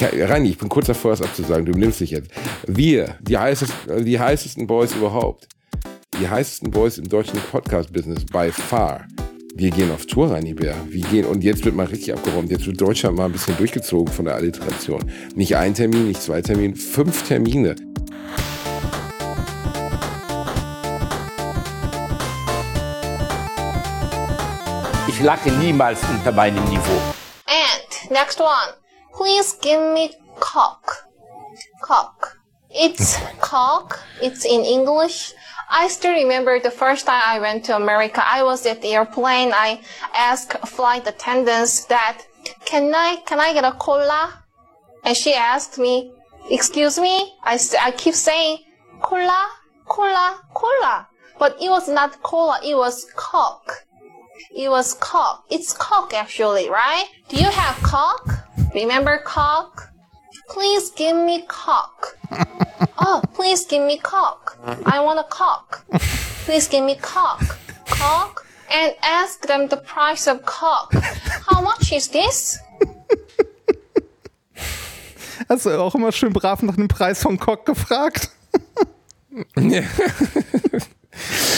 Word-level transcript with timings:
Ich, 0.00 0.04
Reini, 0.30 0.50
ich 0.50 0.58
bin 0.58 0.68
kurz 0.68 0.86
davor, 0.86 1.12
es 1.12 1.20
abzusagen. 1.22 1.66
Du 1.66 1.72
nimmst 1.72 1.98
dich 1.98 2.12
jetzt. 2.12 2.30
Wir, 2.68 3.16
die 3.20 3.36
heißesten, 3.36 4.04
die 4.04 4.20
heißesten 4.20 4.64
Boys 4.64 4.94
überhaupt. 4.94 5.48
Die 6.20 6.28
heißesten 6.28 6.70
Boys 6.70 6.98
im 6.98 7.08
deutschen 7.08 7.40
Podcast-Business 7.40 8.24
by 8.26 8.52
far. 8.52 9.08
Wir 9.56 9.72
gehen 9.72 9.90
auf 9.90 10.06
Tour, 10.06 10.30
Reini 10.30 10.54
Bär. 10.54 10.76
Wir 10.88 11.02
gehen, 11.02 11.24
und 11.24 11.42
jetzt 11.42 11.64
wird 11.64 11.74
mal 11.74 11.86
richtig 11.86 12.14
abgeräumt. 12.14 12.48
Jetzt 12.48 12.64
wird 12.64 12.80
Deutschland 12.80 13.16
mal 13.16 13.24
ein 13.24 13.32
bisschen 13.32 13.56
durchgezogen 13.56 14.14
von 14.14 14.26
der 14.26 14.36
Alliteration. 14.36 15.02
Nicht 15.34 15.56
ein 15.56 15.74
Termin, 15.74 16.06
nicht 16.06 16.22
zwei 16.22 16.42
Termine, 16.42 16.76
fünf 16.76 17.26
Termine. 17.26 17.74
Ich 25.08 25.20
lache 25.20 25.50
niemals 25.50 25.98
unter 26.08 26.30
meinem 26.30 26.62
Niveau. 26.66 27.02
And 27.46 28.10
next 28.12 28.40
one. 28.40 28.87
Please 29.18 29.54
give 29.54 29.82
me 29.94 30.12
cock. 30.38 31.08
Cock. 31.82 32.38
It's 32.70 33.16
cock. 33.40 33.98
It's 34.22 34.44
in 34.44 34.60
English. 34.60 35.34
I 35.68 35.88
still 35.88 36.14
remember 36.14 36.60
the 36.60 36.70
first 36.70 37.06
time 37.06 37.22
I 37.26 37.40
went 37.40 37.64
to 37.64 37.74
America. 37.74 38.22
I 38.24 38.44
was 38.44 38.64
at 38.64 38.80
the 38.80 38.94
airplane. 38.94 39.50
I 39.52 39.80
asked 40.14 40.52
flight 40.68 41.04
attendants 41.08 41.86
that, 41.86 42.22
can 42.64 42.94
I, 42.94 43.16
can 43.26 43.40
I 43.40 43.52
get 43.54 43.64
a 43.64 43.72
cola? 43.72 44.44
And 45.04 45.16
she 45.16 45.34
asked 45.34 45.80
me, 45.80 46.12
excuse 46.48 46.96
me? 46.96 47.34
I, 47.42 47.58
I 47.82 47.90
keep 47.90 48.14
saying, 48.14 48.58
cola, 49.00 49.48
cola, 49.86 50.40
cola. 50.54 51.08
But 51.40 51.56
it 51.60 51.70
was 51.70 51.88
not 51.88 52.22
cola, 52.22 52.60
it 52.64 52.76
was 52.76 53.04
cock. 53.16 53.84
It 54.54 54.68
was 54.68 54.94
cock. 54.94 55.44
It's 55.50 55.72
cock 55.72 56.14
actually, 56.14 56.70
right? 56.70 57.06
Do 57.28 57.36
you 57.36 57.50
have 57.50 57.74
cock? 57.82 58.47
Remember 58.78 59.18
cock? 59.18 59.90
Please 60.48 60.90
give 60.90 61.16
me 61.16 61.42
cock. 61.48 62.16
oh, 62.98 63.20
please 63.34 63.66
give 63.66 63.82
me 63.82 63.98
cock. 63.98 64.56
I 64.86 65.00
want 65.00 65.18
a 65.18 65.24
cock. 65.24 65.84
Please 66.44 66.68
give 66.68 66.84
me 66.84 66.94
cock. 66.94 67.58
Cock? 67.86 68.46
And 68.70 68.94
ask 69.02 69.44
them 69.48 69.66
the 69.66 69.78
price 69.78 70.28
of 70.28 70.44
cock. 70.44 70.94
How 71.50 71.60
much 71.60 71.90
is 71.92 72.06
this? 72.08 72.60
Hast 75.48 75.66
du 75.66 75.80
auch 75.80 75.96
immer 75.96 76.12
schön 76.12 76.32
brav 76.32 76.62
nach 76.62 76.76
dem 76.76 76.86
Preis 76.86 77.22
von 77.22 77.36
Cock 77.36 77.66
gefragt? 77.66 78.30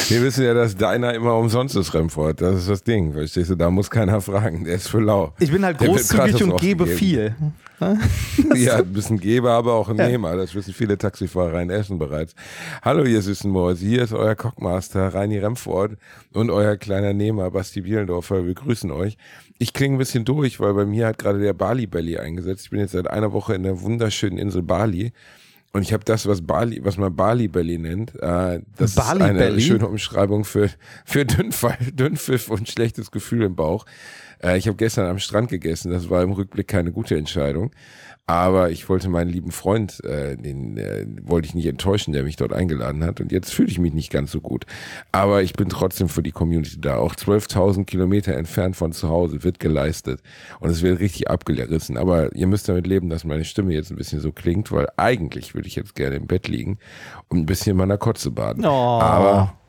Wir 0.08 0.22
wissen 0.22 0.44
ja, 0.44 0.54
dass 0.54 0.76
deiner 0.76 1.14
immer 1.14 1.36
umsonst 1.36 1.76
ist, 1.76 1.94
Remford. 1.94 2.40
Das 2.40 2.56
ist 2.56 2.68
das 2.68 2.82
Ding. 2.82 3.12
Verstehst 3.12 3.50
du? 3.50 3.54
Da 3.54 3.70
muss 3.70 3.90
keiner 3.90 4.20
fragen. 4.20 4.64
Der 4.64 4.74
ist 4.76 4.88
für 4.88 5.00
lau. 5.00 5.32
Ich 5.38 5.52
bin 5.52 5.64
halt 5.64 5.78
großzügig 5.78 6.42
und 6.42 6.60
gebe 6.60 6.86
viel. 6.86 7.34
Ja, 8.54 8.78
du 8.78 8.84
bist 8.84 9.10
ein 9.10 9.18
Geber, 9.18 9.52
aber 9.52 9.72
auch 9.72 9.88
ein 9.88 9.96
Nehmer. 9.96 10.36
Das 10.36 10.54
wissen 10.54 10.74
viele 10.74 10.98
Taxifahrer 10.98 11.62
in 11.62 11.70
Essen 11.70 11.98
bereits. 11.98 12.34
Hallo, 12.82 13.04
ihr 13.04 13.22
süßen 13.22 13.50
Mäuse. 13.50 13.86
Hier 13.86 14.02
ist 14.02 14.12
euer 14.12 14.34
Cockmaster, 14.34 15.14
Reini 15.14 15.38
Remford 15.38 15.92
und 16.34 16.50
euer 16.50 16.76
kleiner 16.76 17.14
Nehmer, 17.14 17.50
Basti 17.50 17.80
Bielendorfer. 17.80 18.46
Wir 18.46 18.52
grüßen 18.54 18.90
euch. 18.90 19.16
Ich 19.58 19.72
klinge 19.72 19.96
ein 19.96 19.98
bisschen 19.98 20.24
durch, 20.26 20.60
weil 20.60 20.74
bei 20.74 20.84
mir 20.84 21.06
hat 21.06 21.18
gerade 21.18 21.38
der 21.38 21.54
Bali 21.54 21.86
Belly 21.86 22.18
eingesetzt. 22.18 22.64
Ich 22.64 22.70
bin 22.70 22.80
jetzt 22.80 22.92
seit 22.92 23.08
einer 23.08 23.32
Woche 23.32 23.54
in 23.54 23.62
der 23.62 23.80
wunderschönen 23.80 24.36
Insel 24.36 24.62
Bali. 24.62 25.12
Und 25.72 25.82
ich 25.82 25.92
habe 25.92 26.04
das, 26.04 26.26
was 26.26 26.44
Bali, 26.44 26.84
was 26.84 26.96
man 26.96 27.14
Bali 27.14 27.46
Belly 27.46 27.78
nennt, 27.78 28.14
äh, 28.16 28.60
das 28.76 28.96
Bali 28.96 29.20
ist 29.20 29.24
eine 29.24 29.38
Belly? 29.38 29.60
schöne 29.60 29.86
Umschreibung 29.86 30.44
für, 30.44 30.68
für 31.04 31.24
Dünnfall, 31.24 31.78
Dünnpfiff 31.92 32.48
und 32.48 32.68
schlechtes 32.68 33.12
Gefühl 33.12 33.42
im 33.42 33.54
Bauch. 33.54 33.86
Äh, 34.42 34.58
ich 34.58 34.66
habe 34.66 34.76
gestern 34.76 35.06
am 35.06 35.20
Strand 35.20 35.48
gegessen, 35.48 35.92
das 35.92 36.10
war 36.10 36.22
im 36.22 36.32
Rückblick 36.32 36.66
keine 36.66 36.90
gute 36.90 37.16
Entscheidung. 37.16 37.70
Aber 38.30 38.70
ich 38.70 38.88
wollte 38.88 39.08
meinen 39.08 39.28
lieben 39.28 39.50
Freund, 39.50 40.04
äh, 40.04 40.36
den 40.36 40.76
äh, 40.76 41.04
wollte 41.24 41.48
ich 41.48 41.56
nicht 41.56 41.66
enttäuschen, 41.66 42.12
der 42.12 42.22
mich 42.22 42.36
dort 42.36 42.52
eingeladen 42.52 43.02
hat. 43.02 43.20
Und 43.20 43.32
jetzt 43.32 43.52
fühle 43.52 43.68
ich 43.68 43.80
mich 43.80 43.92
nicht 43.92 44.12
ganz 44.12 44.30
so 44.30 44.40
gut. 44.40 44.66
Aber 45.10 45.42
ich 45.42 45.54
bin 45.54 45.68
trotzdem 45.68 46.08
für 46.08 46.22
die 46.22 46.30
Community 46.30 46.80
da. 46.80 46.98
Auch 46.98 47.16
12.000 47.16 47.86
Kilometer 47.86 48.36
entfernt 48.36 48.76
von 48.76 48.92
zu 48.92 49.08
Hause 49.08 49.42
wird 49.42 49.58
geleistet. 49.58 50.22
Und 50.60 50.70
es 50.70 50.80
wird 50.80 51.00
richtig 51.00 51.28
abgerissen. 51.28 51.96
Aber 51.96 52.32
ihr 52.36 52.46
müsst 52.46 52.68
damit 52.68 52.86
leben, 52.86 53.10
dass 53.10 53.24
meine 53.24 53.44
Stimme 53.44 53.74
jetzt 53.74 53.90
ein 53.90 53.96
bisschen 53.96 54.20
so 54.20 54.30
klingt, 54.30 54.70
weil 54.70 54.86
eigentlich 54.96 55.56
würde 55.56 55.66
ich 55.66 55.74
jetzt 55.74 55.96
gerne 55.96 56.14
im 56.14 56.28
Bett 56.28 56.46
liegen 56.46 56.78
und 57.30 57.38
ein 57.38 57.46
bisschen 57.46 57.72
in 57.72 57.78
meiner 57.78 57.98
Kotze 57.98 58.30
baden. 58.30 58.64
Oh. 58.64 58.68
Aber 59.00 59.59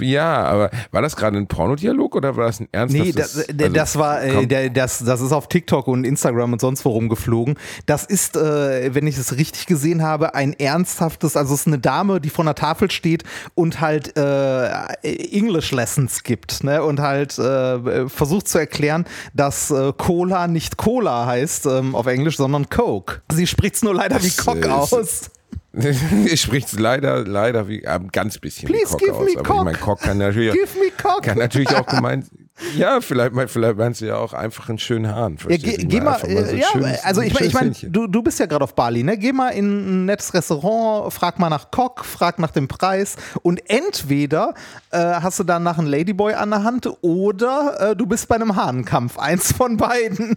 ja, 0.00 0.44
aber 0.44 0.70
war 0.90 1.02
das 1.02 1.16
gerade 1.16 1.36
ein 1.36 1.46
Pornodialog 1.46 2.14
oder 2.14 2.36
war 2.36 2.46
das 2.46 2.60
ein 2.60 2.68
ernsthaftes? 2.72 3.14
Nee, 3.14 3.20
das, 3.20 3.36
äh, 3.36 3.62
also, 3.62 3.74
das 3.74 3.98
war, 3.98 4.22
äh, 4.22 4.46
der, 4.46 4.70
das, 4.70 5.00
das 5.00 5.20
ist 5.20 5.32
auf 5.32 5.48
TikTok 5.48 5.88
und 5.88 6.04
Instagram 6.04 6.52
und 6.52 6.60
sonst 6.60 6.84
wo 6.84 6.90
rumgeflogen. 6.90 7.58
Das 7.86 8.04
ist, 8.04 8.36
äh, 8.36 8.94
wenn 8.94 9.06
ich 9.06 9.18
es 9.18 9.36
richtig 9.36 9.66
gesehen 9.66 10.02
habe, 10.02 10.34
ein 10.34 10.52
ernsthaftes, 10.52 11.36
also 11.36 11.54
es 11.54 11.62
ist 11.62 11.66
eine 11.66 11.78
Dame, 11.78 12.20
die 12.20 12.30
vor 12.30 12.44
einer 12.44 12.54
Tafel 12.54 12.90
steht 12.90 13.24
und 13.54 13.80
halt 13.80 14.16
äh, 14.16 14.68
English 15.02 15.72
Lessons 15.72 16.22
gibt, 16.22 16.64
ne? 16.64 16.82
Und 16.82 17.00
halt 17.00 17.38
äh, 17.38 18.08
versucht 18.08 18.48
zu 18.48 18.58
erklären, 18.58 19.04
dass 19.34 19.70
äh, 19.70 19.92
Cola 19.96 20.46
nicht 20.46 20.76
Cola 20.76 21.26
heißt 21.26 21.66
ähm, 21.66 21.94
auf 21.94 22.06
Englisch, 22.06 22.36
sondern 22.36 22.68
Coke. 22.68 23.22
Sie 23.32 23.46
spricht 23.46 23.76
es 23.76 23.82
nur 23.82 23.94
leider 23.94 24.22
wie 24.22 24.30
Cock 24.30 24.66
aus. 24.66 25.30
Spricht 26.36 26.78
leider, 26.78 27.24
leider 27.26 27.66
wie 27.68 27.86
ein 27.86 28.08
ganz 28.12 28.38
bisschen 28.38 28.68
Please 28.68 28.90
Cock 28.92 28.98
give 29.00 29.14
aus. 29.14 29.24
me 29.24 29.30
aber 29.38 29.42
cock. 29.42 29.56
ich 29.58 29.64
meine, 29.64 29.78
Cock 29.78 30.00
kann 30.00 30.18
natürlich, 30.18 30.52
Give 30.52 30.78
me 30.78 30.90
Cock. 31.02 31.22
kann 31.22 31.38
natürlich 31.38 31.74
auch 31.74 31.86
gemeint. 31.86 32.26
Ja, 32.76 33.00
vielleicht, 33.00 33.32
mein- 33.32 33.48
vielleicht 33.48 33.78
meinst 33.78 34.02
du 34.02 34.04
ja 34.06 34.16
auch 34.18 34.34
einfach 34.34 34.68
einen 34.68 34.78
schönen 34.78 35.12
Hahn. 35.12 35.32
Ja, 35.36 35.48
verstehst 35.48 35.88
geh, 35.88 36.00
mal, 36.00 36.12
Einfach 36.14 36.28
so 36.28 36.54
ja, 36.54 36.66
schönes- 36.70 37.02
also 37.02 37.22
ich, 37.22 37.30
ein 37.30 37.34
mein- 37.34 37.44
ich 37.48 37.54
meine, 37.54 37.66
Händchen. 37.66 37.92
du, 37.92 38.06
du 38.06 38.22
bist 38.22 38.38
ja 38.38 38.46
gerade 38.46 38.62
auf 38.62 38.74
Bali, 38.74 39.02
ne? 39.02 39.16
Geh 39.16 39.32
mal 39.32 39.48
in 39.48 40.02
ein 40.02 40.04
nettes 40.04 40.32
Restaurant, 40.34 41.12
frag 41.12 41.38
mal 41.38 41.48
nach 41.48 41.70
Cock, 41.70 42.04
frag 42.04 42.38
nach 42.38 42.50
dem 42.50 42.68
Preis 42.68 43.16
und 43.40 43.68
entweder 43.70 44.54
äh, 44.90 44.98
hast 44.98 45.38
du 45.40 45.44
dann 45.44 45.62
nach 45.62 45.78
einem 45.78 45.88
Ladyboy 45.88 46.34
an 46.34 46.50
der 46.50 46.62
Hand 46.62 46.88
oder 47.00 47.92
äh, 47.92 47.96
du 47.96 48.04
bist 48.06 48.28
bei 48.28 48.34
einem 48.36 48.54
Hahnenkampf. 48.54 49.18
Eins 49.18 49.50
von 49.52 49.78
beiden. 49.78 50.36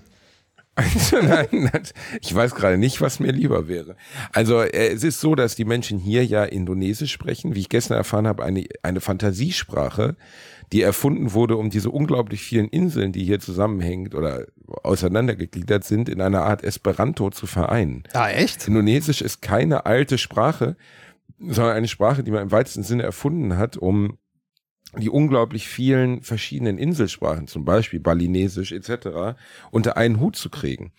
Also 0.76 1.18
nein, 1.22 1.72
ich 2.22 2.36
weiß 2.36 2.54
gerade 2.54 2.78
nicht, 2.78 3.00
was 3.00 3.20
mir 3.20 3.32
lieber 3.32 3.68
wäre. 3.68 3.96
Also 4.34 4.62
äh, 4.62 4.90
es 4.90 5.04
ist 5.04 5.22
so, 5.22 5.36
dass 5.36 5.56
die 5.56 5.66
Menschen 5.66 5.98
hier 6.00 6.26
ja 6.26 6.44
Indonesisch 6.44 7.12
sprechen, 7.12 7.56
wie 7.56 7.62
ich 7.62 7.70
gestern 7.70 7.98
erfahren 7.98 8.28
habe, 8.28 8.44
eine, 8.44 8.66
eine 8.84 9.00
Fantasiesprache, 9.00 10.18
die 10.72 10.82
erfunden 10.82 11.34
wurde, 11.34 11.56
um 11.56 11.70
diese 11.70 11.90
unglaublich 11.90 12.42
vielen 12.42 12.68
Inseln, 12.68 13.12
die 13.12 13.24
hier 13.24 13.40
zusammenhängen 13.40 14.14
oder 14.14 14.48
auseinandergegliedert 14.84 15.84
sind, 15.84 16.10
in 16.10 16.22
einer 16.22 16.44
Art 16.44 16.64
Esperanto 16.64 17.30
zu 17.30 17.48
vereinen. 17.48 18.04
Ah, 18.14 18.30
echt? 18.30 18.68
Indonesisch 18.68 19.22
ist 19.22 19.42
keine 19.42 19.86
alte 19.86 20.18
Sprache, 20.18 20.76
sondern 21.40 21.76
eine 21.76 21.88
Sprache, 21.88 22.24
die 22.24 22.32
man 22.32 22.44
im 22.44 22.52
weitesten 22.52 22.84
Sinne 22.84 23.04
erfunden 23.04 23.58
hat, 23.58 23.78
um 23.78 24.18
die 25.00 25.10
unglaublich 25.10 25.68
vielen 25.68 26.22
verschiedenen 26.22 26.78
Inselsprachen, 26.78 27.48
zum 27.48 27.66
Beispiel 27.66 28.00
Balinesisch 28.00 28.72
etc., 28.72 29.38
unter 29.72 29.98
einen 29.98 30.20
Hut 30.20 30.36
zu 30.36 30.50
kriegen. 30.50 30.92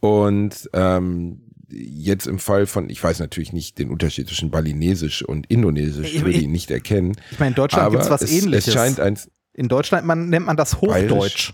Und 0.00 0.68
ähm, 0.72 1.42
jetzt 1.68 2.26
im 2.26 2.38
Fall 2.38 2.66
von, 2.66 2.88
ich 2.90 3.02
weiß 3.02 3.20
natürlich 3.20 3.52
nicht 3.52 3.78
den 3.78 3.90
Unterschied 3.90 4.26
zwischen 4.28 4.50
Balinesisch 4.50 5.22
und 5.22 5.46
Indonesisch, 5.50 6.14
Ich- 6.14 6.22
würde 6.24 6.38
ich- 6.38 6.42
ihn 6.44 6.52
nicht 6.52 6.70
erkennen. 6.70 7.12
Ich 7.30 7.38
meine, 7.38 7.50
in 7.50 7.54
Deutschland 7.54 7.84
aber 7.86 7.96
gibt's 7.96 8.10
was 8.10 8.22
es, 8.22 8.32
ähnliches. 8.32 8.68
Es 8.68 8.74
scheint 8.74 9.00
ein 9.00 9.18
in 9.52 9.68
Deutschland 9.68 10.06
man, 10.06 10.28
nennt 10.28 10.46
man 10.46 10.56
das 10.56 10.80
Hochdeutsch. 10.80 11.52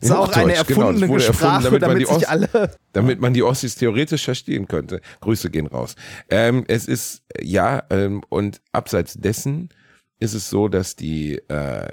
Das 0.00 0.08
ist 0.08 0.16
auch 0.16 0.32
eine 0.32 0.54
genau, 0.54 0.58
erfundene 0.60 1.08
wurde 1.08 1.26
erfunden, 1.26 1.60
Sprache, 1.60 1.62
damit 1.64 1.80
man 1.82 1.90
damit, 1.90 2.22
die 2.22 2.26
alle. 2.26 2.70
damit 2.94 3.20
man 3.20 3.34
die 3.34 3.42
Ossis 3.42 3.74
theoretisch 3.74 4.24
verstehen 4.24 4.66
könnte. 4.66 5.02
Grüße 5.20 5.50
gehen 5.50 5.66
raus. 5.66 5.94
Ähm, 6.30 6.64
es 6.68 6.86
ist, 6.86 7.22
ja, 7.42 7.82
ähm, 7.90 8.22
und 8.30 8.62
abseits 8.72 9.14
dessen 9.14 9.68
ist 10.20 10.34
es 10.34 10.50
so, 10.50 10.68
dass 10.68 10.96
die, 10.96 11.36
äh, 11.48 11.88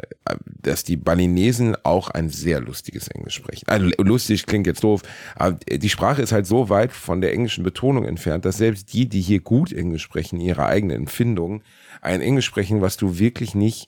dass 0.45 0.83
die 0.83 0.97
Balinesen 0.97 1.75
auch 1.83 2.09
ein 2.09 2.29
sehr 2.29 2.59
lustiges 2.59 3.07
Englisch 3.07 3.35
sprechen. 3.35 3.67
Also 3.67 3.89
lustig 3.99 4.45
klingt 4.45 4.67
jetzt 4.67 4.83
doof, 4.83 5.01
aber 5.35 5.53
die 5.53 5.89
Sprache 5.89 6.21
ist 6.21 6.33
halt 6.33 6.45
so 6.45 6.69
weit 6.69 6.91
von 6.91 7.21
der 7.21 7.33
englischen 7.33 7.63
Betonung 7.63 8.05
entfernt, 8.05 8.43
dass 8.43 8.57
selbst 8.57 8.93
die, 8.93 9.07
die 9.07 9.21
hier 9.21 9.39
gut 9.39 9.71
Englisch 9.71 10.03
sprechen, 10.03 10.41
ihre 10.41 10.65
eigene 10.65 10.93
Empfindung, 10.93 11.63
ein 12.01 12.21
Englisch 12.21 12.45
sprechen, 12.45 12.81
was 12.81 12.97
du 12.97 13.17
wirklich 13.17 13.55
nicht, 13.55 13.87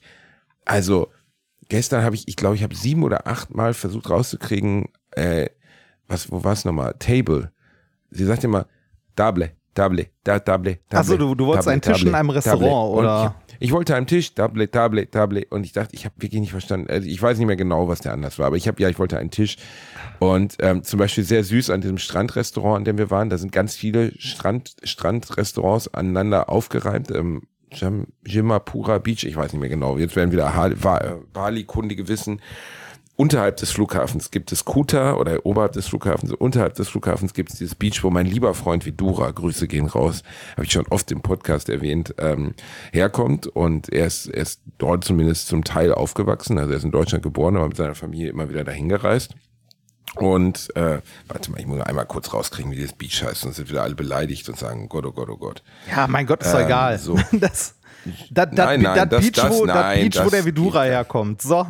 also 0.64 1.08
gestern 1.68 2.02
habe 2.02 2.14
ich, 2.14 2.26
ich 2.26 2.36
glaube, 2.36 2.56
ich 2.56 2.62
habe 2.62 2.74
sieben 2.74 3.04
oder 3.04 3.26
acht 3.26 3.54
Mal 3.54 3.74
versucht 3.74 4.08
rauszukriegen, 4.08 4.88
äh, 5.10 5.50
was, 6.08 6.32
wo 6.32 6.42
war 6.42 6.54
es 6.54 6.64
nochmal? 6.64 6.94
Table. 6.98 7.52
Sie 8.10 8.24
sagt 8.24 8.42
immer, 8.42 8.66
table, 9.16 9.52
table, 9.80 10.06
da, 10.24 10.38
table, 10.38 10.74
table. 10.88 11.00
Ach 11.00 11.04
so, 11.04 11.16
du- 11.16 11.34
du 11.34 11.46
wolltest 11.46 11.64
table, 11.66 11.72
einen 11.72 11.80
Tisch 11.82 11.92
table, 11.98 12.08
in 12.08 12.14
einem 12.14 12.30
Restaurant, 12.30 12.60
table. 12.62 12.98
Oder? 12.98 13.34
Ich, 13.58 13.66
ich 13.66 13.72
wollte 13.72 13.94
einen 13.94 14.06
Tisch, 14.06 14.34
table, 14.34 14.70
table, 14.70 15.10
table. 15.10 15.46
Und 15.50 15.64
ich 15.64 15.72
dachte, 15.72 15.94
ich 15.94 16.04
habe 16.04 16.14
wirklich 16.18 16.40
nicht 16.40 16.50
verstanden. 16.52 16.88
Also 16.90 17.06
ich 17.08 17.20
weiß 17.20 17.38
nicht 17.38 17.46
mehr 17.46 17.56
genau, 17.56 17.88
was 17.88 18.00
der 18.00 18.12
anders 18.12 18.38
war, 18.38 18.46
aber 18.46 18.56
ich 18.56 18.66
habe, 18.68 18.80
ja, 18.82 18.88
ich 18.88 18.98
wollte 18.98 19.18
einen 19.18 19.30
Tisch. 19.30 19.56
Und 20.18 20.56
ähm, 20.60 20.82
zum 20.82 20.98
Beispiel 20.98 21.24
sehr 21.24 21.44
süß 21.44 21.70
an 21.70 21.80
diesem 21.80 21.98
Strandrestaurant, 21.98 22.76
an 22.78 22.84
dem 22.84 22.98
wir 22.98 23.10
waren, 23.10 23.30
da 23.30 23.38
sind 23.38 23.52
ganz 23.52 23.74
viele 23.74 24.12
Strand, 24.18 24.74
Strandrestaurants 24.82 25.92
aneinander 25.94 26.48
aufgereimt. 26.50 27.10
Ähm, 27.10 27.42
Jimapura 28.26 28.98
Beach, 28.98 29.24
ich 29.24 29.36
weiß 29.36 29.52
nicht 29.52 29.60
mehr 29.60 29.68
genau. 29.68 29.96
Jetzt 29.96 30.16
werden 30.16 30.32
wieder 30.32 30.52
Bali-Kundige 31.32 32.08
wissen. 32.08 32.40
Unterhalb 33.20 33.58
des 33.58 33.70
Flughafens 33.70 34.30
gibt 34.30 34.50
es 34.50 34.64
Kuta 34.64 35.12
oder 35.14 35.44
oberhalb 35.44 35.72
des 35.72 35.86
Flughafens, 35.88 36.32
unterhalb 36.32 36.74
des 36.74 36.88
Flughafens 36.88 37.34
gibt 37.34 37.50
es 37.52 37.58
dieses 37.58 37.74
Beach, 37.74 38.02
wo 38.02 38.08
mein 38.08 38.24
lieber 38.24 38.54
Freund 38.54 38.86
Vidura, 38.86 39.30
Grüße 39.30 39.68
gehen 39.68 39.84
raus, 39.86 40.22
habe 40.52 40.64
ich 40.64 40.72
schon 40.72 40.86
oft 40.88 41.10
im 41.12 41.20
Podcast 41.20 41.68
erwähnt, 41.68 42.14
ähm, 42.16 42.54
herkommt 42.92 43.46
und 43.46 43.92
er 43.92 44.06
ist, 44.06 44.26
er 44.28 44.40
ist 44.42 44.62
dort 44.78 45.04
zumindest 45.04 45.48
zum 45.48 45.64
Teil 45.64 45.92
aufgewachsen, 45.92 46.58
also 46.58 46.70
er 46.70 46.78
ist 46.78 46.84
in 46.84 46.92
Deutschland 46.92 47.22
geboren, 47.22 47.56
aber 47.56 47.68
mit 47.68 47.76
seiner 47.76 47.94
Familie 47.94 48.30
immer 48.30 48.48
wieder 48.48 48.64
dahin 48.64 48.88
gereist. 48.88 49.34
Und 50.16 50.74
äh, 50.74 51.00
warte 51.28 51.52
mal, 51.52 51.60
ich 51.60 51.66
muss 51.66 51.80
einmal 51.82 52.06
kurz 52.06 52.32
rauskriegen, 52.32 52.72
wie 52.72 52.76
dieses 52.76 52.94
Beach 52.94 53.22
heißt, 53.22 53.42
sonst 53.42 53.56
sind 53.56 53.68
wieder 53.70 53.82
alle 53.82 53.94
beleidigt 53.94 54.48
und 54.48 54.58
sagen, 54.58 54.88
Gott, 54.88 55.04
oh 55.06 55.12
Gott, 55.12 55.28
oh 55.28 55.36
Gott. 55.36 55.62
Ja, 55.94 56.08
mein 56.08 56.26
Gott, 56.26 56.42
ist 56.42 56.52
doch 56.52 56.58
Ähm, 56.60 56.66
egal. 56.66 56.98
so. 56.98 57.16
Das, 57.32 57.74
das, 58.30 58.48
das, 58.50 58.66
Nein, 58.66 58.80
nein, 58.80 58.96
das 58.96 59.08
das- 59.10 59.20
Beach, 59.20 59.32
das- 59.32 59.50
wo, 59.52 59.66
das 59.66 59.76
nein, 59.76 60.00
Beach, 60.08 60.18
wo 60.18 60.22
das 60.22 60.30
der 60.30 60.44
Vidura 60.46 60.82
herkommt. 60.84 61.42
So. 61.42 61.66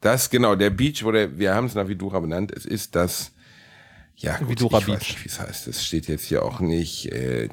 Das 0.00 0.30
genau, 0.30 0.54
der 0.54 0.70
Beach, 0.70 1.04
wo 1.04 1.10
der, 1.12 1.38
wir 1.38 1.54
haben 1.54 1.66
es 1.66 1.74
nach 1.74 1.88
Vidura 1.88 2.20
benannt, 2.20 2.52
es 2.52 2.64
ist 2.64 2.94
das, 2.94 3.32
ja, 4.16 4.36
gut, 4.38 4.48
Vidura 4.48 4.78
ich 4.78 4.88
weiß 4.88 4.98
Beach. 4.98 5.08
nicht, 5.08 5.24
wie 5.24 5.28
es 5.28 5.40
heißt. 5.40 5.68
Es 5.68 5.84
steht 5.84 6.08
jetzt 6.08 6.24
hier 6.24 6.44
auch 6.44 6.60
nicht, 6.60 7.06
äh, 7.12 7.48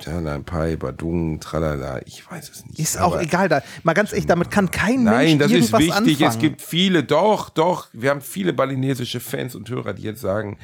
Pai, 0.46 0.76
Badung, 0.76 1.40
Tralala, 1.40 2.02
ich 2.06 2.30
weiß 2.30 2.50
es 2.50 2.66
nicht. 2.66 2.80
Ist 2.80 3.00
auch 3.00 3.20
egal. 3.20 3.50
Da, 3.50 3.62
mal 3.84 3.94
ganz 3.94 4.12
ehrlich, 4.12 4.26
damit 4.26 4.50
kann 4.50 4.72
kein 4.72 5.04
Nein, 5.04 5.38
Mensch 5.38 5.44
das 5.44 5.52
ist 5.52 5.74
wichtig. 5.74 5.94
anfangen. 5.94 6.30
Es 6.30 6.40
gibt 6.40 6.62
viele, 6.62 7.04
doch, 7.04 7.50
doch. 7.50 7.88
Wir 7.94 8.10
haben 8.10 8.22
viele 8.22 8.54
balinesische 8.54 9.20
Fans 9.20 9.54
und 9.56 9.70
Hörer, 9.70 9.94
die 9.94 10.04
jetzt 10.04 10.22
sagen, 10.22 10.58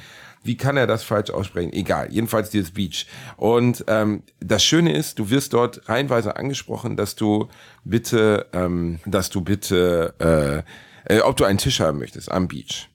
wie 0.44 0.58
kann 0.58 0.76
er 0.76 0.88
das 0.88 1.04
falsch 1.04 1.30
aussprechen? 1.30 1.72
Egal, 1.72 2.12
jedenfalls 2.12 2.50
dieses 2.50 2.72
Beach. 2.72 3.06
Und 3.38 3.86
ähm, 3.88 4.24
das 4.40 4.64
Schöne 4.64 4.94
ist, 4.94 5.20
du 5.20 5.30
wirst 5.30 5.54
dort 5.54 5.88
reihenweise 5.88 6.36
angesprochen, 6.36 6.98
dass 6.98 7.16
du 7.16 7.48
bitte, 7.84 8.48
ähm, 8.54 9.00
dass 9.06 9.30
du 9.30 9.42
bitte, 9.42 10.16
äh, 10.66 10.70
äh, 11.06 11.20
ob 11.20 11.38
du 11.38 11.46
einen 11.46 11.58
Tisch 11.58 11.80
haben 11.80 12.00
möchtest 12.00 12.32
am 12.32 12.48
Beach. 12.48 12.90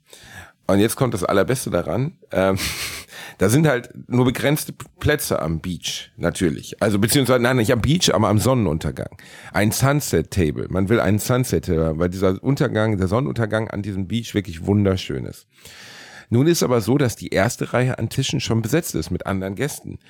Und 0.69 0.81
jetzt 0.81 0.97
kommt 0.97 1.15
das 1.15 1.23
Allerbeste 1.23 1.71
daran. 1.71 2.19
Ähm, 2.33 2.59
da 3.39 3.49
sind 3.49 3.69
halt 3.69 3.91
nur 4.09 4.25
begrenzte 4.25 4.73
Plätze 4.99 5.41
am 5.41 5.61
Beach, 5.61 6.11
natürlich. 6.17 6.83
Also 6.83 6.99
beziehungsweise, 6.99 7.41
nein, 7.41 7.57
nicht 7.57 7.73
am 7.73 7.81
Beach, 7.81 8.13
aber 8.13 8.29
am 8.29 8.39
Sonnenuntergang. 8.39 9.17
Ein 9.53 9.71
Sunset 9.71 10.31
Table. 10.31 10.67
Man 10.69 10.89
will 10.89 11.01
einen 11.01 11.19
Sunset 11.19 11.67
Table, 11.67 11.99
weil 11.99 12.09
dieser 12.09 12.43
Untergang, 12.43 12.99
der 12.99 13.09
Sonnenuntergang 13.09 13.71
an 13.71 13.83
diesem 13.83 14.09
Beach 14.09 14.35
wirklich 14.35 14.67
wunderschön 14.67 15.25
ist. 15.25 15.47
Nun 16.29 16.49
ist 16.49 16.65
aber 16.65 16.81
so, 16.81 16.99
dass 16.99 17.15
die 17.15 17.29
erste 17.29 17.73
Reihe 17.73 17.99
an 17.99 18.09
Tischen 18.09 18.41
schon 18.41 18.63
besetzt 18.63 18.97
ist 18.97 19.11
mit 19.11 19.27
anderen 19.27 19.55
Gästen. 19.55 20.01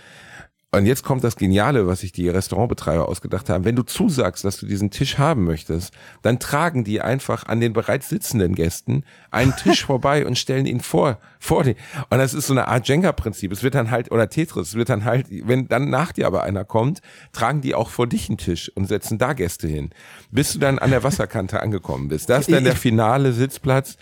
Und 0.72 0.84
jetzt 0.84 1.04
kommt 1.04 1.24
das 1.24 1.36
Geniale, 1.36 1.86
was 1.86 2.00
sich 2.00 2.12
die 2.12 2.28
Restaurantbetreiber 2.28 3.08
ausgedacht 3.08 3.48
haben. 3.48 3.64
Wenn 3.64 3.76
du 3.76 3.82
zusagst, 3.82 4.44
dass 4.44 4.58
du 4.58 4.66
diesen 4.66 4.90
Tisch 4.90 5.16
haben 5.16 5.44
möchtest, 5.44 5.94
dann 6.22 6.38
tragen 6.38 6.84
die 6.84 7.00
einfach 7.00 7.46
an 7.46 7.60
den 7.60 7.72
bereits 7.72 8.08
sitzenden 8.08 8.54
Gästen 8.54 9.04
einen 9.30 9.54
Tisch 9.56 9.84
vorbei 9.86 10.26
und 10.26 10.36
stellen 10.36 10.66
ihn 10.66 10.80
vor, 10.80 11.18
vor 11.38 11.62
den. 11.62 11.76
Und 12.10 12.18
das 12.18 12.34
ist 12.34 12.48
so 12.48 12.52
eine 12.52 12.68
Art 12.68 12.86
Jenga-Prinzip. 12.88 13.52
Es 13.52 13.62
wird 13.62 13.74
dann 13.74 13.90
halt, 13.90 14.10
oder 14.10 14.28
Tetris, 14.28 14.68
es 14.68 14.74
wird 14.74 14.88
dann 14.88 15.04
halt, 15.04 15.28
wenn 15.30 15.68
dann 15.68 15.88
nach 15.88 16.12
dir 16.12 16.26
aber 16.26 16.42
einer 16.42 16.64
kommt, 16.64 17.00
tragen 17.32 17.60
die 17.60 17.74
auch 17.74 17.88
vor 17.88 18.08
dich 18.08 18.28
einen 18.28 18.36
Tisch 18.36 18.70
und 18.74 18.86
setzen 18.86 19.18
da 19.18 19.32
Gäste 19.32 19.68
hin. 19.68 19.90
Bis 20.30 20.52
du 20.52 20.58
dann 20.58 20.78
an 20.78 20.90
der 20.90 21.04
Wasserkante 21.04 21.60
angekommen 21.60 22.08
bist. 22.08 22.28
Das 22.28 22.40
ist 22.40 22.52
dann 22.52 22.64
der 22.64 22.76
finale 22.76 23.32
Sitzplatz 23.32 23.96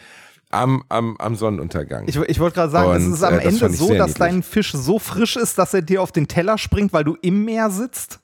am, 0.54 0.84
am, 0.88 1.16
am 1.18 1.34
Sonnenuntergang. 1.36 2.04
Ich, 2.08 2.16
ich 2.16 2.38
wollte 2.40 2.54
gerade 2.54 2.70
sagen, 2.72 2.90
Und, 2.90 2.96
es 2.96 3.06
ist 3.18 3.22
am 3.22 3.34
äh, 3.34 3.42
Ende 3.42 3.70
so, 3.70 3.88
dass 3.88 4.08
niedlich. 4.10 4.14
dein 4.14 4.42
Fisch 4.42 4.72
so 4.72 4.98
frisch 4.98 5.36
ist, 5.36 5.58
dass 5.58 5.74
er 5.74 5.82
dir 5.82 6.00
auf 6.02 6.12
den 6.12 6.28
Teller 6.28 6.56
springt, 6.58 6.92
weil 6.92 7.04
du 7.04 7.16
im 7.22 7.44
Meer 7.44 7.70
sitzt. 7.70 8.20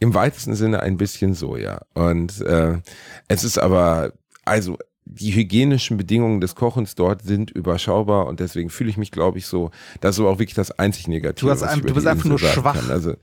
Im 0.00 0.14
weitesten 0.14 0.54
Sinne 0.54 0.80
ein 0.80 0.96
bisschen 0.96 1.34
so, 1.34 1.56
ja. 1.56 1.80
Und 1.94 2.40
äh, 2.42 2.78
es 3.26 3.42
ist 3.44 3.58
aber, 3.58 4.12
also 4.44 4.78
die 5.04 5.34
hygienischen 5.34 5.96
Bedingungen 5.96 6.40
des 6.40 6.54
Kochens 6.54 6.94
dort 6.94 7.22
sind 7.22 7.50
überschaubar 7.50 8.26
und 8.26 8.40
deswegen 8.40 8.68
fühle 8.70 8.90
ich 8.90 8.96
mich, 8.96 9.10
glaube 9.10 9.38
ich, 9.38 9.46
so, 9.46 9.70
das 10.00 10.16
ist 10.16 10.20
aber 10.20 10.28
auch 10.30 10.38
wirklich 10.38 10.54
das 10.54 10.70
einzig 10.78 11.08
Negative. 11.08 11.46
Du 11.46 11.50
hast 11.50 11.62
was 11.62 11.70
ein- 11.70 11.80
du 11.82 11.94
bist 11.94 12.06
einfach 12.06 12.26
nur 12.26 12.38
schwach. 12.38 12.74
Kann. 12.78 12.90
Also 12.90 13.14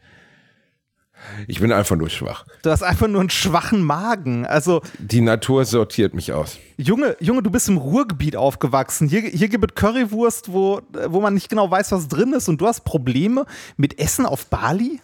ich 1.47 1.59
bin 1.59 1.71
einfach 1.71 1.95
nur 1.95 2.09
schwach. 2.09 2.45
Du 2.63 2.69
hast 2.69 2.83
einfach 2.83 3.07
nur 3.07 3.21
einen 3.21 3.29
schwachen 3.29 3.83
Magen. 3.83 4.45
Also, 4.45 4.81
Die 5.00 5.21
Natur 5.21 5.65
sortiert 5.65 6.13
mich 6.13 6.33
aus. 6.33 6.57
Junge, 6.77 7.15
Junge, 7.19 7.41
du 7.41 7.50
bist 7.50 7.69
im 7.69 7.77
Ruhrgebiet 7.77 8.35
aufgewachsen. 8.35 9.07
Hier, 9.07 9.21
hier 9.21 9.47
gibt 9.47 9.71
es 9.71 9.75
Currywurst, 9.75 10.51
wo, 10.51 10.81
wo 11.07 11.21
man 11.21 11.33
nicht 11.33 11.50
genau 11.50 11.69
weiß, 11.69 11.91
was 11.91 12.07
drin 12.07 12.33
ist 12.33 12.50
und 12.50 12.59
du 12.62 12.67
hast 12.67 12.85
Probleme 12.85 13.45
mit 13.77 14.00
Essen 14.00 14.25
auf 14.25 14.47
Bali? 14.47 15.00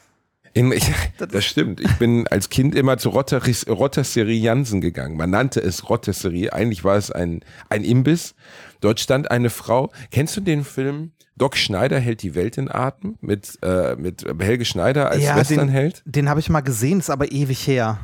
In, 0.53 0.71
ich, 0.71 0.91
das 1.17 1.45
stimmt. 1.45 1.79
Ich 1.79 1.93
bin 1.97 2.27
als 2.27 2.49
Kind 2.49 2.75
immer 2.75 2.97
zu 2.97 3.09
Roteris- 3.09 3.69
Rotisserie 3.69 4.39
Jansen 4.39 4.81
gegangen. 4.81 5.17
Man 5.17 5.29
nannte 5.29 5.61
es 5.61 5.89
Rotisserie. 5.89 6.53
Eigentlich 6.53 6.83
war 6.83 6.97
es 6.97 7.11
ein, 7.11 7.43
ein 7.69 7.83
Imbiss. 7.83 8.35
Dort 8.81 8.99
stand 8.99 9.31
eine 9.31 9.49
Frau. 9.49 9.91
Kennst 10.11 10.35
du 10.37 10.41
den 10.41 10.63
Film 10.63 11.11
Doc 11.37 11.57
Schneider 11.57 11.99
hält 11.99 12.21
die 12.21 12.35
Welt 12.35 12.57
in 12.59 12.69
Atem 12.69 13.17
mit, 13.21 13.57
äh, 13.63 13.95
mit 13.95 14.23
Helge 14.39 14.63
Schneider 14.63 15.09
als 15.09 15.23
den, 15.23 15.35
Westernheld? 15.35 16.03
den 16.05 16.29
habe 16.29 16.39
ich 16.39 16.49
mal 16.49 16.61
gesehen, 16.61 16.99
ist 16.99 17.09
aber 17.09 17.31
ewig 17.31 17.65
her. 17.65 17.99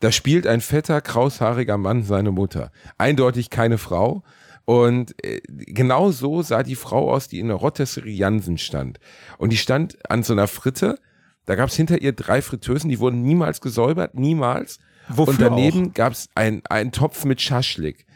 Da 0.00 0.12
spielt 0.12 0.46
ein 0.46 0.60
fetter, 0.60 1.00
kraushaariger 1.00 1.78
Mann 1.78 2.04
seine 2.04 2.30
Mutter. 2.30 2.70
Eindeutig 2.98 3.50
keine 3.50 3.78
Frau. 3.78 4.22
Und 4.64 5.14
äh, 5.24 5.40
genau 5.48 6.10
so 6.10 6.42
sah 6.42 6.62
die 6.62 6.76
Frau 6.76 7.10
aus, 7.12 7.28
die 7.28 7.40
in 7.40 7.48
der 7.48 7.56
Rotisserie 7.56 8.14
Jansen 8.14 8.58
stand. 8.58 9.00
Und 9.38 9.50
die 9.50 9.56
stand 9.56 9.98
an 10.10 10.22
so 10.22 10.34
einer 10.34 10.46
Fritte. 10.46 11.00
Da 11.46 11.54
gab 11.54 11.68
es 11.68 11.76
hinter 11.76 12.00
ihr 12.00 12.12
drei 12.12 12.42
Fritteusen, 12.42 12.88
die 12.88 12.98
wurden 12.98 13.22
niemals 13.22 13.60
gesäubert, 13.60 14.14
niemals. 14.14 14.78
Wofür 15.08 15.32
und 15.32 15.40
daneben 15.40 15.92
gab 15.92 16.12
es 16.12 16.28
ein, 16.34 16.62
einen 16.66 16.92
Topf 16.92 17.24
mit 17.24 17.40
Schaschlik. 17.40 18.06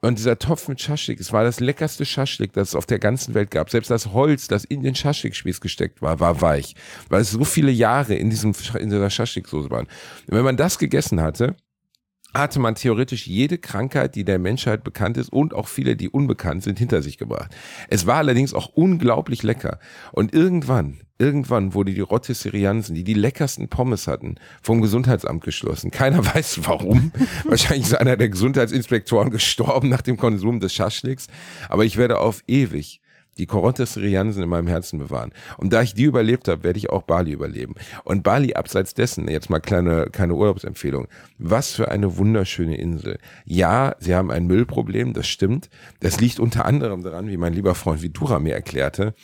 Und 0.00 0.18
dieser 0.18 0.36
Topf 0.36 0.66
mit 0.66 0.80
Schaschlik, 0.80 1.20
es 1.20 1.32
war 1.32 1.44
das 1.44 1.60
leckerste 1.60 2.04
Schaschlik, 2.04 2.52
das 2.54 2.70
es 2.70 2.74
auf 2.74 2.86
der 2.86 2.98
ganzen 2.98 3.34
Welt 3.34 3.52
gab. 3.52 3.70
Selbst 3.70 3.88
das 3.88 4.12
Holz, 4.12 4.48
das 4.48 4.64
in 4.64 4.82
den 4.82 4.96
Schaschlikspieß 4.96 5.60
gesteckt 5.60 6.02
war, 6.02 6.18
war 6.18 6.40
weich, 6.40 6.74
weil 7.08 7.20
es 7.20 7.30
so 7.30 7.44
viele 7.44 7.70
Jahre 7.70 8.14
in 8.14 8.28
diesem 8.28 8.52
in 8.80 8.90
dieser 8.90 9.10
Schaschliksoße 9.10 9.70
waren. 9.70 9.86
Und 10.26 10.36
wenn 10.36 10.44
man 10.44 10.56
das 10.56 10.80
gegessen 10.80 11.20
hatte, 11.20 11.54
hatte 12.34 12.60
man 12.60 12.74
theoretisch 12.74 13.26
jede 13.26 13.58
Krankheit, 13.58 14.14
die 14.14 14.24
der 14.24 14.38
Menschheit 14.38 14.84
bekannt 14.84 15.16
ist 15.16 15.32
und 15.32 15.54
auch 15.54 15.68
viele, 15.68 15.96
die 15.96 16.08
unbekannt 16.08 16.62
sind, 16.62 16.78
hinter 16.78 17.02
sich 17.02 17.18
gebracht. 17.18 17.54
Es 17.88 18.06
war 18.06 18.16
allerdings 18.16 18.54
auch 18.54 18.68
unglaublich 18.74 19.42
lecker. 19.42 19.78
Und 20.12 20.32
irgendwann, 20.32 21.00
irgendwann 21.18 21.74
wurde 21.74 21.92
die 21.92 22.00
Rotisseriansen, 22.00 22.94
die 22.94 23.04
die 23.04 23.14
leckersten 23.14 23.68
Pommes 23.68 24.06
hatten, 24.06 24.36
vom 24.62 24.80
Gesundheitsamt 24.80 25.44
geschlossen. 25.44 25.90
Keiner 25.90 26.24
weiß 26.34 26.60
warum. 26.64 27.12
Wahrscheinlich 27.44 27.86
ist 27.86 27.94
einer 27.94 28.16
der 28.16 28.30
Gesundheitsinspektoren 28.30 29.30
gestorben 29.30 29.88
nach 29.88 30.02
dem 30.02 30.16
Konsum 30.16 30.60
des 30.60 30.72
Schaschliks. 30.72 31.26
Aber 31.68 31.84
ich 31.84 31.98
werde 31.98 32.18
auf 32.18 32.42
ewig 32.46 33.01
die 33.38 33.46
Coronteseriansen 33.46 34.42
in 34.42 34.48
meinem 34.48 34.66
Herzen 34.66 34.98
bewahren. 34.98 35.32
Und 35.56 35.72
da 35.72 35.82
ich 35.82 35.94
die 35.94 36.04
überlebt 36.04 36.48
habe, 36.48 36.64
werde 36.64 36.78
ich 36.78 36.90
auch 36.90 37.02
Bali 37.02 37.32
überleben. 37.32 37.74
Und 38.04 38.22
Bali 38.22 38.54
abseits 38.54 38.94
dessen, 38.94 39.28
jetzt 39.28 39.48
mal 39.48 39.60
kleine, 39.60 40.08
kleine 40.12 40.34
Urlaubsempfehlung. 40.34 41.08
Was 41.38 41.72
für 41.72 41.90
eine 41.90 42.18
wunderschöne 42.18 42.76
Insel. 42.76 43.18
Ja, 43.44 43.96
sie 43.98 44.14
haben 44.14 44.30
ein 44.30 44.46
Müllproblem, 44.46 45.14
das 45.14 45.28
stimmt. 45.28 45.70
Das 46.00 46.20
liegt 46.20 46.40
unter 46.40 46.66
anderem 46.66 47.02
daran, 47.02 47.28
wie 47.28 47.36
mein 47.36 47.54
lieber 47.54 47.74
Freund 47.74 48.02
Vidura 48.02 48.38
mir 48.38 48.54
erklärte, 48.54 49.14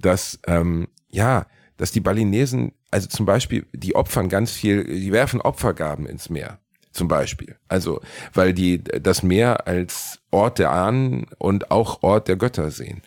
dass, 0.00 0.38
ähm, 0.46 0.88
ja, 1.10 1.46
dass 1.76 1.92
die 1.92 2.00
Balinesen, 2.00 2.72
also 2.90 3.06
zum 3.08 3.26
Beispiel, 3.26 3.66
die 3.72 3.94
opfern 3.94 4.28
ganz 4.28 4.50
viel, 4.50 4.84
die 4.84 5.12
werfen 5.12 5.40
Opfergaben 5.40 6.06
ins 6.06 6.30
Meer. 6.30 6.58
Zum 6.90 7.06
Beispiel. 7.06 7.56
Also, 7.68 8.00
weil 8.32 8.54
die 8.54 8.82
das 8.82 9.22
Meer 9.22 9.68
als 9.68 10.20
Ort 10.30 10.58
der 10.58 10.72
Ahnen 10.72 11.26
und 11.38 11.70
auch 11.70 12.02
Ort 12.02 12.28
der 12.28 12.36
Götter 12.36 12.70
sehen. 12.70 13.02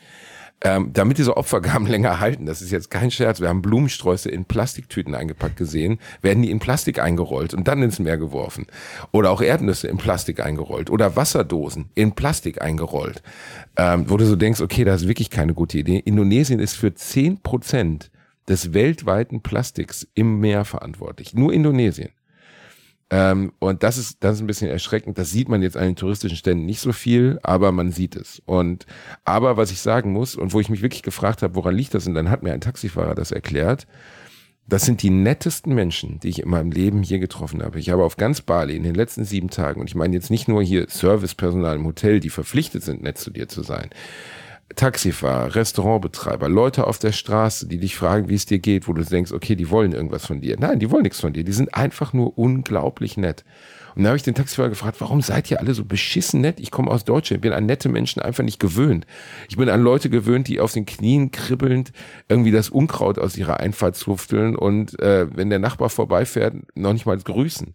Ähm, 0.64 0.92
damit 0.94 1.18
diese 1.18 1.38
Opfergaben 1.38 1.88
länger 1.88 2.20
halten, 2.20 2.46
das 2.46 2.62
ist 2.62 2.72
jetzt 2.72 2.92
kein 2.92 3.10
Scherz, 3.10 3.42
wir 3.42 3.50
haben 3.50 3.62
Blumensträuße 3.62 4.30
in 4.30 4.46
Plastiktüten 4.46 5.16
eingepackt 5.16 5.58
gesehen, 5.58 6.00
werden 6.22 6.44
die 6.44 6.52
in 6.52 6.60
Plastik 6.60 7.00
eingerollt 7.00 7.54
und 7.54 7.68
dann 7.68 7.82
ins 7.82 8.00
Meer 8.00 8.18
geworfen. 8.18 8.68
Oder 9.12 9.32
auch 9.32 9.42
Erdnüsse 9.42 9.88
in 9.88 9.98
Plastik 9.98 10.40
eingerollt. 10.40 10.90
Oder 10.90 11.16
Wasserdosen 11.16 11.90
in 11.96 12.14
Plastik 12.14 12.62
eingerollt. 12.62 13.24
Ähm, 13.76 14.10
wo 14.10 14.18
du 14.18 14.26
so 14.26 14.36
denkst, 14.36 14.62
okay, 14.62 14.84
das 14.84 15.02
ist 15.02 15.08
wirklich 15.08 15.30
keine 15.30 15.54
gute 15.54 15.80
Idee. 15.80 15.98
Indonesien 15.98 16.60
ist 16.60 16.76
für 16.76 16.94
10 16.94 17.42
Prozent 17.42 18.12
des 18.48 18.74
weltweiten 18.74 19.42
Plastiks 19.42 20.08
im 20.14 20.40
Meer 20.40 20.66
verantwortlich. 20.66 21.34
Nur 21.34 21.54
Indonesien. 21.54 22.10
Ähm, 23.12 23.52
und 23.60 23.84
das 23.84 23.98
ist, 23.98 24.24
das 24.24 24.36
ist 24.36 24.42
ein 24.42 24.48
bisschen 24.48 24.70
erschreckend. 24.70 25.18
Das 25.18 25.30
sieht 25.30 25.50
man 25.50 25.62
jetzt 25.62 25.76
an 25.76 25.84
den 25.84 25.98
touristischen 25.98 26.38
Ständen 26.38 26.66
nicht 26.66 26.80
so 26.80 26.94
viel, 26.94 27.40
aber 27.44 27.74
man 27.74 27.92
sieht 27.92 28.16
es. 28.16 28.42
Und, 28.46 28.86
aber 29.26 29.58
was 29.58 29.72
ich 29.72 29.82
sagen 29.82 30.14
muss 30.14 30.36
und 30.36 30.54
wo 30.54 30.62
ich 30.62 30.70
mich 30.70 30.82
wirklich 30.82 31.04
gefragt 31.04 31.44
habe, 31.44 31.56
woran 31.56 31.76
liegt 31.76 31.94
das? 31.94 32.08
Und 32.08 32.14
dann 32.14 32.30
hat 32.30 32.42
mir 32.42 32.54
ein 32.54 32.62
Taxifahrer 32.62 33.14
das 33.14 33.32
erklärt. 33.32 33.86
Das 34.66 34.86
sind 34.86 35.02
die 35.02 35.10
nettesten 35.10 35.76
Menschen, 35.76 36.22
die 36.22 36.30
ich 36.30 36.42
in 36.42 36.50
meinem 36.50 36.72
Leben 36.72 37.04
hier 37.04 37.20
getroffen 37.20 37.62
habe. 37.62 37.80
Ich 37.80 37.90
habe 37.90 38.06
auf 38.06 38.16
ganz 38.16 38.40
Bali 38.40 38.78
in 38.78 38.84
den 38.84 38.96
letzten 38.96 39.26
sieben 39.26 39.50
Tagen, 39.50 39.82
und 39.82 39.90
ich 39.90 39.96
meine 39.96 40.16
jetzt 40.16 40.30
nicht 40.30 40.48
nur 40.48 40.64
hier 40.64 40.86
Servicepersonal 40.88 41.76
im 41.76 41.86
Hotel, 41.86 42.22
die 42.22 42.30
verpflichtet 42.30 42.82
sind, 42.82 43.04
nett 43.04 43.18
zu 43.18 43.32
dir 43.32 43.50
zu 43.50 43.64
sein, 43.64 43.90
Taxifahrer, 44.76 45.56
Restaurantbetreiber, 45.56 46.50
Leute 46.50 46.88
auf 46.88 47.00
der 47.00 47.12
Straße, 47.12 47.68
die 47.68 47.78
dich 47.78 47.96
fragen, 47.96 48.30
wie 48.30 48.36
es 48.36 48.46
dir 48.46 48.60
geht, 48.60 48.88
wo 48.88 48.94
du 48.94 49.04
denkst, 49.04 49.32
okay, 49.32 49.56
die 49.56 49.70
wollen 49.70 49.94
irgendwas 49.94 50.26
von 50.26 50.42
dir. 50.42 50.58
Nein, 50.60 50.80
die 50.80 50.92
wollen 50.92 51.04
nichts 51.04 51.20
von 51.20 51.34
dir. 51.34 51.44
Die 51.44 51.52
sind 51.52 51.74
einfach 51.74 52.14
nur 52.14 52.38
unglaublich 52.38 53.18
nett. 53.18 53.44
Und 53.96 54.04
da 54.04 54.10
habe 54.10 54.18
ich 54.18 54.24
den 54.24 54.36
Taxifahrer 54.36 54.70
gefragt, 54.70 55.02
warum 55.02 55.22
seid 55.22 55.52
ihr 55.52 55.60
alle 55.60 55.74
so 55.74 55.84
beschissen 55.84 56.42
nett? 56.42 56.60
Ich 56.60 56.72
komme 56.72 56.90
aus 56.92 57.04
Deutschland, 57.04 57.42
bin 57.42 57.54
an 57.54 57.66
nette 57.66 57.90
Menschen 57.90 58.22
einfach 58.22 58.44
nicht 58.44 58.60
gewöhnt. 58.60 59.06
Ich 59.50 59.58
bin 59.58 59.70
an 59.70 59.82
Leute 59.82 60.10
gewöhnt, 60.10 60.48
die 60.48 60.60
auf 60.60 60.72
den 60.72 60.86
Knien 60.86 61.32
kribbelnd 61.32 61.92
irgendwie 62.30 62.52
das 62.52 62.70
Unkraut 62.70 63.20
aus 63.20 63.38
ihrer 63.38 63.60
Einfahrt 63.60 63.96
zufteln 63.96 64.56
und 64.56 65.00
äh, 65.00 65.28
wenn 65.36 65.50
der 65.50 65.60
Nachbar 65.60 65.90
vorbeifährt, 65.90 66.56
noch 66.76 66.94
nicht 66.94 67.06
mal 67.06 67.18
grüßen. 67.18 67.74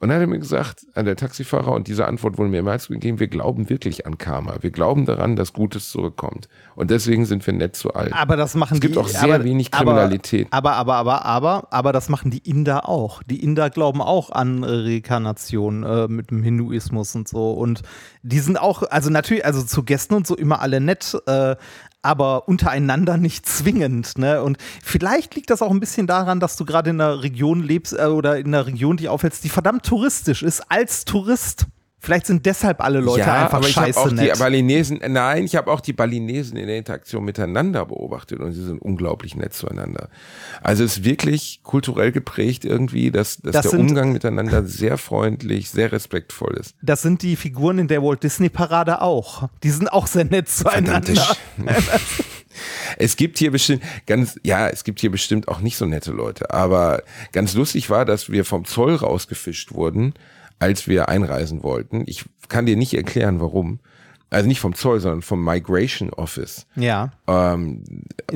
Und 0.00 0.08
dann 0.08 0.16
hat 0.16 0.22
er 0.22 0.28
mir 0.28 0.38
gesagt, 0.38 0.86
an 0.94 1.04
der 1.04 1.14
Taxifahrer, 1.14 1.72
und 1.72 1.86
diese 1.86 2.06
Antwort 2.06 2.38
wurde 2.38 2.48
mir 2.48 2.62
mehrmals 2.62 2.88
gegeben, 2.88 3.20
wir 3.20 3.28
glauben 3.28 3.68
wirklich 3.68 4.06
an 4.06 4.16
Karma. 4.16 4.56
Wir 4.62 4.70
glauben 4.70 5.04
daran, 5.04 5.36
dass 5.36 5.52
Gutes 5.52 5.90
zurückkommt. 5.90 6.48
Und 6.74 6.90
deswegen 6.90 7.26
sind 7.26 7.46
wir 7.46 7.52
nett 7.52 7.76
zu 7.76 7.92
allen. 7.92 8.14
Aber 8.14 8.38
das 8.38 8.54
machen 8.54 8.76
es 8.76 8.80
gibt 8.80 8.94
die, 8.94 8.98
auch 8.98 9.08
sehr 9.08 9.34
aber, 9.34 9.44
wenig 9.44 9.70
Kriminalität. 9.70 10.48
Aber, 10.52 10.72
aber, 10.72 10.94
aber, 10.94 11.26
aber, 11.26 11.68
aber, 11.70 11.92
das 11.92 12.08
machen 12.08 12.30
die 12.30 12.38
Inder 12.38 12.88
auch. 12.88 13.22
Die 13.24 13.44
Inder 13.44 13.68
glauben 13.68 14.00
auch 14.00 14.30
an 14.30 14.64
Rekarnation 14.64 15.82
äh, 15.82 16.08
mit 16.08 16.30
dem 16.30 16.42
Hinduismus 16.42 17.14
und 17.14 17.28
so. 17.28 17.52
Und 17.52 17.82
die 18.22 18.38
sind 18.38 18.58
auch, 18.58 18.82
also 18.84 19.10
natürlich, 19.10 19.44
also 19.44 19.62
zu 19.62 19.82
Gästen 19.82 20.14
und 20.14 20.26
so 20.26 20.34
immer 20.34 20.62
alle 20.62 20.80
nett, 20.80 21.14
äh, 21.26 21.56
aber 22.02 22.48
untereinander 22.48 23.16
nicht 23.16 23.46
zwingend. 23.46 24.18
Ne? 24.18 24.42
Und 24.42 24.58
vielleicht 24.82 25.34
liegt 25.34 25.50
das 25.50 25.62
auch 25.62 25.70
ein 25.70 25.80
bisschen 25.80 26.06
daran, 26.06 26.40
dass 26.40 26.56
du 26.56 26.64
gerade 26.64 26.90
in 26.90 27.00
einer 27.00 27.22
Region 27.22 27.62
lebst 27.62 27.92
äh, 27.92 28.04
oder 28.04 28.38
in 28.38 28.46
einer 28.46 28.66
Region, 28.66 28.96
die 28.96 29.08
aufhältst, 29.08 29.44
die 29.44 29.48
verdammt 29.48 29.84
touristisch 29.84 30.42
ist, 30.42 30.70
als 30.70 31.04
Tourist. 31.04 31.66
Vielleicht 32.02 32.26
sind 32.26 32.46
deshalb 32.46 32.80
alle 32.80 33.00
Leute 33.00 33.20
ja, 33.20 33.44
einfach 33.44 33.58
aber 33.58 33.66
ich 33.68 33.74
scheiße 33.74 33.98
auch 34.00 34.08
die 34.08 34.14
nett. 34.14 34.38
Balinesen, 34.38 35.00
nein, 35.08 35.44
ich 35.44 35.54
habe 35.54 35.70
auch 35.70 35.80
die 35.80 35.92
Balinesen 35.92 36.56
in 36.56 36.66
der 36.66 36.78
Interaktion 36.78 37.22
miteinander 37.24 37.84
beobachtet 37.84 38.40
und 38.40 38.52
sie 38.52 38.64
sind 38.64 38.80
unglaublich 38.80 39.36
nett 39.36 39.52
zueinander. 39.52 40.08
Also 40.62 40.82
es 40.82 40.98
ist 40.98 41.04
wirklich 41.04 41.60
kulturell 41.62 42.10
geprägt 42.10 42.64
irgendwie, 42.64 43.10
dass, 43.10 43.36
dass 43.36 43.52
Das 43.52 43.62
der 43.64 43.70
sind- 43.72 43.80
Umgang 43.80 44.12
miteinander 44.12 44.64
sehr 44.64 44.96
freundlich, 44.96 45.70
sehr 45.70 45.92
respektvoll 45.92 46.56
ist. 46.58 46.74
Das 46.80 47.02
sind 47.02 47.20
die 47.22 47.36
Figuren 47.36 47.78
in 47.78 47.86
der 47.88 48.02
Walt 48.02 48.22
Disney 48.22 48.48
Parade 48.48 49.02
auch. 49.02 49.48
Die 49.62 49.70
sind 49.70 49.92
auch 49.92 50.06
sehr 50.06 50.24
nett 50.24 50.48
zueinander. 50.48 51.36
Es 52.98 53.16
gibt 53.16 53.38
hier 53.38 53.50
bestimmt 53.52 53.82
ganz, 54.06 54.38
ja, 54.42 54.68
es 54.68 54.82
gibt 54.84 55.00
hier 55.00 55.10
bestimmt 55.10 55.48
auch 55.48 55.60
nicht 55.60 55.76
so 55.76 55.86
nette 55.86 56.10
Leute. 56.10 56.50
Aber 56.50 57.02
ganz 57.32 57.54
lustig 57.54 57.90
war, 57.90 58.04
dass 58.04 58.30
wir 58.30 58.44
vom 58.44 58.64
Zoll 58.64 58.96
rausgefischt 58.96 59.72
wurden, 59.72 60.14
als 60.60 60.86
wir 60.86 61.08
einreisen 61.08 61.62
wollten. 61.64 62.04
Ich 62.06 62.24
kann 62.48 62.66
dir 62.66 62.76
nicht 62.76 62.94
erklären, 62.94 63.40
warum. 63.40 63.80
Also 64.32 64.46
nicht 64.46 64.60
vom 64.60 64.74
Zoll, 64.76 65.00
sondern 65.00 65.22
vom 65.22 65.44
Migration 65.44 66.10
Office. 66.10 66.66
Ja. 66.76 67.10
Ähm, 67.26 67.82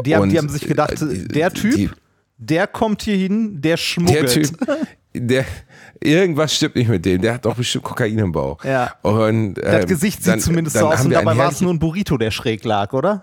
Die 0.04 0.16
haben, 0.16 0.28
die 0.28 0.38
haben 0.38 0.49
sich 0.49 0.66
gedacht, 0.66 1.00
äh, 1.00 1.28
der 1.28 1.52
Typ, 1.52 1.76
die- 1.76 1.90
der 2.37 2.66
kommt 2.66 3.02
hier 3.02 3.16
hin, 3.16 3.61
der 3.61 3.73
der 3.73 3.76
schmuggelt. 3.76 4.28
Typ, 4.33 4.59
der 5.14 5.45
irgendwas 6.02 6.52
stimmt 6.52 6.75
nicht 6.75 6.88
mit 6.88 7.04
dem. 7.04 7.23
Der 7.23 7.35
hat 7.35 7.45
doch 7.45 7.54
bestimmt 7.54 7.85
Kokain 7.85 8.19
im 8.19 8.33
Bauch. 8.33 8.64
Ja. 8.64 8.93
Und 9.02 9.54
das 9.54 9.83
ähm, 9.85 9.87
Gesicht 9.88 10.19
sieht 10.25 10.33
dann- 10.33 10.40
zumindest 10.40 10.75
dann 10.75 10.83
so 10.83 10.88
aus 10.88 11.04
und 11.04 11.12
dabei 11.12 11.37
war 11.37 11.52
es 11.52 11.61
nur 11.61 11.73
ein 11.73 11.78
Burrito, 11.78 12.19
der 12.19 12.33
schräg 12.33 12.64
lag, 12.64 12.93
oder? 12.93 13.23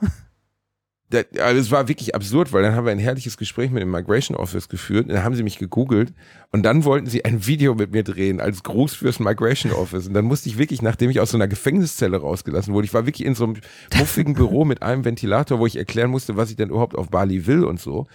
Also 1.13 1.59
es 1.59 1.71
war 1.71 1.87
wirklich 1.87 2.15
absurd, 2.15 2.53
weil 2.53 2.63
dann 2.63 2.75
haben 2.75 2.85
wir 2.85 2.91
ein 2.91 2.99
herrliches 2.99 3.37
Gespräch 3.37 3.71
mit 3.71 3.81
dem 3.81 3.91
Migration 3.91 4.37
Office 4.37 4.69
geführt 4.69 5.07
und 5.07 5.13
dann 5.13 5.23
haben 5.23 5.35
sie 5.35 5.43
mich 5.43 5.57
gegoogelt 5.57 6.13
und 6.51 6.63
dann 6.63 6.83
wollten 6.83 7.07
sie 7.07 7.25
ein 7.25 7.45
Video 7.47 7.75
mit 7.75 7.91
mir 7.91 8.03
drehen 8.03 8.39
als 8.39 8.63
Gruß 8.63 8.93
fürs 8.95 9.19
Migration 9.19 9.71
Office 9.71 10.07
und 10.07 10.13
dann 10.13 10.25
musste 10.25 10.49
ich 10.49 10.57
wirklich, 10.57 10.81
nachdem 10.81 11.09
ich 11.09 11.19
aus 11.19 11.31
so 11.31 11.37
einer 11.37 11.47
Gefängniszelle 11.47 12.17
rausgelassen 12.17 12.73
wurde, 12.73 12.85
ich 12.85 12.93
war 12.93 13.05
wirklich 13.05 13.25
in 13.25 13.35
so 13.35 13.45
einem 13.45 13.57
muffigen 13.97 14.33
Büro 14.33 14.65
mit 14.65 14.81
einem 14.81 15.05
Ventilator, 15.05 15.59
wo 15.59 15.65
ich 15.65 15.77
erklären 15.77 16.11
musste, 16.11 16.37
was 16.37 16.49
ich 16.49 16.55
denn 16.55 16.69
überhaupt 16.69 16.95
auf 16.95 17.09
Bali 17.09 17.47
will 17.47 17.63
und 17.63 17.79
so. 17.79 18.07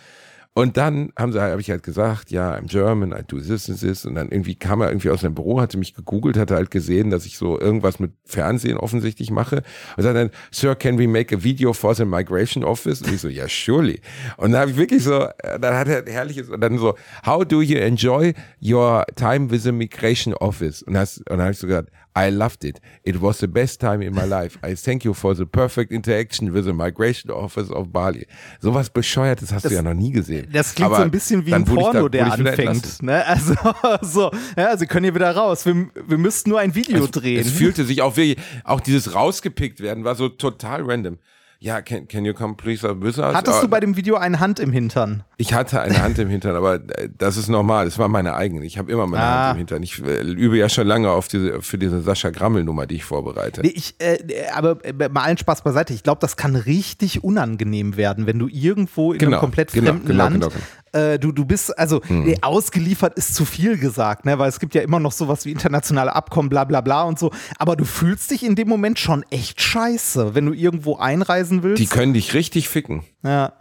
Und 0.57 0.79
dann 0.79 1.13
haben 1.19 1.33
sie, 1.33 1.41
habe 1.43 1.61
ich 1.61 1.71
halt 1.71 1.83
gesagt, 1.83 2.31
ja, 2.31 2.55
I'm 2.55 2.67
German, 2.67 3.13
I 3.13 3.23
do 3.27 3.39
this 3.39 3.69
and 3.69 3.79
this. 3.79 4.07
Und 4.07 4.15
dann 4.15 4.31
irgendwie 4.31 4.55
kam 4.55 4.81
er 4.81 4.89
irgendwie 4.89 5.11
aus 5.11 5.21
seinem 5.21 5.35
Büro, 5.35 5.61
hatte 5.61 5.77
mich 5.77 5.93
gegoogelt, 5.93 6.39
hatte 6.39 6.55
halt 6.55 6.71
gesehen, 6.71 7.11
dass 7.11 7.27
ich 7.27 7.37
so 7.37 7.61
irgendwas 7.61 8.01
mit 8.01 8.13
Fernsehen 8.25 8.79
offensichtlich 8.79 9.31
mache. 9.31 9.57
Und 9.99 10.03
sagte 10.05 10.19
dann, 10.19 10.31
Sir, 10.51 10.75
can 10.75 10.99
we 10.99 11.07
make 11.07 11.37
a 11.37 11.45
video 11.45 11.75
for 11.75 11.95
the 11.95 12.07
Migration 12.07 12.65
Office? 12.65 13.03
Und 13.03 13.13
ich 13.13 13.21
so, 13.21 13.29
ja, 13.29 13.47
surely. 13.47 14.01
Und 14.39 14.53
dann 14.53 14.63
habe 14.63 14.71
ich 14.71 14.79
wirklich 14.79 15.05
so, 15.05 15.25
äh, 15.25 15.61
dann 15.61 15.75
hat 15.75 15.89
er 15.89 15.99
ein 15.99 16.07
herrliches, 16.07 16.49
und 16.49 16.59
dann 16.59 16.79
so, 16.79 16.95
how 17.27 17.45
do 17.45 17.61
you 17.61 17.77
enjoy 17.77 18.33
your 18.63 19.05
time 19.15 19.51
with 19.51 19.65
the 19.65 19.73
Migration 19.73 20.33
Office? 20.33 20.83
Und, 20.83 20.95
das, 20.95 21.19
und 21.19 21.33
dann 21.33 21.43
habe 21.43 21.53
ich 21.53 21.59
so 21.59 21.67
gesagt, 21.67 21.91
I 22.17 22.31
loved 22.31 22.65
it. 22.65 22.81
It 23.05 23.21
was 23.21 23.39
the 23.41 23.47
best 23.47 23.79
time 23.81 24.01
in 24.03 24.15
my 24.15 24.25
life. 24.25 24.59
I 24.65 24.75
thank 24.75 25.05
you 25.05 25.13
for 25.13 25.35
the 25.37 25.45
perfect 25.45 25.93
interaction 25.93 26.55
with 26.55 26.65
the 26.65 26.73
Migration 26.73 27.31
Office 27.31 27.71
of 27.71 27.93
Bali. 27.93 28.27
Sowas 28.61 28.89
Bescheuertes 28.89 29.53
hast 29.53 29.67
du 29.67 29.75
ja 29.75 29.83
noch 29.83 29.93
nie 29.95 30.13
gesehen. 30.13 30.49
Das 30.53 30.75
klingt 30.75 30.87
Aber 30.87 30.97
so 30.97 31.03
ein 31.03 31.11
bisschen 31.11 31.45
wie 31.45 31.53
ein 31.53 31.63
ich 31.63 31.69
da- 31.69 31.75
Porno, 31.75 32.09
der 32.09 32.33
anfängt. 32.33 33.03
Ne? 33.03 33.23
Also, 33.27 33.55
so, 34.01 34.31
ja, 34.57 34.77
sie 34.79 34.87
können 34.87 35.05
hier 35.05 35.15
wieder 35.15 35.37
raus. 35.37 35.67
Wir, 35.67 35.89
wir 36.07 36.19
müssten 36.19 36.51
nur 36.51 36.61
ein 36.61 36.75
Video 36.75 37.05
Es, 37.05 37.11
drehen. 37.11 37.41
es 37.41 37.51
fühlte 37.51 37.85
sich 37.85 38.01
auch 38.01 38.17
wie, 38.17 38.37
auch 38.65 38.81
dieses 38.81 39.15
rausgepickt 39.15 39.81
werden 39.81 40.05
war 40.05 40.15
so 40.15 40.29
total 40.31 40.83
random. 40.83 41.19
Ja, 41.59 41.81
can, 41.81 42.07
can 42.07 42.25
you 42.27 42.35
come 42.35 42.55
please 42.55 42.83
with 43.01 43.19
us? 43.19 43.35
Hattest 43.35 43.63
du 43.63 43.69
bei 43.69 43.81
dem 43.81 43.97
Video 43.97 44.17
eine 44.17 44.41
Hand 44.41 44.61
im 44.61 44.73
Hintern? 44.73 45.25
ich 45.39 45.55
hatte 45.55 45.81
eine 45.81 46.03
Hand 46.03 46.19
im 46.19 46.29
Hintern, 46.29 46.55
aber 46.55 46.75
äh, 46.75 47.09
das 47.17 47.37
ist 47.39 47.49
normal. 47.49 47.87
Das 47.87 47.99
war 47.99 48.09
meine 48.09 48.35
eigene. 48.35 48.65
Ich 48.67 48.77
habe 48.79 48.93
immer 48.93 49.07
meine 49.07 49.23
Ah. 49.25 49.45
Hand 49.49 49.55
im 49.55 49.59
Hintern. 49.59 49.83
Ich 49.83 50.03
äh, 50.05 50.21
übe 50.21 50.59
ja 50.59 50.69
schon 50.69 50.87
lange 50.87 51.11
auf 51.11 51.29
diese, 51.29 51.63
für 51.63 51.79
diese 51.79 52.03
Sascha 52.03 52.29
Grammel-Nummer, 52.31 52.87
die 52.87 52.97
ich 52.97 53.05
vorbereite. 53.05 53.63
Nee, 53.63 53.73
ich, 53.75 53.95
äh, 53.99 54.19
aber 54.55 54.85
äh, 54.85 55.09
mal 55.09 55.23
allen 55.23 55.39
Spaß 55.39 55.63
beiseite. 55.63 55.95
Ich 55.95 56.03
glaube, 56.03 56.21
das 56.21 56.37
kann 56.37 56.57
richtig 56.57 57.25
unangenehm 57.25 57.97
werden, 57.97 58.27
wenn 58.27 58.39
du 58.39 58.49
irgendwo 58.49 59.13
in 59.15 59.19
Genau, 59.19 59.33
einem 59.33 59.41
komplett 59.41 59.73
genau, 59.73 59.93
fremden 59.93 60.07
genau, 60.09 60.25
Land, 60.25 60.35
genau, 60.35 60.49
genau. 60.49 60.61
Äh, 60.97 61.19
du, 61.19 61.33
du 61.33 61.45
bist, 61.45 61.79
also 61.79 62.01
nee, 62.09 62.39
ausgeliefert 62.41 63.15
ist 63.15 63.35
zu 63.35 63.45
viel 63.45 63.77
gesagt, 63.79 64.25
ne? 64.25 64.39
weil 64.39 64.49
es 64.49 64.59
gibt 64.59 64.75
ja 64.75 64.83
immer 64.83 64.99
noch 64.99 65.13
sowas 65.13 65.45
wie 65.45 65.53
internationale 65.53 66.15
Abkommen, 66.15 66.49
bla 66.49 66.65
bla 66.65 66.81
bla 66.81 67.03
und 67.03 67.19
so. 67.19 67.31
Aber 67.59 67.77
du 67.77 67.85
fühlst 67.85 68.31
dich 68.31 68.43
in 68.45 68.55
dem 68.55 68.69
Moment 68.69 68.99
schon 68.99 69.25
echt 69.31 69.61
scheiße, 69.61 70.35
wenn 70.35 70.47
du 70.47 70.53
irgendwo 70.53 70.97
einreisen 70.97 71.63
willst. 71.63 71.83
Die 71.83 71.87
können 71.87 72.15
dich 72.15 72.35
richtig 72.35 72.69
ficken. 72.69 73.05
ja. 73.23 73.53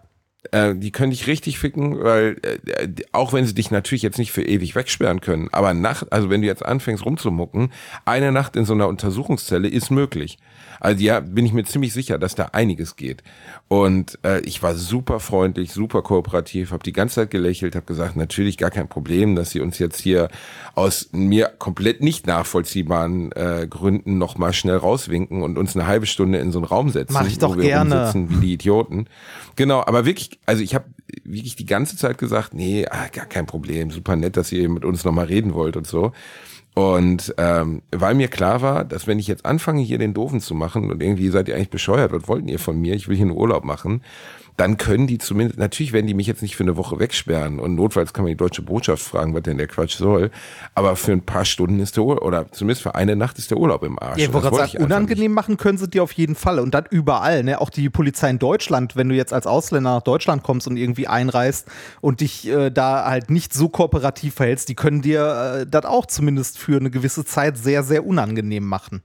Äh, 0.51 0.75
die 0.75 0.91
können 0.91 1.11
dich 1.11 1.27
richtig 1.27 1.59
ficken, 1.59 2.03
weil 2.03 2.37
äh, 2.43 2.87
auch 3.11 3.33
wenn 3.33 3.45
sie 3.45 3.53
dich 3.53 3.71
natürlich 3.71 4.01
jetzt 4.01 4.17
nicht 4.17 4.31
für 4.31 4.43
ewig 4.43 4.75
wegsperren 4.75 5.21
können, 5.21 5.49
aber 5.51 5.73
Nacht, 5.73 6.11
also 6.11 6.29
wenn 6.29 6.41
du 6.41 6.47
jetzt 6.47 6.65
anfängst 6.65 7.05
rumzumucken, 7.05 7.71
eine 8.05 8.31
Nacht 8.31 8.55
in 8.55 8.65
so 8.65 8.73
einer 8.73 8.87
Untersuchungszelle 8.87 9.67
ist 9.67 9.91
möglich. 9.91 10.37
Also 10.79 11.03
ja, 11.03 11.19
bin 11.19 11.45
ich 11.45 11.53
mir 11.53 11.63
ziemlich 11.63 11.93
sicher, 11.93 12.17
dass 12.19 12.35
da 12.35 12.49
einiges 12.51 12.95
geht. 12.95 13.23
Und 13.67 14.19
äh, 14.23 14.41
ich 14.41 14.61
war 14.61 14.75
super 14.75 15.19
freundlich, 15.19 15.71
super 15.71 16.01
kooperativ, 16.01 16.71
habe 16.71 16.83
die 16.83 16.93
ganze 16.93 17.15
Zeit 17.15 17.31
gelächelt, 17.31 17.75
habe 17.75 17.85
gesagt, 17.85 18.15
natürlich 18.15 18.57
gar 18.57 18.71
kein 18.71 18.87
Problem, 18.87 19.35
dass 19.35 19.51
sie 19.51 19.61
uns 19.61 19.79
jetzt 19.79 20.01
hier 20.01 20.27
aus 20.75 21.09
mir 21.11 21.51
komplett 21.57 22.01
nicht 22.01 22.27
nachvollziehbaren 22.27 23.31
äh, 23.31 23.67
Gründen 23.69 24.17
noch 24.17 24.37
mal 24.37 24.53
schnell 24.53 24.77
rauswinken 24.77 25.41
und 25.41 25.57
uns 25.57 25.75
eine 25.75 25.87
halbe 25.87 26.05
Stunde 26.05 26.39
in 26.39 26.51
so 26.51 26.59
einen 26.59 26.65
Raum 26.65 26.89
setzen, 26.89 27.13
Mach 27.13 27.25
ich 27.25 27.39
doch 27.39 27.53
wo 27.55 27.57
wir 27.57 27.63
gerne. 27.63 27.95
rumsitzen 27.95 28.29
wie 28.29 28.45
die 28.45 28.53
Idioten. 28.53 29.07
Genau, 29.55 29.79
aber 29.79 30.05
wirklich, 30.05 30.34
also 30.45 30.63
ich 30.63 30.75
habe 30.75 30.85
wirklich 31.23 31.55
die 31.55 31.65
ganze 31.65 31.97
Zeit 31.97 32.17
gesagt, 32.17 32.53
nee, 32.53 32.85
ah, 32.89 33.07
gar 33.11 33.25
kein 33.25 33.45
Problem, 33.45 33.91
super 33.91 34.15
nett, 34.15 34.37
dass 34.37 34.51
ihr 34.51 34.69
mit 34.69 34.85
uns 34.85 35.03
nochmal 35.03 35.25
reden 35.25 35.53
wollt 35.53 35.77
und 35.77 35.87
so. 35.87 36.11
Und 36.75 37.33
ähm, 37.37 37.83
weil 37.91 38.15
mir 38.15 38.27
klar 38.27 38.61
war, 38.61 38.83
dass 38.83 39.07
wenn 39.07 39.17
ich 39.17 39.27
jetzt 39.27 39.45
anfange, 39.45 39.81
hier 39.81 39.97
den 39.97 40.13
Doofen 40.13 40.41
zu 40.41 40.53
machen 40.53 40.91
und 40.91 41.01
irgendwie 41.01 41.29
seid 41.29 41.47
ihr 41.47 41.55
eigentlich 41.55 41.69
bescheuert, 41.69 42.11
was 42.11 42.27
wollten 42.27 42.49
ihr 42.49 42.59
von 42.59 42.79
mir, 42.79 42.95
ich 42.95 43.07
will 43.07 43.15
hier 43.15 43.25
einen 43.25 43.37
Urlaub 43.37 43.63
machen, 43.63 44.01
dann 44.57 44.77
können 44.77 45.07
die 45.07 45.17
zumindest, 45.17 45.59
natürlich 45.59 45.91
werden 45.91 46.07
die 46.07 46.13
mich 46.13 46.27
jetzt 46.27 46.41
nicht 46.41 46.55
für 46.55 46.63
eine 46.63 46.77
Woche 46.77 46.99
wegsperren 46.99 47.59
und 47.59 47.75
notfalls 47.75 48.13
kann 48.13 48.23
man 48.23 48.29
die 48.29 48.37
deutsche 48.37 48.61
Botschaft 48.61 49.03
fragen, 49.03 49.33
was 49.33 49.43
denn 49.43 49.57
der 49.57 49.67
Quatsch 49.67 49.97
soll, 49.97 50.31
aber 50.75 50.95
für 50.95 51.11
ein 51.11 51.21
paar 51.21 51.45
Stunden 51.45 51.79
ist 51.79 51.97
der 51.97 52.03
Urlaub, 52.03 52.23
oder 52.23 52.51
zumindest 52.51 52.83
für 52.83 52.95
eine 52.95 53.15
Nacht 53.15 53.37
ist 53.37 53.51
der 53.51 53.57
Urlaub 53.57 53.83
im 53.83 53.99
Arsch. 53.99 54.17
Ja, 54.17 54.27
ich 54.27 54.33
wollte 54.33 54.49
gerade 54.49 54.71
sagen, 54.71 54.83
unangenehm 54.83 55.33
machen 55.33 55.57
können 55.57 55.77
sie 55.77 55.89
dir 55.89 56.03
auf 56.03 56.13
jeden 56.13 56.35
Fall 56.35 56.59
und 56.59 56.73
dann 56.73 56.85
überall, 56.89 57.43
ne? 57.43 57.59
Auch 57.59 57.69
die 57.69 57.89
Polizei 57.89 58.29
in 58.29 58.39
Deutschland, 58.39 58.95
wenn 58.95 59.09
du 59.09 59.15
jetzt 59.15 59.33
als 59.33 59.47
Ausländer 59.47 59.95
nach 59.95 60.03
Deutschland 60.03 60.43
kommst 60.43 60.67
und 60.67 60.77
irgendwie 60.77 61.07
einreist 61.07 61.67
und 62.01 62.21
dich 62.21 62.47
äh, 62.47 62.69
da 62.69 63.05
halt 63.05 63.29
nicht 63.29 63.53
so 63.53 63.69
kooperativ 63.69 64.35
verhältst, 64.35 64.69
die 64.69 64.75
können 64.75 65.01
dir 65.01 65.61
äh, 65.61 65.67
das 65.69 65.85
auch 65.85 66.05
zumindest 66.05 66.57
für 66.57 66.77
eine 66.77 66.89
gewisse 66.89 67.25
Zeit 67.25 67.57
sehr, 67.57 67.83
sehr 67.83 68.05
unangenehm 68.05 68.65
machen. 68.65 69.03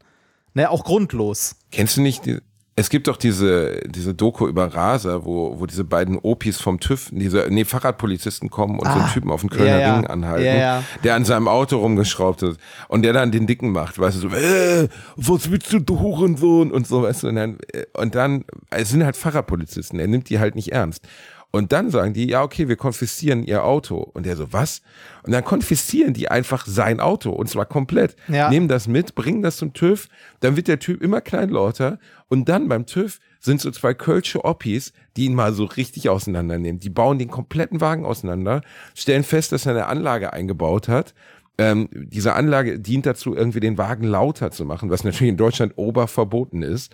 Ne? 0.55 0.71
Auch 0.71 0.85
grundlos. 0.85 1.57
Kennst 1.71 1.97
du 1.97 2.03
nicht, 2.03 2.27
die, 2.27 2.39
es 2.77 2.89
gibt 2.89 3.09
doch 3.09 3.17
diese, 3.19 3.81
diese 3.89 4.15
Doku 4.15 4.47
über 4.47 4.73
Raser, 4.73 5.25
wo, 5.25 5.59
wo 5.61 5.67
diese 5.67 5.85
beiden 5.85 6.19
Opis 6.19 6.61
vom 6.61 6.81
TÜV, 6.81 7.11
diese, 7.13 7.47
nee, 7.51 7.65
Fahrradpolizisten 7.65 8.49
kommen 8.49 8.79
und 8.79 8.87
so 8.87 8.93
einen 8.93 9.03
Ah, 9.03 9.11
Typen 9.13 9.31
auf 9.31 9.41
den 9.43 9.51
Kölner 9.51 9.81
ja. 9.81 9.97
Ring 9.97 10.07
anhalten, 10.07 10.45
Ja, 10.47 10.55
ja. 10.55 10.85
der 11.05 11.15
an 11.15 11.25
seinem 11.25 11.49
Auto 11.49 11.79
rumgeschraubt 11.79 12.43
ist 12.43 12.59
und 12.89 13.03
der 13.03 13.13
dann 13.13 13.33
den 13.33 13.47
Dicken 13.47 13.71
macht, 13.73 13.99
weißt 13.99 14.23
du, 14.23 14.29
so, 14.31 14.35
äh, 14.37 14.89
was 15.17 15.51
willst 15.51 15.73
du, 15.73 15.81
du 15.81 16.01
Hurensohn 16.01 16.71
und 16.71 16.87
so, 16.87 17.03
weißt 17.03 17.25
du, 17.25 17.29
und 17.29 17.35
dann, 17.37 17.59
äh, 17.73 17.85
und 17.95 18.15
dann, 18.15 18.45
es 18.71 18.89
sind 18.91 19.05
halt 19.05 19.17
Fahrradpolizisten, 19.17 19.99
er 19.99 20.07
nimmt 20.07 20.31
die 20.31 20.39
halt 20.39 20.55
nicht 20.55 20.73
ernst. 20.73 21.07
Und 21.53 21.73
dann 21.73 21.91
sagen 21.91 22.15
die, 22.15 22.29
ja, 22.29 22.43
okay, 22.43 22.69
wir 22.69 22.77
konfiszieren 22.77 23.43
ihr 23.43 23.65
Auto. 23.65 23.97
Und 23.97 24.25
der 24.25 24.37
so, 24.37 24.53
was? 24.53 24.83
Und 25.25 25.33
dann 25.33 25.45
konfiszieren 25.45 26.15
die 26.15 26.31
einfach 26.31 26.65
sein 26.67 27.01
Auto 27.01 27.31
und 27.31 27.49
zwar 27.49 27.67
komplett. 27.67 28.15
Ja. 28.29 28.49
Nehmen 28.51 28.69
das 28.69 28.87
mit, 28.87 29.15
bringen 29.15 29.43
das 29.43 29.57
zum 29.57 29.73
TÜV, 29.73 30.09
dann 30.41 30.57
wird 30.57 30.69
der 30.69 30.79
Typ 30.79 31.03
immer 31.03 31.21
kleinlauter 31.21 31.99
und 32.29 32.49
dann 32.49 32.69
beim 32.69 32.87
TÜV 32.87 33.19
sind 33.41 33.61
so 33.61 33.71
zwei 33.71 33.95
Kölsche 33.95 34.45
Oppis, 34.45 34.93
die 35.17 35.25
ihn 35.25 35.35
mal 35.35 35.53
so 35.53 35.65
richtig 35.65 36.09
auseinandernehmen. 36.09 36.79
Die 36.79 36.91
bauen 36.91 37.19
den 37.19 37.31
kompletten 37.31 37.81
Wagen 37.81 38.05
auseinander, 38.05 38.61
stellen 38.95 39.25
fest, 39.25 39.53
dass 39.53 39.67
er 39.67 39.73
eine 39.73 39.87
Anlage 39.87 40.33
eingebaut 40.33 40.89
hat. 40.89 41.15
Ähm, 41.59 41.89
diese 41.93 42.35
Anlage 42.35 42.79
dient 42.79 43.07
dazu, 43.07 43.35
irgendwie 43.35 43.61
den 43.61 43.77
Wagen 43.77 44.05
lauter 44.05 44.51
zu 44.51 44.65
machen, 44.65 44.91
was 44.91 45.05
natürlich 45.05 45.31
in 45.31 45.37
Deutschland 45.37 45.73
oberverboten 45.77 46.63
ist. 46.63 46.93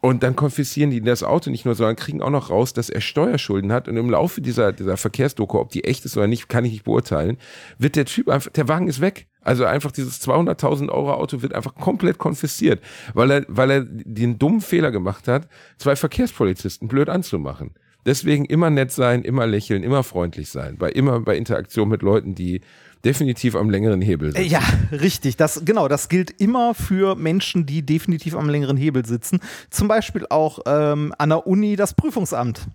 Und 0.00 0.22
dann 0.22 0.36
konfiszieren 0.36 0.90
die 0.90 1.00
das 1.00 1.22
Auto 1.22 1.50
nicht 1.50 1.64
nur, 1.64 1.74
sondern 1.74 1.96
kriegen 1.96 2.22
auch 2.22 2.30
noch 2.30 2.50
raus, 2.50 2.72
dass 2.72 2.90
er 2.90 3.00
Steuerschulden 3.00 3.72
hat. 3.72 3.88
Und 3.88 3.96
im 3.96 4.10
Laufe 4.10 4.40
dieser, 4.40 4.72
dieser 4.72 4.96
Verkehrsdoku, 4.96 5.58
ob 5.58 5.70
die 5.70 5.84
echt 5.84 6.04
ist 6.04 6.16
oder 6.16 6.26
nicht, 6.26 6.48
kann 6.48 6.64
ich 6.64 6.72
nicht 6.72 6.84
beurteilen, 6.84 7.38
wird 7.78 7.96
der 7.96 8.04
Typ 8.04 8.28
einfach, 8.28 8.50
der 8.50 8.68
Wagen 8.68 8.88
ist 8.88 9.00
weg. 9.00 9.26
Also 9.40 9.64
einfach 9.64 9.92
dieses 9.92 10.20
200.000 10.26 10.88
Euro 10.90 11.14
Auto 11.14 11.42
wird 11.42 11.54
einfach 11.54 11.74
komplett 11.74 12.18
konfisziert, 12.18 12.82
weil 13.14 13.30
er, 13.30 13.44
weil 13.48 13.70
er 13.70 13.80
den 13.84 14.38
dummen 14.38 14.60
Fehler 14.60 14.90
gemacht 14.90 15.28
hat, 15.28 15.48
zwei 15.78 15.96
Verkehrspolizisten 15.96 16.88
blöd 16.88 17.08
anzumachen. 17.08 17.70
Deswegen 18.04 18.44
immer 18.44 18.70
nett 18.70 18.92
sein, 18.92 19.22
immer 19.22 19.46
lächeln, 19.46 19.82
immer 19.82 20.02
freundlich 20.02 20.48
sein, 20.48 20.76
bei 20.78 20.90
immer 20.90 21.20
bei 21.20 21.36
Interaktion 21.36 21.88
mit 21.88 22.02
Leuten, 22.02 22.34
die 22.34 22.60
definitiv 23.04 23.54
am 23.54 23.70
längeren 23.70 24.00
Hebel 24.00 24.32
sitzen. 24.32 24.50
Ja, 24.50 24.62
richtig. 24.92 25.36
Das, 25.36 25.62
genau, 25.64 25.88
das 25.88 26.08
gilt 26.08 26.30
immer 26.40 26.74
für 26.74 27.14
Menschen, 27.14 27.66
die 27.66 27.82
definitiv 27.82 28.34
am 28.34 28.48
längeren 28.48 28.76
Hebel 28.76 29.04
sitzen. 29.06 29.40
Zum 29.70 29.88
Beispiel 29.88 30.26
auch 30.30 30.60
ähm, 30.66 31.14
an 31.18 31.28
der 31.30 31.46
Uni 31.46 31.76
das 31.76 31.94
Prüfungsamt 31.94 32.66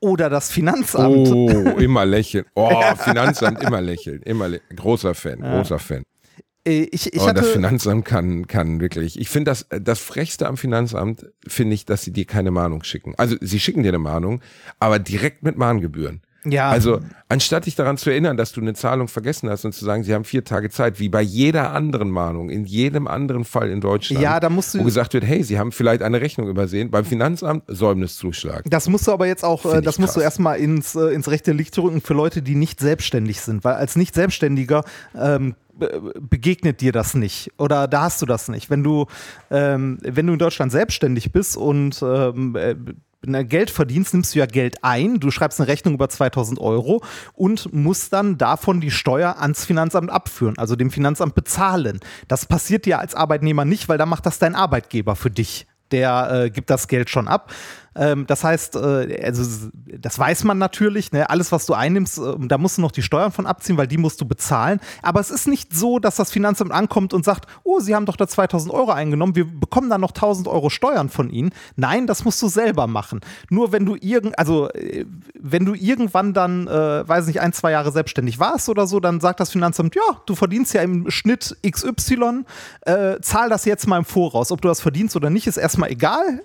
oder 0.00 0.30
das 0.30 0.50
Finanzamt. 0.50 1.28
Oh, 1.28 1.48
immer 1.78 2.06
lächeln. 2.06 2.44
Oh, 2.54 2.82
Finanzamt, 2.96 3.62
immer 3.62 3.80
lächeln. 3.80 4.22
Immer 4.22 4.48
lä 4.48 4.60
großer 4.74 5.14
Fan, 5.14 5.40
großer 5.40 5.78
Fan. 5.78 6.02
Äh, 6.66 6.88
ich, 6.90 7.12
ich 7.12 7.20
oh, 7.20 7.32
das 7.32 7.48
Finanzamt 7.48 8.04
kann, 8.04 8.46
kann 8.46 8.80
wirklich. 8.80 9.18
Ich 9.18 9.28
finde 9.28 9.50
das, 9.50 9.66
das 9.68 9.98
Frechste 10.00 10.46
am 10.46 10.56
Finanzamt, 10.56 11.26
finde 11.46 11.74
ich, 11.74 11.86
dass 11.86 12.02
sie 12.02 12.12
dir 12.12 12.24
keine 12.24 12.50
Mahnung 12.50 12.82
schicken. 12.82 13.14
Also, 13.16 13.36
sie 13.40 13.60
schicken 13.60 13.82
dir 13.82 13.90
eine 13.90 13.98
Mahnung, 13.98 14.40
aber 14.78 14.98
direkt 14.98 15.42
mit 15.42 15.56
Mahngebühren. 15.56 16.22
Ja, 16.44 16.70
Also, 16.70 17.00
anstatt 17.28 17.66
dich 17.66 17.74
daran 17.76 17.96
zu 17.98 18.08
erinnern, 18.10 18.36
dass 18.36 18.52
du 18.52 18.60
eine 18.60 18.72
Zahlung 18.74 19.08
vergessen 19.08 19.50
hast 19.50 19.64
und 19.64 19.72
zu 19.74 19.84
sagen, 19.84 20.04
sie 20.04 20.14
haben 20.14 20.24
vier 20.24 20.44
Tage 20.44 20.70
Zeit, 20.70 20.98
wie 20.98 21.08
bei 21.08 21.20
jeder 21.20 21.72
anderen 21.72 22.10
Mahnung, 22.10 22.48
in 22.50 22.64
jedem 22.64 23.06
anderen 23.06 23.44
Fall 23.44 23.68
in 23.70 23.80
Deutschland, 23.80 24.22
Ja, 24.22 24.40
da 24.40 24.48
musst 24.48 24.74
du- 24.74 24.78
wo 24.80 24.84
gesagt 24.84 25.12
wird, 25.14 25.24
hey, 25.24 25.42
sie 25.44 25.58
haben 25.58 25.70
vielleicht 25.72 26.02
eine 26.02 26.20
Rechnung 26.20 26.48
übersehen, 26.48 26.90
beim 26.90 27.04
Finanzamt 27.04 27.64
Säumniszuschlag. 27.66 28.62
Das 28.70 28.88
musst 28.88 29.06
du 29.06 29.12
aber 29.12 29.26
jetzt 29.26 29.44
auch, 29.44 29.64
äh, 29.66 29.70
Find 29.72 29.86
das 29.86 29.98
musst 29.98 30.14
du 30.16 30.20
krass. 30.20 30.24
erstmal 30.24 30.58
ins, 30.58 30.94
äh, 30.94 31.08
ins 31.14 31.28
rechte 31.30 31.52
Licht 31.52 31.76
rücken 31.78 32.00
für 32.00 32.14
Leute, 32.14 32.42
die 32.42 32.54
nicht 32.54 32.80
selbstständig 32.80 33.40
sind, 33.40 33.64
weil 33.64 33.74
als 33.74 33.96
Nicht-Selbstständiger 33.96 34.82
ähm, 35.14 35.54
be- 35.78 36.12
begegnet 36.20 36.80
dir 36.80 36.92
das 36.92 37.14
nicht 37.14 37.52
oder 37.58 37.86
da 37.88 38.02
hast 38.02 38.22
du 38.22 38.26
das 38.26 38.48
nicht. 38.48 38.70
Wenn 38.70 38.82
du, 38.82 39.06
ähm, 39.50 39.98
wenn 40.02 40.26
du 40.26 40.32
in 40.34 40.38
Deutschland 40.38 40.72
selbstständig 40.72 41.32
bist 41.32 41.56
und 41.56 42.02
ähm, 42.02 42.56
äh, 42.56 42.74
Geld 43.22 43.70
verdienst, 43.70 44.14
nimmst 44.14 44.34
du 44.34 44.38
ja 44.38 44.46
Geld 44.46 44.82
ein, 44.82 45.20
du 45.20 45.30
schreibst 45.30 45.60
eine 45.60 45.68
Rechnung 45.68 45.94
über 45.94 46.08
2000 46.08 46.58
Euro 46.58 47.02
und 47.34 47.72
musst 47.72 48.12
dann 48.12 48.38
davon 48.38 48.80
die 48.80 48.90
Steuer 48.90 49.36
ans 49.40 49.64
Finanzamt 49.64 50.10
abführen, 50.10 50.56
also 50.56 50.74
dem 50.74 50.90
Finanzamt 50.90 51.34
bezahlen. 51.34 52.00
Das 52.28 52.46
passiert 52.46 52.86
dir 52.86 52.98
als 52.98 53.14
Arbeitnehmer 53.14 53.64
nicht, 53.64 53.88
weil 53.88 53.98
da 53.98 54.06
macht 54.06 54.24
das 54.24 54.38
dein 54.38 54.54
Arbeitgeber 54.54 55.16
für 55.16 55.30
dich 55.30 55.66
der 55.90 56.44
äh, 56.44 56.50
gibt 56.50 56.70
das 56.70 56.88
Geld 56.88 57.10
schon 57.10 57.28
ab. 57.28 57.52
Ähm, 57.94 58.26
das 58.26 58.44
heißt, 58.44 58.76
äh, 58.76 59.22
also 59.24 59.68
das 59.98 60.18
weiß 60.18 60.44
man 60.44 60.58
natürlich, 60.58 61.12
ne? 61.12 61.28
alles, 61.28 61.52
was 61.52 61.66
du 61.66 61.74
einnimmst, 61.74 62.18
äh, 62.18 62.34
da 62.38 62.58
musst 62.58 62.78
du 62.78 62.82
noch 62.82 62.92
die 62.92 63.02
Steuern 63.02 63.32
von 63.32 63.46
abziehen, 63.46 63.76
weil 63.76 63.86
die 63.86 63.98
musst 63.98 64.20
du 64.20 64.24
bezahlen. 64.24 64.80
Aber 65.02 65.20
es 65.20 65.30
ist 65.30 65.48
nicht 65.48 65.74
so, 65.74 65.98
dass 65.98 66.16
das 66.16 66.30
Finanzamt 66.30 66.72
ankommt 66.72 67.12
und 67.12 67.24
sagt, 67.24 67.46
oh, 67.64 67.80
Sie 67.80 67.94
haben 67.94 68.06
doch 68.06 68.16
da 68.16 68.28
2000 68.28 68.72
Euro 68.72 68.92
eingenommen, 68.92 69.34
wir 69.34 69.44
bekommen 69.44 69.90
da 69.90 69.98
noch 69.98 70.10
1000 70.10 70.46
Euro 70.48 70.70
Steuern 70.70 71.08
von 71.08 71.30
Ihnen. 71.30 71.50
Nein, 71.76 72.06
das 72.06 72.24
musst 72.24 72.40
du 72.42 72.48
selber 72.48 72.86
machen. 72.86 73.20
Nur 73.48 73.72
wenn 73.72 73.86
du 73.86 73.96
irgend, 74.00 74.38
also 74.38 74.70
äh, 74.70 75.04
wenn 75.38 75.64
du 75.64 75.74
irgendwann 75.74 76.32
dann, 76.32 76.68
äh, 76.68 77.08
weiß 77.08 77.26
nicht, 77.26 77.40
ein, 77.40 77.52
zwei 77.52 77.72
Jahre 77.72 77.90
selbstständig 77.90 78.38
warst 78.38 78.68
oder 78.68 78.86
so, 78.86 79.00
dann 79.00 79.20
sagt 79.20 79.40
das 79.40 79.50
Finanzamt, 79.50 79.96
ja, 79.96 80.20
du 80.26 80.34
verdienst 80.34 80.74
ja 80.74 80.82
im 80.82 81.10
Schnitt 81.10 81.56
XY, 81.68 82.44
äh, 82.82 83.20
zahl 83.20 83.48
das 83.48 83.64
jetzt 83.64 83.86
mal 83.86 83.98
im 83.98 84.04
Voraus. 84.04 84.52
Ob 84.52 84.60
du 84.60 84.68
das 84.68 84.80
verdienst 84.80 85.16
oder 85.16 85.30
nicht, 85.30 85.46
ist 85.46 85.56
erstmal 85.56 85.90
egal. 85.90 86.42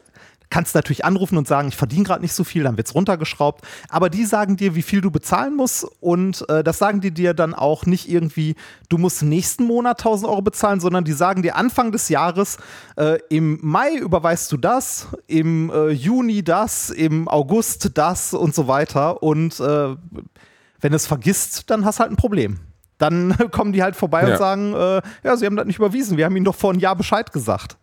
Kannst 0.55 0.73
natürlich 0.73 1.03
anrufen 1.03 1.37
und 1.37 1.49
sagen, 1.49 1.67
ich 1.67 1.75
verdiene 1.75 2.05
gerade 2.05 2.21
nicht 2.21 2.31
so 2.31 2.45
viel, 2.45 2.63
dann 2.63 2.77
wird's 2.77 2.95
runtergeschraubt. 2.95 3.65
Aber 3.89 4.09
die 4.09 4.23
sagen 4.23 4.55
dir, 4.55 4.73
wie 4.73 4.83
viel 4.83 5.01
du 5.01 5.11
bezahlen 5.11 5.53
musst 5.53 5.85
und 5.99 6.47
äh, 6.49 6.63
das 6.63 6.77
sagen 6.77 7.01
die 7.01 7.11
dir 7.11 7.33
dann 7.33 7.53
auch 7.53 7.85
nicht 7.85 8.09
irgendwie, 8.09 8.55
du 8.87 8.97
musst 8.97 9.21
nächsten 9.21 9.65
Monat 9.65 9.99
1000 9.99 10.31
Euro 10.31 10.41
bezahlen, 10.41 10.79
sondern 10.79 11.03
die 11.03 11.11
sagen 11.11 11.41
dir 11.41 11.57
Anfang 11.57 11.91
des 11.91 12.07
Jahres, 12.07 12.55
äh, 12.95 13.19
im 13.27 13.59
Mai 13.63 13.95
überweist 13.95 14.49
du 14.49 14.55
das, 14.55 15.09
im 15.27 15.71
äh, 15.71 15.89
Juni 15.89 16.41
das, 16.41 16.89
im 16.89 17.27
August 17.27 17.97
das 17.97 18.33
und 18.33 18.55
so 18.55 18.69
weiter. 18.69 19.21
Und 19.21 19.59
äh, 19.59 19.95
wenn 20.79 20.91
du 20.91 20.95
es 20.95 21.05
vergisst, 21.05 21.69
dann 21.69 21.83
hast 21.83 21.99
du 21.99 22.03
halt 22.03 22.13
ein 22.13 22.15
Problem. 22.15 22.61
Dann 22.97 23.35
kommen 23.51 23.73
die 23.73 23.83
halt 23.83 23.97
vorbei 23.97 24.23
Ja. 24.23 24.31
und 24.31 24.37
sagen, 24.37 24.73
äh, 24.73 25.01
ja, 25.25 25.35
sie 25.35 25.47
haben 25.47 25.57
das 25.57 25.65
nicht 25.65 25.79
überwiesen, 25.79 26.15
wir 26.15 26.23
haben 26.23 26.35
ihnen 26.37 26.45
doch 26.45 26.55
vor 26.55 26.69
einem 26.69 26.79
Jahr 26.79 26.95
Bescheid 26.95 27.33
gesagt. 27.33 27.75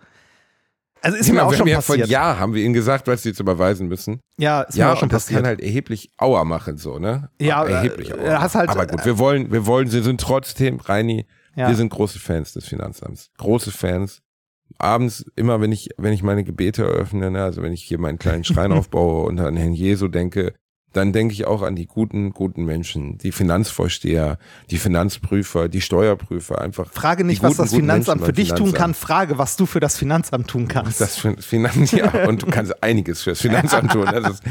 Also 1.03 1.17
ist 1.17 1.27
mir 1.27 1.33
Genau, 1.35 1.47
auch 1.47 1.51
wir 1.51 1.59
schon 1.59 1.67
ja 1.67 1.77
passiert. 1.77 2.09
Jahr 2.09 2.39
haben 2.39 2.55
wir 2.55 2.63
ihnen 2.65 2.75
gesagt, 2.75 3.07
was 3.09 3.23
sie 3.23 3.31
jetzt 3.31 3.41
überweisen 3.41 3.89
müssen. 3.89 4.21
Ja, 4.39 4.63
ist 4.63 4.77
Ja, 4.77 4.87
mir 4.87 4.93
auch 4.93 4.99
schon 4.99 5.09
das 5.09 5.25
passiert. 5.25 5.41
kann 5.41 5.47
halt 5.47 5.61
erheblich 5.61 6.11
Auer 6.17 6.45
machen, 6.45 6.77
so, 6.79 6.99
ne? 6.99 7.29
Ja, 7.41 7.65
erheblich 7.65 8.11
äh, 8.11 8.15
Auer. 8.15 8.41
hast 8.41 8.55
halt- 8.55 8.71
Aber 8.71 8.87
gut, 8.87 9.05
wir 9.05 9.19
wollen, 9.19 9.51
wir 9.53 9.67
wollen, 9.67 9.89
sie 9.89 10.03
sind 10.03 10.21
trotzdem, 10.21 10.79
Reini, 10.81 11.27
Ja. 11.57 11.69
wir 11.69 11.75
sind 11.75 11.91
große 11.91 12.19
Fans 12.19 12.53
des 12.53 12.67
Finanzamts. 12.67 13.31
Große 13.39 13.71
Fans. 13.73 14.21
Abends, 14.79 15.25
immer 15.37 15.61
wenn 15.61 15.71
ich, 15.73 15.91
wenn 15.99 16.13
ich 16.13 16.23
meine 16.23 16.45
Gebete 16.45 16.83
eröffne, 16.85 17.31
ne, 17.31 17.43
also 17.45 17.63
wenn 17.63 17.73
ich 17.73 17.83
hier 17.83 17.99
meinen 17.99 18.19
kleinen 18.19 18.45
Schrein 18.45 18.73
aufbaue 18.73 19.25
und 19.27 19.39
an 19.41 19.57
Herrn 19.57 19.75
Jesu 19.75 20.09
denke, 20.09 20.55
dann 20.93 21.13
denke 21.13 21.35
ich 21.35 21.47
auch 21.47 21.63
an 21.63 21.77
die 21.77 21.87
guten, 21.87 22.33
guten 22.33 22.65
Menschen, 22.65 23.19
die 23.19 23.33
Finanzvorsteher, 23.33 24.39
die 24.71 24.79
Finanzprüfer, 24.79 25.69
die 25.69 25.81
Steuerprüfer, 25.81 26.61
einfach. 26.61 26.93
Frage 26.93 27.25
nicht, 27.25 27.41
die 27.41 27.45
was 27.45 27.53
guten, 27.53 27.63
das 27.63 27.71
guten 27.71 27.83
Finanzamt 27.83 28.21
Menschen 28.21 28.27
für 28.27 28.41
dich 28.41 28.49
tun 28.51 28.73
kann, 28.73 28.95
Finanzamt. 28.95 28.97
frage, 28.97 29.39
was 29.39 29.57
du 29.57 29.67
für 29.67 29.81
das 29.81 29.97
Finanzamt 29.97 30.49
tun 30.49 30.69
kannst. 30.69 31.01
Das 31.01 31.17
für 31.17 31.37
Finanz, 31.41 31.93
ja, 31.93 32.27
und 32.29 32.43
du 32.43 32.47
kannst 32.47 32.83
einiges 32.83 33.23
fürs 33.23 33.41
Finanzamt 33.41 33.93
tun. 33.93 34.05
Das 34.05 34.31
ist, 34.31 34.43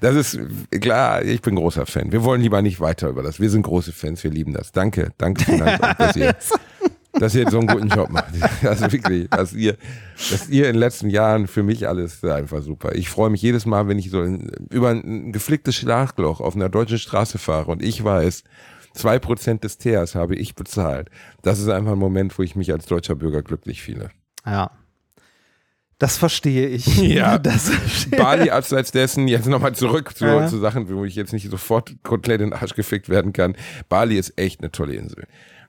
das 0.00 0.16
ist 0.16 0.80
klar, 0.80 1.22
ich 1.22 1.40
bin 1.42 1.56
großer 1.56 1.86
Fan. 1.86 2.12
Wir 2.12 2.22
wollen 2.24 2.42
lieber 2.42 2.62
nicht 2.62 2.80
weiter 2.80 3.08
über 3.08 3.22
das. 3.22 3.40
Wir 3.40 3.50
sind 3.50 3.62
große 3.62 3.92
Fans, 3.92 4.22
wir 4.24 4.30
lieben 4.30 4.52
das. 4.52 4.72
Danke, 4.72 5.12
danke 5.18 5.44
Finanzamt, 5.44 5.98
dass 6.00 6.16
ihr, 6.16 6.34
dass 7.18 7.34
ihr 7.34 7.48
so 7.50 7.58
einen 7.58 7.66
guten 7.66 7.88
Job 7.88 8.10
macht. 8.10 8.32
Also 8.62 8.90
wirklich, 8.92 9.28
dass 9.30 9.52
ihr, 9.52 9.76
dass 10.30 10.48
ihr 10.48 10.66
in 10.66 10.74
den 10.74 10.80
letzten 10.80 11.10
Jahren 11.10 11.46
für 11.46 11.62
mich 11.62 11.88
alles 11.88 12.22
einfach 12.24 12.62
super. 12.62 12.94
Ich 12.94 13.08
freue 13.08 13.30
mich 13.30 13.42
jedes 13.42 13.66
Mal, 13.66 13.88
wenn 13.88 13.98
ich 13.98 14.10
so 14.10 14.22
in, 14.22 14.50
über 14.70 14.90
ein 14.90 15.32
geflicktes 15.32 15.76
Schlagloch 15.76 16.40
auf 16.40 16.54
einer 16.56 16.68
deutschen 16.68 16.98
Straße 16.98 17.38
fahre 17.38 17.70
und 17.70 17.82
ich 17.82 18.02
weiß, 18.02 18.44
zwei 18.94 19.18
Prozent 19.18 19.64
des 19.64 19.78
Teers 19.78 20.14
habe 20.14 20.34
ich 20.34 20.54
bezahlt. 20.54 21.10
Das 21.42 21.58
ist 21.58 21.68
einfach 21.68 21.92
ein 21.92 21.98
Moment, 21.98 22.38
wo 22.38 22.42
ich 22.42 22.56
mich 22.56 22.72
als 22.72 22.86
deutscher 22.86 23.14
Bürger 23.14 23.42
glücklich 23.42 23.82
fühle. 23.82 24.10
Ja. 24.44 24.70
Das 25.98 26.16
verstehe 26.18 26.68
ich. 26.68 26.86
Ja. 27.02 27.38
Das 27.38 27.70
verstehe 27.70 28.18
Bali 28.18 28.50
abseits 28.50 28.92
dessen, 28.92 29.28
jetzt 29.28 29.46
nochmal 29.46 29.74
zurück 29.74 30.16
zu, 30.16 30.26
Ja. 30.26 30.46
zu 30.46 30.58
Sachen, 30.58 30.88
wo 30.94 31.04
ich 31.04 31.14
jetzt 31.14 31.32
nicht 31.32 31.50
sofort 31.50 31.94
komplett 32.02 32.40
in 32.40 32.50
den 32.50 32.58
Arsch 32.58 32.74
gefickt 32.74 33.08
werden 33.08 33.32
kann. 33.32 33.56
Bali 33.88 34.18
ist 34.18 34.38
echt 34.38 34.60
eine 34.60 34.70
tolle 34.70 34.94
Insel. 34.94 35.26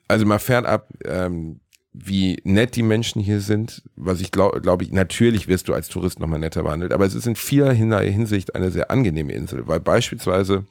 Also 0.07 0.25
mal 0.25 0.39
fernab, 0.39 0.89
ähm, 1.05 1.59
wie 1.93 2.39
nett 2.43 2.75
die 2.75 2.83
Menschen 2.83 3.21
hier 3.21 3.41
sind, 3.41 3.83
was 3.95 4.21
ich 4.21 4.31
glaube, 4.31 4.61
glaube 4.61 4.83
ich, 4.83 4.91
natürlich 4.91 5.47
wirst 5.47 5.67
du 5.67 5.73
als 5.73 5.89
Tourist 5.89 6.19
nochmal 6.19 6.39
netter 6.39 6.63
behandelt, 6.63 6.93
aber 6.93 7.05
es 7.05 7.15
ist 7.15 7.27
in 7.27 7.35
vieler 7.35 7.73
Hinsicht 7.73 8.55
eine 8.55 8.71
sehr 8.71 8.91
angenehme 8.91 9.33
Insel, 9.33 9.67
weil 9.67 9.79
beispielsweise 9.79 10.65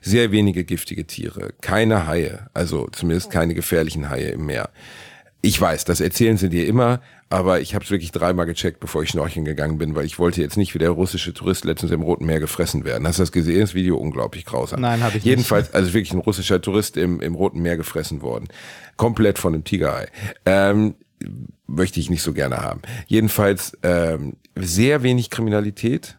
sehr 0.00 0.32
wenige 0.32 0.64
giftige 0.64 1.06
Tiere, 1.06 1.52
keine 1.60 2.06
Haie, 2.06 2.48
also 2.54 2.88
zumindest 2.92 3.30
keine 3.30 3.54
gefährlichen 3.54 4.08
Haie 4.08 4.30
im 4.30 4.46
Meer. 4.46 4.70
Ich 5.42 5.58
weiß, 5.58 5.84
das 5.84 6.00
erzählen 6.00 6.36
sie 6.36 6.50
dir 6.50 6.66
immer, 6.66 7.00
aber 7.30 7.60
ich 7.60 7.74
habe 7.74 7.84
es 7.84 7.90
wirklich 7.90 8.12
dreimal 8.12 8.44
gecheckt, 8.44 8.78
bevor 8.78 9.02
ich 9.02 9.10
schnorcheln 9.10 9.44
gegangen 9.44 9.78
bin, 9.78 9.94
weil 9.94 10.04
ich 10.04 10.18
wollte 10.18 10.42
jetzt 10.42 10.56
nicht 10.56 10.74
wie 10.74 10.78
der 10.78 10.90
russische 10.90 11.32
Tourist 11.32 11.64
letztens 11.64 11.92
im 11.92 12.02
Roten 12.02 12.26
Meer 12.26 12.40
gefressen 12.40 12.84
werden. 12.84 13.06
Hast 13.06 13.18
du 13.18 13.22
das 13.22 13.32
gesehen? 13.32 13.60
Das 13.60 13.74
Video 13.74 13.96
unglaublich 13.96 14.44
grausam. 14.44 14.80
Nein, 14.80 15.02
hab 15.02 15.10
ich 15.10 15.14
nicht. 15.16 15.24
Jedenfalls, 15.24 15.72
also 15.72 15.94
wirklich 15.94 16.12
ein 16.12 16.18
russischer 16.18 16.60
Tourist 16.60 16.96
im, 16.96 17.20
im 17.20 17.34
Roten 17.34 17.60
Meer 17.62 17.76
gefressen 17.78 18.20
worden. 18.20 18.48
Komplett 18.96 19.38
von 19.38 19.54
einem 19.54 19.64
Tigerei. 19.64 20.08
Ähm, 20.44 20.94
möchte 21.66 22.00
ich 22.00 22.10
nicht 22.10 22.22
so 22.22 22.32
gerne 22.32 22.58
haben. 22.58 22.82
Jedenfalls 23.06 23.78
ähm, 23.82 24.36
sehr 24.56 25.02
wenig 25.02 25.30
Kriminalität, 25.30 26.16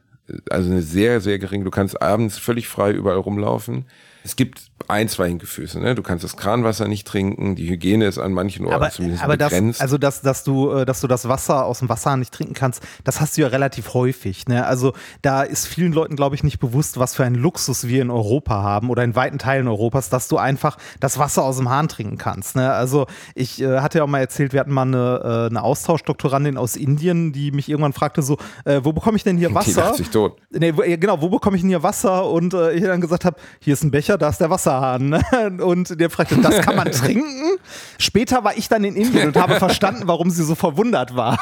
also 0.49 0.71
eine 0.71 0.81
sehr, 0.81 1.21
sehr 1.21 1.39
geringe, 1.39 1.65
du 1.65 1.71
kannst 1.71 2.01
abends 2.01 2.37
völlig 2.37 2.67
frei 2.67 2.91
überall 2.91 3.17
rumlaufen. 3.17 3.85
Es 4.23 4.35
gibt 4.35 4.70
ein, 4.91 5.07
zwei 5.07 5.29
Hingefüße. 5.29 5.79
Ne? 5.79 5.95
Du 5.95 6.03
kannst 6.03 6.23
das 6.23 6.37
Kranwasser 6.37 6.87
nicht 6.87 7.07
trinken, 7.07 7.55
die 7.55 7.69
Hygiene 7.69 8.05
ist 8.05 8.17
an 8.17 8.33
manchen 8.33 8.65
Orten 8.65 8.75
aber, 8.75 8.91
zumindest 8.91 9.23
aber 9.23 9.37
das, 9.37 9.49
begrenzt. 9.49 9.81
also 9.81 9.97
dass, 9.97 10.21
dass 10.21 10.43
du, 10.43 10.71
äh, 10.71 10.85
dass 10.85 11.01
du 11.01 11.07
das 11.07 11.27
Wasser 11.27 11.65
aus 11.65 11.79
dem 11.79 11.89
Wasser 11.89 12.15
nicht 12.17 12.33
trinken 12.33 12.53
kannst, 12.53 12.83
das 13.03 13.21
hast 13.21 13.37
du 13.37 13.41
ja 13.41 13.47
relativ 13.47 13.93
häufig. 13.93 14.47
Ne? 14.47 14.65
Also 14.65 14.93
da 15.21 15.43
ist 15.43 15.65
vielen 15.67 15.93
Leuten, 15.93 16.15
glaube 16.15 16.35
ich, 16.35 16.43
nicht 16.43 16.59
bewusst, 16.59 16.99
was 16.99 17.15
für 17.15 17.23
einen 17.23 17.35
Luxus 17.35 17.87
wir 17.87 18.01
in 18.01 18.11
Europa 18.11 18.61
haben 18.61 18.89
oder 18.89 19.03
in 19.03 19.15
weiten 19.15 19.39
Teilen 19.39 19.67
Europas, 19.67 20.09
dass 20.09 20.27
du 20.27 20.37
einfach 20.37 20.77
das 20.99 21.17
Wasser 21.17 21.43
aus 21.43 21.57
dem 21.57 21.69
Hahn 21.69 21.87
trinken 21.87 22.17
kannst. 22.17 22.55
Ne? 22.55 22.71
Also 22.71 23.07
ich 23.33 23.61
äh, 23.61 23.79
hatte 23.79 23.99
ja 23.99 24.03
auch 24.03 24.09
mal 24.09 24.19
erzählt, 24.19 24.51
wir 24.53 24.59
hatten 24.59 24.73
mal 24.73 24.83
eine, 24.83 25.21
äh, 25.23 25.49
eine 25.49 25.63
Austauschdoktorandin 25.63 26.57
aus 26.57 26.75
Indien, 26.75 27.31
die 27.31 27.51
mich 27.51 27.69
irgendwann 27.69 27.93
fragte 27.93 28.21
so, 28.21 28.37
äh, 28.65 28.81
wo 28.83 28.91
bekomme 28.91 29.15
ich 29.15 29.23
denn 29.23 29.37
hier 29.37 29.49
die 29.49 29.55
Wasser? 29.55 29.85
lacht 29.85 29.95
sich 29.95 30.09
tot. 30.09 30.37
Nee, 30.51 30.75
wo, 30.75 30.81
genau, 30.81 31.21
wo 31.21 31.29
bekomme 31.29 31.55
ich 31.55 31.61
denn 31.61 31.69
hier 31.69 31.83
Wasser? 31.83 32.29
Und 32.29 32.53
äh, 32.53 32.73
ich 32.73 32.83
dann 32.83 33.01
gesagt 33.01 33.25
habe, 33.25 33.37
hier 33.59 33.73
ist 33.73 33.83
ein 33.83 33.91
Becher, 33.91 34.17
da 34.17 34.29
ist 34.29 34.41
der 34.41 34.49
Wasserhahn. 34.81 35.09
Ne? 35.09 35.63
Und 35.63 35.99
der 35.99 36.09
fragte, 36.09 36.37
das 36.41 36.61
kann 36.61 36.75
man 36.75 36.91
trinken? 36.91 37.57
Später 37.97 38.43
war 38.43 38.57
ich 38.57 38.67
dann 38.67 38.83
in 38.83 38.95
Indien 38.95 39.27
und 39.27 39.37
habe 39.37 39.55
verstanden, 39.55 40.03
warum 40.05 40.29
sie 40.29 40.43
so 40.43 40.55
verwundert 40.55 41.15
war. 41.15 41.39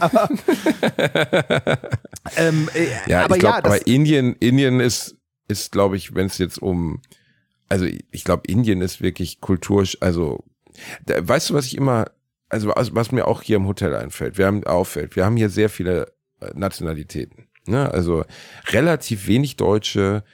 aber, 0.00 0.28
ähm, 2.36 2.68
äh, 2.74 2.86
Ja, 3.10 3.24
aber 3.24 3.36
ich 3.36 3.40
glaube, 3.40 3.56
ja, 3.56 3.64
aber 3.64 3.86
Indien, 3.86 4.34
Indien 4.34 4.80
ist, 4.80 5.16
ist 5.48 5.72
glaube 5.72 5.96
ich, 5.96 6.14
wenn 6.14 6.26
es 6.26 6.38
jetzt 6.38 6.60
um, 6.60 7.00
also 7.68 7.86
ich 7.86 8.24
glaube, 8.24 8.42
Indien 8.46 8.80
ist 8.80 9.00
wirklich 9.00 9.40
kulturisch, 9.40 9.98
also, 10.00 10.44
da, 11.06 11.26
weißt 11.26 11.50
du, 11.50 11.54
was 11.54 11.66
ich 11.66 11.76
immer, 11.76 12.06
also 12.48 12.72
was, 12.74 12.94
was 12.94 13.12
mir 13.12 13.26
auch 13.26 13.42
hier 13.42 13.56
im 13.56 13.66
Hotel 13.66 13.94
einfällt, 13.94 14.38
wir 14.38 14.46
haben, 14.46 14.64
auffällt, 14.64 15.16
wir 15.16 15.24
haben 15.24 15.36
hier 15.36 15.48
sehr 15.48 15.68
viele 15.68 16.12
äh, 16.40 16.50
Nationalitäten, 16.54 17.48
ne? 17.66 17.90
also 17.90 18.24
relativ 18.70 19.26
wenig 19.26 19.56
Deutsche, 19.56 20.24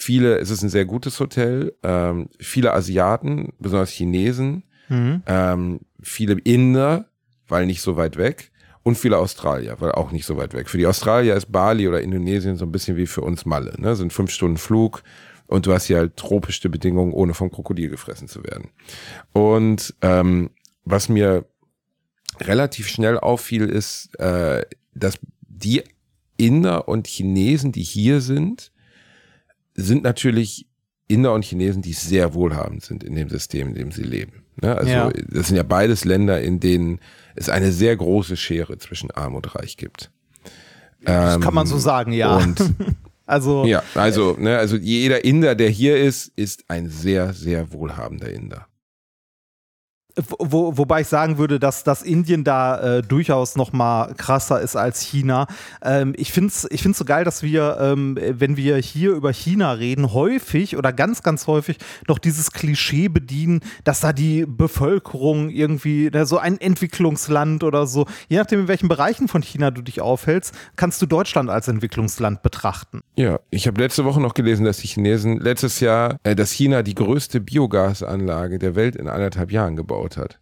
viele, 0.00 0.38
es 0.38 0.50
ist 0.50 0.62
ein 0.62 0.68
sehr 0.68 0.84
gutes 0.84 1.18
Hotel, 1.18 1.74
ähm, 1.82 2.28
viele 2.38 2.72
Asiaten, 2.72 3.52
besonders 3.58 3.90
Chinesen, 3.90 4.62
Mhm. 4.88 5.22
ähm, 5.26 5.80
viele 6.00 6.34
Inder, 6.44 7.06
weil 7.48 7.66
nicht 7.66 7.82
so 7.82 7.96
weit 7.96 8.16
weg, 8.16 8.52
und 8.84 8.96
viele 8.96 9.18
Australier, 9.18 9.76
weil 9.80 9.90
auch 9.92 10.12
nicht 10.12 10.24
so 10.24 10.36
weit 10.36 10.54
weg. 10.54 10.70
Für 10.70 10.78
die 10.78 10.86
Australier 10.86 11.34
ist 11.34 11.50
Bali 11.50 11.88
oder 11.88 12.00
Indonesien 12.00 12.56
so 12.56 12.64
ein 12.64 12.70
bisschen 12.72 12.96
wie 12.96 13.06
für 13.08 13.22
uns 13.22 13.44
Malle, 13.44 13.74
ne? 13.78 13.96
sind 13.96 14.12
fünf 14.12 14.30
Stunden 14.30 14.56
Flug 14.56 15.02
und 15.48 15.66
du 15.66 15.72
hast 15.72 15.86
hier 15.86 15.98
halt 15.98 16.16
tropische 16.16 16.70
Bedingungen, 16.70 17.12
ohne 17.12 17.34
vom 17.34 17.50
Krokodil 17.50 17.90
gefressen 17.90 18.28
zu 18.28 18.44
werden. 18.44 18.70
Und 19.32 19.94
ähm, 20.00 20.50
was 20.84 21.08
mir 21.08 21.44
relativ 22.40 22.86
schnell 22.88 23.18
auffiel, 23.18 23.68
ist, 23.68 24.16
äh, 24.20 24.64
dass 24.94 25.18
die 25.42 25.82
Inder 26.36 26.86
und 26.88 27.08
Chinesen, 27.08 27.72
die 27.72 27.82
hier 27.82 28.20
sind, 28.20 28.70
sind 29.78 30.02
natürlich 30.02 30.66
Inder 31.06 31.32
und 31.32 31.44
Chinesen, 31.44 31.82
die 31.82 31.92
sehr 31.94 32.34
wohlhabend 32.34 32.84
sind 32.84 33.02
in 33.02 33.14
dem 33.14 33.28
System, 33.30 33.68
in 33.68 33.74
dem 33.74 33.92
sie 33.92 34.02
leben. 34.02 34.42
Ne? 34.60 34.76
Also 34.76 34.90
Ja. 34.90 35.10
das 35.30 35.48
sind 35.48 35.56
ja 35.56 35.62
beides 35.62 36.04
Länder, 36.04 36.40
in 36.40 36.60
denen 36.60 37.00
es 37.34 37.48
eine 37.48 37.72
sehr 37.72 37.96
große 37.96 38.36
Schere 38.36 38.76
zwischen 38.78 39.10
Arm 39.10 39.34
und 39.34 39.54
Reich 39.54 39.76
gibt. 39.76 40.10
das 41.02 41.40
kann 41.40 41.54
man 41.54 41.66
so 41.66 41.78
sagen, 41.78 42.12
ja. 42.12 42.36
Und 42.36 42.60
also 43.26 43.64
ja, 43.64 43.82
also, 43.94 44.36
ne, 44.38 44.58
also 44.58 44.76
jeder 44.76 45.24
Inder, 45.24 45.54
der 45.54 45.70
hier 45.70 45.96
ist, 45.96 46.32
ist 46.36 46.64
ein 46.68 46.88
sehr, 46.90 47.32
sehr 47.32 47.72
wohlhabender 47.72 48.30
Inder. 48.30 48.66
Wo, 50.38 50.76
wobei 50.76 51.02
ich 51.02 51.06
sagen 51.06 51.38
würde, 51.38 51.58
dass, 51.60 51.84
dass 51.84 52.02
Indien 52.02 52.44
da 52.44 52.98
äh, 52.98 53.02
durchaus 53.02 53.56
noch 53.56 53.72
mal 53.72 54.14
krasser 54.14 54.60
ist 54.60 54.76
als 54.76 55.00
China. 55.00 55.46
Ähm, 55.82 56.14
ich 56.16 56.32
finde 56.32 56.48
es 56.48 56.66
ich 56.70 56.82
find's 56.82 56.98
so 56.98 57.04
geil, 57.04 57.24
dass 57.24 57.42
wir, 57.42 57.78
ähm, 57.80 58.18
wenn 58.20 58.56
wir 58.56 58.76
hier 58.76 59.12
über 59.12 59.32
China 59.32 59.72
reden, 59.72 60.12
häufig 60.12 60.76
oder 60.76 60.92
ganz, 60.92 61.22
ganz 61.22 61.46
häufig 61.46 61.78
noch 62.06 62.18
dieses 62.18 62.52
Klischee 62.52 63.08
bedienen, 63.08 63.60
dass 63.84 64.00
da 64.00 64.12
die 64.12 64.44
Bevölkerung 64.46 65.50
irgendwie 65.50 66.10
ne, 66.10 66.26
so 66.26 66.38
ein 66.38 66.60
Entwicklungsland 66.60 67.62
oder 67.64 67.86
so, 67.86 68.06
je 68.28 68.38
nachdem, 68.38 68.60
in 68.60 68.68
welchen 68.68 68.88
Bereichen 68.88 69.28
von 69.28 69.42
China 69.42 69.70
du 69.70 69.82
dich 69.82 70.00
aufhältst, 70.00 70.54
kannst 70.76 71.00
du 71.02 71.06
Deutschland 71.06 71.50
als 71.50 71.68
Entwicklungsland 71.68 72.42
betrachten. 72.42 73.00
Ja, 73.16 73.40
ich 73.50 73.66
habe 73.66 73.80
letzte 73.80 74.04
Woche 74.04 74.20
noch 74.20 74.34
gelesen, 74.34 74.64
dass 74.64 74.78
die 74.78 74.88
Chinesen 74.88 75.38
letztes 75.38 75.80
Jahr, 75.80 76.18
äh, 76.22 76.34
dass 76.34 76.50
China 76.50 76.82
die 76.82 76.94
größte 76.94 77.40
Biogasanlage 77.40 78.58
der 78.58 78.74
Welt 78.74 78.96
in 78.96 79.08
anderthalb 79.08 79.52
Jahren 79.52 79.76
gebaut 79.76 80.07
hat. 80.16 80.38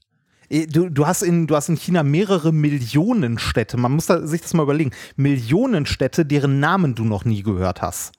Eh, 0.48 0.66
Du, 0.66 0.88
du, 0.88 1.06
hast 1.06 1.22
in, 1.22 1.46
du 1.46 1.56
hast 1.56 1.68
in 1.68 1.76
China 1.76 2.02
mehrere 2.02 2.52
Millionen 2.52 3.38
Städte. 3.38 3.76
Man 3.76 3.92
muss 3.92 4.06
da, 4.06 4.26
sich 4.26 4.42
das 4.42 4.54
mal 4.54 4.62
überlegen. 4.62 4.92
Millionen 5.16 5.86
Städte, 5.86 6.24
deren 6.24 6.60
Namen 6.60 6.94
du 6.94 7.04
noch 7.04 7.24
nie 7.24 7.42
gehört 7.42 7.82
hast. 7.82 8.12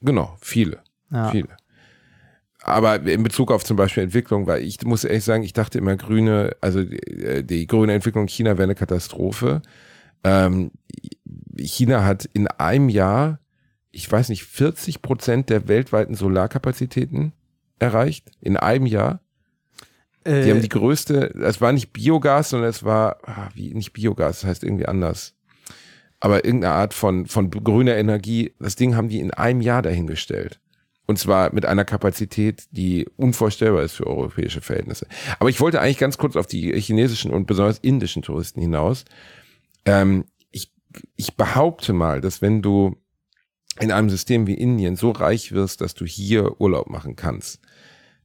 Genau, 0.00 0.36
viele, 0.40 0.78
Ja. 1.10 1.30
viele. 1.30 1.48
Aber 2.62 3.00
in 3.02 3.22
Bezug 3.22 3.52
auf 3.52 3.64
zum 3.64 3.76
Beispiel 3.76 4.02
Entwicklung, 4.02 4.46
weil 4.48 4.62
ich 4.62 4.82
muss 4.82 5.04
ehrlich 5.04 5.22
sagen, 5.22 5.44
ich 5.44 5.52
dachte 5.52 5.78
immer 5.78 5.96
grüne, 5.96 6.56
also 6.60 6.82
die, 6.82 7.46
die 7.46 7.66
grüne 7.68 7.92
Entwicklung 7.92 8.24
in 8.24 8.28
China 8.28 8.50
wäre 8.52 8.64
eine 8.64 8.74
Katastrophe. 8.74 9.62
Ähm, 10.24 10.72
China 11.56 12.04
hat 12.04 12.28
in 12.32 12.48
einem 12.48 12.88
Jahr, 12.88 13.38
ich 13.92 14.10
weiß 14.10 14.30
nicht, 14.30 14.44
40 14.44 15.00
Prozent 15.00 15.48
der 15.48 15.68
weltweiten 15.68 16.14
Solarkapazitäten 16.14 17.32
erreicht. 17.78 18.30
In 18.40 18.56
einem 18.56 18.86
Jahr. 18.86 19.20
Die 20.26 20.32
Äh, 20.32 20.50
haben 20.50 20.62
die 20.62 20.68
größte, 20.68 21.34
es 21.34 21.60
war 21.60 21.72
nicht 21.72 21.92
Biogas, 21.92 22.50
sondern 22.50 22.68
es 22.68 22.84
war, 22.84 23.18
ah, 23.24 23.48
wie, 23.54 23.72
nicht 23.74 23.92
Biogas, 23.92 24.40
das 24.40 24.50
heißt 24.50 24.64
irgendwie 24.64 24.86
anders. 24.86 25.34
Aber 26.18 26.44
irgendeine 26.44 26.74
Art 26.74 26.94
von, 26.94 27.26
von 27.26 27.50
grüner 27.50 27.96
Energie, 27.96 28.52
das 28.58 28.74
Ding 28.74 28.96
haben 28.96 29.08
die 29.08 29.20
in 29.20 29.30
einem 29.30 29.60
Jahr 29.60 29.82
dahingestellt. 29.82 30.60
Und 31.06 31.18
zwar 31.18 31.54
mit 31.54 31.64
einer 31.64 31.84
Kapazität, 31.84 32.64
die 32.72 33.06
unvorstellbar 33.16 33.82
ist 33.82 33.92
für 33.92 34.06
europäische 34.06 34.60
Verhältnisse. 34.60 35.06
Aber 35.38 35.48
ich 35.48 35.60
wollte 35.60 35.80
eigentlich 35.80 35.98
ganz 35.98 36.18
kurz 36.18 36.34
auf 36.34 36.48
die 36.48 36.72
chinesischen 36.80 37.32
und 37.32 37.46
besonders 37.46 37.78
indischen 37.78 38.22
Touristen 38.22 38.60
hinaus. 38.60 39.04
Ähm, 39.84 40.24
ich, 40.50 40.72
ich 41.14 41.36
behaupte 41.36 41.92
mal, 41.92 42.20
dass 42.20 42.42
wenn 42.42 42.60
du 42.60 42.96
in 43.78 43.92
einem 43.92 44.10
System 44.10 44.46
wie 44.48 44.54
Indien 44.54 44.96
so 44.96 45.10
reich 45.10 45.52
wirst, 45.52 45.80
dass 45.80 45.94
du 45.94 46.04
hier 46.06 46.60
Urlaub 46.60 46.88
machen 46.88 47.14
kannst, 47.14 47.60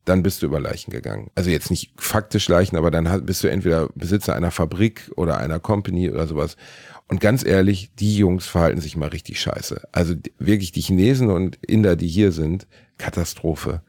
dann 0.06 0.24
bist 0.24 0.42
du 0.42 0.48
über 0.48 0.60
Leichen 0.60 0.92
gegangen. 0.92 1.30
Also 1.36 1.50
jetzt 1.50 1.70
nicht 1.70 1.92
faktisch 1.98 2.48
Leichen, 2.48 2.76
aber 2.76 2.92
dann 2.92 3.26
bist 3.26 3.44
du 3.44 3.48
entweder 3.48 3.90
Besitzer 3.96 4.36
einer 4.36 4.52
Fabrik 4.52 5.12
oder 5.16 5.38
einer 5.38 5.60
Company 5.60 6.10
oder 6.10 6.28
sowas. 6.28 6.58
Und 7.08 7.20
ganz 7.20 7.46
ehrlich, 7.46 7.92
die 8.00 8.16
Jungs 8.16 8.48
verhalten 8.48 8.82
sich 8.82 8.96
mal 8.96 9.10
richtig 9.10 9.40
scheiße. 9.42 9.88
Also 9.92 10.16
wirklich 10.40 10.72
die 10.72 10.82
Chinesen 10.82 11.30
und 11.30 11.58
Inder, 11.66 11.96
die 11.96 12.08
hier 12.08 12.32
sind, 12.32 12.68
Katastrophe. 12.98 13.82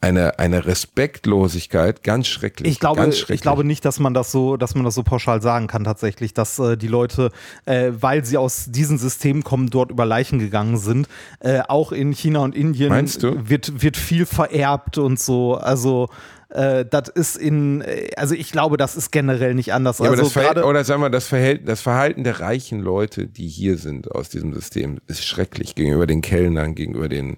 Eine, 0.00 0.38
eine 0.38 0.66
Respektlosigkeit, 0.66 2.02
ganz 2.02 2.28
schrecklich. 2.28 2.70
ich 2.70 2.80
glaube, 2.80 3.00
schrecklich. 3.12 3.36
ich 3.36 3.40
glaube 3.40 3.64
nicht, 3.64 3.84
dass 3.84 3.98
man 3.98 4.14
das 4.14 4.30
so, 4.30 4.56
dass 4.56 4.74
man 4.74 4.84
das 4.84 4.94
so 4.94 5.02
pauschal 5.02 5.40
sagen 5.40 5.66
kann 5.66 5.84
tatsächlich, 5.84 6.34
dass 6.34 6.58
äh, 6.58 6.76
die 6.76 6.86
Leute, 6.88 7.30
äh, 7.64 7.92
weil 7.98 8.24
sie 8.24 8.36
aus 8.36 8.66
diesen 8.68 8.98
Systemen 8.98 9.42
kommen, 9.42 9.70
dort 9.70 9.90
über 9.90 10.04
Leichen 10.04 10.38
gegangen 10.38 10.76
sind. 10.76 11.08
Äh, 11.40 11.62
auch 11.66 11.92
in 11.92 12.12
China 12.12 12.40
und 12.40 12.54
Indien 12.54 12.90
Meinst 12.90 13.22
du? 13.22 13.48
wird 13.48 13.82
wird 13.82 13.96
viel 13.96 14.26
vererbt 14.26 14.98
und 14.98 15.18
so. 15.18 15.54
Also 15.54 16.08
äh, 16.48 16.84
das 16.84 17.08
ist 17.08 17.36
in, 17.36 17.80
äh, 17.80 18.10
also 18.16 18.34
ich 18.34 18.52
glaube, 18.52 18.76
das 18.76 18.96
ist 18.96 19.10
generell 19.10 19.54
nicht 19.54 19.72
anders. 19.72 19.98
Ja, 19.98 20.10
also 20.10 20.22
das 20.22 20.64
oder 20.64 20.84
sagen 20.84 21.02
wir, 21.02 21.10
das 21.10 21.26
Verhältnis, 21.26 21.66
das 21.66 21.80
Verhalten 21.80 22.24
der 22.24 22.40
reichen 22.40 22.80
Leute, 22.80 23.26
die 23.26 23.48
hier 23.48 23.78
sind 23.78 24.10
aus 24.12 24.28
diesem 24.28 24.54
System, 24.54 24.98
ist 25.06 25.24
schrecklich 25.24 25.74
gegenüber 25.74 26.06
den 26.06 26.22
Kellnern, 26.22 26.74
gegenüber 26.74 27.08
den 27.08 27.36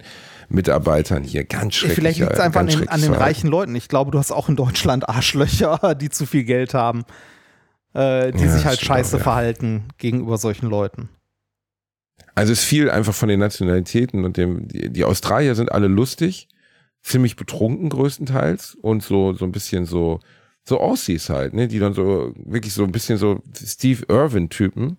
Mitarbeitern 0.49 1.25
hier. 1.25 1.45
Ganz 1.45 1.75
schrecklich. 1.75 1.97
Vielleicht 1.97 2.21
liegt 2.21 2.33
es 2.33 2.41
einfach 2.41 2.61
an 2.61 2.67
den, 2.69 2.89
an 2.89 3.01
den 3.01 3.13
reichen 3.13 3.49
Leuten. 3.49 3.75
Ich 3.75 3.89
glaube, 3.89 4.11
du 4.11 4.19
hast 4.19 4.33
auch 4.33 4.49
in 4.49 4.57
Deutschland 4.57 5.09
Arschlöcher, 5.09 5.95
die 6.01 6.09
zu 6.09 6.27
viel 6.27 6.45
Geld 6.45 6.75
haben, 6.75 7.05
äh, 7.95 8.33
die 8.33 8.45
Ja, 8.45 8.51
sich 8.51 8.65
halt 8.65 8.81
scheiße 8.81 9.17
auch, 9.17 9.21
ja. 9.21 9.25
verhalten 9.25 9.85
gegenüber 9.99 10.39
solchen 10.39 10.69
Leuten. 10.69 11.09
Also 12.35 12.53
es 12.53 12.63
fiel 12.63 12.91
einfach 12.91 13.15
von 13.15 13.29
den 13.29 13.41
Nationalitäten 13.41 14.25
und 14.25 14.37
dem, 14.37 14.69
die, 14.69 14.91
die 14.91 15.05
Australier 15.05 15.55
sind 15.55 15.73
alle 15.73 15.89
lustig, 15.89 16.49
ziemlich 17.03 17.37
betrunken 17.37 17.89
größtenteils 17.89 18.77
und 18.81 19.03
so, 19.03 19.33
so 19.35 19.45
ein 19.45 19.53
bisschen 19.53 19.87
so, 19.87 20.21
so 20.65 20.81
Aussies 20.81 21.31
halt, 21.31 21.55
ne, 21.55 21.69
die 21.69 21.79
dann 21.79 21.95
so, 21.95 22.33
wirklich 22.37 22.75
so 22.75 22.85
ein 22.85 22.93
bisschen 22.93 23.19
so 23.19 23.43
Steve 23.55 24.05
Irwin-Typen, 24.09 24.99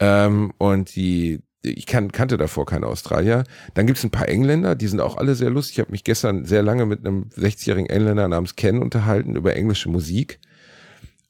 ähm, 0.00 0.52
und 0.58 0.94
die, 0.94 1.40
ich 1.62 1.86
kan 1.86 2.12
kannte 2.12 2.36
davor 2.36 2.66
keine 2.66 2.86
Australier. 2.86 3.44
Dann 3.74 3.86
gibt's 3.86 4.04
ein 4.04 4.10
paar 4.10 4.28
Engländer, 4.28 4.74
die 4.74 4.86
sind 4.86 5.00
auch 5.00 5.16
alle 5.16 5.34
sehr 5.34 5.50
lustig. 5.50 5.76
Ich 5.76 5.80
habe 5.80 5.90
mich 5.90 6.04
gestern 6.04 6.44
sehr 6.44 6.62
lange 6.62 6.86
mit 6.86 7.04
einem 7.04 7.30
60-jährigen 7.36 7.90
Engländer 7.90 8.28
namens 8.28 8.56
Ken 8.56 8.80
unterhalten 8.80 9.34
über 9.34 9.56
englische 9.56 9.88
Musik. 9.88 10.38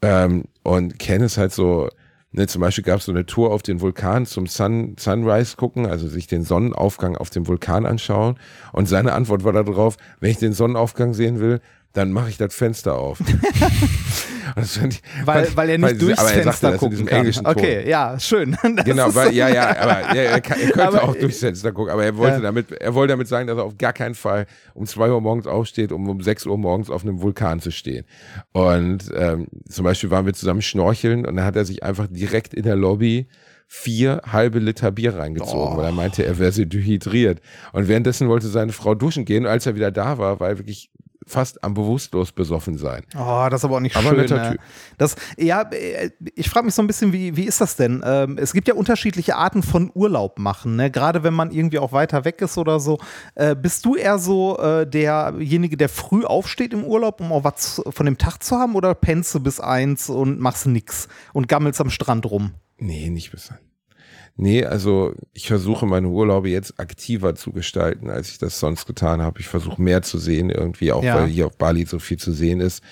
Ähm, 0.03 0.45
und 0.62 0.99
Ken 0.99 1.23
ist 1.23 1.38
halt 1.38 1.53
so, 1.53 1.88
ne, 2.33 2.47
zum 2.47 2.61
Beispiel 2.61 2.85
gab 2.85 2.99
es 2.99 3.07
so 3.07 3.12
eine 3.12 3.27
Tour 3.27 3.53
auf 3.53 3.62
den 3.62 3.81
Vulkan 3.81 4.27
zum 4.27 4.47
Sun, 4.47 4.97
Sunrise 4.99 5.57
gucken, 5.57 5.87
also 5.87 6.09
sich 6.09 6.27
den 6.27 6.45
Sonnenaufgang 6.45 7.17
auf 7.17 7.31
dem 7.31 7.47
Vulkan 7.47 7.87
anschauen. 7.87 8.38
Und 8.73 8.87
seine 8.87 9.14
Antwort 9.14 9.45
war 9.45 9.53
darauf, 9.53 9.97
wenn 10.21 10.31
ich 10.31 10.38
den 10.38 10.53
Sonnenaufgang 10.53 11.14
sehen 11.14 11.41
will, 11.41 11.61
dann 11.92 12.12
mache 12.12 12.29
ich 12.29 12.37
das 12.37 12.55
Fenster 12.55 12.94
auf. 12.94 13.18
das 14.57 14.77
ich, 14.77 15.01
weil, 15.24 15.46
ich, 15.46 15.57
weil 15.57 15.70
er 15.70 15.79
nicht 15.79 15.90
weil, 15.90 15.98
durchs 15.98 16.18
aber 16.18 16.29
Fenster 16.29 16.48
er 16.48 16.53
sagte, 16.53 16.79
gucken 16.79 17.07
kann. 17.07 17.18
Englischen 17.18 17.44
Ton. 17.44 17.55
Okay, 17.57 17.88
ja, 17.88 18.18
schön. 18.18 18.57
Das 18.77 18.85
genau, 18.85 19.14
weil, 19.14 19.35
ja, 19.35 19.48
ja, 19.48 19.77
aber 19.77 20.14
ja, 20.14 20.22
er, 20.22 20.40
kann, 20.40 20.61
er, 20.61 20.70
könnte 20.70 20.88
aber, 20.88 21.05
auch 21.05 21.16
durchs 21.16 21.38
Fenster 21.38 21.72
gucken, 21.72 21.92
aber 21.92 22.05
er 22.05 22.16
wollte 22.16 22.37
ja. 22.37 22.42
damit, 22.42 22.72
er 22.72 22.94
wollte 22.94 23.12
damit 23.12 23.29
sagen, 23.29 23.46
dass 23.46 23.57
er 23.57 23.64
auf 23.64 23.79
gar 23.79 23.92
keinen 23.92 24.14
Fall 24.14 24.46
um 24.74 24.87
zwei 24.87 25.11
Uhr 25.11 25.20
morgens 25.20 25.46
aufsteht, 25.46 25.90
um 25.92 26.09
um 26.09 26.20
sechs 26.20 26.46
Uhr 26.46 26.59
morgens 26.59 26.90
auf 26.90 27.03
einem 27.03 27.20
Vulkan 27.20 27.61
zu 27.61 27.70
stehen. 27.70 28.05
Und 28.53 29.11
ähm, 29.14 29.48
zum 29.68 29.85
Beispiel 29.85 30.11
waren 30.11 30.27
wir 30.27 30.35
zusammen 30.35 30.62
schnorcheln 30.62 31.27
und 31.27 31.37
dann 31.37 31.44
hat 31.44 31.57
er 31.57 31.64
sich 31.64 31.83
einfach 31.83 32.07
direkt 32.09 32.55
in 32.55 32.64
der 32.64 32.77
Lobby 32.77 33.29
vier 33.66 34.22
halbe 34.27 34.59
Liter 34.59 34.90
Bier 34.90 35.16
reingezogen, 35.16 35.74
oh. 35.74 35.77
weil 35.77 35.85
er 35.87 35.92
meinte, 35.92 36.24
er 36.24 36.38
wäre 36.38 36.53
so 36.53 36.64
dehydriert. 36.64 37.40
Und 37.72 37.87
währenddessen 37.87 38.29
wollte 38.29 38.48
seine 38.48 38.72
Frau 38.72 38.94
duschen 38.94 39.27
gehen. 39.27 39.44
Und 39.44 39.51
als 39.51 39.66
er 39.66 39.74
wieder 39.74 39.90
da 39.90 40.16
war, 40.16 40.40
war 40.40 40.48
er 40.48 40.59
wirklich 40.59 40.90
fast 41.29 41.62
am 41.62 41.75
bewusstlos 41.75 42.33
besoffen 42.33 42.79
sein. 42.79 43.05
Oh, 43.17 43.47
das 43.51 43.61
ist 43.61 43.64
aber 43.64 43.77
auch 43.77 43.81
nicht 43.81 43.97
aber 43.97 44.11
schön. 44.11 44.27
Ne? 44.29 44.57
Das, 44.97 45.17
ja, 45.37 45.62
äh, 45.62 46.11
ich 46.35 46.49
frage 46.49 46.67
mich 46.67 46.75
so 46.75 46.83
ein 46.83 46.87
bisschen, 46.87 47.12
wie, 47.12 47.37
wie 47.37 47.45
ist 47.45 47.61
das 47.61 47.77
denn? 47.77 48.03
Ähm, 48.05 48.38
es 48.38 48.53
gibt 48.53 48.69
ja 48.69 48.75
unterschiedliche 48.75 49.37
Arten 49.37 49.62
von 49.62 49.91
Urlaub 49.95 50.38
machen, 50.38 50.77
ne? 50.77 50.91
gerade 50.91 51.23
wenn 51.23 51.35
man 51.35 51.51
irgendwie 51.51 51.79
auch 51.79 51.93
weiter 51.93 52.25
weg 52.25 52.41
ist 52.41 52.59
oder 52.59 52.81
so. 52.81 52.99
Äh, 53.35 53.55
bist 53.55 53.85
du 53.85 53.95
eher 53.95 54.19
so 54.19 54.59
äh, 54.59 54.87
derjenige, 54.87 55.77
der 55.77 55.88
früh 55.88 56.25
aufsteht 56.25 56.73
im 56.73 56.85
Urlaub, 56.85 57.21
um 57.21 57.33
auch 57.33 57.45
was 57.45 57.83
von 57.88 58.07
dem 58.07 58.19
Tag 58.19 58.43
zu 58.43 58.57
haben 58.57 58.75
oder 58.75 58.95
pennst 58.95 59.35
du 59.35 59.41
bis 59.41 59.61
eins 59.61 60.09
und 60.09 60.41
machst 60.41 60.67
nix 60.67 61.09
und 61.33 61.49
gammelst 61.49 61.81
am 61.81 61.91
Strand 61.91 62.27
rum? 62.31 62.55
Nee, 62.79 63.11
nicht 63.11 63.31
bis 63.31 63.51
eins. 63.51 63.68
Nee, 64.40 64.64
also 64.64 65.14
ich 65.33 65.48
versuche 65.48 65.85
meine 65.85 66.07
Urlaube 66.07 66.48
jetzt 66.48 66.79
aktiver 66.79 67.35
zu 67.35 67.51
gestalten, 67.51 68.09
als 68.09 68.31
ich 68.31 68.38
das 68.38 68.61
sonst 68.61 68.87
getan 68.87 69.20
habe. 69.20 69.40
Ich 69.40 69.48
versuche 69.48 69.83
mehr 69.83 70.03
zu 70.03 70.16
sehen, 70.16 70.48
irgendwie, 70.48 70.92
auch 70.92 71.03
ja. 71.03 71.16
weil 71.16 71.27
hier 71.27 71.48
auf 71.48 71.59
Bali 71.59 71.85
so 71.87 71.98
viel 71.98 72.18
zu 72.18 72.33
sehen 72.33 72.61
ist. 72.61 72.85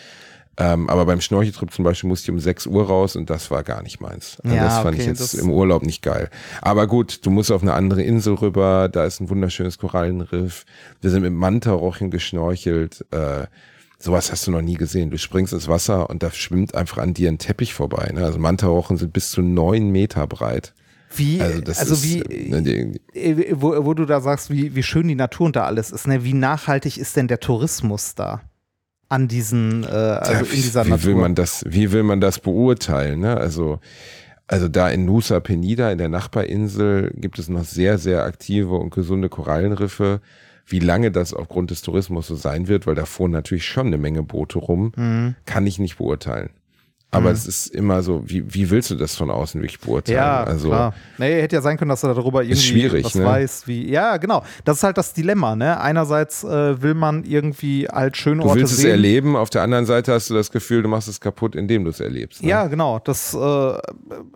Ähm, 0.59 0.90
aber 0.90 1.06
beim 1.06 1.20
Schnorcheltrip 1.20 1.72
zum 1.72 1.85
Beispiel 1.85 2.09
musste 2.09 2.24
ich 2.24 2.30
um 2.32 2.40
6 2.40 2.66
Uhr 2.66 2.87
raus 2.87 3.14
und 3.14 3.30
das 3.30 3.52
war 3.52 3.62
gar 3.62 3.85
nicht 3.85 4.00
meins. 4.00 4.38
Also 4.42 4.56
ja, 4.56 4.64
das 4.64 4.78
fand 4.78 4.94
okay, 4.94 5.02
ich 5.02 5.06
jetzt 5.06 5.35
im 5.35 5.50
Urlaub 5.50 5.85
nicht 5.85 6.02
geil. 6.02 6.30
Aber 6.62 6.88
gut, 6.88 7.24
du 7.24 7.30
musst 7.30 7.52
auf 7.52 7.62
eine 7.62 7.74
andere 7.74 8.02
Insel 8.02 8.35
rüber, 8.35 8.88
da 8.88 9.04
ist 9.04 9.20
ein 9.20 9.30
wunderschönes 9.30 9.78
Korallenriff. 9.78 10.64
Wir 11.00 11.11
sind 11.11 11.22
mit 11.22 11.32
Mantarochen 11.32 12.11
geschnorchelt. 12.11 13.04
Äh, 13.12 13.46
sowas 14.00 14.32
hast 14.32 14.48
du 14.48 14.50
noch 14.50 14.62
nie 14.62 14.74
gesehen. 14.74 15.11
Du 15.11 15.18
springst 15.18 15.52
ins 15.52 15.68
Wasser 15.68 16.11
und 16.11 16.24
da 16.24 16.32
schwimmt 16.32 16.74
einfach 16.74 16.98
an 16.98 17.14
dir 17.14 17.28
ein 17.28 17.38
Teppich 17.38 17.72
vorbei. 17.72 18.11
Ne? 18.12 18.24
Also 18.24 18.40
Mantarochen 18.40 18.96
sind 18.96 19.12
bis 19.12 19.30
zu 19.30 19.42
neun 19.42 19.90
Meter 19.90 20.26
breit. 20.26 20.74
Wie, 21.14 21.40
also, 21.40 21.62
also 21.66 21.95
ist, 21.95 22.05
wie, 22.05 22.51
ne, 22.51 22.95
äh, 23.14 23.53
wo, 23.53 23.85
wo 23.85 23.95
du 23.95 24.05
da 24.05 24.21
sagst, 24.21 24.51
wie, 24.51 24.75
wie 24.75 24.83
schön 24.83 25.09
die 25.09 25.14
Natur 25.14 25.47
und 25.47 25.57
da 25.57 25.64
alles 25.64 25.90
ist, 25.90 26.07
ne? 26.07 26.25
wie 26.25 26.35
nachhaltig 26.35 26.99
ist 26.99 27.16
denn 27.16 27.29
der 27.29 27.40
Tourismus 27.40 28.14
da? 28.14 28.42
An 29.09 29.29
diesen, 29.29 29.85
äh, 29.85 29.87
also 29.87 30.45
in 30.45 30.51
dieser 30.51 30.85
wie 30.85 30.90
Natur. 30.90 31.05
Will 31.05 31.14
man 31.14 31.35
das, 31.35 31.64
wie 31.66 31.92
will 31.92 32.03
man 32.03 32.21
das 32.21 32.40
beurteilen? 32.40 33.21
Ne? 33.21 33.37
Also, 33.37 33.79
also 34.49 34.69
da 34.69 34.90
in 34.90 35.05
Nusa 35.05 35.38
Penida, 35.40 35.90
in 35.92 35.99
der 35.99 36.09
Nachbarinsel, 36.09 37.12
gibt 37.14 37.38
es 37.38 37.49
noch 37.49 37.64
sehr, 37.64 37.99
sehr 37.99 38.25
aktive 38.25 38.75
und 38.75 38.90
gesunde 38.90 39.29
Korallenriffe. 39.29 40.21
Wie 40.66 40.81
lange 40.81 41.12
das 41.12 41.33
aufgrund 41.33 41.71
des 41.71 41.83
Tourismus 41.83 42.27
so 42.27 42.35
sein 42.35 42.66
wird, 42.66 42.88
weil 42.88 42.97
da 42.97 43.05
fuhren 43.05 43.31
natürlich 43.31 43.66
schon 43.66 43.87
eine 43.87 43.99
Menge 43.99 44.25
Boote 44.25 44.59
rum, 44.59 44.92
mhm. 44.97 45.37
kann 45.45 45.66
ich 45.69 45.79
nicht 45.79 45.99
beurteilen. 45.99 46.51
Aber 47.12 47.31
mhm. 47.31 47.37
es 47.37 47.47
ist 47.47 47.66
immer 47.69 48.03
so, 48.03 48.23
wie, 48.27 48.53
wie 48.53 48.69
willst 48.69 48.90
du 48.90 48.97
das 48.97 49.14
von 49.14 49.31
außen 49.31 49.61
wirklich 49.62 49.79
beurteilen? 49.79 50.19
Ja, 50.19 50.42
also, 50.42 50.69
klar. 50.69 50.92
Nee, 51.19 51.40
hätte 51.40 51.55
ja 51.55 51.62
sein 51.62 51.79
können, 51.79 51.88
dass 51.88 52.01
du 52.01 52.09
darüber 52.09 52.42
irgendwie 52.42 53.05
was 53.05 53.14
ne? 53.14 53.25
weißt, 53.25 53.69
wie. 53.69 53.88
Ja, 53.88 54.16
genau. 54.16 54.42
Das 54.64 54.79
ist 54.79 54.83
halt 54.83 54.99
das 54.99 55.12
Dilemma, 55.12 55.55
ne? 55.55 55.81
Einerseits 55.81 56.42
äh, 56.42 56.83
will 56.83 56.95
man 56.95 57.23
irgendwie 57.23 57.87
halt 57.87 58.16
schöne 58.16 58.42
du 58.42 58.49
Orte 58.49 58.61
willst 58.61 58.77
sehen. 58.77 58.87
es 58.87 58.90
erleben, 58.90 59.37
auf 59.37 59.51
der 59.51 59.62
anderen 59.62 59.87
Seite 59.87 60.12
hast 60.12 60.29
du 60.31 60.35
das 60.35 60.51
Gefühl, 60.51 60.83
du 60.83 60.88
machst 60.88 61.07
es 61.07 61.21
kaputt, 61.21 61.55
indem 61.55 61.85
du 61.85 61.90
es 61.90 62.01
erlebst. 62.01 62.42
Ne? 62.42 62.49
Ja, 62.49 62.66
genau. 62.66 62.99
Das, 62.99 63.33
äh, 63.33 63.38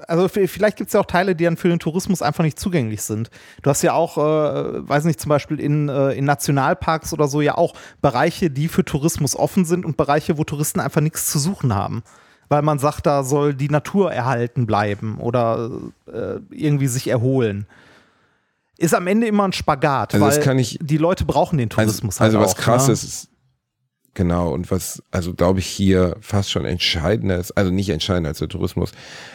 also 0.07 0.29
vielleicht 0.29 0.77
gibt 0.77 0.89
es 0.89 0.95
ja 0.95 1.01
auch 1.01 1.07
Teile, 1.07 1.35
die 1.35 1.45
dann 1.45 1.57
für 1.57 1.69
den 1.69 1.81
Tourismus 1.81 2.23
einfach 2.23 2.45
nicht 2.45 2.59
zugänglich 2.59 3.03
sind. 3.03 3.31
Du 3.63 3.71
hast 3.71 3.83
ja 3.83 3.95
auch, 3.95 4.17
äh, 4.17 4.89
weiß 4.89 5.05
nicht, 5.05 5.21
zum 5.21 5.29
Beispiel 5.29 5.59
in, 5.59 5.89
äh, 5.89 6.13
in 6.13 6.25
Nationalparks 6.25 7.13
oder 7.13 7.27
so 7.27 7.41
ja 7.41 7.59
auch 7.59 7.75
Bereiche, 8.01 8.49
die 8.49 8.69
für 8.69 8.85
Tourismus 8.85 9.35
offen 9.35 9.65
sind 9.65 9.85
und 9.85 9.97
Bereiche, 9.97 10.39
wo 10.39 10.45
Touristen 10.45 10.79
einfach 10.79 11.01
nichts 11.01 11.31
zu 11.31 11.41
suchen 11.41 11.75
haben 11.75 12.05
weil 12.51 12.63
man 12.63 12.79
sagt, 12.79 13.07
da 13.07 13.23
soll 13.23 13.55
die 13.55 13.69
Natur 13.69 14.13
erhalten 14.13 14.67
bleiben 14.67 15.19
oder 15.19 15.71
äh, 16.13 16.41
irgendwie 16.51 16.89
sich 16.89 17.09
erholen. 17.09 17.67
Ist 18.77 18.95
am 18.95 19.07
Ende 19.07 19.29
immer 19.29 19.45
ein 19.45 19.53
Spagat, 19.53 20.15
also 20.15 20.27
weil 20.27 20.59
ich, 20.59 20.79
die 20.83 20.97
Leute 20.97 21.25
brauchen 21.25 21.59
den 21.59 21.71
also, 21.71 21.83
Tourismus 21.83 22.21
also, 22.21 22.39
halt 22.39 22.47
Also 22.47 22.59
was 22.59 22.63
krass 22.63 22.87
ne? 22.89 22.95
ist, 22.95 23.29
genau, 24.15 24.53
und 24.53 24.71
was, 24.73 25.01
also 25.13 25.33
glaube 25.33 25.61
ich, 25.61 25.67
hier 25.67 26.17
fast 26.21 26.51
schon 26.51 26.65
entscheidender 26.65 27.39
ist, 27.39 27.53
also 27.53 27.71
nicht 27.71 27.91
entscheidender 27.91 28.31
als 28.31 28.39
der 28.39 28.49
Tourismus, 28.49 28.91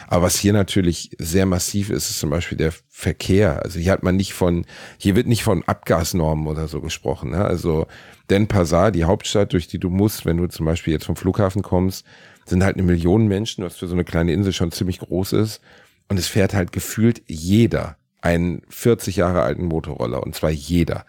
aber 0.08 0.26
was 0.26 0.36
hier 0.36 0.52
natürlich 0.52 1.10
sehr 1.18 1.46
massiv 1.46 1.88
ist, 1.88 2.10
ist 2.10 2.18
zum 2.18 2.28
Beispiel 2.28 2.58
der 2.58 2.72
Verkehr. 2.88 3.62
Also 3.62 3.78
hier 3.78 3.92
hat 3.92 4.02
man 4.02 4.16
nicht 4.16 4.34
von, 4.34 4.66
hier 4.98 5.16
wird 5.16 5.26
nicht 5.26 5.42
von 5.42 5.62
Abgasnormen 5.62 6.48
oder 6.48 6.68
so 6.68 6.82
gesprochen. 6.82 7.30
Ne? 7.30 7.42
Also 7.42 7.86
Den 8.28 8.46
Pazar, 8.46 8.90
die 8.90 9.04
Hauptstadt, 9.04 9.54
durch 9.54 9.68
die 9.68 9.78
du 9.78 9.88
musst, 9.88 10.26
wenn 10.26 10.36
du 10.36 10.48
zum 10.48 10.66
Beispiel 10.66 10.92
jetzt 10.92 11.06
vom 11.06 11.16
Flughafen 11.16 11.62
kommst, 11.62 12.04
sind 12.46 12.64
halt 12.64 12.76
eine 12.76 12.84
Million 12.84 13.26
Menschen, 13.26 13.64
was 13.64 13.76
für 13.76 13.86
so 13.86 13.94
eine 13.94 14.04
kleine 14.04 14.32
Insel 14.32 14.52
schon 14.52 14.72
ziemlich 14.72 15.00
groß 15.00 15.32
ist. 15.34 15.60
Und 16.08 16.18
es 16.18 16.28
fährt 16.28 16.54
halt 16.54 16.72
gefühlt 16.72 17.22
jeder 17.26 17.96
einen 18.20 18.62
40 18.68 19.16
Jahre 19.16 19.42
alten 19.42 19.66
Motorroller. 19.66 20.22
Und 20.22 20.34
zwar 20.34 20.50
jeder. 20.50 21.04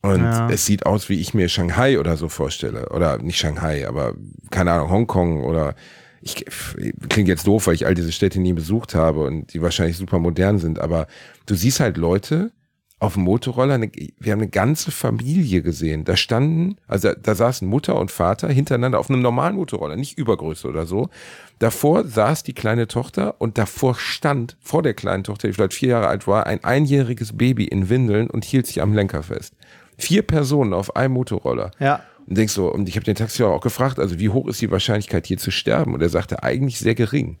Und 0.00 0.22
ja. 0.22 0.48
es 0.50 0.66
sieht 0.66 0.86
aus, 0.86 1.08
wie 1.08 1.20
ich 1.20 1.34
mir 1.34 1.48
Shanghai 1.48 1.98
oder 1.98 2.16
so 2.16 2.28
vorstelle. 2.28 2.88
Oder 2.88 3.18
nicht 3.18 3.38
Shanghai, 3.38 3.86
aber 3.86 4.14
keine 4.50 4.72
Ahnung, 4.72 4.90
Hongkong 4.90 5.44
oder 5.44 5.74
ich 6.22 6.44
klingt 7.08 7.28
jetzt 7.28 7.46
doof, 7.46 7.66
weil 7.66 7.74
ich 7.74 7.86
all 7.86 7.94
diese 7.94 8.12
Städte 8.12 8.40
nie 8.40 8.52
besucht 8.52 8.94
habe 8.94 9.24
und 9.24 9.52
die 9.52 9.60
wahrscheinlich 9.60 9.96
super 9.96 10.18
modern 10.18 10.58
sind, 10.58 10.78
aber 10.78 11.08
du 11.46 11.54
siehst 11.54 11.80
halt 11.80 11.96
Leute, 11.96 12.52
auf 13.02 13.14
dem 13.14 13.24
Motorroller, 13.24 13.74
eine, 13.74 13.90
wir 14.20 14.32
haben 14.32 14.38
eine 14.38 14.48
ganze 14.48 14.92
Familie 14.92 15.60
gesehen. 15.60 16.04
Da 16.04 16.16
standen, 16.16 16.76
also 16.86 17.08
da, 17.08 17.14
da 17.20 17.34
saßen 17.34 17.66
Mutter 17.66 17.98
und 17.98 18.12
Vater 18.12 18.48
hintereinander 18.48 19.00
auf 19.00 19.10
einem 19.10 19.22
normalen 19.22 19.56
Motorroller, 19.56 19.96
nicht 19.96 20.16
Übergröße 20.16 20.68
oder 20.68 20.86
so. 20.86 21.08
Davor 21.58 22.04
saß 22.04 22.44
die 22.44 22.52
kleine 22.52 22.86
Tochter 22.86 23.34
und 23.40 23.58
davor 23.58 23.96
stand 23.96 24.56
vor 24.60 24.84
der 24.84 24.94
kleinen 24.94 25.24
Tochter, 25.24 25.48
die 25.48 25.54
vielleicht 25.54 25.74
vier 25.74 25.88
Jahre 25.88 26.06
alt 26.06 26.28
war, 26.28 26.46
ein 26.46 26.62
einjähriges 26.62 27.36
Baby 27.36 27.64
in 27.64 27.88
Windeln 27.88 28.30
und 28.30 28.44
hielt 28.44 28.68
sich 28.68 28.80
am 28.80 28.94
Lenker 28.94 29.24
fest. 29.24 29.54
Vier 29.98 30.22
Personen 30.22 30.72
auf 30.72 30.94
einem 30.94 31.14
Motorroller. 31.14 31.72
Ja. 31.80 32.02
Und 32.28 32.38
denkst 32.38 32.54
so, 32.54 32.72
und 32.72 32.88
ich 32.88 32.94
habe 32.94 33.04
den 33.04 33.16
Taxifahrer 33.16 33.52
auch 33.52 33.62
gefragt, 33.62 33.98
also 33.98 34.20
wie 34.20 34.28
hoch 34.28 34.46
ist 34.46 34.60
die 34.60 34.70
Wahrscheinlichkeit 34.70 35.26
hier 35.26 35.38
zu 35.38 35.50
sterben? 35.50 35.92
Und 35.92 36.02
er 36.02 36.08
sagte 36.08 36.44
eigentlich 36.44 36.78
sehr 36.78 36.94
gering 36.94 37.38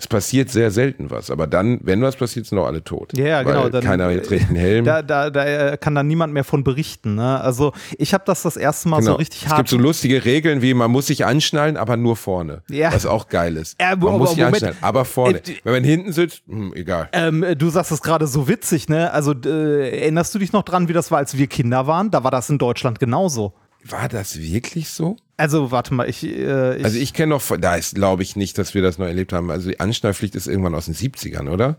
es 0.00 0.06
passiert 0.06 0.50
sehr 0.50 0.70
selten 0.70 1.10
was, 1.10 1.30
aber 1.30 1.46
dann, 1.46 1.78
wenn 1.82 2.00
was 2.00 2.16
passiert, 2.16 2.46
sind 2.46 2.56
auch 2.58 2.66
alle 2.66 2.82
tot. 2.82 3.12
Ja, 3.18 3.26
ja 3.26 3.42
genau. 3.42 3.68
Dann, 3.68 3.84
keiner 3.84 4.22
trägt 4.22 4.48
einen 4.48 4.56
Helm. 4.56 4.84
Da, 4.86 5.02
da, 5.02 5.28
da 5.28 5.44
äh, 5.44 5.76
kann 5.76 5.94
dann 5.94 6.06
niemand 6.06 6.32
mehr 6.32 6.44
von 6.44 6.64
berichten. 6.64 7.16
Ne? 7.16 7.38
Also 7.38 7.74
ich 7.98 8.14
habe 8.14 8.24
das 8.26 8.40
das 8.40 8.56
erste 8.56 8.88
Mal 8.88 9.00
genau. 9.00 9.12
so 9.12 9.16
richtig 9.18 9.42
hart. 9.42 9.52
Es 9.52 9.56
gibt 9.58 9.68
so 9.68 9.76
lustige 9.76 10.24
Regeln 10.24 10.62
wie, 10.62 10.72
man 10.72 10.90
muss 10.90 11.08
sich 11.08 11.26
anschnallen, 11.26 11.76
aber 11.76 11.98
nur 11.98 12.16
vorne. 12.16 12.62
Ja. 12.70 12.94
Was 12.94 13.04
auch 13.04 13.28
geil 13.28 13.58
ist. 13.58 13.78
Ja, 13.78 13.94
man 13.94 14.16
muss 14.16 14.30
sich 14.30 14.42
anschnallen, 14.42 14.76
aber 14.80 15.04
vorne. 15.04 15.38
Äh, 15.38 15.56
wenn 15.64 15.74
man 15.74 15.84
hinten 15.84 16.12
sitzt, 16.14 16.44
hm, 16.48 16.72
egal. 16.74 17.10
Ähm, 17.12 17.44
du 17.58 17.68
sagst 17.68 17.92
es 17.92 18.00
gerade 18.00 18.26
so 18.26 18.48
witzig, 18.48 18.88
ne? 18.88 19.12
Also 19.12 19.34
äh, 19.34 20.00
erinnerst 20.00 20.34
du 20.34 20.38
dich 20.38 20.54
noch 20.54 20.62
dran, 20.62 20.88
wie 20.88 20.94
das 20.94 21.10
war, 21.10 21.18
als 21.18 21.36
wir 21.36 21.46
Kinder 21.46 21.86
waren? 21.86 22.10
Da 22.10 22.24
war 22.24 22.30
das 22.30 22.48
in 22.48 22.56
Deutschland 22.56 23.00
genauso. 23.00 23.52
War 23.84 24.08
das 24.08 24.38
wirklich 24.38 24.88
so? 24.88 25.16
Also, 25.40 25.70
warte 25.70 25.94
mal, 25.94 26.06
ich. 26.06 26.22
Äh, 26.22 26.76
ich 26.76 26.84
also, 26.84 26.98
ich 26.98 27.14
kenne 27.14 27.30
noch, 27.30 27.42
da 27.58 27.74
ist, 27.76 27.94
glaube 27.94 28.22
ich, 28.22 28.36
nicht, 28.36 28.58
dass 28.58 28.74
wir 28.74 28.82
das 28.82 28.98
noch 28.98 29.06
erlebt 29.06 29.32
haben. 29.32 29.50
Also, 29.50 29.70
die 29.70 29.80
Anschnallpflicht 29.80 30.34
ist 30.34 30.46
irgendwann 30.46 30.74
aus 30.74 30.84
den 30.84 30.94
70ern, 30.94 31.48
oder? 31.48 31.78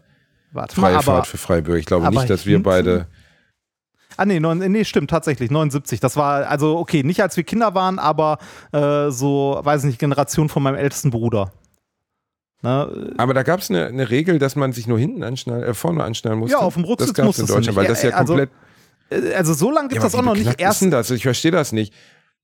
Warte 0.52 0.76
Freie 0.76 0.95
mal. 0.95 1.02
Freie 1.02 1.15
Fahrt 1.15 1.28
für 1.28 1.38
Freiburg. 1.38 1.78
Ich 1.78 1.86
glaube 1.86 2.10
nicht, 2.10 2.28
dass 2.28 2.47
wir 2.47 2.62
beide. 2.63 3.06
Ah, 4.17 4.26
nee, 4.26 4.39
neun, 4.39 4.58
nee, 4.58 4.84
stimmt, 4.84 5.12
tatsächlich, 5.12 5.52
79. 5.52 6.00
Das 6.00 6.17
war, 6.17 6.47
also, 6.47 6.78
okay, 6.78 7.04
nicht 7.04 7.21
als 7.21 7.38
wir 7.38 7.43
Kinder 7.43 7.76
waren, 7.76 8.00
aber 8.00 8.39
äh, 8.71 9.10
so, 9.10 9.60
weiß 9.63 9.84
nicht, 9.84 10.00
Generation 10.00 10.50
von 10.50 10.63
meinem 10.63 10.76
ältesten 10.76 11.12
Bruder. 11.12 11.52
Na, 12.63 12.86
äh, 12.86 13.13
aber 13.17 13.36
da 13.36 13.43
gab 13.43 13.60
es 13.60 13.69
eine, 13.69 13.86
eine, 13.86 14.10
Regel, 14.10 14.39
dass 14.39 14.56
man 14.56 14.74
sich 14.74 14.88
nur 14.88 14.97
hinten 14.97 15.24
anschnallen, 15.24 15.63
äh, 15.63 15.74
vorne 15.76 16.04
anschnallen 16.04 16.39
musste. 16.39 16.58
Ja, 16.58 16.62
auf 16.62 16.74
dem 16.74 16.84
Rücksitz 16.84 17.13
das 17.13 17.26
musste 17.26 17.41
in 17.43 17.47
Deutschland, 17.47 17.76
weil 17.76 17.88
das 17.88 18.02
ja 18.02 18.10
also, 18.12 18.34
komplett. 18.34 18.50
Äh, 19.12 19.34
also 19.34 19.54
so 19.54 19.71
lange 19.71 19.88
gibt 19.88 20.04
es 20.04 20.04
ja, 20.04 20.10
das 20.10 20.15
auch 20.15 20.26
noch 20.26 20.36
nicht. 20.36 20.60
Erst 20.60 20.82
das? 20.91 21.12
Ich 21.12 21.24
verstehe 21.24 21.52
das 21.52 21.71
nicht. 21.71 21.93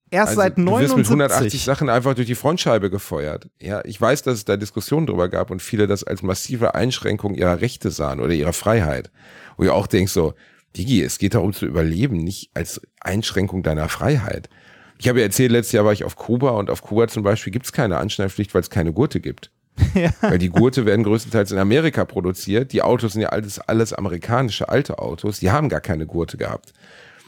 Erst 0.09 0.29
also, 0.29 0.41
seit 0.41 0.57
79. 0.57 0.67
Du 0.67 0.97
wirst 0.97 0.97
mit 0.97 1.21
180 1.21 1.63
Sachen 1.63 1.89
einfach 1.89 2.13
durch 2.13 2.27
die 2.27 2.35
Frontscheibe 2.35 2.89
gefeuert. 2.89 3.49
Ja, 3.61 3.81
ich 3.83 3.99
weiß, 3.99 4.23
dass 4.23 4.35
es 4.35 4.45
da 4.45 4.55
Diskussionen 4.55 5.05
drüber 5.05 5.27
gab 5.27 5.51
und 5.51 5.61
viele 5.61 5.87
das 5.87 6.03
als 6.03 6.23
massive 6.23 6.75
Einschränkung 6.75 7.35
ihrer 7.35 7.59
Rechte 7.59 7.91
sahen 7.91 8.21
oder 8.21 8.33
ihrer 8.33 8.53
Freiheit. 8.53 9.11
Wo 9.57 9.63
ihr 9.63 9.73
auch 9.73 9.87
denkst 9.87 10.13
so, 10.13 10.33
Digi, 10.77 11.01
es 11.01 11.17
geht 11.17 11.33
darum 11.33 11.53
zu 11.53 11.65
überleben, 11.65 12.17
nicht 12.17 12.51
als 12.53 12.81
Einschränkung 13.01 13.63
deiner 13.63 13.89
Freiheit. 13.89 14.49
Ich 14.99 15.07
habe 15.07 15.19
ja 15.19 15.25
erzählt, 15.25 15.51
letztes 15.51 15.73
Jahr 15.73 15.85
war 15.85 15.93
ich 15.93 16.03
auf 16.03 16.15
Kuba 16.15 16.51
und 16.51 16.69
auf 16.69 16.81
Kuba 16.81 17.07
zum 17.07 17.23
Beispiel 17.23 17.51
gibt 17.51 17.65
es 17.65 17.71
keine 17.71 17.97
Anschnallpflicht, 17.97 18.53
weil 18.53 18.61
es 18.61 18.69
keine 18.69 18.93
Gurte 18.93 19.19
gibt. 19.19 19.51
Ja. 19.93 20.11
Weil 20.21 20.39
die 20.39 20.49
Gurte 20.49 20.85
werden 20.85 21.03
größtenteils 21.03 21.51
in 21.51 21.59
Amerika 21.59 22.03
produziert. 22.05 22.73
Die 22.73 22.81
Autos 22.81 23.13
sind 23.13 23.21
ja 23.21 23.29
alles, 23.29 23.59
alles 23.59 23.93
amerikanische 23.93 24.69
alte 24.69 24.99
Autos. 24.99 25.39
Die 25.39 25.51
haben 25.51 25.69
gar 25.69 25.81
keine 25.81 26.05
Gurte 26.05 26.37
gehabt. 26.37 26.73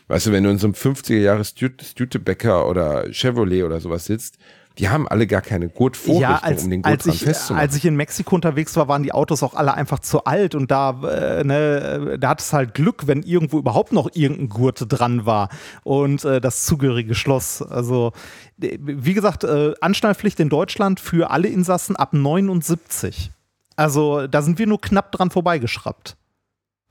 Weißt 0.10 0.26
du, 0.26 0.32
wenn 0.32 0.44
du 0.44 0.50
in 0.50 0.58
so 0.58 0.66
einem 0.66 0.74
50er 0.74 1.20
Jahre 1.20 1.46
Studebaker 1.46 2.68
oder 2.68 3.06
Chevrolet 3.14 3.64
oder 3.64 3.80
sowas 3.80 4.06
sitzt, 4.06 4.38
die 4.80 4.90
haben 4.90 5.08
alle 5.08 5.28
gar 5.28 5.42
keine 5.42 5.70
Gurtvorrichtung, 5.70 6.22
ja, 6.22 6.38
als, 6.38 6.64
um 6.64 6.72
den 6.72 6.82
Gurt 6.82 7.06
dran 7.06 7.14
ich, 7.14 7.24
festzumachen. 7.24 7.62
als 7.62 7.76
ich 7.76 7.86
in 7.86 7.96
Mexiko 7.96 8.34
unterwegs 8.34 8.76
war, 8.76 8.88
waren 8.88 9.04
die 9.04 9.12
Autos 9.12 9.44
auch 9.44 9.54
alle 9.54 9.74
einfach 9.74 10.00
zu 10.00 10.24
alt 10.24 10.56
und 10.56 10.72
da, 10.72 11.02
äh, 11.04 11.44
ne, 11.44 12.18
da 12.20 12.30
hat 12.30 12.42
es 12.42 12.54
halt 12.54 12.74
Glück, 12.74 13.06
wenn 13.06 13.22
irgendwo 13.22 13.60
überhaupt 13.60 13.92
noch 13.92 14.10
irgendein 14.14 14.50
Gurt 14.50 14.86
dran 14.88 15.28
war 15.28 15.50
und 15.84 16.26
äh, 16.26 16.42
das 16.42 16.66
zugehörige 16.66 17.14
Schloss. 17.14 17.62
Also, 17.62 18.14
äh, 18.62 18.80
wie 18.82 19.14
gesagt, 19.14 19.44
äh, 19.44 19.74
Anschnallpflicht 19.80 20.40
in 20.40 20.50
Deutschland 20.50 21.00
für 21.00 21.30
alle 21.30 21.50
Insassen 21.50 21.96
ab 21.96 22.14
79. 22.14 23.32
Also, 23.76 24.26
da 24.26 24.42
sind 24.42 24.58
wir 24.58 24.66
nur 24.66 24.82
knapp 24.82 25.12
dran 25.12 25.30
vorbeigeschraubt. 25.30 26.16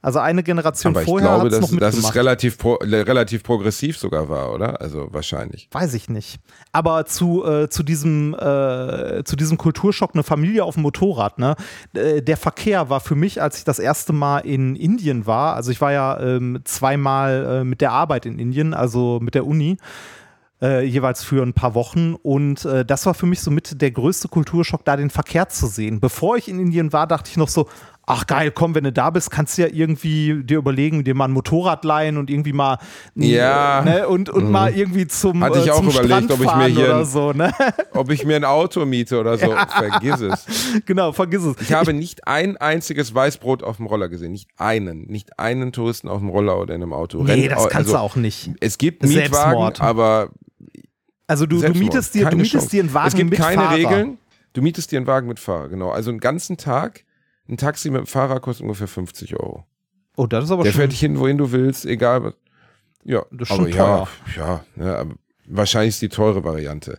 Also 0.00 0.20
eine 0.20 0.44
Generation 0.44 0.94
Aber 0.94 1.04
vorher 1.04 1.30
hat 1.30 1.46
es 1.46 1.60
noch 1.60 1.60
dass, 1.60 1.70
dass 1.70 1.94
mitgemacht. 1.94 2.10
es 2.10 2.14
relativ, 2.14 2.58
pro, 2.58 2.74
relativ 2.74 3.42
progressiv 3.42 3.98
sogar 3.98 4.28
war, 4.28 4.52
oder? 4.52 4.80
Also 4.80 5.08
wahrscheinlich. 5.10 5.68
Weiß 5.72 5.92
ich 5.94 6.08
nicht. 6.08 6.38
Aber 6.70 7.04
zu, 7.06 7.44
äh, 7.44 7.68
zu, 7.68 7.82
diesem, 7.82 8.32
äh, 8.34 9.24
zu 9.24 9.34
diesem 9.34 9.58
Kulturschock, 9.58 10.12
eine 10.14 10.22
Familie 10.22 10.62
auf 10.64 10.74
dem 10.74 10.84
Motorrad, 10.84 11.40
ne? 11.40 11.56
Äh, 11.94 12.22
der 12.22 12.36
Verkehr 12.36 12.90
war 12.90 13.00
für 13.00 13.16
mich, 13.16 13.42
als 13.42 13.58
ich 13.58 13.64
das 13.64 13.80
erste 13.80 14.12
Mal 14.12 14.38
in 14.40 14.76
Indien 14.76 15.26
war, 15.26 15.56
also 15.56 15.72
ich 15.72 15.80
war 15.80 15.90
ja 15.90 16.20
ähm, 16.20 16.60
zweimal 16.64 17.60
äh, 17.60 17.64
mit 17.64 17.80
der 17.80 17.90
Arbeit 17.90 18.24
in 18.24 18.38
Indien, 18.38 18.74
also 18.74 19.18
mit 19.20 19.34
der 19.34 19.46
Uni, 19.46 19.78
äh, 20.62 20.84
jeweils 20.84 21.24
für 21.24 21.42
ein 21.42 21.54
paar 21.54 21.74
Wochen. 21.74 22.14
Und 22.14 22.64
äh, 22.64 22.84
das 22.84 23.04
war 23.06 23.14
für 23.14 23.26
mich 23.26 23.40
so 23.40 23.50
mit 23.50 23.80
der 23.82 23.90
größte 23.90 24.28
Kulturschock, 24.28 24.84
da 24.84 24.96
den 24.96 25.10
Verkehr 25.10 25.48
zu 25.48 25.66
sehen. 25.66 25.98
Bevor 25.98 26.36
ich 26.36 26.48
in 26.48 26.60
Indien 26.60 26.92
war, 26.92 27.08
dachte 27.08 27.30
ich 27.30 27.36
noch 27.36 27.48
so, 27.48 27.68
ach 28.10 28.26
geil, 28.26 28.50
komm, 28.50 28.74
wenn 28.74 28.84
du 28.84 28.92
da 28.92 29.10
bist, 29.10 29.30
kannst 29.30 29.58
du 29.58 29.62
ja 29.62 29.68
irgendwie 29.70 30.42
dir 30.42 30.58
überlegen, 30.58 31.04
dir 31.04 31.14
mal 31.14 31.26
ein 31.26 31.32
Motorrad 31.32 31.84
leihen 31.84 32.16
und 32.16 32.30
irgendwie 32.30 32.52
mal 32.52 32.78
Ja. 33.14 33.82
ne, 33.84 34.08
und, 34.08 34.30
und 34.30 34.50
mal 34.50 34.74
irgendwie 34.74 35.06
zum, 35.06 35.44
Hatte 35.44 35.58
ich 35.58 35.66
äh, 35.66 35.70
auch 35.70 35.76
zum 35.76 35.90
überlegt, 35.90 36.06
Strand 36.06 36.30
ob 36.32 36.40
ich 36.40 36.54
mir 36.56 36.66
hier 36.66 36.96
ein- 36.96 37.04
so, 37.04 37.32
ne? 37.32 37.52
Ob 37.92 38.10
ich 38.10 38.24
mir 38.24 38.36
ein 38.36 38.44
Auto 38.44 38.84
miete 38.86 39.18
oder 39.20 39.36
so, 39.38 39.52
vergiss 39.76 40.20
es. 40.20 40.46
genau, 40.86 41.12
vergiss 41.12 41.42
es. 41.44 41.56
Ich 41.60 41.72
habe 41.72 41.92
nicht 41.92 42.26
ein 42.26 42.56
einziges 42.56 43.14
Weißbrot 43.14 43.62
auf 43.62 43.76
dem 43.78 43.86
Roller 43.86 44.08
gesehen. 44.08 44.32
Nicht 44.32 44.48
einen. 44.56 45.06
Nicht 45.06 45.38
einen 45.38 45.72
Touristen 45.72 46.08
auf 46.08 46.20
dem 46.20 46.28
Roller 46.28 46.58
oder 46.60 46.74
in 46.74 46.82
einem 46.82 46.92
Auto. 46.92 47.22
nee, 47.22 47.32
Rennt 47.32 47.50
das 47.52 47.62
kannst 47.64 47.74
also, 47.76 47.92
du 47.92 47.98
auch 47.98 48.16
nicht. 48.16 48.50
Es 48.60 48.78
gibt 48.78 49.04
Selbstmord. 49.06 49.74
Mietwagen, 49.78 49.80
aber 49.86 50.30
Also 51.26 51.44
du, 51.46 51.56
du 51.56 51.60
Selbstmord. 51.60 51.92
mietest 51.92 52.14
dir, 52.14 52.26
du 52.30 52.36
mietest 52.36 52.52
Chance. 52.54 52.68
dir 52.70 52.82
einen 52.82 52.94
Wagen 52.94 53.08
Es 53.08 53.14
gibt 53.14 53.30
mit 53.30 53.38
keine 53.38 53.62
Fahrer. 53.62 53.76
Regeln. 53.76 54.18
Du 54.54 54.62
mietest 54.62 54.90
dir 54.92 54.96
einen 54.98 55.06
Wagen 55.06 55.28
mit 55.28 55.38
Fahrer, 55.38 55.68
genau. 55.68 55.90
Also 55.90 56.10
einen 56.10 56.20
ganzen 56.20 56.56
Tag, 56.56 57.04
ein 57.48 57.56
Taxi 57.56 57.90
mit 57.90 58.00
dem 58.00 58.06
Fahrer 58.06 58.40
kostet 58.40 58.62
ungefähr 58.64 58.88
50 58.88 59.34
Euro. 59.36 59.64
Oh, 60.16 60.26
das 60.26 60.44
ist 60.44 60.50
aber 60.50 60.64
Der 60.64 60.72
schon. 60.72 60.80
fährt 60.80 60.92
dich 60.92 61.00
hin, 61.00 61.18
wohin 61.18 61.38
du 61.38 61.52
willst, 61.52 61.86
egal 61.86 62.24
was. 62.24 62.34
Ja, 63.04 63.24
Das 63.30 63.48
ist 63.48 63.54
aber 63.54 63.62
schon 63.64 63.72
ja, 63.72 63.76
teuer. 63.96 64.08
ja, 64.36 64.64
ne, 64.76 64.96
aber 64.96 65.14
wahrscheinlich 65.46 65.90
ist 65.94 66.02
die 66.02 66.08
teure 66.08 66.44
Variante. 66.44 66.98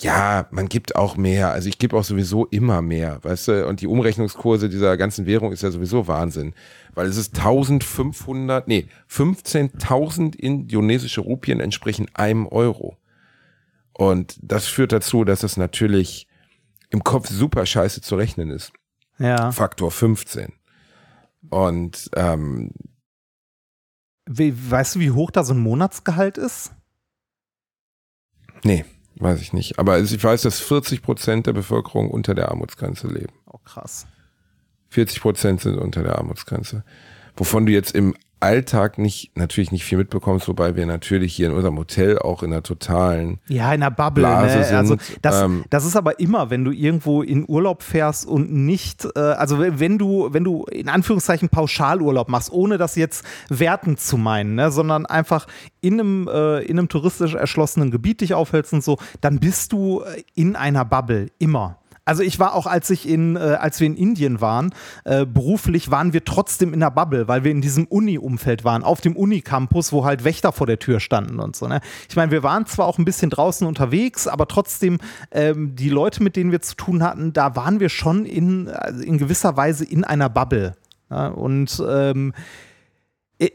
Ja, 0.00 0.48
man 0.50 0.68
gibt 0.68 0.96
auch 0.96 1.16
mehr. 1.16 1.52
Also 1.52 1.68
ich 1.68 1.78
gebe 1.78 1.96
auch 1.96 2.02
sowieso 2.02 2.46
immer 2.46 2.82
mehr, 2.82 3.22
weißt 3.22 3.48
du? 3.48 3.66
Und 3.68 3.80
die 3.80 3.86
Umrechnungskurse 3.86 4.68
dieser 4.68 4.96
ganzen 4.96 5.24
Währung 5.24 5.52
ist 5.52 5.62
ja 5.62 5.70
sowieso 5.70 6.08
Wahnsinn. 6.08 6.52
Weil 6.94 7.06
es 7.06 7.16
ist 7.16 7.36
1500, 7.38 8.66
nee, 8.66 8.88
15.000 9.08 10.34
indonesische 10.34 11.20
Rupien 11.20 11.60
entsprechen 11.60 12.08
einem 12.14 12.46
Euro. 12.48 12.96
Und 13.92 14.36
das 14.42 14.66
führt 14.66 14.90
dazu, 14.90 15.24
dass 15.24 15.44
es 15.44 15.56
natürlich 15.56 16.26
im 16.90 17.04
Kopf 17.04 17.28
super 17.28 17.64
scheiße 17.64 18.00
zu 18.00 18.16
rechnen 18.16 18.50
ist. 18.50 18.72
Ja. 19.18 19.52
Faktor 19.52 19.90
15. 19.90 20.52
Und 21.50 22.10
ähm, 22.16 22.72
Wie, 24.26 24.54
weißt 24.70 24.96
du, 24.96 25.00
wie 25.00 25.10
hoch 25.10 25.30
da 25.30 25.44
so 25.44 25.54
ein 25.54 25.60
Monatsgehalt 25.60 26.38
ist? 26.38 26.72
Nee, 28.64 28.84
weiß 29.16 29.40
ich 29.40 29.52
nicht. 29.52 29.78
Aber 29.78 29.98
ich 30.00 30.24
weiß, 30.24 30.42
dass 30.42 30.60
40 30.60 31.02
Prozent 31.02 31.46
der 31.46 31.52
Bevölkerung 31.52 32.10
unter 32.10 32.34
der 32.34 32.48
Armutsgrenze 32.48 33.08
leben. 33.08 33.34
Oh, 33.46 33.58
krass. 33.58 34.06
40 34.88 35.20
Prozent 35.20 35.60
sind 35.60 35.78
unter 35.78 36.02
der 36.02 36.16
Armutsgrenze. 36.18 36.84
Wovon 37.36 37.66
du 37.66 37.72
jetzt 37.72 37.94
im 37.94 38.14
Alltag 38.44 38.98
nicht, 38.98 39.36
natürlich 39.36 39.72
nicht 39.72 39.84
viel 39.84 39.98
mitbekommst, 39.98 40.46
wobei 40.48 40.76
wir 40.76 40.86
natürlich 40.86 41.34
hier 41.34 41.48
in 41.48 41.54
unserem 41.54 41.78
Hotel 41.78 42.18
auch 42.18 42.42
in 42.42 42.52
einer 42.52 42.62
totalen, 42.62 43.40
Ja, 43.48 43.72
in 43.72 43.80
der 43.80 43.90
Bubble. 43.90 44.22
Blase 44.22 44.58
ne? 44.58 44.78
Also 44.78 44.96
sind, 44.96 45.18
das, 45.22 45.42
ähm, 45.42 45.64
das 45.70 45.86
ist 45.86 45.96
aber 45.96 46.20
immer, 46.20 46.50
wenn 46.50 46.64
du 46.64 46.70
irgendwo 46.70 47.22
in 47.22 47.44
Urlaub 47.48 47.82
fährst 47.82 48.26
und 48.26 48.52
nicht, 48.52 49.08
äh, 49.16 49.18
also 49.18 49.58
wenn 49.58 49.98
du, 49.98 50.28
wenn 50.32 50.44
du 50.44 50.64
in 50.64 50.88
Anführungszeichen 50.88 51.48
Pauschalurlaub 51.48 52.28
machst, 52.28 52.52
ohne 52.52 52.78
das 52.78 52.96
jetzt 52.96 53.24
wertend 53.48 53.98
zu 53.98 54.18
meinen, 54.18 54.54
ne, 54.54 54.70
sondern 54.70 55.06
einfach 55.06 55.46
in 55.80 55.94
einem, 55.94 56.28
äh, 56.28 56.60
in 56.60 56.78
einem 56.78 56.88
touristisch 56.88 57.34
erschlossenen 57.34 57.90
Gebiet 57.90 58.20
dich 58.20 58.34
aufhältst 58.34 58.72
und 58.72 58.84
so, 58.84 58.98
dann 59.20 59.40
bist 59.40 59.72
du 59.72 60.02
äh, 60.02 60.22
in 60.34 60.56
einer 60.56 60.84
Bubble 60.84 61.30
immer. 61.38 61.78
Also 62.04 62.22
ich 62.22 62.38
war 62.38 62.54
auch, 62.54 62.66
als 62.66 62.90
ich 62.90 63.08
in, 63.08 63.36
äh, 63.36 63.38
als 63.38 63.80
wir 63.80 63.86
in 63.86 63.96
Indien 63.96 64.40
waren, 64.40 64.74
äh, 65.04 65.24
beruflich 65.24 65.90
waren 65.90 66.12
wir 66.12 66.24
trotzdem 66.24 66.74
in 66.74 66.80
der 66.80 66.90
Bubble, 66.90 67.28
weil 67.28 67.44
wir 67.44 67.50
in 67.50 67.62
diesem 67.62 67.86
Uni-Umfeld 67.86 68.64
waren, 68.64 68.82
auf 68.82 69.00
dem 69.00 69.16
Unicampus, 69.16 69.92
wo 69.92 70.04
halt 70.04 70.24
Wächter 70.24 70.52
vor 70.52 70.66
der 70.66 70.78
Tür 70.78 71.00
standen 71.00 71.40
und 71.40 71.56
so. 71.56 71.66
Ne? 71.66 71.80
Ich 72.08 72.16
meine, 72.16 72.30
wir 72.30 72.42
waren 72.42 72.66
zwar 72.66 72.86
auch 72.86 72.98
ein 72.98 73.04
bisschen 73.04 73.30
draußen 73.30 73.66
unterwegs, 73.66 74.26
aber 74.26 74.46
trotzdem 74.48 74.98
ähm, 75.30 75.76
die 75.76 75.88
Leute, 75.88 76.22
mit 76.22 76.36
denen 76.36 76.52
wir 76.52 76.60
zu 76.60 76.76
tun 76.76 77.02
hatten, 77.02 77.32
da 77.32 77.56
waren 77.56 77.80
wir 77.80 77.88
schon 77.88 78.26
in, 78.26 78.68
also 78.68 79.02
in 79.02 79.18
gewisser 79.18 79.56
Weise 79.56 79.84
in 79.84 80.04
einer 80.04 80.28
Bubble. 80.28 80.76
Ja? 81.10 81.28
Und 81.28 81.82
ähm, 81.88 82.34
äh, 82.36 82.73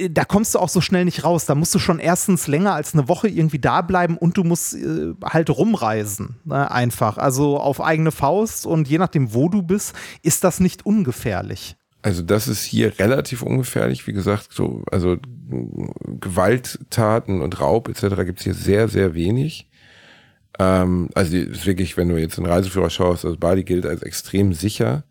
da 0.10 0.26
kommst 0.26 0.56
du 0.56 0.60
auch 0.60 0.70
so 0.70 0.82
schnell 0.82 1.06
nicht 1.06 1.24
raus. 1.24 1.46
Da 1.46 1.56
musst 1.56 1.74
du 1.76 1.80
schon 1.80 2.00
erstens 2.00 2.48
länger 2.48 2.74
als 2.74 2.94
eine 2.94 3.08
Woche 3.08 3.28
irgendwie 3.28 3.60
da 3.60 3.82
bleiben 3.82 4.18
und 4.18 4.38
du 4.38 4.44
musst 4.44 4.76
äh, 4.76 5.14
halt 5.24 5.50
rumreisen. 5.50 6.38
Ne? 6.46 6.70
Einfach. 6.70 7.18
Also 7.18 7.60
auf 7.60 7.82
eigene 7.82 8.12
Faust 8.12 8.66
und 8.66 8.88
je 8.88 8.98
nachdem, 8.98 9.34
wo 9.34 9.50
du 9.50 9.62
bist, 9.62 9.94
ist 10.22 10.44
das 10.44 10.60
nicht 10.60 10.86
ungefährlich. 10.86 11.76
also 12.02 12.22
das 12.22 12.48
ist 12.48 12.64
hier 12.64 12.98
relativ 13.00 13.42
ungefährlich, 13.42 14.08
wie 14.08 14.14
gesagt, 14.14 14.50
so, 14.52 14.84
also 14.92 15.18
Gewalttaten 16.20 17.42
und 17.42 17.60
Raub 17.60 17.90
etc. 17.90 18.16
gibt 18.26 18.40
es 18.40 18.46
hier 18.46 18.54
sehr, 18.54 18.88
sehr 18.88 19.14
wenig. 19.14 19.68
Ähm, 20.60 21.10
also 21.16 21.36
ist 21.36 21.66
wirklich, 21.66 21.98
wenn 21.98 22.10
du 22.10 22.18
jetzt 22.18 22.38
einen 22.38 22.48
Reiseführer 22.48 22.90
schaust, 22.90 23.26
also 23.26 23.38
Bali 23.38 23.64
gilt 23.64 23.86
als 23.86 24.02
extrem 24.04 24.54
sicher. 24.54 25.04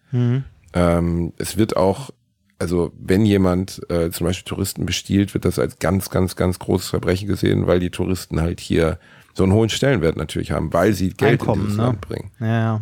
Ähm, 0.74 1.32
es 1.38 1.56
wird 1.56 1.76
auch, 1.76 2.10
also 2.58 2.92
wenn 2.98 3.24
jemand 3.24 3.80
äh, 3.88 4.10
zum 4.10 4.26
Beispiel 4.26 4.48
Touristen 4.48 4.84
bestiehlt, 4.86 5.34
wird 5.34 5.44
das 5.44 5.58
als 5.58 5.78
ganz, 5.78 6.10
ganz, 6.10 6.36
ganz 6.36 6.58
großes 6.58 6.88
Verbrechen 6.88 7.28
gesehen, 7.28 7.66
weil 7.66 7.80
die 7.80 7.90
Touristen 7.90 8.40
halt 8.40 8.60
hier 8.60 8.98
so 9.34 9.44
einen 9.44 9.52
hohen 9.52 9.68
Stellenwert 9.68 10.16
natürlich 10.16 10.50
haben, 10.50 10.72
weil 10.72 10.92
sie 10.92 11.10
Geld 11.10 11.40
Einkommen, 11.40 11.60
in 11.60 11.66
dieses 11.66 11.78
ne? 11.78 11.84
Land 11.84 12.00
bringen. 12.00 12.30
Ja, 12.40 12.46
ja. 12.46 12.80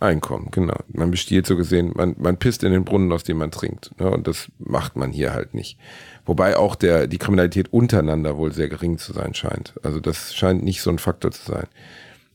Einkommen, 0.00 0.48
genau. 0.52 0.76
Man 0.86 1.10
bestiehlt 1.10 1.46
so 1.46 1.56
gesehen, 1.56 1.92
man, 1.94 2.14
man 2.18 2.36
pisst 2.36 2.62
in 2.62 2.70
den 2.70 2.84
Brunnen, 2.84 3.10
aus 3.10 3.24
dem 3.24 3.38
man 3.38 3.50
trinkt. 3.50 3.98
Ne? 3.98 4.08
Und 4.08 4.28
das 4.28 4.48
macht 4.58 4.94
man 4.94 5.10
hier 5.10 5.34
halt 5.34 5.54
nicht. 5.54 5.76
Wobei 6.24 6.56
auch 6.56 6.76
der, 6.76 7.08
die 7.08 7.18
Kriminalität 7.18 7.72
untereinander 7.72 8.36
wohl 8.36 8.52
sehr 8.52 8.68
gering 8.68 8.98
zu 8.98 9.12
sein 9.12 9.34
scheint. 9.34 9.74
Also 9.82 9.98
das 9.98 10.36
scheint 10.36 10.62
nicht 10.62 10.82
so 10.82 10.90
ein 10.90 11.00
Faktor 11.00 11.32
zu 11.32 11.50
sein. 11.50 11.66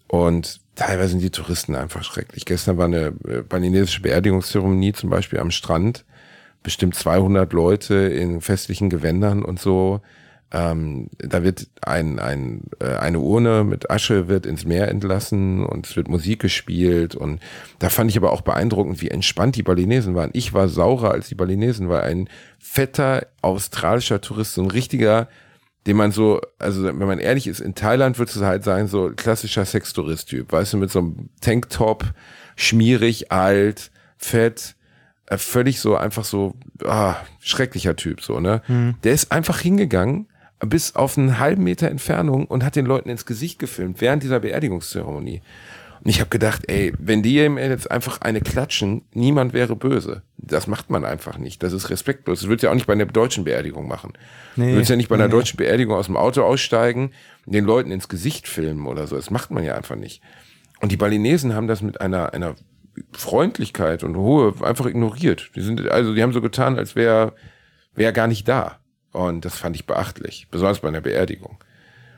Und 0.08 0.60
teilweise 0.76 1.12
sind 1.12 1.22
die 1.22 1.30
Touristen 1.30 1.76
einfach 1.76 2.04
schrecklich. 2.04 2.44
Gestern 2.44 2.78
war 2.78 2.86
eine 2.86 3.14
äh, 3.28 3.42
balinesische 3.48 4.02
Beerdigungszeremonie 4.02 4.92
zum 4.92 5.10
Beispiel 5.10 5.40
am 5.40 5.50
Strand. 5.50 6.04
Bestimmt 6.64 6.96
200 6.96 7.52
Leute 7.54 7.96
in 7.96 8.42
festlichen 8.42 8.90
Gewändern 8.90 9.44
und 9.44 9.60
so. 9.60 10.02
Ähm, 10.54 11.10
da 11.18 11.44
wird 11.44 11.68
ein, 11.82 12.20
ein, 12.20 12.66
äh, 12.80 12.96
eine 12.96 13.20
Urne 13.20 13.64
mit 13.64 13.90
Asche 13.90 14.28
wird 14.28 14.46
ins 14.46 14.66
Meer 14.66 14.88
entlassen 14.88 15.66
und 15.66 15.88
es 15.88 15.96
wird 15.96 16.08
Musik 16.08 16.42
gespielt 16.42 17.16
und 17.16 17.42
da 17.80 17.90
fand 17.90 18.12
ich 18.12 18.18
aber 18.18 18.32
auch 18.32 18.42
beeindruckend, 18.42 19.02
wie 19.02 19.10
entspannt 19.10 19.56
die 19.56 19.64
Balinesen 19.64 20.14
waren. 20.14 20.30
Ich 20.34 20.54
war 20.54 20.70
saurer 20.70 21.10
als 21.10 21.28
die 21.28 21.34
Balinesen, 21.34 21.90
weil 21.90 22.04
ein 22.04 22.30
fetter 22.60 23.26
australischer 23.42 24.22
Tourist, 24.22 24.54
so 24.54 24.62
ein 24.62 24.70
richtiger, 24.70 25.28
den 25.88 25.98
man 25.98 26.12
so, 26.12 26.40
also 26.60 26.84
wenn 26.84 26.98
man 27.00 27.18
ehrlich 27.18 27.48
ist, 27.48 27.60
in 27.60 27.74
Thailand 27.74 28.20
würdest 28.20 28.38
du 28.38 28.46
halt 28.46 28.64
sagen, 28.64 28.88
so 28.88 29.10
klassischer 29.10 29.66
Sextourist-Typ, 29.66 30.52
weißt 30.52 30.74
du, 30.74 30.78
mit 30.78 30.92
so 30.92 31.00
einem 31.00 31.30
Tanktop, 31.42 32.06
schmierig, 32.56 33.32
alt, 33.32 33.90
fett, 34.18 34.76
völlig 35.30 35.80
so, 35.80 35.96
einfach 35.96 36.26
so, 36.26 36.56
ah, 36.86 37.16
schrecklicher 37.40 37.96
Typ, 37.96 38.22
so, 38.22 38.40
ne? 38.40 38.62
Der 39.04 39.14
ist 39.14 39.32
einfach 39.32 39.60
hingegangen, 39.60 40.28
bis 40.60 40.96
auf 40.96 41.18
einen 41.18 41.40
halben 41.40 41.64
Meter 41.64 41.90
Entfernung 41.90 42.46
und 42.46 42.64
hat 42.64 42.76
den 42.76 42.86
Leuten 42.86 43.10
ins 43.10 43.26
Gesicht 43.26 43.60
gefilmt, 43.60 44.02
während 44.02 44.24
dieser 44.24 44.40
Beerdigungszeremonie. 44.40 45.42
Und 46.04 46.10
ich 46.10 46.20
habe 46.20 46.30
gedacht, 46.30 46.64
ey, 46.68 46.94
wenn 47.00 47.24
die 47.24 47.40
ihm 47.40 47.58
jetzt 47.58 47.90
einfach 47.90 48.20
eine 48.20 48.42
klatschen, 48.42 49.04
niemand 49.14 49.54
wäre 49.54 49.78
böse. 49.78 50.22
Das 50.38 50.68
macht 50.68 50.90
man 50.90 51.06
einfach 51.06 51.38
nicht. 51.38 51.64
Das 51.64 51.72
ist 51.72 51.90
respektlos. 51.90 52.42
Das 52.42 52.50
du 52.50 52.56
ja 52.58 52.72
auch 52.72 52.74
nicht 52.74 52.88
bei 52.88 52.94
einer 52.94 53.06
deutschen 53.06 53.46
Beerdigung 53.46 53.88
machen. 53.88 54.12
Nee, 54.58 54.68
du 54.68 54.74
würdest 54.74 54.90
ja 54.90 54.98
nicht 54.98 55.08
bei 55.08 55.16
einer 55.16 55.28
nee. 55.28 55.32
deutschen 55.32 55.56
Beerdigung 55.56 55.96
aus 55.96 56.08
dem 56.08 56.18
Auto 56.18 56.44
aussteigen 56.44 57.12
und 57.46 57.56
den 57.56 57.64
Leuten 57.64 57.90
ins 57.92 58.10
Gesicht 58.10 58.50
filmen 58.50 58.86
oder 58.86 59.08
so. 59.08 59.16
Das 59.16 59.30
macht 59.30 59.52
man 59.52 59.64
ja 59.64 59.76
einfach 59.76 59.96
nicht. 59.96 60.22
Und 60.82 60.92
die 60.92 60.98
Balinesen 60.98 61.56
haben 61.56 61.70
das 61.70 61.82
mit 61.82 62.02
einer, 62.02 62.34
einer 62.34 62.56
Freundlichkeit 63.12 64.04
und 64.04 64.16
Ruhe 64.16 64.54
einfach 64.62 64.86
ignoriert. 64.86 65.52
Die 65.56 65.62
sind, 65.62 65.90
also, 65.90 66.14
die 66.14 66.22
haben 66.22 66.34
so 66.34 66.42
getan, 66.42 66.78
als 66.78 66.96
wäre 66.96 67.34
wär 67.96 68.12
gar 68.12 68.28
nicht 68.28 68.48
da. 68.48 68.80
Und 69.12 69.46
das 69.46 69.58
fand 69.58 69.76
ich 69.76 69.86
beachtlich, 69.86 70.48
besonders 70.50 70.80
bei 70.80 70.88
einer 70.88 71.02
Beerdigung. 71.02 71.58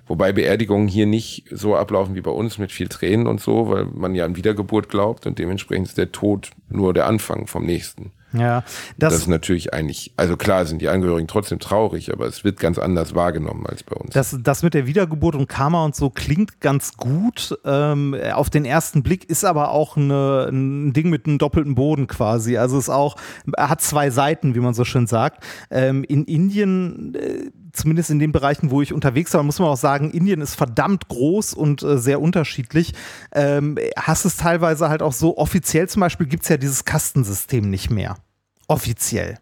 Wobei 0.07 0.31
Beerdigungen 0.31 0.87
hier 0.87 1.07
nicht 1.07 1.45
so 1.51 1.75
ablaufen 1.75 2.15
wie 2.15 2.21
bei 2.21 2.31
uns 2.31 2.57
mit 2.57 2.71
viel 2.71 2.87
Tränen 2.87 3.27
und 3.27 3.41
so, 3.41 3.69
weil 3.69 3.85
man 3.85 4.13
ja 4.13 4.25
an 4.25 4.35
Wiedergeburt 4.35 4.87
glaubt 4.87 5.25
und 5.25 5.39
dementsprechend 5.39 5.87
ist 5.87 5.97
der 5.97 6.11
Tod 6.11 6.51
nur 6.69 6.93
der 6.93 7.07
Anfang 7.07 7.47
vom 7.47 7.65
nächsten. 7.65 8.11
Ja, 8.37 8.63
Das, 8.97 9.13
das, 9.13 9.21
ist 9.21 9.27
natürlich 9.27 9.73
eigentlich, 9.73 10.13
also 10.17 10.37
klar 10.37 10.65
sind 10.65 10.81
die 10.81 10.89
Angehörigen 10.89 11.27
trotzdem 11.27 11.59
traurig, 11.59 12.11
aber 12.11 12.25
es 12.25 12.43
wird 12.43 12.59
ganz 12.59 12.77
anders 12.77 13.15
wahrgenommen 13.15 13.65
als 13.67 13.83
bei 13.83 13.95
uns. 13.95 14.13
Das, 14.13 14.37
das 14.41 14.63
mit 14.63 14.73
der 14.73 14.87
Wiedergeburt 14.87 15.35
und 15.35 15.47
Karma 15.47 15.83
und 15.85 15.95
so 15.95 16.09
klingt 16.09 16.61
ganz 16.61 16.97
gut. 16.97 17.57
Ähm, 17.65 18.15
auf 18.33 18.49
den 18.49 18.65
ersten 18.65 19.03
Blick 19.03 19.29
ist 19.29 19.45
aber 19.45 19.71
auch 19.71 19.97
eine, 19.97 20.49
ein 20.51 20.93
Ding 20.93 21.09
mit 21.09 21.25
einem 21.25 21.37
doppelten 21.37 21.75
Boden 21.75 22.07
quasi. 22.07 22.57
Also 22.57 22.77
ist 22.77 22.89
auch, 22.89 23.15
hat 23.57 23.81
zwei 23.81 24.09
Seiten, 24.09 24.55
wie 24.55 24.59
man 24.59 24.73
so 24.73 24.83
schön 24.83 25.07
sagt. 25.07 25.43
Ähm, 25.69 26.03
in 26.03 26.25
Indien, 26.25 27.15
äh, 27.15 27.51
zumindest 27.73 28.09
in 28.09 28.19
den 28.19 28.31
Bereichen, 28.31 28.71
wo 28.71 28.81
ich 28.81 28.93
unterwegs 28.93 29.33
war, 29.33 29.43
muss 29.43 29.59
man 29.59 29.69
auch 29.69 29.77
sagen, 29.77 30.11
Indien 30.11 30.41
ist 30.41 30.55
verdammt 30.55 31.07
groß 31.07 31.53
und 31.53 31.83
äh, 31.83 31.97
sehr 31.97 32.21
unterschiedlich. 32.21 32.93
Ähm, 33.31 33.77
hast 33.97 34.25
es 34.25 34.37
teilweise 34.37 34.89
halt 34.89 35.01
auch 35.01 35.13
so, 35.13 35.37
offiziell 35.37 35.87
zum 35.89 35.99
Beispiel 35.99 36.27
gibt 36.27 36.43
es 36.43 36.49
ja 36.49 36.57
dieses 36.57 36.85
Kastensystem 36.85 37.69
nicht 37.69 37.89
mehr. 37.89 38.17
Offiziell. 38.67 39.37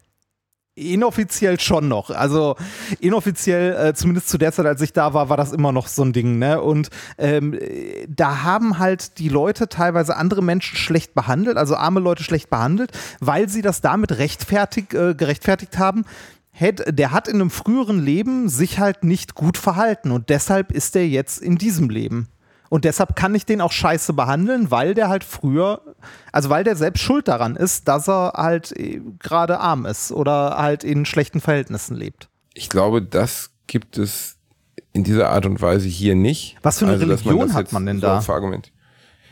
Inoffiziell 0.76 1.60
schon 1.60 1.86
noch. 1.86 2.10
Also 2.10 2.56
inoffiziell, 2.98 3.76
äh, 3.76 3.94
zumindest 3.94 4.28
zu 4.28 4.38
der 4.38 4.50
Zeit, 4.50 4.66
als 4.66 4.80
ich 4.80 4.92
da 4.92 5.14
war, 5.14 5.28
war 5.28 5.36
das 5.36 5.52
immer 5.52 5.70
noch 5.70 5.86
so 5.86 6.02
ein 6.02 6.12
Ding. 6.12 6.40
Ne? 6.40 6.60
Und 6.60 6.90
ähm, 7.16 7.54
äh, 7.54 8.06
da 8.08 8.42
haben 8.42 8.80
halt 8.80 9.18
die 9.18 9.28
Leute 9.28 9.68
teilweise 9.68 10.16
andere 10.16 10.42
Menschen 10.42 10.76
schlecht 10.76 11.14
behandelt, 11.14 11.58
also 11.58 11.76
arme 11.76 12.00
Leute 12.00 12.24
schlecht 12.24 12.50
behandelt, 12.50 12.90
weil 13.20 13.48
sie 13.48 13.62
das 13.62 13.82
damit 13.82 14.18
rechtfertig, 14.18 14.92
äh, 14.94 15.14
gerechtfertigt 15.14 15.78
haben. 15.78 16.04
Hätt, 16.50 16.82
der 16.88 17.12
hat 17.12 17.28
in 17.28 17.36
einem 17.36 17.50
früheren 17.50 18.04
Leben 18.04 18.48
sich 18.48 18.80
halt 18.80 19.04
nicht 19.04 19.36
gut 19.36 19.58
verhalten 19.58 20.10
und 20.10 20.28
deshalb 20.28 20.72
ist 20.72 20.96
er 20.96 21.06
jetzt 21.06 21.40
in 21.40 21.56
diesem 21.56 21.88
Leben. 21.88 22.28
Und 22.74 22.84
deshalb 22.84 23.14
kann 23.14 23.36
ich 23.36 23.46
den 23.46 23.60
auch 23.60 23.70
scheiße 23.70 24.14
behandeln, 24.14 24.72
weil 24.72 24.94
der 24.94 25.08
halt 25.08 25.22
früher, 25.22 25.80
also 26.32 26.50
weil 26.50 26.64
der 26.64 26.74
selbst 26.74 27.04
schuld 27.04 27.28
daran 27.28 27.54
ist, 27.54 27.86
dass 27.86 28.08
er 28.08 28.32
halt 28.34 28.76
äh, 28.76 29.00
gerade 29.20 29.60
arm 29.60 29.86
ist 29.86 30.10
oder 30.10 30.56
halt 30.58 30.82
in 30.82 31.06
schlechten 31.06 31.40
Verhältnissen 31.40 31.94
lebt. 31.94 32.28
Ich 32.52 32.68
glaube, 32.68 33.00
das 33.00 33.52
gibt 33.68 33.96
es 33.96 34.38
in 34.92 35.04
dieser 35.04 35.30
Art 35.30 35.46
und 35.46 35.62
Weise 35.62 35.86
hier 35.86 36.16
nicht. 36.16 36.56
Was 36.62 36.80
für 36.80 36.86
eine 36.86 36.98
dass 36.98 37.24
Religion 37.24 37.46
das 37.46 37.54
hat 37.54 37.70
man 37.72 37.86
denn 37.86 38.00
so 38.00 38.08
da? 38.08 38.18
verargument- 38.18 38.72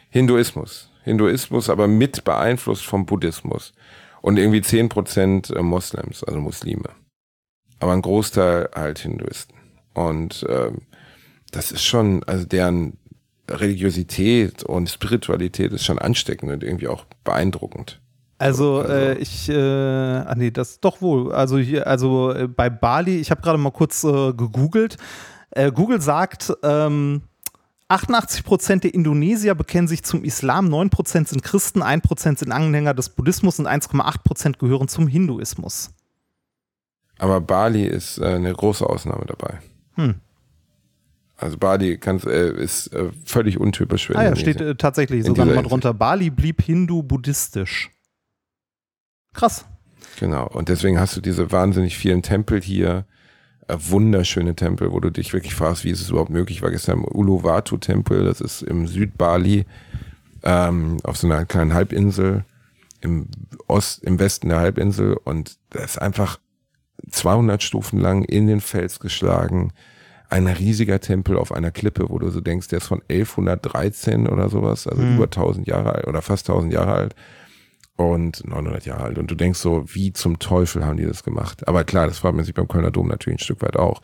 Hinduismus. 0.08 0.92
Hinduismus, 1.02 1.68
aber 1.68 1.88
mit 1.88 2.22
beeinflusst 2.22 2.84
vom 2.84 3.06
Buddhismus. 3.06 3.72
Und 4.20 4.38
irgendwie 4.38 4.60
10% 4.60 5.60
Moslems, 5.62 6.22
also 6.22 6.38
Muslime. 6.38 6.90
Aber 7.80 7.92
ein 7.92 8.02
Großteil 8.02 8.70
halt 8.72 9.00
Hinduisten. 9.00 9.56
Und 9.94 10.46
ähm, 10.48 10.82
das 11.50 11.72
ist 11.72 11.82
schon, 11.82 12.22
also 12.22 12.44
deren 12.46 12.98
Religiosität 13.50 14.62
und 14.62 14.88
Spiritualität 14.88 15.72
ist 15.72 15.84
schon 15.84 15.98
ansteckend 15.98 16.52
und 16.52 16.62
irgendwie 16.62 16.88
auch 16.88 17.04
beeindruckend. 17.24 18.00
Also, 18.38 18.80
Also- 18.80 18.92
äh, 18.92 19.18
ich, 19.18 19.48
äh, 19.48 19.54
ah 19.54 20.34
nee, 20.36 20.50
das 20.50 20.80
doch 20.80 21.00
wohl. 21.00 21.32
Also 21.32 21.58
hier, 21.58 21.86
also 21.86 22.32
äh, 22.32 22.48
bei 22.48 22.70
Bali, 22.70 23.18
ich 23.18 23.30
habe 23.30 23.40
gerade 23.42 23.58
mal 23.58 23.70
kurz 23.70 24.02
äh, 24.04 24.32
gegoogelt. 24.32 24.96
Äh, 25.50 25.70
Google 25.70 26.00
sagt, 26.00 26.52
ähm, 26.62 27.22
88% 27.88 28.80
der 28.80 28.94
Indonesier 28.94 29.54
bekennen 29.54 29.86
sich 29.86 30.02
zum 30.02 30.24
Islam, 30.24 30.68
9% 30.68 31.28
sind 31.28 31.42
Christen, 31.42 31.82
1% 31.82 32.38
sind 32.38 32.50
Anhänger 32.50 32.94
des 32.94 33.10
Buddhismus 33.10 33.58
und 33.58 33.66
1,8% 33.66 34.58
gehören 34.58 34.88
zum 34.88 35.06
Hinduismus. 35.06 35.90
Aber 37.18 37.40
Bali 37.40 37.84
ist 37.84 38.18
äh, 38.18 38.24
eine 38.24 38.52
große 38.52 38.88
Ausnahme 38.88 39.26
dabei. 39.26 39.60
Hm. 39.94 40.14
Also 41.42 41.58
Bali 41.58 41.98
kann's, 41.98 42.24
äh, 42.24 42.52
ist 42.52 42.92
äh, 42.94 43.10
völlig 43.24 43.58
untypisch 43.58 44.06
für 44.06 44.16
Ah 44.16 44.24
ja, 44.24 44.36
steht 44.36 44.60
äh, 44.60 44.76
tatsächlich 44.76 45.24
sogar 45.24 45.44
nochmal 45.44 45.64
drunter. 45.64 45.92
Bali 45.92 46.30
blieb 46.30 46.62
hindu-buddhistisch. 46.62 47.90
Krass. 49.34 49.66
Genau. 50.20 50.46
Und 50.46 50.68
deswegen 50.68 51.00
hast 51.00 51.16
du 51.16 51.20
diese 51.20 51.50
wahnsinnig 51.50 51.96
vielen 51.96 52.22
Tempel 52.22 52.60
hier, 52.60 53.06
äh, 53.66 53.76
wunderschöne 53.76 54.54
Tempel, 54.54 54.92
wo 54.92 55.00
du 55.00 55.10
dich 55.10 55.32
wirklich 55.32 55.54
fragst, 55.54 55.84
wie 55.84 55.90
ist 55.90 56.00
es 56.00 56.10
überhaupt 56.10 56.30
möglich. 56.30 56.58
Ich 56.58 56.62
war 56.62 56.70
gestern 56.70 56.98
im 56.98 57.04
Uluwatu-Tempel, 57.04 58.24
das 58.24 58.40
ist 58.40 58.62
im 58.62 58.86
Südbali, 58.86 59.66
ähm, 60.44 60.98
auf 61.02 61.16
so 61.16 61.26
einer 61.26 61.44
kleinen 61.44 61.74
Halbinsel, 61.74 62.44
im 63.00 63.26
Ost, 63.66 64.04
im 64.04 64.20
Westen 64.20 64.48
der 64.48 64.60
Halbinsel 64.60 65.16
und 65.24 65.56
das 65.70 65.92
ist 65.92 65.98
einfach 65.98 66.38
200 67.10 67.62
Stufen 67.62 67.98
lang 67.98 68.22
in 68.22 68.46
den 68.46 68.60
Fels 68.60 69.00
geschlagen. 69.00 69.72
Ein 70.32 70.46
riesiger 70.46 70.98
Tempel 70.98 71.36
auf 71.36 71.52
einer 71.52 71.70
Klippe, 71.70 72.08
wo 72.08 72.18
du 72.18 72.30
so 72.30 72.40
denkst, 72.40 72.68
der 72.68 72.78
ist 72.78 72.86
von 72.86 73.02
1113 73.10 74.26
oder 74.26 74.48
sowas, 74.48 74.86
also 74.86 75.02
über 75.02 75.24
1000 75.24 75.66
Jahre 75.66 75.94
alt 75.94 76.06
oder 76.06 76.22
fast 76.22 76.48
1000 76.48 76.72
Jahre 76.72 76.92
alt 76.94 77.14
und 77.96 78.42
900 78.48 78.86
Jahre 78.86 79.04
alt. 79.04 79.18
Und 79.18 79.30
du 79.30 79.34
denkst 79.34 79.58
so, 79.58 79.84
wie 79.88 80.14
zum 80.14 80.38
Teufel 80.38 80.86
haben 80.86 80.96
die 80.96 81.04
das 81.04 81.22
gemacht? 81.22 81.68
Aber 81.68 81.84
klar, 81.84 82.06
das 82.06 82.20
fragt 82.20 82.34
man 82.34 82.46
sich 82.46 82.54
beim 82.54 82.66
Kölner 82.66 82.90
Dom 82.90 83.08
natürlich 83.08 83.40
ein 83.40 83.44
Stück 83.44 83.60
weit 83.60 83.76
auch. 83.76 84.00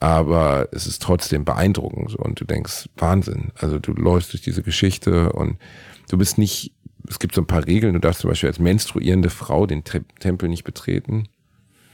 Aber 0.00 0.68
es 0.70 0.86
ist 0.86 1.00
trotzdem 1.00 1.46
beeindruckend. 1.46 2.14
Und 2.14 2.38
du 2.38 2.44
denkst, 2.44 2.90
Wahnsinn. 2.98 3.52
Also 3.58 3.78
du 3.78 3.92
läufst 3.94 4.34
durch 4.34 4.42
diese 4.42 4.62
Geschichte 4.62 5.32
und 5.32 5.56
du 6.10 6.18
bist 6.18 6.36
nicht, 6.36 6.74
es 7.08 7.18
gibt 7.18 7.34
so 7.34 7.40
ein 7.40 7.46
paar 7.46 7.66
Regeln. 7.66 7.94
Du 7.94 8.00
darfst 8.00 8.20
zum 8.20 8.28
Beispiel 8.28 8.50
als 8.50 8.58
menstruierende 8.58 9.30
Frau 9.30 9.64
den 9.64 9.84
Te 9.84 10.04
Tempel 10.18 10.50
nicht 10.50 10.64
betreten. 10.64 11.28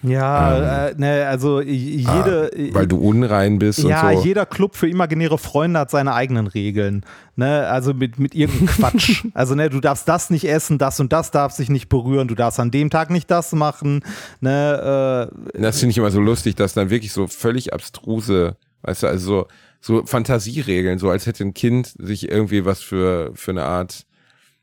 Ja, 0.03 0.89
äh, 0.89 0.95
ne, 0.97 1.27
also 1.27 1.61
j- 1.61 1.69
jede. 1.71 2.51
ah, 2.55 2.75
weil 2.75 2.87
du 2.87 2.97
unrein 2.99 3.59
bist 3.59 3.79
ja, 3.83 4.11
und 4.11 4.19
so. 4.19 4.25
jeder 4.25 4.47
Club 4.47 4.77
für 4.77 4.89
imaginäre 4.89 5.39
Freunde 5.39 5.81
hat 5.81 5.91
seine 5.91 6.13
eigenen 6.15 6.47
Regeln. 6.47 7.05
Ne? 7.35 7.67
Also 7.67 7.93
mit, 7.95 8.19
mit 8.19 8.35
irgendeinem 8.35 8.69
Quatsch. 8.69 9.25
also, 9.35 9.55
ne, 9.55 9.69
du 9.71 9.81
darfst 9.81 10.07
das 10.07 10.31
nicht 10.31 10.45
essen, 10.49 10.79
das 10.79 11.01
und 11.01 11.13
das 11.13 11.31
darf 11.31 11.53
sich 11.53 11.71
nicht 11.71 11.89
berühren, 11.89 12.29
du 12.29 12.35
darfst 12.35 12.61
an 12.61 12.71
dem 12.71 12.91
Tag 12.91 13.11
nicht 13.11 13.31
das 13.31 13.53
machen. 13.53 14.03
Ne, 14.41 15.31
äh, 15.55 15.61
Das 15.61 15.81
finde 15.81 15.91
ich 15.93 15.99
immer 15.99 16.11
so 16.11 16.21
lustig, 16.21 16.55
dass 16.57 16.75
dann 16.75 16.91
wirklich 16.91 17.13
so 17.13 17.27
völlig 17.27 17.73
abstruse, 17.73 18.57
weißt 18.83 19.03
du, 19.03 19.07
also 19.09 19.27
so, 19.27 19.47
so 19.81 20.07
Fantasieregeln, 20.07 20.99
so 20.99 21.11
als 21.11 21.27
hätte 21.27 21.43
ein 21.45 21.55
Kind 21.55 21.95
sich 21.99 22.29
irgendwie 22.31 22.65
was 22.65 22.81
für, 22.81 23.33
für 23.35 23.51
eine 23.51 23.65
Art, 23.65 24.05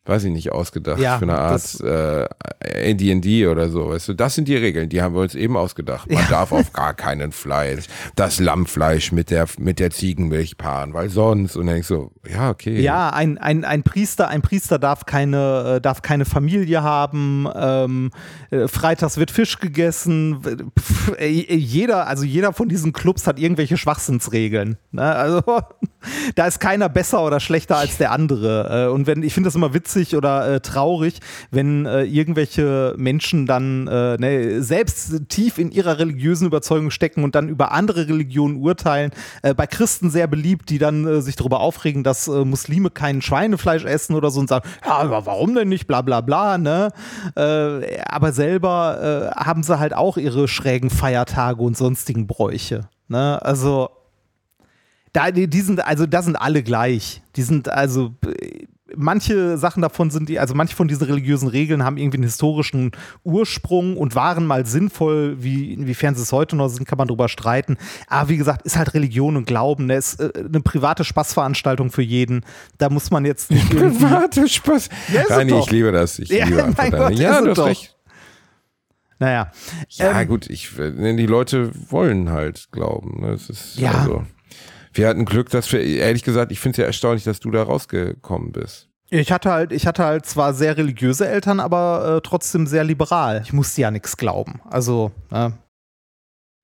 weiß 0.05 0.25
ich 0.25 0.31
nicht, 0.31 0.51
ausgedacht, 0.51 0.99
Ja, 0.99 1.17
für 1.17 1.23
eine 1.23 1.37
Art 1.37 1.79
äh, 1.79 2.91
AD&D 2.91 3.47
oder 3.47 3.69
so, 3.69 3.89
weißt 3.89 4.09
du, 4.09 4.13
das 4.13 4.35
sind 4.35 4.49
die 4.49 4.57
Regeln, 4.57 4.89
die 4.89 5.01
haben 5.01 5.15
wir 5.15 5.21
uns 5.21 5.33
eben 5.33 5.55
ausgedacht. 5.55 6.11
Man 6.11 6.27
darf 6.29 6.51
auf 6.51 6.73
gar 6.73 6.93
keinen 6.93 7.31
Fleisch, 7.31 7.85
das 8.15 8.39
Lammfleisch 8.41 9.13
mit 9.13 9.29
der, 9.29 9.47
mit 9.59 9.79
der 9.79 9.91
Ziegenmilch 9.91 10.57
paaren, 10.57 10.93
weil 10.93 11.09
sonst, 11.09 11.55
und 11.55 11.67
dann 11.67 11.75
denkst 11.75 11.87
du, 11.87 12.11
ja, 12.29 12.49
okay. 12.49 12.81
ja, 12.81 13.11
ein, 13.11 13.37
ein, 13.37 13.63
ein 13.63 13.83
Priester, 13.83 14.27
ein 14.27 14.41
Priester 14.41 14.77
darf 14.77 15.05
keine, 15.05 15.75
äh, 15.77 15.81
darf 15.81 16.01
keine 16.01 16.25
Familie 16.25 16.83
haben. 16.83 17.47
Ähm, 17.55 18.11
äh, 18.51 18.67
freitags 18.67 19.17
wird 19.17 19.31
Fisch 19.31 19.59
gegessen. 19.59 20.41
Pff, 20.77 21.17
jeder, 21.19 22.07
also 22.07 22.25
jeder 22.25 22.51
von 22.51 22.67
diesen 22.67 22.91
Clubs 22.91 23.25
hat 23.25 23.39
irgendwelche 23.39 23.77
Schwachsinnsregeln. 23.77 24.77
Ne? 24.91 25.01
Also 25.01 25.41
da 26.35 26.47
ist 26.47 26.59
keiner 26.59 26.89
besser 26.89 27.23
oder 27.23 27.39
schlechter 27.39 27.77
als 27.77 27.97
der 27.97 28.11
andere. 28.11 28.87
Äh, 28.87 28.91
und 28.91 29.07
wenn 29.07 29.23
ich 29.23 29.33
finde 29.33 29.47
das 29.47 29.55
immer 29.55 29.73
witzig 29.73 29.92
oder 30.15 30.55
äh, 30.55 30.59
traurig, 30.59 31.19
wenn 31.51 31.85
äh, 31.85 32.03
irgendwelche 32.03 32.93
Menschen 32.97 33.45
dann 33.45 33.87
äh, 33.87 34.17
ne, 34.17 34.61
selbst 34.61 35.29
tief 35.29 35.57
in 35.57 35.71
ihrer 35.71 35.99
religiösen 35.99 36.47
Überzeugung 36.47 36.91
stecken 36.91 37.23
und 37.23 37.35
dann 37.35 37.49
über 37.49 37.71
andere 37.71 38.07
Religionen 38.07 38.57
urteilen. 38.57 39.11
Äh, 39.41 39.53
bei 39.53 39.67
Christen 39.67 40.09
sehr 40.09 40.27
beliebt, 40.27 40.69
die 40.69 40.79
dann 40.79 41.05
äh, 41.05 41.21
sich 41.21 41.35
darüber 41.35 41.59
aufregen, 41.59 42.03
dass 42.03 42.27
äh, 42.27 42.43
Muslime 42.43 42.89
kein 42.89 43.21
Schweinefleisch 43.21 43.85
essen 43.85 44.15
oder 44.15 44.31
so 44.31 44.39
und 44.39 44.49
sagen, 44.49 44.67
ja, 44.85 44.97
aber 44.97 45.25
warum 45.25 45.53
denn 45.55 45.69
nicht, 45.69 45.87
bla 45.87 46.01
bla 46.01 46.21
bla, 46.21 46.57
ne? 46.57 46.89
Aber 47.35 48.31
selber 48.31 49.33
haben 49.35 49.63
sie 49.63 49.79
halt 49.79 49.93
auch 49.93 50.17
ihre 50.17 50.47
schrägen 50.47 50.89
Feiertage 50.89 51.61
und 51.61 51.77
sonstigen 51.77 52.27
Bräuche. 52.27 52.89
Ne? 53.07 53.39
Also 53.41 53.89
da, 55.13 55.29
die, 55.29 55.61
sind, 55.61 55.85
also 55.85 56.05
da 56.07 56.23
sind 56.23 56.35
alle 56.35 56.63
gleich. 56.63 57.21
Die 57.35 57.43
sind 57.43 57.69
also 57.69 58.13
manche 58.95 59.57
Sachen 59.57 59.81
davon 59.81 60.09
sind 60.11 60.29
die, 60.29 60.39
also 60.39 60.53
manche 60.55 60.75
von 60.75 60.87
diesen 60.87 61.05
religiösen 61.05 61.47
Regeln 61.47 61.83
haben 61.83 61.97
irgendwie 61.97 62.17
einen 62.17 62.23
historischen 62.25 62.91
Ursprung 63.23 63.97
und 63.97 64.15
waren 64.15 64.45
mal 64.45 64.65
sinnvoll, 64.65 65.35
wie 65.43 65.73
inwiefern 65.73 66.15
sie 66.15 66.21
es 66.21 66.31
heute 66.31 66.55
noch 66.55 66.69
sind, 66.69 66.87
kann 66.87 66.97
man 66.97 67.07
drüber 67.07 67.29
streiten. 67.29 67.77
Aber 68.07 68.29
wie 68.29 68.37
gesagt, 68.37 68.63
ist 68.63 68.77
halt 68.77 68.93
Religion 68.93 69.37
und 69.37 69.45
Glauben, 69.47 69.85
ne? 69.87 69.95
ist 69.95 70.19
äh, 70.19 70.31
eine 70.37 70.61
private 70.61 71.03
Spaßveranstaltung 71.03 71.91
für 71.91 72.01
jeden. 72.01 72.45
Da 72.77 72.89
muss 72.89 73.11
man 73.11 73.25
jetzt 73.25 73.51
nicht. 73.51 73.73
Warte, 74.01 74.47
Spaß. 74.47 74.89
Ja, 75.13 75.23
Reini, 75.29 75.51
doch. 75.51 75.65
ich 75.65 75.71
liebe 75.71 75.91
das. 75.91 76.19
Ich 76.19 76.29
Ja, 76.29 76.45
liebe 76.45 76.63
einfach. 76.63 76.89
Gott, 76.91 77.13
Ja, 77.13 77.37
ist 77.39 77.43
du 77.45 77.49
hast 77.51 77.57
doch. 77.57 77.65
recht. 77.67 77.95
Naja. 79.19 79.51
Ja, 79.89 80.21
Ähm, 80.21 80.27
gut, 80.27 80.49
ich, 80.49 80.77
äh, 80.77 81.15
die 81.15 81.25
Leute 81.25 81.71
wollen 81.89 82.29
halt 82.31 82.69
glauben. 82.71 83.21
Ne? 83.21 83.31
Es 83.33 83.49
ist 83.49 83.77
Ja. 83.79 83.91
also, 83.91 84.23
wir 84.93 85.07
hatten 85.07 85.25
Glück, 85.25 85.49
dass 85.49 85.71
wir, 85.71 85.81
ehrlich 85.81 86.23
gesagt, 86.23 86.51
ich 86.51 86.59
finde 86.59 86.73
es 86.73 86.77
ja 86.77 86.85
erstaunlich, 86.85 87.23
dass 87.23 87.39
du 87.39 87.51
da 87.51 87.63
rausgekommen 87.63 88.51
bist. 88.51 88.89
Ich 89.09 89.31
hatte 89.31 89.51
halt, 89.51 89.71
ich 89.71 89.85
hatte 89.85 90.03
halt 90.03 90.25
zwar 90.25 90.53
sehr 90.53 90.77
religiöse 90.77 91.27
Eltern, 91.27 91.59
aber 91.59 92.17
äh, 92.17 92.21
trotzdem 92.27 92.65
sehr 92.65 92.83
liberal. 92.83 93.41
Ich 93.43 93.53
musste 93.53 93.81
ja 93.81 93.91
nichts 93.91 94.17
glauben. 94.17 94.61
Also, 94.69 95.11
ne? 95.29 95.53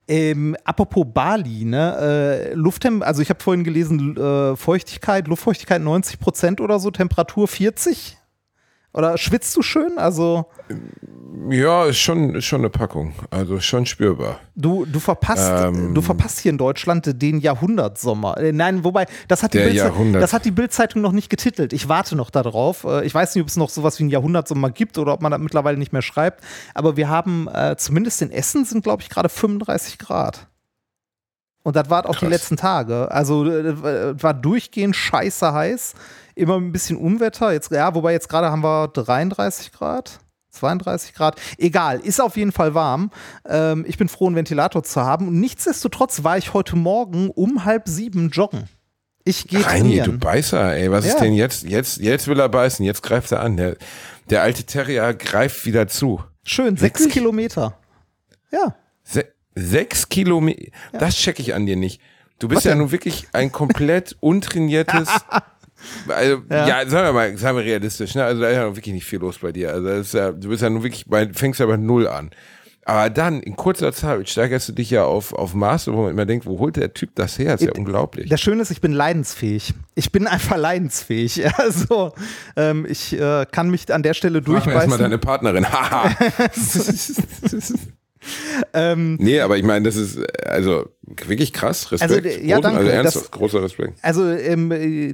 Ähm, 0.07 0.57
apropos 0.63 1.05
Bali, 1.13 1.65
ne? 1.65 2.49
Äh, 2.51 2.53
Lufttem 2.55 3.03
also 3.03 3.21
ich 3.21 3.30
habe 3.30 3.43
vorhin 3.43 3.63
gelesen, 3.63 4.17
äh, 4.17 4.55
Feuchtigkeit, 4.55 5.27
Luftfeuchtigkeit 5.27 5.82
90 5.82 6.19
Prozent 6.19 6.61
oder 6.61 6.80
so, 6.80 6.89
Temperatur 6.89 7.47
40. 7.47 8.17
Oder 8.94 9.18
schwitzt 9.20 9.56
du 9.56 9.62
schön? 9.62 9.98
Also 10.00 10.46
Ja, 11.50 11.86
ist 11.86 12.00
schon, 12.00 12.34
ist 12.36 12.46
schon 12.46 12.62
eine 12.62 12.70
Packung. 12.72 13.14
Also 13.30 13.60
schon 13.60 13.86
spürbar. 13.86 14.40
du, 14.56 14.86
du 14.86 15.00
verpasst, 15.00 15.52
Ähm. 15.68 15.94
du 15.94 16.02
verpasst 16.02 16.40
hier 16.40 16.52
in 16.52 16.58
Deutschland 16.58 17.22
den 17.22 17.40
Jahrhundertsommer. 17.40 18.38
Äh, 18.38 18.52
nein, 18.52 18.84
wobei 18.84 19.06
das 19.28 19.44
hat 19.44 19.54
die 19.54 19.60
Der 19.60 19.66
Bild- 19.66 19.76
die 20.46 20.52
Bildzeitung 20.52 21.02
noch 21.04 21.12
nicht 21.12 21.30
getitelt. 21.30 21.72
Ich 21.72 21.88
warte 21.88 22.16
noch 22.16 22.30
darauf. 22.32 22.84
Äh, 22.84 23.06
Ich 23.06 23.14
weiß 23.14 23.36
nicht, 23.36 23.44
ob 23.44 23.48
es 23.50 23.58
noch 23.58 23.70
sowas 23.70 24.00
wie 24.00 24.04
einen 24.04 24.10
Jahrhundertsommer 24.12 24.72
gibt 24.72 24.98
oder 24.98 25.14
ob 25.14 25.22
man 25.22 25.32
das 25.32 25.40
mittlerweile 25.40 25.78
nicht 25.78 25.94
mehr 25.94 26.02
schreibt. 26.02 26.44
Aber 26.74 26.98
wir 26.98 27.10
haben 27.10 27.48
äh, 27.48 27.76
zumindest 27.78 28.22
in 28.24 28.32
Essen 28.32 28.66
sind 28.66 28.84
glaube 28.84 29.04
ich 29.04 29.10
gerade 29.10 29.30
35 29.30 30.00
Grad. 30.00 30.48
Und 31.62 31.76
das 31.76 31.90
war 31.90 32.06
auch 32.10 32.14
die 32.16 32.20
Krass. 32.22 32.30
letzten 32.30 32.58
Tage. 32.58 33.12
Also 33.12 33.46
äh, 33.46 34.22
war 34.24 34.34
durchgehend 34.34 34.96
scheiße 34.96 35.54
heiß. 35.54 35.94
Immer 36.40 36.56
ein 36.58 36.72
bisschen 36.72 36.98
Unwetter. 36.98 37.52
Jetzt, 37.52 37.72
ja, 37.72 37.94
wobei 37.94 38.14
jetzt 38.14 38.30
gerade 38.30 38.50
haben 38.52 38.64
wir 38.64 38.88
33 38.88 39.72
Grad. 39.72 40.20
32 40.52 41.14
Grad. 41.14 41.40
Egal, 41.58 42.00
ist 42.00 42.20
auf 42.20 42.36
jeden 42.38 42.52
Fall 42.52 42.74
warm. 42.74 43.12
Ähm, 43.48 43.86
ich 43.88 43.98
bin 43.98 44.08
froh, 44.10 44.28
einen 44.28 44.36
Ventilator 44.36 44.82
zu 44.84 45.02
haben. 45.02 45.28
Und 45.28 45.40
nichtsdestotrotz 45.40 46.24
war 46.24 46.38
ich 46.38 46.54
heute 46.54 46.76
Morgen 46.76 47.30
um 47.30 47.66
halb 47.66 47.88
sieben 47.88 48.30
joggen. 48.30 48.68
Ich 49.26 49.48
gehe 49.48 49.64
Reini, 49.66 49.98
du 49.98 50.04
trainieren. 50.04 50.20
Beißer, 50.20 50.76
ey, 50.76 50.90
was 50.92 51.06
Ja. 51.06 51.12
ist 51.12 51.20
denn 51.20 51.34
jetzt? 51.34 51.64
Jetzt, 51.64 51.98
jetzt 51.98 52.28
will 52.28 52.40
er 52.40 52.50
beißen, 52.50 52.84
jetzt 52.86 53.04
greift 53.04 53.32
er 53.32 53.42
an. 53.42 53.58
Der, 53.58 53.76
der 54.30 54.42
alte 54.42 54.64
Terrier 54.64 55.14
greift 55.14 55.66
wieder 55.66 55.88
zu. 55.88 56.24
Schön, 56.44 56.78
sechs 56.78 57.02
Wirklich? 57.02 57.14
Kilometer. 57.14 57.78
Ja. 58.52 58.76
Se 59.04 59.26
sechs 59.56 60.08
Kilometer, 60.10 60.72
das 60.94 61.16
checke 61.16 61.42
ich 61.42 61.54
an 61.54 61.66
dir 61.66 61.76
nicht. 61.76 62.02
Du 62.40 62.48
bist 62.48 62.60
Was 62.60 62.64
ja 62.64 62.72
denn? 62.72 62.80
nun 62.80 62.92
wirklich 62.92 63.28
ein 63.34 63.52
komplett 63.52 64.16
untrainiertes. 64.22 65.10
Also, 66.07 66.41
Ja. 66.49 66.67
ja. 66.67 66.89
sagen 66.89 67.07
wir 67.07 67.13
mal, 67.13 67.38
sagen 67.38 67.57
wir 67.57 67.63
realistisch, 67.65 68.15
ne? 68.15 68.23
Also 68.23 68.41
da 68.41 68.49
ist 68.49 68.55
ja 68.55 68.75
wirklich 68.75 68.93
nicht 68.93 69.05
viel 69.05 69.19
los 69.19 69.38
bei 69.39 69.51
dir. 69.51 69.71
Also 69.73 69.88
das 69.88 70.07
ist 70.07 70.13
ja, 70.13 70.32
du 70.32 70.49
bist 70.49 70.61
ja 70.61 70.69
nun 70.69 70.84
wirklich 70.84 71.05
bei, 71.07 71.30
fängst 71.34 71.59
ja 71.59 71.65
bei 71.65 71.77
Null 71.77 72.07
an. 72.07 72.32
Aber 72.86 73.11
dann, 73.11 73.41
in 73.43 73.55
kurzer 73.55 73.93
Zeit, 73.93 74.27
steigerst 74.30 74.67
du 74.69 74.73
dich 74.73 74.89
ja 74.89 75.03
auf, 75.03 75.32
auf 75.34 75.53
Maße, 75.53 75.93
wo 75.93 76.03
man 76.03 76.11
immer 76.11 76.25
denkt, 76.25 76.47
wo 76.47 76.57
holt 76.57 76.75
der 76.75 76.91
Typ 76.91 77.11
das 77.13 77.38
her? 77.38 77.53
Ist 77.53 77.61
ja 77.63 77.71
unglaublich. 77.77 78.30
Das 78.30 78.41
Schöne 78.41 78.63
ist, 78.63 78.71
ich 78.71 78.82
bin 78.82 78.93
leidensfähig. 78.93 79.75
Ich 79.93 80.11
bin 80.11 80.25
einfach 80.25 80.57
leidensfähig. 80.57 81.43
Also, 81.57 82.13
ähm, 82.55 82.88
ich 82.89 83.13
äh, 83.19 83.45
kann 83.51 83.69
mich 83.69 83.93
an 83.93 84.01
der 84.01 84.15
Stelle 84.15 84.39
Mach 84.41 84.47
mir 84.47 84.55
erstmal 84.73 84.75
durchbeißen. 84.97 85.03
deine 85.03 85.17
Partnerin. 85.19 85.65
Haha. 85.71 86.09
Ähm, 88.73 89.15
nee, 89.19 89.39
aber 89.39 89.55
ich 89.57 89.63
meine, 89.63 89.86
das 89.86 89.95
ist 89.95 90.19
also 90.45 90.89
wirklich 91.25 91.53
krass. 91.53 91.89
Respekt. 91.91 92.25
Also, 92.25 92.27
ja, 92.45 92.57
Großen- 92.57 92.61
danke. 92.61 92.77
Also 92.80 92.86
Das- 92.89 92.95
ernsthaft, 92.95 93.32
großer 93.32 93.63
Respekt. 93.63 93.93
Also, 94.01 94.27
ähm, 94.30 94.71
äh, 94.73 95.13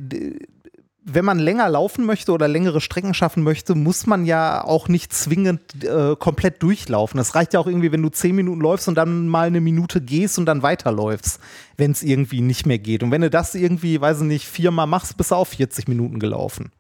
wenn 1.08 1.24
man 1.24 1.38
länger 1.38 1.70
laufen 1.70 2.04
möchte 2.04 2.32
oder 2.32 2.48
längere 2.48 2.82
Strecken 2.82 3.14
schaffen 3.14 3.44
möchte, 3.44 3.76
muss 3.76 4.08
man 4.08 4.26
ja 4.26 4.64
auch 4.64 4.88
nicht 4.88 5.14
zwingend 5.14 5.62
äh, 5.84 6.16
komplett 6.18 6.64
durchlaufen. 6.64 7.20
Das 7.20 7.36
reicht 7.36 7.54
ja 7.54 7.60
auch 7.60 7.68
irgendwie, 7.68 7.92
wenn 7.92 8.02
du 8.02 8.10
zehn 8.10 8.36
Minuten 8.36 8.60
läufst 8.60 8.88
und 8.88 8.96
dann 8.96 9.28
mal 9.28 9.46
eine 9.48 9.62
Minute 9.62 10.02
gehst 10.02 10.40
und 10.40 10.48
dann 10.48 10.64
weiterläufst, 10.64 11.40
wenn 11.78 11.92
es 11.92 12.02
irgendwie 12.02 12.42
nicht 12.42 12.66
mehr 12.66 12.80
geht. 12.80 13.04
Und 13.04 13.12
wenn 13.12 13.22
du 13.22 13.30
das 13.30 13.54
irgendwie, 13.54 14.02
weiß 14.02 14.18
ich 14.22 14.24
nicht, 14.24 14.48
viermal 14.48 14.88
machst, 14.88 15.16
bist 15.16 15.30
du 15.30 15.36
auf 15.36 15.50
40 15.50 15.88
Minuten 15.88 16.18
gelaufen. 16.20 16.72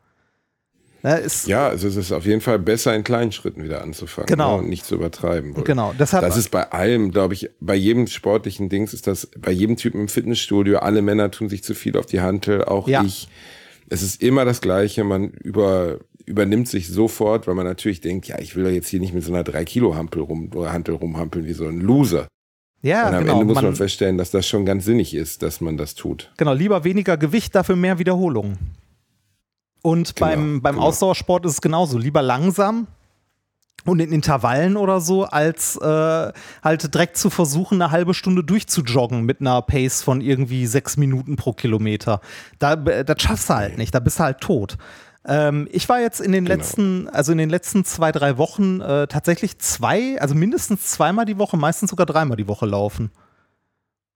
Ne, 1.03 1.21
Ja, 1.45 1.67
also 1.67 1.87
es 1.87 1.95
ist 1.95 2.11
auf 2.11 2.25
jeden 2.25 2.41
Fall 2.41 2.57
besser, 2.57 2.95
in 2.95 3.03
kleinen 3.03 3.31
Schritten 3.31 3.63
wieder 3.63 3.83
anzufangen 3.83 4.25
Genau. 4.27 4.53
ne, 4.57 4.63
und 4.63 4.69
nicht 4.69 4.85
zu 4.85 4.95
übertreiben. 4.95 5.53
Genau, 5.63 5.93
deshalb- 5.99 6.23
das 6.25 6.35
ist 6.35 6.49
bei 6.49 6.71
allem, 6.71 7.11
glaube 7.11 7.35
ich, 7.35 7.51
bei 7.59 7.75
jedem 7.75 8.07
sportlichen 8.07 8.69
Dings 8.69 8.91
ist 8.91 9.05
das, 9.05 9.27
bei 9.37 9.51
jedem 9.51 9.77
Typen 9.77 10.01
im 10.01 10.07
Fitnessstudio, 10.07 10.79
alle 10.79 11.03
Männer 11.03 11.29
tun 11.29 11.47
sich 11.47 11.63
zu 11.63 11.75
viel 11.75 11.95
auf 11.95 12.07
die 12.07 12.21
Hantel, 12.21 12.63
auch 12.65 12.87
Ja. 12.87 13.03
ich. 13.03 13.27
Es 13.89 14.01
ist 14.01 14.21
immer 14.21 14.45
das 14.45 14.61
Gleiche, 14.61 15.03
man 15.03 15.29
über, 15.29 15.99
übernimmt 16.25 16.67
sich 16.67 16.87
sofort, 16.87 17.47
weil 17.47 17.55
man 17.55 17.65
natürlich 17.65 18.01
denkt, 18.01 18.27
ja, 18.27 18.39
ich 18.39 18.55
will 18.55 18.63
doch 18.63 18.71
jetzt 18.71 18.87
hier 18.87 18.99
nicht 18.99 19.13
mit 19.13 19.23
so 19.23 19.33
einer 19.33 19.43
3-Kilo-Hampel 19.43 20.21
rum, 20.21 20.49
oder 20.53 20.73
Hantel 20.73 20.95
rumhampeln 20.95 21.45
wie 21.45 21.53
so 21.53 21.67
ein 21.67 21.81
Loser. 21.81 22.27
ja 22.81 23.07
und 23.07 23.15
am 23.15 23.23
genau. 23.23 23.33
Ende 23.33 23.45
muss 23.45 23.55
man, 23.55 23.65
man, 23.65 23.75
feststellen, 23.75 24.17
dass 24.17 24.31
das 24.31 24.47
schon 24.47 24.65
ganz 24.65 24.85
sinnig 24.85 25.13
ist, 25.13 25.43
dass 25.43 25.61
man 25.61 25.77
das 25.77 25.95
tut. 25.95 26.31
genau, 26.37 26.53
lieber 26.53 26.83
weniger 26.83 27.17
Gewicht, 27.17 27.53
dafür 27.53 27.75
mehr 27.75 27.99
Wiederholungen. 27.99 28.57
Und 29.81 30.15
Genau, 30.15 30.27
beim, 30.27 30.61
beim 30.61 30.75
genau. 30.75 30.87
Ausdauersport 30.87 31.45
ist 31.45 31.53
es 31.53 31.61
genauso. 31.61 31.99
Lieber 31.99 32.23
langsam 32.23 32.87
und 33.85 33.99
in 33.99 34.11
Intervallen 34.11 34.77
oder 34.77 34.99
so, 34.99 35.25
als 35.25 35.75
äh, 35.77 36.31
halt 36.63 36.93
direkt 36.93 37.17
zu 37.17 37.29
versuchen, 37.29 37.81
eine 37.81 37.91
halbe 37.91 38.13
Stunde 38.13 38.43
durchzujoggen 38.43 39.23
mit 39.23 39.41
einer 39.41 39.61
Pace 39.61 40.01
von 40.01 40.21
irgendwie 40.21 40.65
sechs 40.65 40.97
Minuten 40.97 41.35
pro 41.35 41.53
Kilometer. 41.53 42.19
Da, 42.59 42.75
das 42.75 43.21
schaffst 43.21 43.49
du 43.49 43.53
halt 43.55 43.77
nicht, 43.77 43.93
da 43.93 43.99
bist 43.99 44.19
du 44.19 44.23
halt 44.23 44.41
tot. 44.41 44.77
Ähm, 45.27 45.67
ich 45.71 45.89
war 45.89 45.99
jetzt 45.99 46.21
in 46.21 46.31
den 46.31 46.45
Genau. 46.45 46.55
letzten, 46.57 47.09
also 47.09 47.31
in 47.31 47.37
den 47.37 47.49
letzten 47.49 47.83
zwei, 47.85 48.11
drei 48.11 48.37
Wochen 48.37 48.81
äh, 48.81 49.07
tatsächlich 49.07 49.57
zwei, 49.59 50.19
also 50.21 50.35
mindestens 50.35 50.85
zweimal 50.87 51.25
die 51.25 51.37
Woche, 51.39 51.57
meistens 51.57 51.89
sogar 51.89 52.05
dreimal 52.05 52.37
die 52.37 52.47
Woche 52.47 52.65
laufen. 52.65 53.11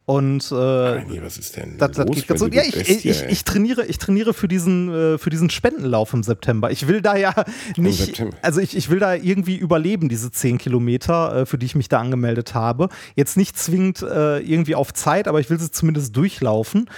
Und 0.10 0.51
äh, 0.51 1.03
Nee, 1.05 1.22
was 1.22 1.38
ist 1.38 1.55
denn 1.55 1.78
das, 1.78 1.91
das 1.91 2.07
los 2.07 2.26
geht 2.26 2.39
so. 2.39 2.47
Ja, 2.47 2.64
ich, 2.64 3.05
ich, 3.05 3.05
ich 3.05 3.43
trainiere, 3.43 3.86
ich 3.86 3.99
trainiere 3.99 4.34
für 4.34 4.47
diesen, 4.47 4.91
äh, 4.91 5.18
für 5.20 5.30
diesen 5.30 5.51
Spendenlauf 5.51 6.14
im 6.14 6.24
September. 6.24 6.72
Ich 6.72 6.88
will 6.88 7.03
da 7.03 7.16
ja 7.16 7.32
nicht, 7.78 8.20
also 8.41 8.60
ich, 8.60 8.76
ich 8.76 8.89
will 8.89 8.97
da 8.97 9.14
irgendwie 9.14 9.55
überleben, 9.55 10.10
diese 10.10 10.32
10 10.32 10.57
Kilometer, 10.57 11.41
äh, 11.41 11.45
für 11.45 11.60
die 11.60 11.68
ich 11.68 11.76
mich 11.76 11.89
da 11.89 11.99
angemeldet 11.99 12.55
habe. 12.55 12.89
Jetzt 13.16 13.38
nicht 13.38 13.55
zwingend 13.55 14.01
äh, 14.01 14.39
irgendwie 14.39 14.74
auf 14.74 14.95
Zeit, 14.95 15.28
aber 15.28 15.41
ich 15.41 15.51
will 15.51 15.60
sie 15.60 15.70
zumindest 15.70 16.18
durchlaufen. 16.18 16.89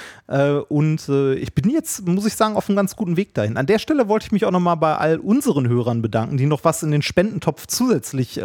Und 0.69 1.09
ich 1.09 1.53
bin 1.53 1.69
jetzt, 1.69 2.07
muss 2.07 2.25
ich 2.25 2.35
sagen, 2.35 2.55
auf 2.55 2.69
einem 2.69 2.77
ganz 2.77 2.95
guten 2.95 3.17
Weg 3.17 3.33
dahin. 3.33 3.57
An 3.57 3.65
der 3.65 3.79
Stelle 3.79 4.07
wollte 4.07 4.27
ich 4.27 4.31
mich 4.31 4.45
auch 4.45 4.51
nochmal 4.51 4.77
bei 4.77 4.95
all 4.95 5.17
unseren 5.17 5.67
Hörern 5.67 6.01
bedanken, 6.01 6.37
die 6.37 6.45
noch 6.45 6.63
was 6.63 6.83
in 6.83 6.91
den 6.91 7.01
Spendentopf 7.01 7.67
zusätzlich 7.67 8.39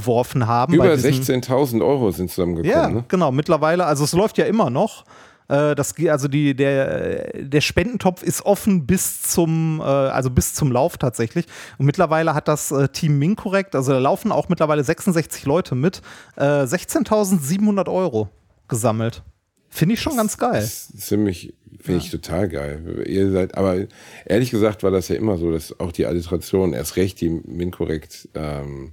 geworfen 0.00 0.46
haben. 0.46 0.74
Über 0.74 0.84
bei 0.88 0.96
diesen- 0.96 1.22
16.000 1.42 1.82
Euro 1.82 2.10
sind 2.10 2.30
zusammengekommen. 2.30 2.70
ja, 2.76 2.88
ne? 2.88 3.04
genau. 3.08 3.32
Mittlerweile, 3.32 3.84
also 3.86 4.04
es 4.04 4.12
läuft 4.12 4.38
ja 4.38 4.44
immer 4.46 4.70
noch. 4.70 5.04
Äh, 5.48 5.74
Das, 5.76 5.94
also 6.08 6.26
die, 6.28 6.54
der, 6.56 7.30
der 7.40 7.60
Spendentopf 7.60 8.22
ist 8.24 8.44
offen 8.44 8.84
bis 8.86 9.22
zum, 9.22 9.80
äh, 9.80 9.84
also 9.84 10.28
bis 10.30 10.54
zum 10.54 10.72
Lauf 10.72 10.98
tatsächlich. 10.98 11.46
Und 11.78 11.86
mittlerweile 11.86 12.34
hat 12.34 12.48
das 12.48 12.72
äh, 12.72 12.88
Team 12.88 13.18
Minkorrekt, 13.18 13.74
also 13.76 13.92
da 13.92 13.98
laufen 13.98 14.32
auch 14.32 14.48
mittlerweile 14.48 14.82
66 14.82 15.46
Leute 15.46 15.74
mit, 15.76 16.02
äh, 16.36 16.42
16.700 16.66 17.88
Euro 17.88 18.28
gesammelt. 18.68 19.22
Finde 19.68 19.94
ich 19.94 20.00
schon 20.00 20.16
ganz 20.16 20.36
geil. 20.38 20.64
Ziemlich, 20.64 21.54
finde 21.80 22.00
ich 22.00 22.10
total 22.10 22.48
geil. 22.48 23.04
Ihr 23.06 23.30
seid, 23.30 23.56
aber 23.56 23.76
ehrlich 24.24 24.50
gesagt 24.50 24.82
war 24.82 24.90
das 24.90 25.08
ja 25.08 25.16
immer 25.16 25.36
so, 25.36 25.52
dass 25.52 25.78
auch 25.78 25.92
die 25.92 26.06
Alliteration, 26.06 26.72
erst 26.72 26.96
recht 26.96 27.20
die 27.20 27.28
Minkorrekt 27.28 28.28
ähm, 28.34 28.92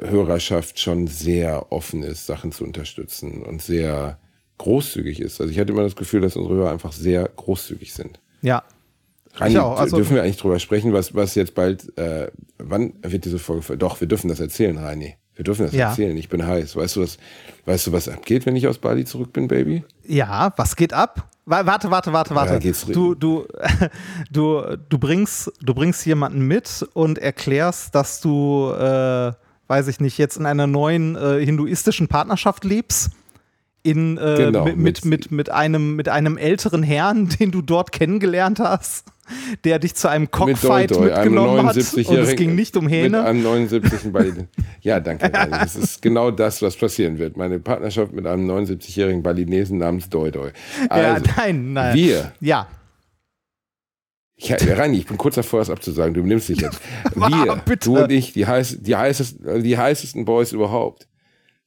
Hörerschaft 0.00 0.80
schon 0.80 1.06
sehr 1.06 1.70
offen 1.72 2.02
ist, 2.02 2.26
Sachen 2.26 2.52
zu 2.52 2.64
unterstützen 2.64 3.42
und 3.42 3.60
sehr 3.62 4.18
großzügig 4.58 5.20
ist. 5.20 5.40
Also 5.40 5.52
ich 5.52 5.58
hatte 5.58 5.72
immer 5.72 5.82
das 5.82 5.96
Gefühl, 5.96 6.20
dass 6.20 6.36
unsere 6.36 6.54
Hörer 6.56 6.70
einfach 6.70 6.92
sehr 6.92 7.28
großzügig 7.36 7.92
sind. 7.92 8.20
Ja. 8.42 8.62
Reini, 9.34 9.54
Ich 9.54 9.58
auch, 9.60 9.78
also- 9.78 9.96
dürfen 9.96 10.14
wir 10.14 10.22
eigentlich 10.22 10.36
drüber 10.36 10.58
sprechen, 10.58 10.92
was, 10.92 11.14
was 11.14 11.34
jetzt 11.34 11.54
bald, 11.54 11.96
äh, 11.98 12.30
wann 12.58 12.94
wird 13.02 13.24
diese 13.24 13.38
Folge, 13.38 13.76
doch, 13.78 14.00
wir 14.00 14.08
dürfen 14.08 14.28
das 14.28 14.40
erzählen, 14.40 14.76
Reini. 14.78 15.16
Wir 15.34 15.44
dürfen 15.44 15.64
das 15.64 15.72
Ja. 15.74 15.88
erzählen. 15.88 16.14
Ich 16.18 16.28
bin 16.28 16.46
heiß. 16.46 16.76
Weißt 16.76 16.96
du, 16.96 17.00
was, 17.00 17.16
weißt 17.64 17.86
du, 17.86 17.92
was 17.92 18.06
abgeht, 18.08 18.44
wenn 18.44 18.54
ich 18.54 18.68
aus 18.68 18.76
Bali 18.78 19.06
zurück 19.06 19.32
bin, 19.32 19.48
Baby? 19.48 19.82
Ja, 20.06 20.52
was 20.56 20.76
geht 20.76 20.92
ab? 20.92 21.30
Wa- 21.46 21.64
Warte, 21.64 21.90
warte, 21.90 22.12
warte, 22.12 22.34
warte. 22.34 22.62
re- 22.62 22.92
du, 22.92 23.14
du, 23.14 23.46
du, 24.30 24.76
du, 24.90 24.98
bringst, 24.98 25.50
du 25.62 25.74
bringst 25.74 26.04
jemanden 26.06 26.46
mit 26.46 26.86
und 26.92 27.18
erklärst, 27.18 27.94
dass 27.94 28.20
du, 28.20 28.70
äh, 28.78 29.32
weiß 29.72 29.88
ich 29.88 30.00
nicht, 30.00 30.18
jetzt 30.18 30.36
in 30.36 30.44
einer 30.44 30.66
neuen 30.66 31.16
äh, 31.16 31.42
hinduistischen 31.42 32.06
Partnerschaft 32.08 32.62
lebst. 32.64 33.10
In, 33.84 34.16
äh, 34.18 34.36
Genau, 34.36 34.64
mit, 34.66 34.76
mit, 34.76 34.84
mit- 34.84 35.06
mit, 35.06 35.30
mit, 35.32 35.50
einem, 35.50 35.96
mit 35.96 36.08
einem 36.10 36.36
älteren 36.36 36.82
Herrn, 36.84 37.28
den 37.40 37.50
du 37.50 37.62
dort 37.62 37.90
kennengelernt 37.90 38.60
hast, 38.60 39.06
der 39.64 39.78
dich 39.78 39.94
zu 39.94 40.08
einem 40.08 40.30
Cockfight 40.30 40.90
Doi 40.92 40.96
Doi, 40.98 41.04
mitgenommen 41.06 41.66
hat. 41.66 41.74
Und 41.74 41.80
es 41.80 41.96
79-Jährigen 41.96 42.36
ging 42.36 42.54
nicht 42.54 42.76
um 42.76 42.84
Mit 42.84 42.92
Hähne. 42.94 43.24
einem 43.24 43.42
79. 43.42 44.12
Bali. 44.12 44.32
Ja, 44.82 45.00
danke. 45.08 45.28
Das 45.30 45.74
ist 45.74 46.00
genau 46.02 46.30
das, 46.30 46.60
was 46.62 46.76
passieren 46.76 47.18
wird. 47.18 47.36
Meine 47.38 47.58
Partnerschaft 47.58 48.12
mit 48.12 48.26
einem 48.26 48.48
79-jährigen 48.50 49.22
Balinesen 49.22 49.78
namens 49.78 50.08
Doi 50.10 50.30
Doi. 50.30 50.50
ja, 50.82 51.14
Also, 51.14 51.24
nein, 51.38 51.72
nein. 51.72 51.96
wir, 51.96 52.32
Ja, 52.40 52.68
ich, 54.42 54.68
Reini, 54.78 54.98
ich 54.98 55.06
bin 55.06 55.16
kurz 55.18 55.34
davor, 55.36 55.60
das 55.60 55.70
abzusagen. 55.70 56.14
Du 56.14 56.22
nimmst 56.22 56.48
dich 56.48 56.60
jetzt. 56.60 56.80
Wir, 57.14 57.56
bitte. 57.64 57.88
du 57.90 57.98
und 57.98 58.12
ich, 58.12 58.32
die, 58.32 58.46
heiß, 58.46 58.78
die, 58.80 58.96
heißesten, 58.96 59.62
die 59.62 59.76
heißesten 59.78 60.24
Boys 60.24 60.52
überhaupt. 60.52 61.06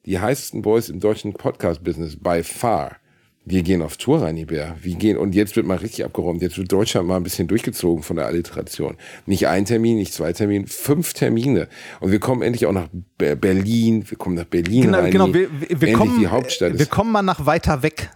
Die 0.05 0.19
heißesten 0.19 0.61
Boys 0.61 0.89
im 0.89 0.99
deutschen 0.99 1.33
Podcast-Business 1.33 2.17
by 2.21 2.43
far. 2.43 2.97
Wir 3.47 3.61
gehen 3.61 3.83
auf 3.83 3.97
Tour, 3.97 4.23
Reini 4.23 4.45
Bär. 4.45 4.75
Wir 4.81 4.95
gehen, 4.95 5.17
und 5.17 5.35
jetzt 5.35 5.55
wird 5.55 5.67
mal 5.67 5.77
richtig 5.77 6.03
abgeräumt. 6.03 6.41
Jetzt 6.41 6.57
wird 6.57 6.71
Deutschland 6.71 7.07
mal 7.07 7.15
ein 7.17 7.21
bisschen 7.23 7.47
durchgezogen 7.47 8.01
von 8.03 8.15
der 8.15 8.25
Alliteration. 8.25 8.97
Nicht 9.27 9.47
ein 9.47 9.65
Termin, 9.65 9.97
nicht 9.97 10.13
zwei 10.13 10.33
Termine, 10.33 10.65
fünf 10.65 11.13
Termine. 11.13 11.67
Und 11.99 12.11
wir 12.11 12.19
kommen 12.19 12.41
endlich 12.41 12.65
auch 12.65 12.71
nach 12.71 12.87
Be- 13.19 13.35
Berlin. 13.35 14.03
Wir 14.09 14.17
kommen 14.17 14.35
nach 14.35 14.45
Berlin 14.45 14.83
Genau, 14.83 14.97
Reini. 14.97 15.11
genau. 15.11 15.27
Wir, 15.27 15.33
wir, 15.51 15.59
wir, 15.61 15.71
endlich 15.73 15.93
kommen, 15.93 16.19
die 16.19 16.27
Hauptstadt 16.27 16.73
wir 16.73 16.79
ist. 16.81 16.89
kommen 16.89 17.11
mal 17.11 17.21
nach 17.21 17.45
weiter 17.45 17.83
weg. 17.83 18.09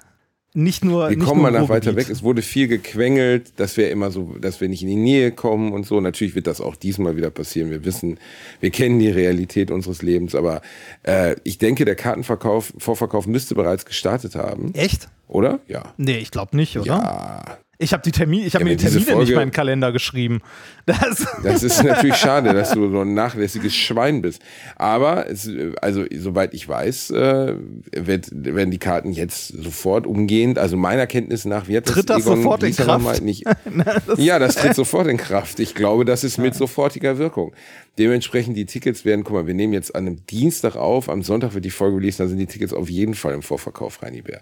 Nicht 0.53 0.83
nur. 0.83 1.09
Wir 1.09 1.17
nicht 1.17 1.27
kommen 1.27 1.43
mal 1.43 1.51
nach 1.51 1.69
weiter 1.69 1.95
weg. 1.95 2.09
Es 2.09 2.23
wurde 2.23 2.41
viel 2.41 2.67
gequengelt, 2.67 3.53
dass 3.57 3.77
wir 3.77 3.91
immer 3.91 4.09
so, 4.09 4.35
dass 4.39 4.59
wir 4.61 4.67
nicht 4.67 4.81
in 4.81 4.87
die 4.87 4.95
Nähe 4.95 5.31
kommen 5.31 5.71
und 5.73 5.85
so. 5.85 6.01
Natürlich 6.01 6.33
wird 6.33 6.47
das 6.47 6.59
auch 6.59 6.75
diesmal 6.75 7.15
wieder 7.15 7.29
passieren. 7.29 7.69
Wir 7.69 7.85
wissen, 7.85 8.17
wir 8.59 8.71
kennen 8.71 8.97
die 8.97 9.09
Realität 9.09 9.69
unseres 9.69 10.01
Lebens, 10.01 10.33
aber 10.33 10.61
äh, 11.03 11.35
ich 11.43 11.59
denke, 11.59 11.85
der 11.85 11.95
Kartenverkauf, 11.95 12.73
Vorverkauf 12.77 13.27
müsste 13.27 13.53
bereits 13.53 13.85
gestartet 13.85 14.35
haben, 14.35 14.73
Echt? 14.73 15.09
oder? 15.27 15.59
Ja. 15.67 15.93
Nee, 15.97 16.17
ich 16.17 16.31
glaube 16.31 16.55
nicht, 16.57 16.77
oder? 16.77 16.85
Ja. 16.85 17.57
Ich 17.81 17.93
habe 17.93 18.03
die 18.03 18.11
Termine, 18.11 18.45
ich 18.45 18.55
habe 18.55 18.65
Ja, 18.65 18.71
mir 18.71 18.75
die 18.75 18.83
Termine 18.83 18.99
nicht 18.99 19.09
Folge- 19.13 19.31
in 19.33 19.39
den 19.39 19.51
Kalender 19.51 19.93
geschrieben. 19.93 20.41
Das, 20.85 21.25
Das 21.43 21.61
ist 21.63 21.83
natürlich 21.83 22.15
schade, 22.15 22.51
dass 22.53 22.71
du 22.71 22.89
so 22.89 23.01
ein 23.01 23.13
nachlässiges 23.13 23.75
Schwein 23.75 24.23
bist. 24.23 24.41
Aber 24.75 25.29
es, 25.29 25.47
also 25.81 26.03
soweit 26.17 26.55
ich 26.55 26.67
weiß, 26.67 27.11
äh, 27.11 27.53
wird, 27.95 28.29
werden 28.33 28.71
die 28.71 28.79
Karten 28.79 29.11
jetzt 29.13 29.49
sofort 29.49 30.07
umgehend, 30.07 30.57
also 30.57 30.75
meiner 30.77 31.05
Kenntnis 31.05 31.45
nach 31.45 31.67
wird 31.67 31.87
Tritt 31.87 32.09
das 32.09 32.23
sofort 32.23 32.63
in 32.63 32.75
Kraft? 32.75 33.21
Nicht, 33.21 33.45
ja, 34.17 34.39
das 34.39 34.55
tritt 34.55 34.73
sofort 34.75 35.07
in 35.07 35.17
Kraft. 35.17 35.59
Ich 35.59 35.75
glaube, 35.75 36.05
das 36.05 36.23
ist 36.23 36.39
mit 36.39 36.55
sofortiger 36.55 37.19
Wirkung. 37.19 37.53
Dementsprechend 37.99 38.57
die 38.57 38.65
Tickets 38.65 39.05
werden, 39.05 39.23
guck 39.23 39.35
mal, 39.35 39.45
wir 39.47 39.53
nehmen 39.53 39.73
jetzt 39.73 39.93
an 39.93 40.07
einem 40.07 40.25
Dienstag 40.25 40.75
auf, 40.75 41.07
am 41.07 41.21
Sonntag 41.21 41.53
wird 41.53 41.65
die 41.65 41.69
Folge 41.69 41.97
released, 41.97 42.19
dann 42.19 42.29
sind 42.29 42.39
die 42.39 42.45
Tickets 42.47 42.73
auf 42.73 42.89
jeden 42.89 43.13
Fall 43.13 43.33
im 43.35 43.43
Vorverkauf, 43.43 44.01
Reini 44.01 44.21
Bär. 44.21 44.41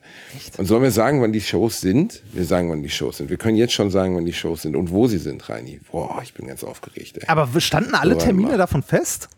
Und 0.57 0.65
sollen 0.65 0.83
wir 0.83 0.91
sagen, 0.91 1.21
wann 1.21 1.33
die 1.33 1.41
Shows 1.41 1.81
sind? 1.81 2.21
Wir 2.33 2.45
sagen, 2.45 2.69
wann 2.69 2.83
die 2.83 2.89
Shows 2.89 3.17
sind. 3.17 3.26
Wir 3.29 3.37
können 3.37 3.57
jetzt 3.57 3.73
schon 3.73 3.89
sagen, 3.89 4.15
wann 4.15 4.25
die 4.25 4.33
Shows 4.33 4.61
sind 4.63 4.75
und 4.75 4.91
wo 4.91 5.07
sie 5.07 5.17
sind, 5.17 5.47
Reini. 5.49 5.79
Boah, 5.91 6.19
ich 6.23 6.33
bin 6.33 6.47
ganz 6.47 6.63
aufgeregt, 6.63 7.17
ey. 7.17 7.27
aber 7.27 7.49
standen 7.61 7.95
alle 7.95 8.13
So, 8.15 8.19
Termine 8.21 8.57
davon 8.57 8.83
fest? 8.83 9.29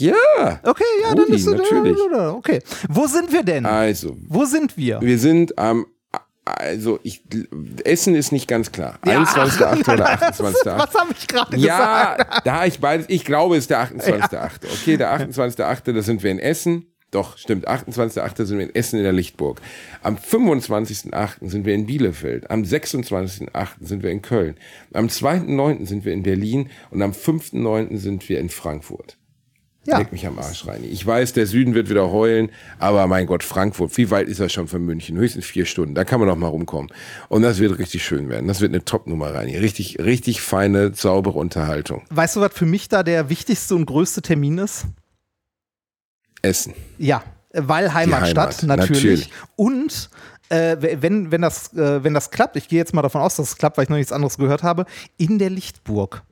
Ja, 0.00 0.14
Okay, 0.62 0.82
ja, 1.02 1.10
Rudi, 1.10 1.22
dann 1.26 1.34
ist 1.36 1.46
natürlich. 1.46 1.98
Okay. 2.34 2.60
Wo 2.88 3.06
sind 3.06 3.32
wir 3.32 3.42
denn? 3.42 3.66
also, 3.66 4.16
Wo 4.26 4.44
sind 4.44 4.76
wir? 4.76 5.00
wir 5.00 5.18
sind 5.18 5.56
am, 5.58 5.86
also 6.44 6.98
ich, 7.02 7.22
Essen 7.84 8.14
ist 8.14 8.32
nicht 8.32 8.48
ganz 8.48 8.72
klar. 8.72 8.98
Ja, 9.06 9.22
21.8. 9.22 9.92
oder 9.92 10.08
28.8. 10.30 10.78
Was 10.78 10.94
habe 10.94 11.12
ich 11.16 11.28
gerade 11.28 11.56
gesagt? 11.56 11.62
Ja, 11.64 12.40
da 12.42 12.64
ich 12.64 12.80
beides, 12.80 13.06
ich 13.10 13.24
glaube, 13.24 13.56
es 13.56 13.64
ist 13.64 13.70
der 13.70 13.86
28.8. 13.90 14.50
Okay, 14.80 14.96
der 14.96 15.20
28.8., 15.20 15.92
da 15.92 16.02
sind 16.02 16.22
wir 16.22 16.30
in 16.30 16.38
Essen. 16.38 16.86
Doch, 17.12 17.36
stimmt, 17.36 17.68
28.8. 17.68 18.44
sind 18.46 18.58
wir 18.58 18.64
in 18.64 18.74
Essen 18.74 18.96
in 18.96 19.02
der 19.02 19.12
Lichtburg. 19.12 19.60
Am 20.02 20.16
25.8. 20.16 21.46
sind 21.46 21.66
wir 21.66 21.74
in 21.74 21.84
Bielefeld. 21.84 22.50
Am 22.50 22.62
26.8. 22.62 23.68
sind 23.80 24.02
wir 24.02 24.10
in 24.10 24.22
Köln. 24.22 24.56
Am 24.94 25.06
2.9. 25.06 25.86
sind 25.86 26.06
wir 26.06 26.14
in 26.14 26.22
Berlin. 26.22 26.70
Und 26.90 27.02
am 27.02 27.12
5.9. 27.12 27.98
sind 27.98 28.26
wir 28.30 28.40
in 28.40 28.48
Frankfurt. 28.48 29.18
Ja. 29.84 29.98
Leg 29.98 30.12
mich 30.12 30.26
am 30.26 30.38
Arsch 30.38 30.66
rein. 30.66 30.84
Ich 30.84 31.04
weiß, 31.04 31.34
der 31.34 31.46
Süden 31.46 31.74
wird 31.74 31.90
wieder 31.90 32.10
heulen, 32.10 32.50
aber 32.78 33.06
mein 33.08 33.26
Gott, 33.26 33.42
Frankfurt, 33.42 33.96
wie 33.98 34.10
weit 34.10 34.28
ist 34.28 34.38
das 34.38 34.52
schon 34.52 34.68
von 34.68 34.82
München? 34.82 35.18
Höchstens 35.18 35.44
vier 35.44 35.66
Stunden. 35.66 35.94
Da 35.94 36.04
kann 36.04 36.20
man 36.20 36.28
noch 36.28 36.36
mal 36.36 36.46
rumkommen. 36.46 36.90
Und 37.28 37.42
das 37.42 37.58
wird 37.58 37.78
richtig 37.78 38.04
schön 38.04 38.30
werden. 38.30 38.46
Das 38.46 38.60
wird 38.60 38.72
eine 38.72 38.84
Top-Nummer 38.84 39.34
rein. 39.34 39.48
Richtig, 39.48 39.98
richtig 39.98 40.40
feine, 40.40 40.94
saubere 40.94 41.38
Unterhaltung. 41.38 42.02
Weißt 42.10 42.36
du, 42.36 42.40
was 42.40 42.54
für 42.54 42.64
mich 42.64 42.88
da 42.88 43.02
der 43.02 43.28
wichtigste 43.28 43.74
und 43.74 43.84
größte 43.86 44.22
Termin 44.22 44.58
ist? 44.58 44.86
Essen. 46.42 46.74
Ja, 46.98 47.22
weil 47.52 47.92
Heimatstadt 47.94 48.62
Heimat, 48.62 48.78
natürlich. 48.78 49.04
natürlich. 49.04 49.30
Und 49.56 50.10
äh, 50.48 50.76
wenn, 51.00 51.30
wenn, 51.30 51.42
das, 51.42 51.72
äh, 51.74 52.04
wenn 52.04 52.14
das 52.14 52.30
klappt, 52.30 52.56
ich 52.56 52.68
gehe 52.68 52.78
jetzt 52.78 52.92
mal 52.92 53.02
davon 53.02 53.22
aus, 53.22 53.36
dass 53.36 53.48
es 53.48 53.56
klappt, 53.56 53.78
weil 53.78 53.84
ich 53.84 53.90
noch 53.90 53.96
nichts 53.96 54.12
anderes 54.12 54.36
gehört 54.36 54.62
habe, 54.62 54.84
in 55.16 55.38
der 55.38 55.50
Lichtburg. 55.50 56.22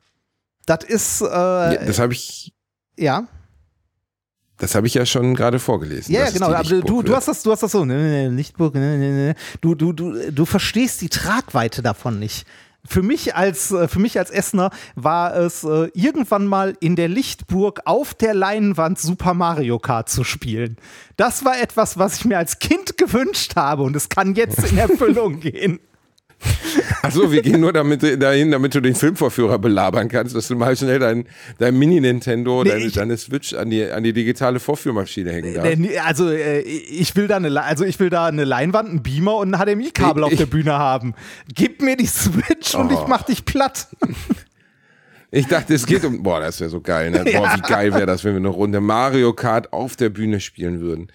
Das 0.66 0.84
ist, 0.84 1.22
äh, 1.22 1.24
Ja, 1.26 1.84
das 1.84 1.98
habe 1.98 2.12
ich, 2.12 2.52
ja. 2.96 3.26
das 4.58 4.74
habe 4.74 4.86
ich 4.86 4.94
ja 4.94 5.06
schon 5.06 5.34
gerade 5.34 5.58
vorgelesen. 5.58 6.14
Ja, 6.14 6.28
genau, 6.30 6.46
aber 6.46 6.60
Lichtburg 6.62 6.86
du, 6.86 7.02
du 7.02 7.16
hast 7.16 7.28
das, 7.28 7.42
du 7.42 7.50
hast 7.50 7.62
das 7.62 7.72
so, 7.72 7.84
ne, 7.84 7.94
ne, 7.94 8.28
Lichtburg, 8.28 8.74
ne, 8.74 8.98
ne, 8.98 9.12
ne. 9.12 9.34
Du, 9.60 9.74
du, 9.74 9.92
du, 9.92 10.30
du 10.30 10.44
verstehst 10.44 11.00
die 11.00 11.08
Tragweite 11.08 11.80
davon 11.80 12.18
nicht. 12.18 12.46
Für 12.86 13.02
mich 13.02 13.34
als, 13.34 13.70
äh, 13.72 13.88
für 13.88 13.98
mich 13.98 14.18
als 14.18 14.30
Essener 14.30 14.70
war 14.94 15.36
es 15.36 15.64
äh, 15.64 15.90
irgendwann 15.94 16.46
mal 16.46 16.76
in 16.80 16.96
der 16.96 17.08
Lichtburg 17.08 17.80
auf 17.84 18.14
der 18.14 18.34
Leinwand 18.34 18.98
Super 18.98 19.34
Mario 19.34 19.78
Kart 19.78 20.08
zu 20.08 20.24
spielen. 20.24 20.76
Das 21.16 21.44
war 21.44 21.60
etwas, 21.60 21.98
was 21.98 22.16
ich 22.16 22.24
mir 22.24 22.38
als 22.38 22.58
Kind 22.58 22.96
gewünscht 22.96 23.56
habe 23.56 23.82
und 23.82 23.94
es 23.96 24.08
kann 24.08 24.34
jetzt 24.34 24.70
in 24.70 24.78
Erfüllung 24.78 25.40
gehen. 25.40 25.80
Achso, 27.02 27.32
wir 27.32 27.42
gehen 27.42 27.60
nur 27.60 27.72
damit, 27.72 28.02
dahin, 28.22 28.50
damit 28.50 28.74
du 28.74 28.80
den 28.80 28.94
Filmvorführer 28.94 29.58
belabern 29.58 30.08
kannst, 30.08 30.34
dass 30.36 30.48
du 30.48 30.56
mal 30.56 30.76
schnell 30.76 30.98
dein, 30.98 31.24
dein 31.58 31.78
Mini-Nintendo, 31.78 32.62
Nee, 32.62 32.70
deine, 32.70 32.84
ich- 32.84 32.92
deine 32.94 33.16
Switch 33.16 33.54
an 33.54 33.70
die, 33.70 33.84
an 33.90 34.02
die 34.02 34.12
digitale 34.12 34.60
Vorführmaschine 34.60 35.32
hängen 35.32 35.54
darfst. 35.54 35.72
Äh, 35.72 35.76
nee, 35.76 35.98
Also 35.98 36.30
äh, 36.30 36.60
ich 36.60 37.14
will 37.16 37.26
da 37.26 37.36
eine, 37.36 37.62
also 37.62 37.84
ich 37.84 37.98
will 38.00 38.10
da 38.10 38.26
eine 38.26 38.44
Leinwand, 38.44 38.88
einen 38.90 39.02
Beamer 39.02 39.36
und 39.36 39.54
ein 39.54 39.60
HDMI-Kabel 39.60 40.24
auf 40.24 40.34
der 40.34 40.46
Bühne 40.46 40.72
haben. 40.74 41.14
Gib 41.54 41.82
mir 41.82 41.96
die 41.96 42.06
Switch 42.06 42.74
und 42.74 42.92
ich 42.92 42.98
Oh. 42.98 43.06
mach 43.08 43.22
dich 43.22 43.44
platt. 43.44 43.88
Ich 45.30 45.46
dachte, 45.46 45.74
es 45.74 45.86
geht 45.86 46.04
um. 46.04 46.22
Boah, 46.22 46.40
das 46.40 46.60
wäre 46.60 46.70
so 46.70 46.80
geil, 46.80 47.10
ne? 47.10 47.24
Boah, 47.32 47.54
wie 47.56 47.60
geil 47.68 47.92
wäre 47.94 48.06
das, 48.06 48.24
wenn 48.24 48.32
wir 48.32 48.38
eine 48.38 48.48
Runde 48.48 48.80
Mario 48.80 49.32
Kart 49.32 49.72
auf 49.72 49.96
der 49.96 50.08
Bühne 50.10 50.40
spielen 50.40 50.80
würden. 50.80 51.08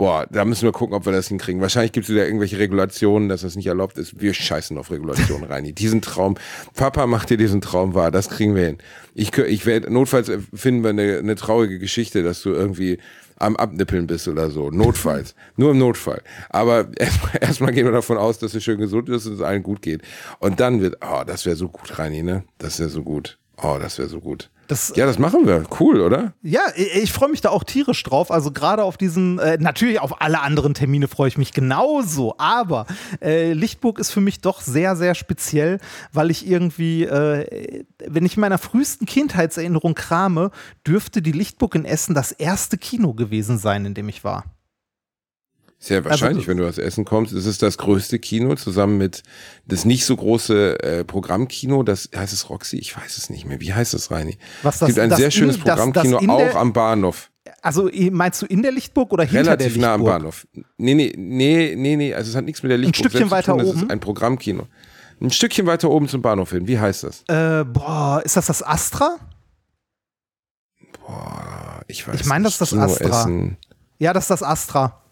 Boah, 0.00 0.26
da 0.30 0.46
müssen 0.46 0.62
wir 0.62 0.72
gucken, 0.72 0.96
ob 0.96 1.04
wir 1.04 1.12
das 1.12 1.28
hinkriegen. 1.28 1.60
Wahrscheinlich 1.60 1.92
gibt 1.92 2.04
es 2.04 2.10
wieder 2.10 2.24
irgendwelche 2.24 2.58
Regulationen, 2.58 3.28
dass 3.28 3.42
das 3.42 3.54
nicht 3.54 3.66
erlaubt 3.66 3.98
ist. 3.98 4.18
Wir 4.18 4.32
scheißen 4.32 4.78
auf 4.78 4.90
Regulationen 4.90 5.44
rein. 5.50 5.74
Diesen 5.74 6.00
Traum, 6.00 6.38
Papa 6.74 7.06
macht 7.06 7.28
dir 7.28 7.36
diesen 7.36 7.60
Traum 7.60 7.92
wahr, 7.92 8.10
das 8.10 8.30
kriegen 8.30 8.54
wir 8.54 8.64
hin. 8.64 8.78
Ich, 9.12 9.36
ich 9.36 9.66
werde, 9.66 9.92
notfalls 9.92 10.32
finden 10.54 10.84
wir 10.84 10.88
eine, 10.88 11.18
eine 11.18 11.34
traurige 11.34 11.78
Geschichte, 11.78 12.22
dass 12.22 12.40
du 12.40 12.48
irgendwie 12.48 12.96
am 13.36 13.56
Abnippeln 13.56 14.06
bist 14.06 14.26
oder 14.26 14.48
so. 14.48 14.70
Notfalls. 14.70 15.34
Nur 15.58 15.72
im 15.72 15.78
Notfall. 15.78 16.22
Aber 16.48 16.88
erstmal 16.96 17.32
erstmal 17.42 17.72
gehen 17.74 17.84
wir 17.84 17.92
davon 17.92 18.16
aus, 18.16 18.38
dass 18.38 18.52
du 18.52 18.60
schön 18.62 18.78
gesund 18.78 19.04
bist 19.04 19.26
und 19.26 19.34
es 19.34 19.42
allen 19.42 19.62
gut 19.62 19.82
geht. 19.82 20.00
Und 20.38 20.60
dann 20.60 20.80
wird, 20.80 20.96
oh, 21.02 21.24
das 21.26 21.44
wäre 21.44 21.56
so 21.56 21.68
gut, 21.68 21.98
Reini, 21.98 22.22
ne? 22.22 22.44
Das 22.56 22.78
wäre 22.78 22.88
so 22.88 23.02
gut. 23.02 23.36
Oh, 23.62 23.78
das 23.80 23.98
wäre 23.98 24.08
so 24.08 24.20
gut. 24.20 24.50
Das, 24.68 24.92
Ja, 24.94 25.04
das 25.04 25.18
machen 25.18 25.46
wir. 25.46 25.64
Cool, 25.80 26.00
oder? 26.00 26.32
Ja, 26.42 26.60
ich, 26.76 26.94
ich 26.94 27.12
freue 27.12 27.28
mich 27.28 27.40
da 27.40 27.48
auch 27.48 27.64
tierisch 27.64 28.02
drauf. 28.04 28.30
Also 28.30 28.52
gerade 28.52 28.84
auf 28.84 28.96
diesen, 28.96 29.40
äh, 29.40 29.58
natürlich 29.58 30.00
auf 30.00 30.22
alle 30.22 30.40
anderen 30.40 30.74
Termine 30.74 31.08
freue 31.08 31.26
ich 31.26 31.36
mich 31.36 31.52
genauso. 31.52 32.36
Aber 32.38 32.86
äh, 33.20 33.52
Lichtburg 33.52 33.98
ist 33.98 34.12
für 34.12 34.20
mich 34.20 34.40
doch 34.40 34.60
sehr, 34.60 34.94
sehr 34.94 35.16
speziell, 35.16 35.80
weil 36.12 36.30
ich 36.30 36.46
irgendwie, 36.46 37.02
äh, 37.02 37.84
wenn 38.06 38.24
ich 38.24 38.36
in 38.36 38.42
meiner 38.42 38.58
frühesten 38.58 39.06
Kindheitserinnerung 39.06 39.94
krame, 39.94 40.52
dürfte 40.86 41.20
die 41.20 41.32
Lichtburg 41.32 41.74
in 41.74 41.84
Essen 41.84 42.14
das 42.14 42.30
erste 42.30 42.78
Kino 42.78 43.12
gewesen 43.12 43.58
sein, 43.58 43.84
in 43.84 43.94
dem 43.94 44.08
ich 44.08 44.22
war. 44.22 44.44
Sehr 45.82 46.04
wahrscheinlich, 46.04 46.40
Also- 46.42 46.48
wenn 46.48 46.56
du 46.58 46.68
aus 46.68 46.76
Essen 46.76 47.06
kommst. 47.06 47.32
Es 47.32 47.46
ist 47.46 47.62
das 47.62 47.78
größte 47.78 48.18
Kino 48.18 48.54
zusammen 48.54 48.98
mit 48.98 49.22
das 49.66 49.86
nicht 49.86 50.04
so 50.04 50.14
große 50.14 50.82
äh, 50.82 51.04
Programmkino. 51.04 51.82
Das 51.82 52.10
heißt 52.14 52.34
es 52.34 52.50
Roxy? 52.50 52.76
Ich 52.76 52.94
weiß 52.96 53.16
es 53.16 53.30
nicht 53.30 53.46
mehr. 53.46 53.60
Wie 53.62 53.72
heißt 53.72 53.94
es, 53.94 54.10
Reini? 54.10 54.36
Was 54.62 54.74
Es 54.74 54.80
das- 54.80 54.86
gibt 54.88 54.98
ein 55.00 55.10
sehr 55.16 55.24
in- 55.26 55.32
schönes 55.32 55.56
das- 55.56 55.64
das 55.64 55.76
Programmkino 55.86 56.18
auch 56.34 56.36
der- 56.38 56.56
am 56.56 56.72
Bahnhof. 56.74 57.30
Also 57.62 57.90
meinst 58.10 58.42
du 58.42 58.46
in 58.46 58.62
der 58.62 58.72
Lichtburg 58.72 59.10
oder 59.12 59.24
hinter 59.24 59.52
Relativ 59.52 59.72
der 59.72 59.82
nah 59.82 59.94
am 59.94 60.00
Lichtburg? 60.02 60.18
Bahnhof. 60.18 60.46
Nee, 60.76 60.94
nee, 60.94 61.12
nee, 61.16 61.74
nee, 61.76 61.96
nee. 61.96 62.14
Also 62.14 62.28
es 62.30 62.36
hat 62.36 62.44
nichts 62.44 62.62
mit 62.62 62.70
der 62.70 62.78
Lichtburg 62.78 62.96
Stückchen 63.10 63.28
selbst 63.30 63.46
zu 63.46 63.50
weiter 63.52 63.52
tun. 63.52 63.60
Es 63.60 63.68
oben? 63.74 63.82
ist 63.86 63.90
ein 63.90 64.00
Programmkino. 64.00 64.66
Ein 65.22 65.30
Stückchen 65.30 65.66
weiter 65.66 65.90
oben 65.90 66.08
zum 66.08 66.20
Bahnhof 66.20 66.50
hin. 66.50 66.68
Wie 66.68 66.78
heißt 66.78 67.04
das? 67.04 67.24
Äh, 67.28 67.64
boah, 67.64 68.20
ist 68.24 68.36
das 68.36 68.46
das 68.46 68.62
Astra? 68.62 69.16
Boah, 71.06 71.80
ich 71.88 72.06
weiß 72.06 72.20
Ich 72.20 72.26
meine, 72.26 72.44
das 72.44 72.54
ist 72.54 72.60
das 72.60 72.74
Astra. 72.74 73.20
Essen. 73.22 73.56
Ja, 73.98 74.12
das 74.12 74.24
ist 74.24 74.30
das 74.30 74.42
Astra. 74.42 75.02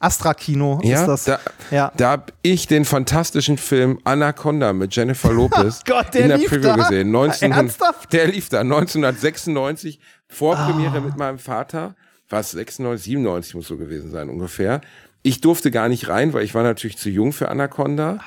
Astra-Kino 0.00 0.80
Ja, 0.82 1.00
ist 1.02 1.06
das. 1.06 1.24
da, 1.24 1.38
ja. 1.70 1.92
da 1.96 2.10
habe 2.10 2.32
ich 2.42 2.66
den 2.66 2.84
fantastischen 2.84 3.58
Film 3.58 3.98
Anaconda 4.04 4.72
mit 4.72 4.96
Jennifer 4.96 5.32
Lopez 5.32 5.82
Gott, 5.86 6.12
der 6.14 6.22
in 6.22 6.28
der 6.28 6.38
lief 6.38 6.48
Preview 6.48 6.62
da? 6.68 6.76
gesehen. 6.76 7.10
19, 7.12 7.52
Ernsthaft? 7.52 8.12
Der 8.12 8.26
lief 8.26 8.48
da 8.48 8.60
1996, 8.60 10.00
Vorpremiere 10.28 10.98
Ah. 10.98 11.00
mit 11.00 11.16
meinem 11.16 11.38
Vater. 11.38 11.94
War 12.28 12.40
es 12.40 12.50
96, 12.52 13.04
97 13.04 13.54
muss 13.54 13.68
so 13.68 13.76
gewesen 13.76 14.10
sein 14.10 14.28
ungefähr. 14.28 14.80
Ich 15.22 15.40
durfte 15.40 15.70
gar 15.70 15.88
nicht 15.88 16.08
rein, 16.08 16.32
weil 16.32 16.44
ich 16.44 16.54
war 16.54 16.62
natürlich 16.62 16.96
zu 16.96 17.10
jung 17.10 17.32
für 17.32 17.48
Anaconda. 17.48 18.20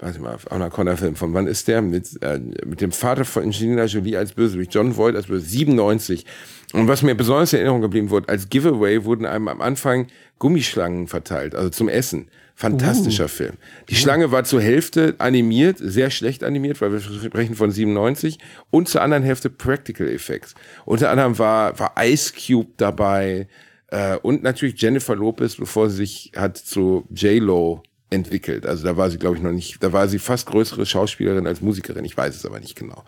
Warte 0.00 0.20
mal, 0.20 0.36
Anaconda-Film, 0.50 1.16
von 1.16 1.34
wann 1.34 1.48
ist 1.48 1.66
der? 1.66 1.82
Mit, 1.82 2.22
äh, 2.22 2.38
mit 2.64 2.80
dem 2.80 2.92
Vater 2.92 3.24
von 3.24 3.42
Angelina 3.42 3.84
Jolie 3.86 4.16
als 4.16 4.32
Bösewicht, 4.32 4.72
John 4.72 4.96
Voight 4.96 5.16
als 5.16 5.26
Bösewicht, 5.26 5.50
97. 5.50 6.24
Und 6.72 6.86
was 6.86 7.02
mir 7.02 7.16
besonders 7.16 7.52
in 7.52 7.58
Erinnerung 7.58 7.80
geblieben 7.80 8.10
wurde, 8.10 8.28
als 8.28 8.48
Giveaway 8.48 9.04
wurden 9.04 9.26
einem 9.26 9.48
am 9.48 9.60
Anfang 9.60 10.06
Gummischlangen 10.38 11.08
verteilt, 11.08 11.54
also 11.56 11.70
zum 11.70 11.88
Essen. 11.88 12.28
Fantastischer 12.54 13.26
Uh. 13.26 13.28
Film. 13.28 13.54
Die 13.88 13.94
Schlange 13.94 14.32
war 14.32 14.42
zur 14.42 14.60
Hälfte 14.60 15.14
animiert, 15.18 15.78
sehr 15.80 16.10
schlecht 16.10 16.42
animiert, 16.42 16.80
weil 16.80 16.92
wir 16.92 17.00
sprechen 17.00 17.54
von 17.54 17.70
97, 17.70 18.38
und 18.70 18.88
zur 18.88 19.02
anderen 19.02 19.22
Hälfte 19.22 19.48
Practical 19.48 20.08
Effects. 20.08 20.54
Unter 20.84 21.10
anderem 21.10 21.38
war, 21.38 21.78
war 21.78 21.94
Ice 22.00 22.32
Cube 22.34 22.70
dabei, 22.76 23.48
Äh, 23.90 24.16
und 24.18 24.42
natürlich 24.42 24.78
Jennifer 24.82 25.16
Lopez, 25.16 25.56
bevor 25.56 25.88
sie 25.88 25.96
sich 25.96 26.32
hat 26.36 26.58
zu 26.58 27.06
J-Lo 27.10 27.82
entwickelt. 28.10 28.66
Also 28.66 28.84
da 28.84 28.96
war 28.96 29.10
sie, 29.10 29.18
glaube 29.18 29.36
ich, 29.36 29.42
noch 29.42 29.52
nicht, 29.52 29.82
da 29.82 29.92
war 29.92 30.08
sie 30.08 30.18
fast 30.18 30.46
größere 30.46 30.86
Schauspielerin 30.86 31.46
als 31.46 31.60
Musikerin. 31.60 32.04
Ich 32.04 32.16
weiß 32.16 32.34
es 32.36 32.46
aber 32.46 32.60
nicht 32.60 32.76
genau. 32.76 33.04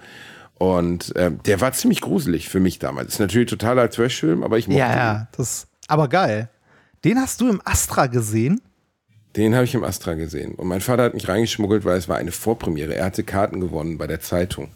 Und 0.54 1.12
ähm, 1.16 1.40
der 1.46 1.60
war 1.60 1.72
ziemlich 1.72 2.00
gruselig 2.02 2.48
für 2.48 2.60
mich 2.60 2.78
damals. 2.78 3.14
Ist 3.14 3.18
natürlich 3.20 3.48
totaler 3.48 3.88
Trash-Film, 3.88 4.42
aber 4.42 4.58
ich 4.58 4.68
mochte 4.68 4.80
Ja, 4.80 4.90
ihn. 4.92 4.96
ja, 4.98 5.28
das, 5.36 5.66
aber 5.88 6.08
geil. 6.08 6.50
Den 7.04 7.18
hast 7.18 7.40
du 7.40 7.48
im 7.48 7.62
Astra 7.64 8.06
gesehen? 8.08 8.60
Den 9.36 9.54
habe 9.54 9.64
ich 9.64 9.74
im 9.74 9.84
Astra 9.84 10.14
gesehen. 10.14 10.54
Und 10.56 10.66
mein 10.68 10.80
Vater 10.82 11.04
hat 11.04 11.14
mich 11.14 11.28
reingeschmuggelt, 11.28 11.84
weil 11.84 11.96
es 11.96 12.08
war 12.08 12.16
eine 12.18 12.32
Vorpremiere. 12.32 12.94
Er 12.94 13.06
hatte 13.06 13.22
Karten 13.24 13.60
gewonnen 13.60 13.96
bei 13.96 14.06
der 14.06 14.20
Zeitung. 14.20 14.70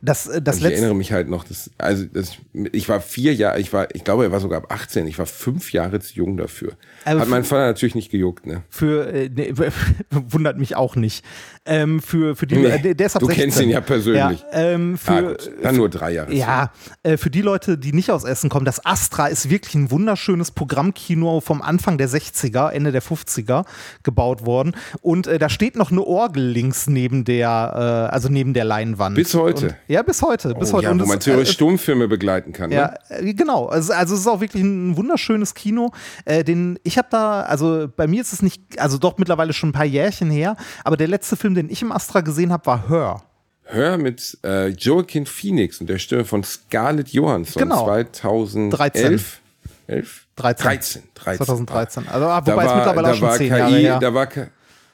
Das, 0.00 0.28
äh, 0.28 0.40
das 0.40 0.56
Und 0.56 0.66
ich 0.66 0.72
erinnere 0.74 0.94
mich 0.94 1.10
halt 1.10 1.28
noch, 1.28 1.42
dass, 1.42 1.70
also 1.76 2.04
das, 2.04 2.36
ich 2.70 2.88
war 2.88 3.00
vier 3.00 3.34
Jahre, 3.34 3.58
ich 3.58 3.72
war, 3.72 3.92
ich 3.94 4.04
glaube, 4.04 4.22
er 4.22 4.30
war 4.30 4.38
sogar 4.38 4.58
ab 4.58 4.72
18, 4.72 5.08
ich 5.08 5.18
war 5.18 5.26
fünf 5.26 5.72
Jahre 5.72 5.98
zu 5.98 6.14
jung 6.14 6.36
dafür. 6.36 6.74
Aber 7.04 7.20
Hat 7.20 7.28
mein 7.28 7.42
Vater 7.42 7.66
natürlich 7.66 7.96
nicht 7.96 8.10
gejuckt, 8.12 8.46
ne? 8.46 8.62
Für, 8.68 9.12
äh, 9.12 9.28
nee, 9.28 9.52
wundert 10.10 10.56
mich 10.56 10.76
auch 10.76 10.94
nicht. 10.94 11.24
Ähm, 11.66 12.00
für, 12.00 12.36
für 12.36 12.46
die, 12.46 12.56
Nee, 12.56 12.66
äh, 12.66 12.94
der 12.94 13.06
ist 13.06 13.16
ab 13.16 13.20
du 13.20 13.26
16. 13.26 13.44
kennst 13.44 13.60
ihn 13.60 13.70
ja 13.70 13.80
persönlich. 13.80 14.40
Ja, 14.52 14.58
ähm, 14.58 14.96
für, 14.98 15.12
ah, 15.12 15.20
gut, 15.22 15.50
dann 15.62 15.76
nur 15.76 15.88
drei 15.88 16.12
Jahre. 16.12 16.32
Ja, 16.32 16.70
äh, 17.02 17.16
für 17.16 17.30
die 17.30 17.42
Leute, 17.42 17.76
die 17.76 17.92
nicht 17.92 18.12
aus 18.12 18.22
Essen 18.22 18.50
kommen, 18.50 18.64
das 18.64 18.86
Astra 18.86 19.26
ist 19.26 19.50
wirklich 19.50 19.74
ein 19.74 19.90
wunderschönes 19.90 20.52
Programmkino 20.52 21.40
vom 21.40 21.60
Anfang 21.60 21.98
der 21.98 22.08
60er, 22.08 22.70
Ende 22.70 22.92
der 22.92 23.02
50er 23.02 23.64
gebaut 24.04 24.46
worden. 24.46 24.76
Und 25.00 25.26
äh, 25.26 25.40
da 25.40 25.48
steht 25.48 25.74
noch 25.74 25.90
eine 25.90 26.04
Orgel 26.04 26.44
links 26.44 26.86
neben 26.86 27.24
der, 27.24 27.48
also 27.48 28.28
neben 28.28 28.54
der 28.54 28.64
Leinwand. 28.64 29.16
Bis 29.16 29.34
heute? 29.34 29.66
Und, 29.66 29.87
ja, 29.88 30.02
bis 30.02 30.22
heute. 30.22 30.54
Bis 30.54 30.70
Oh, 30.70 30.74
heute. 30.76 30.84
ja, 30.84 30.90
Und 30.92 31.00
wo 31.00 31.04
es, 31.04 31.08
man 31.08 31.20
theoretisch 31.20 31.50
äh, 31.50 31.54
Stummfilme 31.54 32.06
begleiten 32.08 32.52
kann. 32.52 32.70
ja, 32.70 32.94
Ne? 33.08 33.18
äh, 33.28 33.34
genau. 33.34 33.66
Also, 33.66 33.92
also 33.92 34.14
es 34.14 34.20
ist 34.20 34.26
auch 34.26 34.40
wirklich 34.40 34.62
ein 34.62 34.96
wunderschönes 34.96 35.54
Kino. 35.54 35.90
Äh, 36.24 36.44
den, 36.44 36.78
ich 36.84 36.98
habe 36.98 37.08
da, 37.10 37.42
also 37.42 37.88
bei 37.96 38.06
mir 38.06 38.20
ist 38.20 38.32
es 38.32 38.42
nicht, 38.42 38.78
also 38.78 38.98
doch 38.98 39.18
mittlerweile 39.18 39.52
schon 39.52 39.70
ein 39.70 39.72
paar 39.72 39.84
Jährchen 39.84 40.30
her, 40.30 40.56
aber 40.84 40.96
der 40.96 41.08
letzte 41.08 41.36
Film, 41.36 41.54
den 41.54 41.68
ich 41.70 41.82
im 41.82 41.90
Astra 41.92 42.20
gesehen 42.20 42.52
habe, 42.52 42.66
war 42.66 42.88
Her. 42.88 43.22
Hör 43.70 43.98
mit 43.98 44.38
äh, 44.44 44.68
Joaquin 44.68 45.26
Phoenix 45.26 45.80
und 45.80 45.88
der 45.88 45.98
Stimme 45.98 46.24
von 46.24 46.42
Scarlett 46.42 47.08
Johansson 47.10 47.62
Genau. 47.62 47.84
2011. 47.84 49.40
11? 49.86 50.26
13. 50.36 50.64
13. 50.64 51.02
13. 51.14 51.46
2013. 51.46 52.08
Also, 52.08 52.26
ah, 52.26 52.40
Da 52.40 52.52
wobei 52.52 52.64
es 52.64 52.68
war, 52.70 52.76
mittlerweile 52.76 53.02
da 53.08 53.12
auch 53.12 53.16
schon 53.16 53.28
war 53.28 53.36
zehn 53.36 53.48
KI, 53.50 53.58
Jahre 53.58 53.76
her. 53.76 53.98
Da 54.00 54.14
war, 54.14 54.28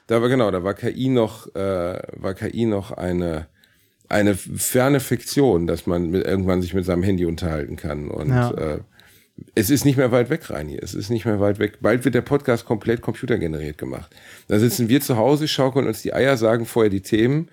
da 0.07 0.23
war 0.23 0.29
genau, 0.29 0.51
da 0.51 0.63
war 0.65 0.75
KI 0.75 1.09
noch, 1.09 1.55
äh, 1.55 1.99
war 2.17 2.35
KI 2.35 2.67
noch 2.67 2.93
eine, 2.93 3.47
eine 4.15 4.35
ferne 4.35 5.01
Fiktion, 5.01 5.67
dass 5.67 5.87
man 5.87 6.11
mit, 6.11 6.25
irgendwann 6.25 6.63
sich 6.63 6.73
mit 6.73 6.85
seinem 6.85 7.03
Handy 7.03 7.27
unterhalten 7.27 7.77
kann. 7.77 8.09
Und 8.09 8.29
Ja. 8.31 8.51
äh, 8.53 8.79
es 9.57 9.69
ist 9.71 9.85
nicht 9.85 9.97
mehr 9.97 10.13
weit 10.13 10.31
weg, 10.31 10.49
Reini. 10.49 10.79
Es 10.81 10.95
ist 10.95 11.11
nicht 11.11 11.25
mehr 11.25 11.41
weit 11.41 11.59
weg. 11.59 11.79
Bald 11.81 12.05
wird 12.05 12.15
der 12.15 12.21
Podcast 12.23 12.65
komplett 12.65 13.01
computergeneriert 13.01 13.77
gemacht. 13.79 14.15
Da 14.47 14.59
sitzen 14.61 14.89
wir 14.89 15.01
zu 15.01 15.17
Hause, 15.17 15.49
schaukeln 15.49 15.87
uns 15.89 16.03
die 16.03 16.15
Eier, 16.15 16.37
sagen 16.37 16.67
vorher 16.67 16.91
die 16.91 17.01
Themen. 17.01 17.49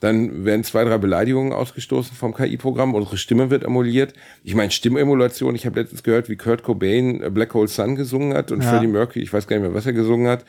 Dann 0.00 0.44
werden 0.44 0.62
zwei, 0.64 0.84
drei 0.84 0.98
Beleidigungen 0.98 1.52
ausgestoßen 1.52 2.14
vom 2.14 2.34
KI-Programm. 2.34 2.94
Unsere 2.94 3.16
Stimme 3.16 3.50
wird 3.50 3.64
emuliert. 3.64 4.12
Ich 4.44 4.54
meine, 4.54 4.70
Stimmemulation. 4.70 5.54
Ich 5.56 5.66
habe 5.66 5.80
letztens 5.80 6.02
gehört, 6.02 6.28
wie 6.28 6.36
Kurt 6.36 6.62
Cobain 6.62 7.22
äh, 7.22 7.30
Black 7.30 7.54
Hole 7.54 7.68
Sun 7.68 7.96
gesungen 7.96 8.34
hat 8.36 8.52
und 8.52 8.62
Ja. 8.62 8.70
Freddie 8.70 8.86
Mercury, 8.86 9.20
ich 9.24 9.32
weiß 9.32 9.46
gar 9.46 9.56
nicht 9.56 9.64
mehr, 9.66 9.74
was 9.74 9.86
er 9.86 9.92
gesungen 9.94 10.28
hat. 10.28 10.44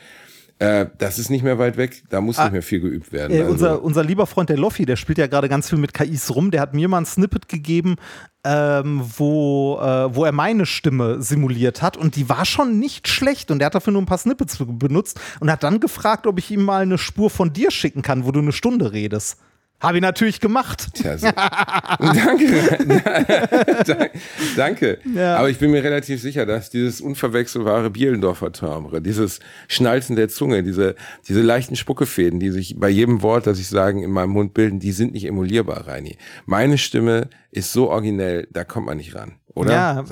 Äh, 0.58 0.86
das 0.96 1.18
ist 1.18 1.28
nicht 1.28 1.44
mehr 1.44 1.58
weit 1.58 1.76
weg. 1.76 2.02
Da 2.08 2.20
muss 2.22 2.38
nicht 2.38 2.52
mehr 2.52 2.62
viel 2.62 2.80
geübt 2.80 3.12
werden. 3.12 3.32
Äh, 3.36 3.40
Also- 3.42 3.52
unser, 3.52 3.82
unser 3.82 4.04
lieber 4.04 4.26
Freund 4.26 4.48
der 4.48 4.56
Loffi, 4.56 4.86
der 4.86 4.96
spielt 4.96 5.18
ja 5.18 5.26
gerade 5.26 5.48
ganz 5.50 5.68
viel 5.68 5.78
mit 5.78 5.92
KIs 5.92 6.34
rum, 6.34 6.50
der 6.50 6.62
hat 6.62 6.72
mir 6.72 6.88
mal 6.88 6.98
ein 6.98 7.04
Snippet 7.06 7.48
gegeben, 7.48 7.96
ähm, 8.42 9.02
wo, 9.18 9.78
äh, 9.82 10.14
wo 10.14 10.24
er 10.24 10.32
meine 10.32 10.64
Stimme 10.64 11.20
simuliert 11.20 11.82
hat 11.82 11.96
und 11.98 12.16
die 12.16 12.28
war 12.30 12.46
schon 12.46 12.78
nicht 12.78 13.06
schlecht 13.08 13.50
und 13.50 13.58
der 13.58 13.66
hat 13.66 13.74
dafür 13.74 13.92
nur 13.92 14.00
ein 14.02 14.06
paar 14.06 14.16
Snippets 14.18 14.56
benutzt 14.66 15.20
und 15.40 15.50
hat 15.50 15.62
dann 15.62 15.78
gefragt, 15.78 16.26
ob 16.26 16.38
ich 16.38 16.50
ihm 16.50 16.62
mal 16.62 16.82
eine 16.82 16.96
Spur 16.96 17.28
von 17.28 17.52
dir 17.52 17.70
schicken 17.70 18.00
kann, 18.02 18.24
wo 18.24 18.32
du 18.32 18.40
eine 18.40 18.52
Stunde 18.52 18.92
redest. 18.92 19.38
Habe 19.80 19.98
ich 19.98 20.02
natürlich 20.02 20.40
gemacht. 20.40 20.88
Tja, 20.94 21.18
so. 21.18 21.26
danke. 21.30 22.46
Dank- 23.86 24.10
danke. 24.56 24.98
Ja. 25.14 25.36
Aber 25.36 25.50
ich 25.50 25.58
bin 25.58 25.70
mir 25.70 25.84
relativ 25.84 26.20
sicher, 26.22 26.46
dass 26.46 26.70
dieses 26.70 27.00
unverwechselbare 27.00 27.90
Bielendorfer 27.90 28.52
Timbre, 28.52 29.02
dieses 29.02 29.38
Schnalzen 29.68 30.16
der 30.16 30.28
Zunge, 30.28 30.62
diese, 30.62 30.94
diese 31.28 31.42
leichten 31.42 31.76
Spuckefäden, 31.76 32.40
die 32.40 32.50
sich 32.50 32.76
bei 32.78 32.88
jedem 32.88 33.22
Wort, 33.22 33.46
das 33.46 33.58
ich 33.58 33.68
sagen, 33.68 34.02
in 34.02 34.10
meinem 34.10 34.30
Mund 34.30 34.54
bilden, 34.54 34.78
die 34.80 34.92
sind 34.92 35.12
nicht 35.12 35.26
emulierbar, 35.26 35.86
Reini. 35.86 36.16
Meine 36.46 36.78
Stimme 36.78 37.28
ist 37.50 37.72
so 37.72 37.90
originell, 37.90 38.48
da 38.50 38.64
kommt 38.64 38.86
man 38.86 38.96
nicht 38.96 39.14
ran. 39.14 39.32
Oder? 39.56 39.72
Ja, 39.72 40.04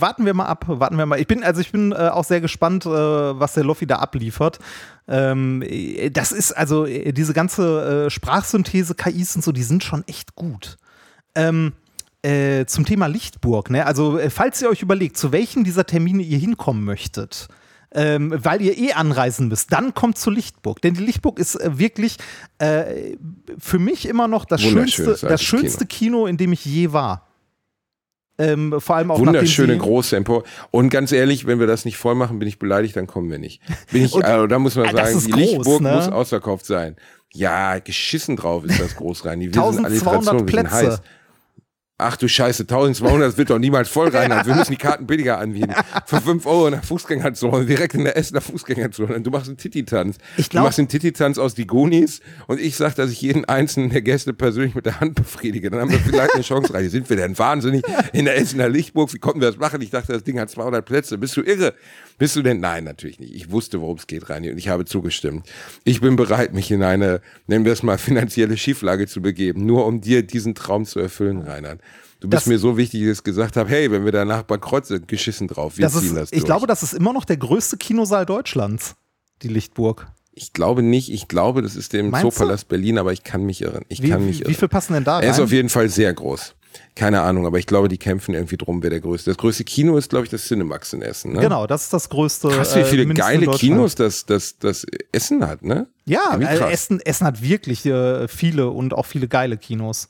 warten 0.00 0.26
wir 0.26 0.34
mal 0.34 0.44
ab, 0.44 0.66
warten 0.68 0.98
wir 0.98 1.06
mal. 1.06 1.18
Ich 1.18 1.26
bin, 1.26 1.42
also 1.42 1.62
ich 1.62 1.72
bin 1.72 1.92
äh, 1.92 2.10
auch 2.12 2.24
sehr 2.24 2.42
gespannt, 2.42 2.84
äh, 2.84 2.90
was 2.90 3.54
der 3.54 3.64
Loffi 3.64 3.86
da 3.86 3.96
abliefert. 3.96 4.58
Ähm, 5.08 5.62
äh, 5.62 6.10
das 6.10 6.30
ist 6.30 6.52
also 6.52 6.84
äh, 6.84 7.12
diese 7.12 7.32
ganze 7.32 8.06
äh, 8.06 8.10
Sprachsynthese, 8.10 8.94
KIs 8.94 9.34
und 9.34 9.42
so, 9.42 9.52
die 9.52 9.62
sind 9.62 9.82
schon 9.82 10.06
echt 10.06 10.36
gut. 10.36 10.76
Ähm, 11.34 11.72
äh, 12.22 12.66
zum 12.66 12.84
Thema 12.84 13.06
Lichtburg, 13.06 13.70
ne? 13.70 13.86
Also 13.86 14.20
falls 14.28 14.60
ihr 14.60 14.68
euch 14.68 14.82
überlegt, 14.82 15.16
zu 15.16 15.32
welchen 15.32 15.64
dieser 15.64 15.86
Termine 15.86 16.22
ihr 16.22 16.36
hinkommen 16.36 16.84
möchtet, 16.84 17.48
ähm, 17.92 18.34
weil 18.36 18.60
ihr 18.60 18.76
eh 18.76 18.92
anreisen 18.92 19.48
müsst, 19.48 19.72
dann 19.72 19.94
kommt 19.94 20.18
zur 20.18 20.34
Lichtburg. 20.34 20.82
Denn 20.82 20.92
die 20.92 21.02
Lichtburg 21.02 21.38
ist 21.38 21.54
äh, 21.54 21.78
wirklich 21.78 22.18
äh, 22.58 23.16
für 23.58 23.78
mich 23.78 24.06
immer 24.06 24.28
noch 24.28 24.44
das 24.44 24.60
schönste, 24.60 25.16
das 25.18 25.42
schönste 25.42 25.86
Kino. 25.86 26.26
in 26.26 26.36
dem 26.36 26.52
ich 26.52 26.66
je 26.66 26.92
war. 26.92 27.29
Ähm, 28.40 28.74
vor 28.80 28.96
allem 28.96 29.10
auch 29.10 29.18
Wunderschöne 29.18 29.76
große 29.76 30.16
Empor. 30.16 30.44
Und 30.70 30.88
ganz 30.90 31.12
ehrlich, 31.12 31.46
wenn 31.46 31.60
wir 31.60 31.66
das 31.66 31.84
nicht 31.84 31.96
voll 31.96 32.14
machen, 32.14 32.38
bin 32.38 32.48
ich 32.48 32.58
beleidigt, 32.58 32.96
dann 32.96 33.06
kommen 33.06 33.30
wir 33.30 33.38
nicht. 33.38 33.60
Bin 33.92 34.04
ich, 34.04 34.12
Und- 34.14 34.24
also 34.24 34.46
da 34.46 34.58
muss 34.58 34.74
man 34.76 34.86
Ah, 34.88 34.92
sagen, 35.06 35.20
die 35.26 35.30
groß, 35.30 35.40
Lichtburg 35.40 35.80
ne? 35.82 35.92
muss 35.94 36.08
ausverkauft 36.08 36.66
sein. 36.66 36.96
Ja, 37.32 37.78
geschissen 37.78 38.36
drauf 38.36 38.64
ist 38.64 38.80
das 38.80 38.96
groß 38.96 39.24
rein. 39.24 39.38
Die 39.40 39.46
1200 39.46 39.84
Alliterationen, 39.86 40.48
wir 40.48 40.54
sind 40.54 40.68
Plätze. 40.70 40.90
heiß. 40.92 41.02
Ach 42.00 42.16
du 42.16 42.28
Scheiße, 42.28 42.62
1200, 42.62 43.28
das 43.28 43.36
wird 43.36 43.50
doch 43.50 43.58
niemals 43.58 43.88
voll 43.88 44.08
rein. 44.08 44.30
Wir 44.30 44.54
müssen 44.54 44.72
die 44.72 44.78
Karten 44.78 45.06
billiger 45.06 45.38
anbieten. 45.38 45.74
Für 46.06 46.20
5 46.20 46.46
Euro 46.46 46.66
in 46.66 46.72
der 46.72 46.82
Fußgängerzone, 46.82 47.66
direkt 47.66 47.94
in 47.94 48.04
der 48.04 48.16
Essener 48.16 48.40
Fußgängerzone. 48.40 49.14
Und 49.14 49.24
du 49.24 49.30
machst 49.30 49.48
einen 49.48 49.58
Titi-Tanz. 49.58 50.16
Ich 50.36 50.48
Du 50.48 50.60
machst 50.60 50.78
einen 50.78 50.88
Titi-Tanz 50.88 51.38
aus 51.38 51.54
die 51.54 51.66
Goonies 51.66 52.20
und 52.46 52.60
ich 52.60 52.76
sag, 52.76 52.94
dass 52.94 53.10
ich 53.10 53.20
jeden 53.20 53.44
einzelnen 53.44 53.90
der 53.90 54.02
Gäste 54.02 54.32
persönlich 54.32 54.74
mit 54.74 54.86
der 54.86 55.00
Hand 55.00 55.14
befriedige. 55.14 55.70
Dann 55.70 55.80
haben 55.80 55.90
wir 55.90 55.98
vielleicht 55.98 56.34
eine 56.34 56.42
Chance 56.42 56.72
rein. 56.72 56.88
Sind 56.88 57.10
wir 57.10 57.16
denn 57.16 57.38
wahnsinnig 57.38 57.82
in 58.12 58.24
der 58.24 58.38
Essener 58.38 58.68
Lichtburg? 58.68 59.12
Wie 59.12 59.18
konnten 59.18 59.40
wir 59.40 59.48
das 59.48 59.58
machen? 59.58 59.82
Ich 59.82 59.90
dachte, 59.90 60.12
das 60.12 60.24
Ding 60.24 60.38
hat 60.40 60.50
200 60.50 60.84
Plätze. 60.84 61.18
Bist 61.18 61.36
du 61.36 61.42
irre? 61.42 61.74
Bist 62.20 62.36
du 62.36 62.42
denn? 62.42 62.60
Nein, 62.60 62.84
natürlich 62.84 63.18
nicht. 63.18 63.34
Ich 63.34 63.50
wusste, 63.50 63.80
worum 63.80 63.96
es 63.96 64.06
geht, 64.06 64.28
Reini, 64.30 64.50
und 64.50 64.58
ich 64.58 64.68
habe 64.68 64.84
zugestimmt. 64.84 65.48
Ich 65.84 66.00
bin 66.02 66.14
bereit, 66.16 66.52
mich 66.54 66.70
in 66.70 66.82
eine, 66.82 67.20
nennen 67.48 67.64
wir 67.64 67.72
es 67.72 67.82
mal, 67.82 67.96
finanzielle 67.98 68.56
Schieflage 68.56 69.06
zu 69.08 69.20
begeben, 69.22 69.64
nur 69.66 69.86
um 69.86 70.00
dir 70.02 70.22
diesen 70.22 70.54
Traum 70.54 70.84
zu 70.84 71.00
erfüllen, 71.00 71.40
Reinhard. 71.42 71.80
Du 72.20 72.28
bist 72.28 72.42
Das- 72.42 72.46
mir 72.46 72.58
so 72.58 72.76
wichtig, 72.76 73.06
dass 73.08 73.18
ich 73.18 73.24
gesagt 73.24 73.56
habe, 73.56 73.70
hey, 73.70 73.90
wenn 73.90 74.04
wir 74.04 74.12
danach 74.12 74.42
bankrott 74.42 74.84
sind, 74.84 75.08
geschissen 75.08 75.48
drauf. 75.48 75.78
Wir 75.78 75.86
das 75.86 75.94
ziehen 75.94 76.10
ist, 76.10 76.14
das 76.16 76.32
ich 76.32 76.40
durch. 76.40 76.44
glaube, 76.44 76.66
das 76.66 76.82
ist 76.82 76.92
immer 76.92 77.14
noch 77.14 77.24
der 77.24 77.38
größte 77.38 77.78
Kinosaal 77.78 78.26
Deutschlands, 78.26 78.94
die 79.42 79.48
Lichtburg. 79.48 80.06
Ich 80.32 80.52
glaube 80.52 80.82
nicht. 80.82 81.10
Ich 81.10 81.26
glaube, 81.26 81.62
das 81.62 81.74
ist 81.74 81.94
dem 81.94 82.10
Meinst 82.10 82.24
du? 82.26 82.30
Zoopalast 82.30 82.68
Berlin, 82.68 82.98
aber 82.98 83.12
ich 83.14 83.24
kann 83.24 83.44
mich 83.44 83.62
irren. 83.62 83.84
Ich 83.88 84.02
Wie, 84.02 84.10
kann 84.10 84.24
mich 84.26 84.42
irren. 84.42 84.50
wie 84.50 84.54
viel 84.54 84.68
passen 84.68 84.92
denn 84.92 85.04
da 85.04 85.16
rein? 85.16 85.24
er 85.24 85.30
ist 85.30 85.40
auf 85.40 85.50
jeden 85.52 85.70
Fall 85.70 85.88
sehr 85.88 86.12
groß. 86.12 86.54
Keine 86.94 87.22
Ahnung, 87.22 87.46
aber 87.46 87.58
ich 87.58 87.66
glaube, 87.66 87.88
die 87.88 87.98
kämpfen 87.98 88.34
irgendwie 88.34 88.56
drum, 88.56 88.82
wer 88.82 88.90
der 88.90 89.00
größte. 89.00 89.30
Das 89.30 89.38
größte 89.38 89.64
Kino 89.64 89.96
ist, 89.96 90.10
glaube 90.10 90.24
ich, 90.24 90.30
das 90.30 90.44
Cinemax 90.44 90.92
in 90.92 91.02
Essen. 91.02 91.32
Ne? 91.32 91.40
Genau, 91.40 91.66
das 91.66 91.84
ist 91.84 91.92
das 91.92 92.08
größte. 92.08 92.48
Krass, 92.48 92.74
wie 92.74 92.80
äh, 92.80 92.84
viele 92.84 93.02
in 93.02 93.14
geile. 93.14 93.46
Kinos 93.52 93.94
das, 93.94 94.26
das, 94.26 94.58
das 94.58 94.86
Essen 95.12 95.46
hat, 95.46 95.62
ne? 95.62 95.86
Ja, 96.04 96.36
äh. 96.36 96.72
Essen, 96.72 97.00
Essen 97.00 97.26
hat 97.26 97.42
wirklich 97.42 97.86
äh, 97.86 98.28
viele 98.28 98.70
und 98.70 98.94
auch 98.94 99.06
viele 99.06 99.28
geile 99.28 99.56
Kinos. 99.56 100.08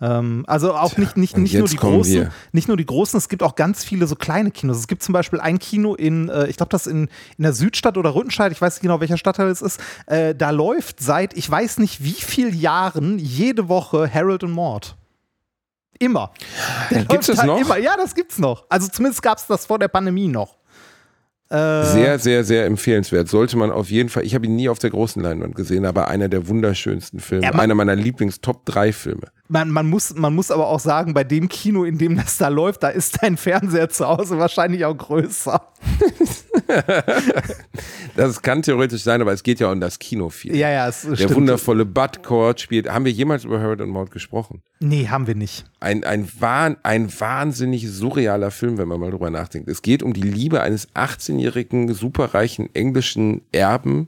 Ähm, 0.00 0.44
also 0.46 0.74
auch 0.74 0.96
nicht, 0.96 1.16
nicht, 1.16 1.34
und 1.34 1.42
nicht 1.42 1.54
nur 1.54 1.66
die 1.66 1.76
großen, 1.76 2.14
wir. 2.14 2.32
nicht 2.52 2.68
nur 2.68 2.76
die 2.76 2.86
großen, 2.86 3.18
es 3.18 3.28
gibt 3.28 3.42
auch 3.42 3.56
ganz 3.56 3.84
viele 3.84 4.06
so 4.06 4.14
kleine 4.14 4.50
Kinos. 4.50 4.78
Es 4.78 4.86
gibt 4.86 5.02
zum 5.02 5.12
Beispiel 5.12 5.40
ein 5.40 5.58
Kino 5.58 5.94
in, 5.94 6.28
äh, 6.28 6.46
ich 6.46 6.56
glaube, 6.56 6.70
das 6.70 6.86
in, 6.86 7.08
in 7.36 7.42
der 7.42 7.52
Südstadt 7.52 7.98
oder 7.98 8.14
Rüttenscheid, 8.14 8.52
ich 8.52 8.60
weiß 8.60 8.74
nicht 8.74 8.82
genau, 8.82 9.00
welcher 9.00 9.18
Stadtteil 9.18 9.48
es 9.48 9.60
ist. 9.60 9.80
Äh, 10.06 10.34
da 10.34 10.50
läuft 10.50 11.00
seit 11.00 11.36
ich 11.36 11.50
weiß 11.50 11.78
nicht 11.78 12.04
wie 12.04 12.12
viel 12.12 12.54
Jahren 12.54 13.18
jede 13.18 13.68
Woche 13.68 14.08
Harold 14.12 14.44
und 14.44 14.52
Mord. 14.52 14.97
Immer. 15.98 16.32
Der 16.90 17.04
Gibt's 17.04 17.26
das 17.26 17.42
noch? 17.44 17.60
Immer. 17.60 17.78
Ja, 17.78 17.96
das 17.96 18.14
gibt's 18.14 18.38
noch. 18.38 18.64
Also 18.68 18.88
zumindest 18.88 19.22
gab 19.22 19.38
es 19.38 19.46
das 19.46 19.66
vor 19.66 19.78
der 19.78 19.88
Pandemie 19.88 20.28
noch. 20.28 20.56
Äh, 21.50 21.82
Sehr, 21.84 22.18
sehr, 22.18 22.44
sehr 22.44 22.66
empfehlenswert. 22.66 23.26
Sollte 23.26 23.56
man 23.56 23.70
auf 23.70 23.88
jeden 23.90 24.10
Fall. 24.10 24.22
Ich 24.24 24.34
habe 24.34 24.44
ihn 24.44 24.54
nie 24.54 24.68
auf 24.68 24.78
der 24.78 24.90
großen 24.90 25.22
Leinwand 25.22 25.54
gesehen, 25.54 25.86
aber 25.86 26.08
einer 26.08 26.28
der 26.28 26.46
wunderschönsten 26.46 27.20
Filme. 27.20 27.44
Ja, 27.44 27.52
man- 27.52 27.60
einer 27.60 27.74
meiner 27.74 27.96
Lieblings-Top-3-Filme. 27.96 29.28
man, 29.48 29.70
man, 29.70 29.86
muss, 29.88 30.14
man 30.14 30.34
muss 30.34 30.50
aber 30.50 30.66
auch 30.66 30.78
sagen, 30.78 31.14
bei 31.14 31.24
dem 31.24 31.48
Kino, 31.48 31.84
in 31.84 31.96
dem 31.96 32.18
das 32.18 32.36
da 32.36 32.48
läuft, 32.48 32.82
da 32.82 32.88
ist 32.90 33.22
dein 33.22 33.38
Fernseher 33.38 33.88
zu 33.88 34.06
Hause 34.06 34.38
wahrscheinlich 34.38 34.84
auch 34.84 34.94
größer. 34.96 35.62
Das 38.16 38.42
kann 38.42 38.62
theoretisch 38.62 39.02
sein, 39.02 39.20
aber 39.22 39.32
es 39.32 39.42
geht 39.42 39.60
ja 39.60 39.70
um 39.70 39.80
das 39.80 39.98
Kinofilm. 39.98 40.54
Ja, 40.54 40.70
ja, 40.70 40.88
es 40.88 41.02
Der 41.02 41.14
stimmt. 41.16 41.34
wundervolle 41.36 41.84
Bud 41.84 42.22
Cort 42.22 42.60
spielt. 42.60 42.88
Haben 42.90 43.04
wir 43.04 43.12
jemals 43.12 43.44
über 43.44 43.60
Herbert 43.60 43.80
und 43.80 43.90
Maud 43.90 44.10
gesprochen? 44.10 44.62
Nee, 44.80 45.08
haben 45.08 45.26
wir 45.26 45.34
nicht. 45.34 45.64
Ein, 45.80 46.04
ein, 46.04 46.28
wahn, 46.38 46.76
ein 46.84 47.08
wahnsinnig 47.20 47.88
surrealer 47.90 48.52
Film, 48.52 48.78
wenn 48.78 48.86
man 48.86 49.00
mal 49.00 49.10
drüber 49.10 49.30
nachdenkt. 49.30 49.68
Es 49.68 49.82
geht 49.82 50.02
um 50.02 50.12
die 50.12 50.22
Liebe 50.22 50.60
eines 50.62 50.88
18-jährigen, 50.94 51.92
superreichen 51.92 52.72
englischen 52.74 53.42
Erben, 53.50 54.06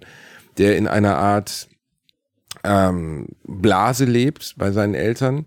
der 0.59 0.77
in 0.77 0.87
einer 0.87 1.17
Art 1.17 1.69
ähm, 2.63 3.27
Blase 3.45 4.05
lebt 4.05 4.55
bei 4.59 4.71
seinen 4.71 4.95
Eltern 4.95 5.47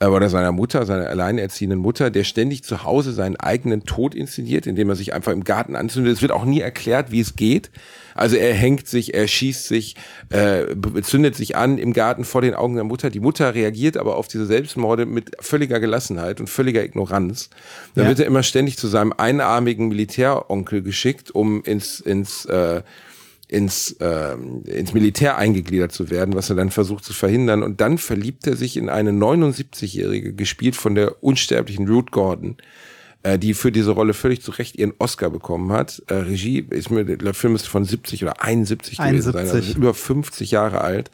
äh, 0.00 0.06
oder 0.06 0.28
seiner 0.28 0.52
Mutter, 0.52 0.86
seiner 0.86 1.08
alleinerziehenden 1.08 1.78
Mutter, 1.78 2.10
der 2.10 2.24
ständig 2.24 2.64
zu 2.64 2.82
Hause 2.82 3.12
seinen 3.12 3.36
eigenen 3.36 3.84
Tod 3.84 4.14
inszeniert, 4.14 4.66
indem 4.66 4.88
er 4.88 4.96
sich 4.96 5.14
einfach 5.14 5.32
im 5.32 5.44
Garten 5.44 5.76
anzündet. 5.76 6.14
Es 6.14 6.22
wird 6.22 6.32
auch 6.32 6.44
nie 6.44 6.60
erklärt, 6.60 7.12
wie 7.12 7.20
es 7.20 7.36
geht. 7.36 7.70
Also 8.14 8.36
er 8.36 8.54
hängt 8.54 8.86
sich, 8.88 9.14
er 9.14 9.26
schießt 9.26 9.66
sich, 9.66 9.96
äh, 10.30 10.66
zündet 11.02 11.36
sich 11.36 11.56
an 11.56 11.78
im 11.78 11.92
Garten 11.92 12.24
vor 12.24 12.40
den 12.42 12.54
Augen 12.54 12.74
der 12.76 12.84
Mutter. 12.84 13.10
Die 13.10 13.20
Mutter 13.20 13.54
reagiert 13.54 13.96
aber 13.96 14.16
auf 14.16 14.28
diese 14.28 14.46
Selbstmorde 14.46 15.06
mit 15.06 15.32
völliger 15.40 15.80
Gelassenheit 15.80 16.40
und 16.40 16.48
völliger 16.48 16.84
Ignoranz. 16.84 17.50
Dann 17.94 18.04
Ja. 18.04 18.08
wird 18.10 18.20
er 18.20 18.26
immer 18.26 18.42
ständig 18.42 18.78
zu 18.78 18.88
seinem 18.88 19.12
einarmigen 19.16 19.88
Militäronkel 19.88 20.82
geschickt, 20.82 21.30
um 21.32 21.62
ins, 21.64 22.00
ins 22.00 22.44
äh, 22.46 22.82
ins, 23.46 23.94
ähm, 24.00 24.62
ins 24.64 24.94
Militär 24.94 25.36
eingegliedert 25.36 25.92
zu 25.92 26.10
werden, 26.10 26.34
was 26.34 26.48
er 26.50 26.56
dann 26.56 26.70
versucht 26.70 27.04
zu 27.04 27.12
verhindern. 27.12 27.62
Und 27.62 27.80
dann 27.80 27.98
verliebt 27.98 28.46
er 28.46 28.56
sich 28.56 28.76
in 28.76 28.88
eine 28.88 29.12
79-Jährige, 29.12 30.32
gespielt 30.32 30.76
von 30.76 30.94
der 30.94 31.22
unsterblichen 31.22 31.86
Ruth 31.86 32.10
Gordon, 32.10 32.56
äh, 33.24 33.38
die 33.38 33.54
für 33.54 33.72
diese 33.72 33.90
Rolle 33.90 34.14
völlig 34.14 34.42
zu 34.42 34.52
Recht 34.52 34.76
ihren 34.76 34.92
Oscar 34.98 35.30
bekommen 35.30 35.72
hat. 35.72 36.02
Äh, 36.06 36.14
Regie, 36.14 36.64
ist 36.70 36.90
mir, 36.90 37.04
der 37.04 37.34
Film 37.34 37.56
ist 37.56 37.66
von 37.66 37.84
70 37.84 38.22
oder 38.22 38.42
71 38.42 38.98
gewesen 38.98 39.22
sein, 39.22 39.34
71. 39.36 39.54
also 39.54 39.78
über 39.78 39.94
50 39.94 40.50
Jahre 40.52 40.82
alt. 40.82 41.10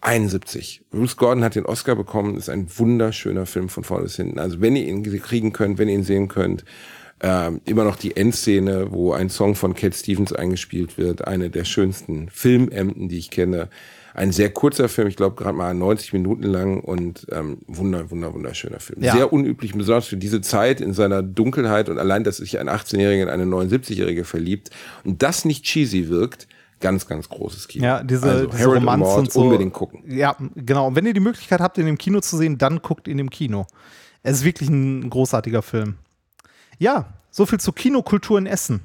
71. 0.00 0.82
Ruth 0.92 1.16
Gordon 1.16 1.44
hat 1.44 1.54
den 1.54 1.66
Oscar 1.66 1.94
bekommen, 1.94 2.36
ist 2.36 2.48
ein 2.48 2.66
wunderschöner 2.76 3.46
Film 3.46 3.68
von 3.68 3.84
vorne 3.84 4.04
bis 4.04 4.16
hinten. 4.16 4.40
Also 4.40 4.60
wenn 4.60 4.74
ihr 4.74 4.88
ihn 4.88 5.04
kriegen 5.22 5.52
könnt, 5.52 5.78
wenn 5.78 5.88
ihr 5.88 5.94
ihn 5.94 6.04
sehen 6.04 6.26
könnt, 6.26 6.64
ähm, 7.20 7.60
immer 7.66 7.84
noch 7.84 7.96
die 7.96 8.16
Endszene, 8.16 8.90
wo 8.90 9.12
ein 9.12 9.30
Song 9.30 9.54
von 9.54 9.74
Cat 9.74 9.94
Stevens 9.94 10.32
eingespielt 10.32 10.98
wird, 10.98 11.28
eine 11.28 11.50
der 11.50 11.64
schönsten 11.64 12.28
Filmämten, 12.30 13.08
die 13.08 13.18
ich 13.18 13.30
kenne. 13.30 13.68
Ein 14.14 14.32
sehr 14.32 14.50
kurzer 14.50 14.88
Film, 14.88 15.08
ich 15.08 15.16
glaube 15.16 15.36
gerade 15.36 15.56
mal 15.56 15.74
90 15.74 16.12
Minuten 16.12 16.44
lang 16.44 16.80
und 16.80 17.26
ähm, 17.30 17.58
wunder, 17.66 18.10
wunder, 18.10 18.34
wunderschöner 18.34 18.80
Film. 18.80 19.02
Ja. 19.02 19.14
Sehr 19.14 19.32
unüblich, 19.32 19.72
besonders 19.72 20.06
für 20.06 20.16
diese 20.16 20.40
Zeit 20.40 20.80
in 20.80 20.92
seiner 20.92 21.22
Dunkelheit 21.22 21.88
und 21.88 21.98
allein, 21.98 22.24
dass 22.24 22.36
sich 22.36 22.58
ein 22.58 22.68
18-Jähriger 22.68 23.22
in 23.22 23.28
eine 23.28 23.44
79-Jährige 23.44 24.24
verliebt 24.24 24.70
und 25.04 25.22
das 25.22 25.44
nicht 25.44 25.64
cheesy 25.64 26.08
wirkt, 26.08 26.46
ganz, 26.80 27.06
ganz 27.06 27.30
großes 27.30 27.68
Kino. 27.68 27.84
Ja, 27.86 28.02
diese, 28.02 28.28
also, 28.28 28.46
diese 28.46 28.62
Harold 28.62 28.80
Romanze 28.80 29.04
Maude 29.04 29.20
und 29.20 29.32
so. 29.32 29.40
unbedingt 29.40 29.72
gucken. 29.72 30.02
Ja, 30.06 30.36
genau. 30.56 30.88
Und 30.88 30.96
wenn 30.96 31.06
ihr 31.06 31.14
die 31.14 31.20
Möglichkeit 31.20 31.60
habt, 31.60 31.78
ihn 31.78 31.86
im 31.86 31.96
Kino 31.96 32.20
zu 32.20 32.36
sehen, 32.36 32.58
dann 32.58 32.82
guckt 32.82 33.08
ihn 33.08 33.18
im 33.18 33.30
Kino. 33.30 33.66
Es 34.22 34.38
ist 34.38 34.44
wirklich 34.44 34.68
ein 34.68 35.08
großartiger 35.08 35.62
Film. 35.62 35.94
Ja, 36.78 37.14
so 37.30 37.46
viel 37.46 37.60
zur 37.60 37.74
Kinokultur 37.74 38.38
in 38.38 38.46
Essen. 38.46 38.80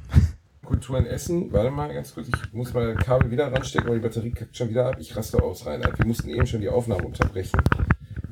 Kultur 0.68 0.98
in 0.98 1.06
Essen, 1.06 1.52
warte 1.54 1.72
mal 1.72 1.94
ganz 1.94 2.14
kurz, 2.14 2.28
ich 2.28 2.54
muss 2.54 2.74
mal 2.74 2.94
das 2.94 3.06
Kabel 3.06 3.32
wieder 3.32 3.52
ranstecken, 3.52 3.88
weil 3.88 3.96
die 4.00 4.02
Batterie 4.02 4.32
kackt 4.32 4.56
schon 4.56 4.70
wieder 4.70 4.88
ab. 4.88 4.98
Ich 5.00 5.16
raste 5.16 5.42
aus, 5.42 5.66
Reinhard. 5.66 5.98
Wir 5.98 6.06
mussten 6.06 6.30
eben 6.30 6.46
schon 6.46 6.60
die 6.62 6.70
Aufnahme 6.70 7.04
unterbrechen. 7.04 7.60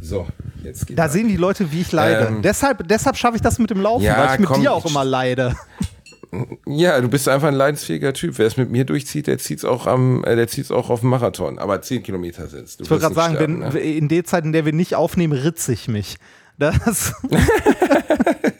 So, 0.02 0.28
jetzt 0.64 0.86
geht's. 0.86 0.98
Da 0.98 1.08
sehen 1.08 1.30
die 1.30 1.38
Leute, 1.38 1.72
wie 1.72 1.82
ich 1.82 1.92
leide. 1.92 2.28
Ähm, 2.28 2.42
deshalb 2.42 2.88
deshalb 2.88 3.16
schaffe 3.16 3.38
ich 3.38 3.42
das 3.42 3.58
mit 3.58 3.70
dem 3.70 3.80
Laufen, 3.80 4.04
Ja, 4.04 4.18
weil 4.18 4.34
ich 4.34 4.40
mit 4.40 4.50
komm, 4.50 4.62
dir 4.62 4.74
auch 4.74 4.86
immer 4.86 5.04
leide. 5.06 5.56
Ja, 6.66 7.00
du 7.00 7.08
bist 7.08 7.30
einfach 7.30 7.48
ein 7.48 7.54
leidensfähiger 7.54 8.12
Typ. 8.12 8.38
Wer 8.38 8.48
es 8.48 8.58
mit 8.58 8.70
mir 8.70 8.84
durchzieht, 8.84 9.28
der 9.28 9.38
zieht's 9.38 9.64
auch 9.64 9.88
am, 9.88 10.22
äh, 10.26 10.36
der 10.36 10.50
zieht's 10.50 10.70
auch 10.70 10.90
auf 10.90 11.00
dem 11.00 11.10
Marathon. 11.10 11.60
Aber 11.60 11.82
10 11.82 12.04
Kilometer 12.04 12.48
sind's. 12.48 12.76
Du 12.76 12.84
Ich 12.84 12.90
wollte 12.90 13.04
gerade 13.04 13.16
sagen, 13.16 13.34
nicht 13.36 13.42
wenn, 13.42 13.58
sterben, 13.58 13.76
ne? 13.78 13.80
in 13.80 14.08
der 14.10 14.24
Zeit, 14.26 14.44
in 14.44 14.52
der 14.52 14.66
wir 14.66 14.74
nicht 14.74 14.96
aufnehmen, 14.96 15.32
ritze 15.32 15.72
ich 15.72 15.88
mich. 15.88 16.18
Das, 16.58 17.14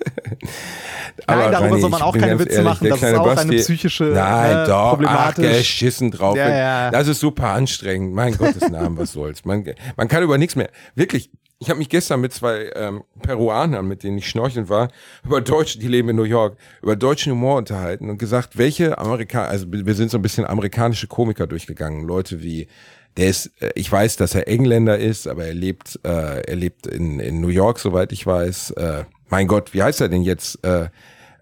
Aber 1.28 1.42
Nein, 1.44 1.52
darüber 1.52 1.70
Reini, 1.72 1.82
soll 1.82 1.90
man 1.90 2.02
auch 2.02 2.18
keine 2.18 2.40
Witze 2.40 2.56
ehrlich, 2.56 2.66
machen. 2.66 2.90
Das 2.90 3.02
ist 3.02 3.16
auch 3.16 3.28
eine 3.38 3.52
Basti- 3.52 3.58
psychische, 3.58 4.04
Nein, 4.06 4.58
äh, 4.58 4.68
doch, 4.68 4.74
ach, 4.76 4.90
problematisch. 4.92 5.58
geschissen 5.58 6.12
drauf. 6.12 6.36
Ja, 6.36 6.50
ja. 6.50 6.92
Das 6.92 7.08
ist 7.08 7.20
super 7.20 7.50
anstrengend. 7.50 8.14
Mein 8.14 8.34
Gottes 8.38 8.70
Namen, 8.70 8.98
was 8.98 9.14
soll's. 9.14 9.46
Man, 9.46 9.64
man 9.96 10.08
kann 10.08 10.24
über 10.24 10.38
nichts 10.38 10.56
mehr. 10.58 10.70
Wirklich, 10.96 11.30
ich 11.60 11.70
habe 11.70 11.80
mich 11.80 11.88
gestern 11.88 12.20
mit 12.20 12.34
zwei 12.34 12.70
ähm, 12.76 13.04
Peruanern, 13.22 13.88
mit 13.88 14.04
denen 14.04 14.18
ich 14.18 14.28
schnorcheln 14.30 14.68
war, 14.68 14.90
über 15.24 15.40
Deutsche, 15.40 15.80
die 15.80 15.88
leben 15.88 16.10
in 16.10 16.18
New 16.18 16.24
York, 16.24 16.58
über 16.82 16.98
deutschen 16.98 17.32
Humor 17.32 17.58
unterhalten 17.58 18.10
und 18.10 18.18
gesagt, 18.18 18.58
welche 18.58 18.98
Amerikaner, 18.98 19.48
also 19.48 19.66
wir 19.70 19.94
sind 19.96 20.12
so 20.12 20.18
ein 20.18 20.22
bisschen 20.22 20.46
amerikanische 20.46 21.08
Komiker 21.08 21.48
durchgegangen. 21.48 22.06
Leute 22.06 22.44
wie 22.44 22.68
der 23.16 23.30
ist, 23.30 23.52
äh, 23.62 23.70
ich 23.76 23.90
weiß, 23.90 24.18
dass 24.18 24.36
er 24.36 24.50
Engländer 24.50 24.98
ist, 25.00 25.28
aber 25.28 25.46
er 25.46 25.54
lebt, 25.54 25.98
äh, 26.04 26.42
er 26.42 26.56
lebt 26.58 26.88
in, 26.88 27.22
in 27.22 27.40
New 27.40 27.48
York, 27.48 27.80
soweit 27.80 28.12
ich 28.12 28.28
weiß. 28.28 28.72
Äh, 28.72 29.06
mein 29.30 29.48
Gott, 29.48 29.74
wie 29.74 29.82
heißt 29.84 30.02
er 30.02 30.10
denn 30.10 30.22
jetzt? 30.22 30.64
Äh, 30.66 30.90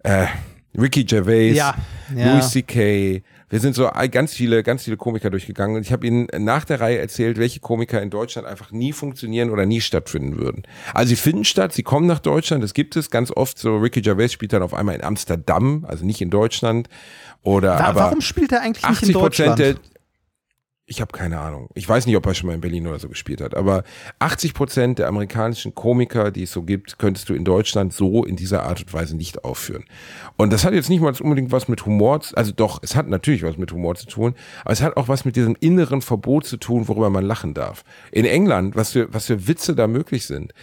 äh, 0.04 0.28
Ricky 0.78 1.04
Gervais, 1.04 1.56
Ja, 1.56 1.76
ja. 2.16 2.34
Louis 2.34 2.50
C.K. 2.50 3.22
Wir 3.50 3.60
sind 3.60 3.76
so 3.76 3.88
ganz 4.10 4.34
viele, 4.34 4.64
ganz 4.64 4.84
viele 4.86 4.98
Komiker 4.98 5.30
durchgegangen 5.30 5.76
und 5.76 5.84
ich 5.84 5.92
habe 5.92 6.08
ihnen 6.08 6.28
nach 6.40 6.66
der 6.66 6.82
Reihe 6.82 6.98
erzählt, 6.98 7.38
welche 7.38 7.60
Komiker 7.60 8.02
in 8.02 8.10
Deutschland 8.10 8.48
einfach 8.48 8.72
nie 8.72 8.94
funktionieren 8.94 9.52
oder 9.52 9.68
nie 9.68 9.80
stattfinden 9.80 10.40
würden. 10.40 10.64
Also 10.96 11.10
sie 11.10 11.16
finden 11.16 11.46
statt, 11.46 11.72
sie 11.72 11.84
kommen 11.84 12.08
nach 12.08 12.18
Deutschland, 12.18 12.64
das 12.64 12.74
gibt 12.74 12.96
es 12.96 13.12
ganz 13.12 13.30
oft. 13.30 13.60
So 13.60 13.78
Ricky 13.78 14.02
Gervais 14.02 14.30
spielt 14.34 14.54
dann 14.54 14.64
auf 14.64 14.74
einmal 14.74 14.96
in 14.96 15.04
Amsterdam, 15.04 15.86
also 15.88 16.04
nicht 16.04 16.20
in 16.22 16.32
Deutschland. 16.32 16.90
Oder 17.44 17.74
Wa- 17.78 17.84
aber 17.84 18.00
Warum 18.02 18.22
spielt 18.22 18.52
er 18.54 18.62
eigentlich 18.62 18.90
nicht 18.90 19.04
in 19.04 19.10
80 19.10 19.14
Prozent 19.16 19.50
Deutschland? 19.60 19.60
der 19.60 19.76
ich 20.94 21.02
habe 21.02 21.12
keine 21.12 21.40
Ahnung. 21.40 21.70
Ich 21.74 21.90
weiß 21.90 22.06
nicht, 22.06 22.16
ob 22.16 22.26
er 22.28 22.36
schon 22.36 22.48
mal 22.48 22.54
in 22.54 22.62
Berlin 22.62 22.86
oder 22.86 23.00
so 23.00 23.10
gespielt 23.10 23.42
hat, 23.42 23.56
aber 23.56 23.84
80 24.20 24.54
Prozent 24.54 25.00
der 25.00 25.08
amerikanischen 25.08 25.74
Komiker, 25.74 26.30
die 26.30 26.44
es 26.44 26.52
so 26.52 26.62
gibt, 26.62 27.00
könntest 27.00 27.30
du 27.30 27.34
in 27.34 27.44
Deutschland 27.44 27.94
so 27.94 28.24
in 28.24 28.36
dieser 28.36 28.62
Art 28.62 28.82
und 28.82 28.94
Weise 28.94 29.18
nicht 29.18 29.44
aufführen. 29.44 29.86
Und 30.38 30.54
das 30.54 30.64
hat 30.64 30.74
jetzt 30.74 30.90
nicht 30.90 31.02
mal 31.02 31.14
unbedingt 31.20 31.52
was 31.52 31.68
mit 31.68 31.84
Humor, 31.88 32.22
also 32.34 32.52
doch, 32.52 32.80
es 32.84 32.96
hat 32.96 33.08
natürlich 33.08 33.42
was 33.42 33.58
mit 33.58 33.72
Humor 33.72 33.96
zu 33.96 34.06
tun, 34.06 34.36
aber 34.62 34.74
es 34.74 34.84
hat 34.84 34.96
auch 34.96 35.08
was 35.08 35.26
mit 35.26 35.36
diesem 35.36 35.58
inneren 35.60 36.04
Verbot 36.04 36.46
zu 36.46 36.58
tun, 36.58 36.88
worüber 36.88 37.10
man 37.10 37.26
lachen 37.26 37.56
darf. 37.56 37.84
In 38.12 38.26
England, 38.26 38.76
was 38.76 38.92
für, 38.92 39.12
was 39.12 39.26
für 39.26 39.48
Witze 39.48 39.74
da 39.74 39.88
möglich 39.88 40.28
sind. 40.28 40.54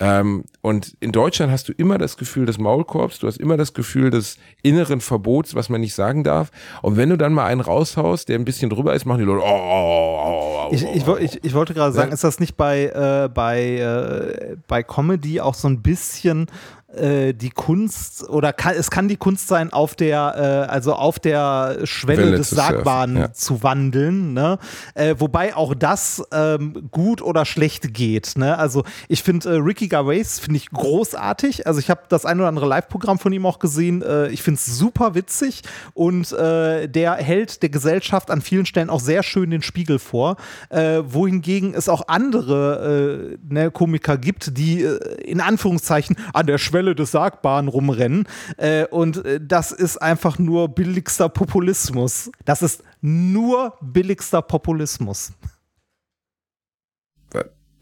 Ähm, 0.00 0.44
und 0.62 0.96
in 1.00 1.12
Deutschland 1.12 1.52
hast 1.52 1.68
du 1.68 1.72
immer 1.72 1.98
das 1.98 2.16
Gefühl 2.16 2.46
des 2.46 2.58
Maulkorbs, 2.58 3.18
du 3.18 3.26
hast 3.26 3.36
immer 3.36 3.58
das 3.58 3.74
Gefühl 3.74 4.10
des 4.10 4.38
inneren 4.62 5.02
Verbots, 5.02 5.54
was 5.54 5.68
man 5.68 5.82
nicht 5.82 5.94
sagen 5.94 6.24
darf. 6.24 6.50
Und 6.80 6.96
wenn 6.96 7.10
du 7.10 7.18
dann 7.18 7.34
mal 7.34 7.44
einen 7.44 7.60
raushaust, 7.60 8.30
der 8.30 8.38
ein 8.38 8.46
bisschen 8.46 8.70
drüber 8.70 8.94
ist, 8.94 9.04
machen 9.04 9.18
die 9.18 9.24
Leute, 9.24 9.44
oh, 9.44 9.48
oh, 9.48 10.20
oh, 10.24 10.68
oh, 10.68 10.68
Ich, 10.72 10.84
ich, 10.84 11.06
oh, 11.06 11.16
ich, 11.18 11.44
ich 11.44 11.52
wollte 11.52 11.74
gerade 11.74 11.92
sagen, 11.92 12.12
ist 12.12 12.24
das 12.24 12.40
nicht 12.40 12.56
bei, 12.56 12.86
äh, 12.86 13.28
bei, 13.28 13.76
äh, 13.76 14.56
bei 14.66 14.82
Comedy 14.82 15.42
auch 15.42 15.54
so 15.54 15.68
ein 15.68 15.82
bisschen 15.82 16.46
äh, 16.46 16.79
die 16.92 17.50
Kunst 17.50 18.28
oder 18.28 18.52
kann, 18.52 18.74
es 18.76 18.90
kann 18.90 19.08
die 19.08 19.16
Kunst 19.16 19.48
sein, 19.48 19.72
auf 19.72 19.94
der, 19.94 20.66
äh, 20.66 20.70
also 20.70 20.94
auf 20.94 21.18
der 21.18 21.78
Schwelle 21.84 22.22
Welle 22.22 22.36
des 22.36 22.50
Sagbaren 22.50 23.16
ja. 23.16 23.32
zu 23.32 23.62
wandeln, 23.62 24.32
ne? 24.32 24.58
Äh, 24.94 25.16
wobei 25.18 25.54
auch 25.54 25.74
das 25.74 26.22
ähm, 26.32 26.88
gut 26.90 27.22
oder 27.22 27.44
schlecht 27.44 27.94
geht, 27.94 28.32
ne? 28.36 28.58
Also 28.58 28.84
ich 29.08 29.22
finde 29.22 29.50
äh, 29.50 29.56
Ricky 29.56 29.88
Gervais 29.88 30.38
finde 30.40 30.56
ich 30.56 30.70
großartig. 30.70 31.66
Also 31.66 31.80
ich 31.80 31.90
habe 31.90 32.02
das 32.08 32.24
ein 32.24 32.38
oder 32.38 32.48
andere 32.48 32.66
Live-Programm 32.66 33.18
von 33.18 33.32
ihm 33.32 33.46
auch 33.46 33.58
gesehen. 33.58 34.02
Äh, 34.02 34.28
ich 34.28 34.42
finde 34.42 34.58
es 34.58 34.66
super 34.66 35.14
witzig 35.14 35.62
und 35.94 36.32
äh, 36.32 36.88
der 36.88 37.14
hält 37.14 37.62
der 37.62 37.68
Gesellschaft 37.68 38.30
an 38.30 38.40
vielen 38.40 38.66
Stellen 38.66 38.90
auch 38.90 39.00
sehr 39.00 39.22
schön 39.22 39.50
den 39.50 39.62
Spiegel 39.62 39.98
vor. 39.98 40.36
Äh, 40.70 41.02
wohingegen 41.04 41.74
es 41.74 41.88
auch 41.88 42.08
andere 42.08 43.36
äh, 43.48 43.52
ne, 43.52 43.70
Komiker 43.70 44.18
gibt, 44.18 44.56
die 44.58 44.82
äh, 44.82 44.98
in 45.22 45.40
Anführungszeichen 45.40 46.16
an 46.32 46.46
der 46.46 46.58
Schwelle 46.58 46.79
des 46.82 47.12
Sagbaren 47.12 47.68
rumrennen. 47.68 48.26
Äh, 48.56 48.86
und 48.86 49.24
äh, 49.24 49.40
das 49.42 49.72
ist 49.72 49.96
einfach 49.98 50.38
nur 50.38 50.68
billigster 50.68 51.28
Populismus. 51.28 52.30
Das 52.44 52.62
ist 52.62 52.82
nur 53.00 53.74
billigster 53.80 54.42
Populismus. 54.42 55.32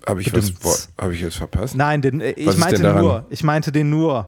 Habe 0.07 0.22
ich 0.22 0.32
was, 0.32 0.88
habe 0.99 1.14
ich 1.14 1.20
jetzt 1.20 1.36
verpasst? 1.36 1.76
Nein, 1.76 2.01
den, 2.01 2.22
äh, 2.22 2.34
Was 2.44 2.55
ich 2.55 2.61
meinte 2.61 2.82
daran? 2.82 3.03
nur. 3.03 3.26
Ich 3.28 3.44
meinte 3.44 3.72
den 3.72 3.90
nur. 3.90 4.26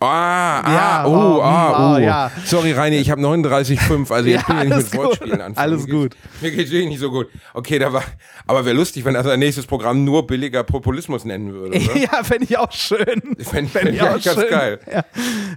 Ah, 0.00 0.60
ah, 0.60 0.72
Ja, 0.72 1.06
oh, 1.06 1.10
oh, 1.38 1.42
ah, 1.42 1.92
oh, 1.92 1.96
oh. 1.96 1.98
ja. 1.98 2.30
Sorry, 2.44 2.72
Reini, 2.72 2.96
ich 2.98 3.10
habe 3.10 3.20
39,5. 3.20 4.12
Also 4.12 4.28
jetzt 4.28 4.48
Ja, 4.48 4.54
bin 4.54 4.70
ich 4.70 4.76
nicht 4.76 4.92
mit 4.92 5.00
Wortspielen 5.02 5.40
anfangen. 5.40 5.56
Alles 5.58 5.86
Mir 5.86 5.86
geht's- 5.86 6.16
gut. 6.16 6.16
Mir 6.40 6.50
geht's 6.52 6.70
wirklich 6.70 6.88
nicht 6.88 7.00
so 7.00 7.10
gut. 7.10 7.26
Okay, 7.54 7.78
da 7.78 7.92
war, 7.92 8.04
aber 8.46 8.64
wäre 8.64 8.76
lustig, 8.76 9.04
wenn 9.04 9.14
das 9.14 9.26
ein 9.26 9.38
nächstes 9.40 9.66
Programm 9.66 10.04
nur 10.04 10.26
billiger 10.26 10.62
Populismus 10.62 11.24
nennen 11.24 11.52
würde, 11.52 11.78
oder? 11.78 11.96
Ja, 11.98 12.22
fände 12.22 12.44
ich 12.44 12.56
auch 12.58 12.70
schön. 12.72 13.04
Fänd- 13.40 13.68
Fänd 13.70 13.90
ich 13.90 14.00
eigentlich 14.02 14.24
ganz 14.24 14.48
geil. 14.48 14.80
Ja. 14.92 15.04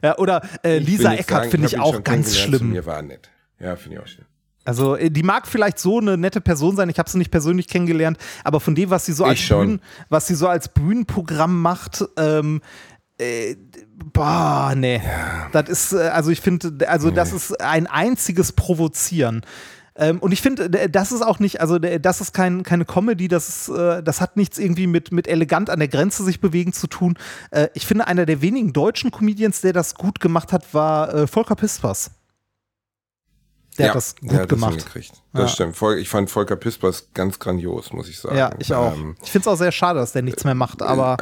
ja, 0.03 0.17
oder 0.17 0.41
äh, 0.63 0.79
Lisa 0.79 1.13
Eckert 1.13 1.47
finde 1.47 1.67
ich 1.67 1.79
auch 1.79 2.03
ganz 2.03 2.35
schlimm. 2.37 2.71
mir 2.71 2.85
war 2.85 3.01
nett. 3.01 3.29
Ja, 3.59 3.75
finde 3.75 3.97
ich 3.97 4.03
auch 4.03 4.07
schön. 4.07 4.25
Also 4.63 4.95
äh, 4.95 5.09
die 5.11 5.23
mag 5.23 5.47
vielleicht 5.47 5.77
so 5.79 5.99
eine 5.99 6.17
nette 6.17 6.41
Person 6.41 6.75
sein, 6.75 6.89
ich 6.89 6.97
habe 6.99 7.09
sie 7.09 7.17
nicht 7.17 7.31
persönlich 7.31 7.67
kennengelernt, 7.67 8.17
aber 8.43 8.59
von 8.59 8.73
dem, 8.75 8.89
was 8.89 9.05
sie 9.05 9.13
so 9.13 9.25
als, 9.25 9.39
schon. 9.39 9.65
Bühnen, 9.67 9.81
was 10.09 10.27
sie 10.27 10.35
so 10.35 10.47
als 10.47 10.67
Bühnenprogramm 10.69 11.61
macht, 11.61 12.03
ähm, 12.17 12.61
äh, 13.19 13.55
boah, 14.13 14.73
nee. 14.75 15.01
Das 15.51 15.69
ist, 15.69 15.93
äh, 15.93 16.09
also 16.09 16.31
ich 16.31 16.41
finde, 16.41 16.87
also 16.87 17.11
das 17.11 17.33
ist 17.33 17.59
ein 17.61 17.87
einziges 17.87 18.51
Provozieren. 18.51 19.45
Ähm, 19.95 20.19
und 20.19 20.31
ich 20.31 20.41
finde, 20.41 20.65
äh, 20.79 20.89
das 20.89 21.11
ist 21.11 21.21
auch 21.21 21.39
nicht, 21.39 21.59
also 21.61 21.75
äh, 21.75 21.99
das 21.99 22.21
ist 22.21 22.33
kein, 22.33 22.63
keine 22.63 22.85
Comedy, 22.85 23.27
das, 23.27 23.49
ist, 23.49 23.69
äh, 23.69 24.01
das 24.01 24.21
hat 24.21 24.37
nichts 24.37 24.57
irgendwie 24.57 24.87
mit, 24.87 25.11
mit 25.11 25.27
elegant 25.27 25.69
an 25.69 25.79
der 25.79 25.89
Grenze 25.89 26.23
sich 26.23 26.39
bewegen 26.39 26.71
zu 26.73 26.87
tun. 26.87 27.17
Äh, 27.51 27.67
ich 27.73 27.85
finde, 27.85 28.07
einer 28.07 28.25
der 28.25 28.41
wenigen 28.41 28.71
deutschen 28.73 29.11
Comedians, 29.11 29.61
der 29.61 29.73
das 29.73 29.95
gut 29.95 30.19
gemacht 30.21 30.53
hat, 30.53 30.73
war 30.73 31.13
äh, 31.13 31.27
Volker 31.27 31.55
Pispers. 31.55 32.11
Der 33.77 33.89
hat 33.89 33.95
das 33.95 34.15
gut 34.15 34.31
hat 34.33 34.39
das 34.41 34.47
gemacht. 34.49 34.71
hingekriegt. 34.75 35.11
Das 35.33 35.41
Ja. 35.43 35.47
stimmt. 35.71 35.77
Ich 35.99 36.09
fand 36.09 36.29
Volker 36.29 36.55
Pispers 36.57 37.07
ganz 37.13 37.39
grandios, 37.39 37.93
muss 37.93 38.09
ich 38.09 38.19
sagen. 38.19 38.37
Ja, 38.37 38.51
ich 38.59 38.73
auch. 38.73 38.93
Ähm, 38.93 39.15
ich 39.23 39.31
finde 39.31 39.47
es 39.49 39.53
auch 39.53 39.57
sehr 39.57 39.71
schade, 39.71 39.99
dass 39.99 40.11
der 40.11 40.21
nichts 40.23 40.43
mehr 40.43 40.55
macht, 40.55 40.81
aber 40.81 41.17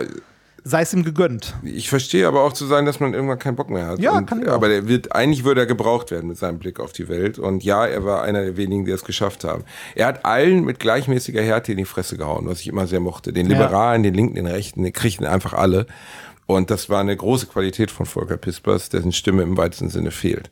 sei 0.69 0.81
es 0.83 0.93
ihm 0.93 1.03
gegönnt. 1.03 1.55
ich 1.63 1.89
verstehe 1.89 2.27
aber 2.27 2.43
auch 2.43 2.53
zu 2.53 2.65
sagen, 2.65 2.85
dass 2.85 2.99
man 2.99 3.13
irgendwann 3.13 3.39
keinen 3.39 3.55
Bock 3.55 3.69
mehr 3.69 3.87
hat. 3.87 3.99
Ja, 3.99 4.17
und, 4.17 4.25
kann 4.25 4.41
ich 4.41 4.47
auch. 4.47 4.53
aber 4.53 4.69
der 4.69 4.87
wird, 4.87 5.13
eigentlich 5.13 5.43
würde 5.43 5.61
er 5.61 5.67
gebraucht 5.67 6.11
werden 6.11 6.27
mit 6.27 6.37
seinem 6.37 6.59
Blick 6.59 6.79
auf 6.79 6.91
die 6.93 7.09
Welt. 7.09 7.39
Und 7.39 7.63
ja, 7.63 7.85
er 7.85 8.05
war 8.05 8.21
einer 8.21 8.43
der 8.43 8.55
wenigen, 8.57 8.85
die 8.85 8.91
es 8.91 9.03
geschafft 9.03 9.43
haben. 9.43 9.63
Er 9.95 10.07
hat 10.07 10.25
allen 10.25 10.63
mit 10.63 10.79
gleichmäßiger 10.79 11.41
Härte 11.41 11.71
in 11.71 11.77
die 11.79 11.85
Fresse 11.85 12.17
gehauen, 12.17 12.45
was 12.47 12.61
ich 12.61 12.67
immer 12.67 12.87
sehr 12.87 12.99
mochte. 12.99 13.33
Den 13.33 13.49
Ja. 13.49 13.53
Liberalen, 13.53 14.03
den 14.03 14.13
Linken, 14.13 14.35
den 14.35 14.47
Rechten, 14.47 14.83
den 14.83 14.93
kriegten 14.93 15.25
einfach 15.25 15.53
alle. 15.53 15.87
Und 16.45 16.71
das 16.71 16.89
war 16.89 16.99
eine 16.99 17.15
große 17.15 17.47
Qualität 17.47 17.91
von 17.91 18.05
Volker 18.05 18.37
Pispers, 18.37 18.89
dessen 18.89 19.11
Stimme 19.11 19.43
im 19.43 19.57
weitesten 19.57 19.89
Sinne 19.89 20.11
fehlt. 20.11 20.49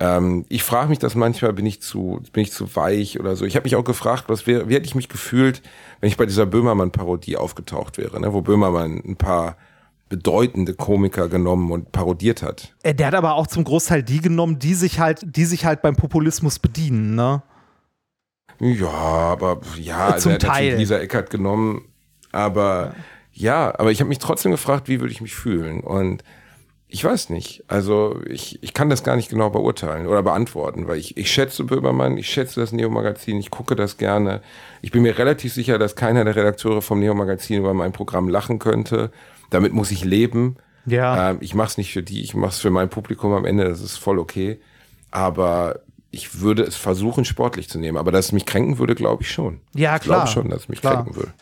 Ähm, 0.00 0.44
ich 0.48 0.62
frage 0.62 0.88
mich 0.88 0.98
das 0.98 1.14
manchmal, 1.14 1.52
bin 1.52 1.66
ich 1.66 1.82
zu, 1.82 2.22
bin 2.32 2.42
ich 2.42 2.52
zu 2.52 2.74
weich 2.76 3.18
oder 3.20 3.36
so. 3.36 3.44
Ich 3.44 3.56
habe 3.56 3.64
mich 3.64 3.76
auch 3.76 3.84
gefragt, 3.84 4.24
was 4.28 4.46
wäre, 4.46 4.68
wie 4.68 4.74
hätte 4.74 4.86
ich 4.86 4.94
mich 4.94 5.08
gefühlt, 5.08 5.62
wenn 6.00 6.08
ich 6.08 6.16
bei 6.16 6.26
dieser 6.26 6.46
Böhmermann-Parodie 6.46 7.36
aufgetaucht 7.36 7.98
wäre, 7.98 8.20
ne? 8.20 8.32
wo 8.32 8.40
Böhmermann 8.42 9.02
ein 9.04 9.16
paar 9.16 9.56
bedeutende 10.08 10.74
Komiker 10.74 11.28
genommen 11.28 11.70
und 11.72 11.90
parodiert 11.90 12.42
hat. 12.42 12.74
Äh, 12.82 12.94
Der 12.94 13.06
hat 13.06 13.14
aber 13.14 13.34
auch 13.34 13.46
zum 13.46 13.64
Großteil 13.64 14.02
die 14.02 14.20
genommen, 14.20 14.58
die 14.58 14.74
sich 14.74 15.00
halt, 15.00 15.20
die 15.24 15.46
sich 15.46 15.64
halt 15.64 15.80
beim 15.82 15.96
Populismus 15.96 16.58
bedienen, 16.58 17.14
ne? 17.14 17.42
Ja, 18.60 18.88
aber 18.90 19.60
ja, 19.80 20.08
also 20.08 20.24
Zum 20.24 20.32
er 20.32 20.34
hat 20.34 20.42
Teil. 20.42 20.76
Lisa 20.76 20.98
Eckert 20.98 21.30
genommen, 21.30 21.86
aber 22.30 22.94
ja, 23.32 23.72
aber 23.78 23.90
ich 23.90 24.00
habe 24.00 24.08
mich 24.08 24.18
trotzdem 24.18 24.52
gefragt, 24.52 24.88
wie 24.88 25.00
würde 25.00 25.12
ich 25.12 25.20
mich 25.22 25.34
fühlen 25.34 25.80
und 25.80 26.22
ich 26.92 27.02
weiß 27.04 27.30
nicht. 27.30 27.64
Also 27.68 28.20
ich, 28.28 28.62
ich 28.62 28.74
kann 28.74 28.90
das 28.90 29.02
gar 29.02 29.16
nicht 29.16 29.30
genau 29.30 29.48
beurteilen 29.50 30.06
oder 30.06 30.22
beantworten, 30.22 30.86
weil 30.86 30.98
ich, 30.98 31.16
ich 31.16 31.30
schätze 31.32 31.64
Böhmermann, 31.64 32.18
ich 32.18 32.28
schätze 32.28 32.60
das 32.60 32.72
Neo-Magazin, 32.72 33.38
ich 33.38 33.50
gucke 33.50 33.74
das 33.76 33.96
gerne. 33.96 34.42
Ich 34.82 34.90
bin 34.90 35.02
mir 35.02 35.16
relativ 35.18 35.52
sicher, 35.54 35.78
dass 35.78 35.96
keiner 35.96 36.24
der 36.24 36.36
Redakteure 36.36 36.82
vom 36.82 37.00
Neo-Magazin 37.00 37.58
über 37.60 37.72
mein 37.74 37.92
Programm 37.92 38.28
lachen 38.28 38.58
könnte. 38.58 39.10
Damit 39.50 39.72
muss 39.72 39.90
ich 39.90 40.04
leben. 40.04 40.56
Ja. 40.86 41.30
Ähm, 41.30 41.38
ich 41.40 41.54
mache 41.54 41.68
es 41.68 41.78
nicht 41.78 41.92
für 41.92 42.02
die, 42.02 42.22
ich 42.22 42.34
mache 42.34 42.50
es 42.50 42.58
für 42.58 42.70
mein 42.70 42.90
Publikum 42.90 43.32
am 43.32 43.44
Ende, 43.44 43.64
das 43.68 43.80
ist 43.80 43.96
voll 43.96 44.18
okay. 44.18 44.60
Aber 45.10 45.80
ich 46.10 46.40
würde 46.40 46.62
es 46.62 46.76
versuchen, 46.76 47.24
sportlich 47.24 47.68
zu 47.68 47.78
nehmen. 47.78 47.96
Aber 47.96 48.12
dass 48.12 48.26
es 48.26 48.32
mich 48.32 48.44
kränken 48.46 48.78
würde, 48.78 48.94
glaube 48.94 49.22
ich 49.22 49.30
schon. 49.30 49.60
Ja, 49.74 49.96
Ich 49.96 50.02
glaube 50.02 50.22
klar. 50.22 50.26
schon, 50.26 50.50
dass 50.50 50.62
es 50.62 50.68
mich 50.68 50.80
Klar. 50.80 50.96
kränken 50.96 51.16
würde. 51.16 51.32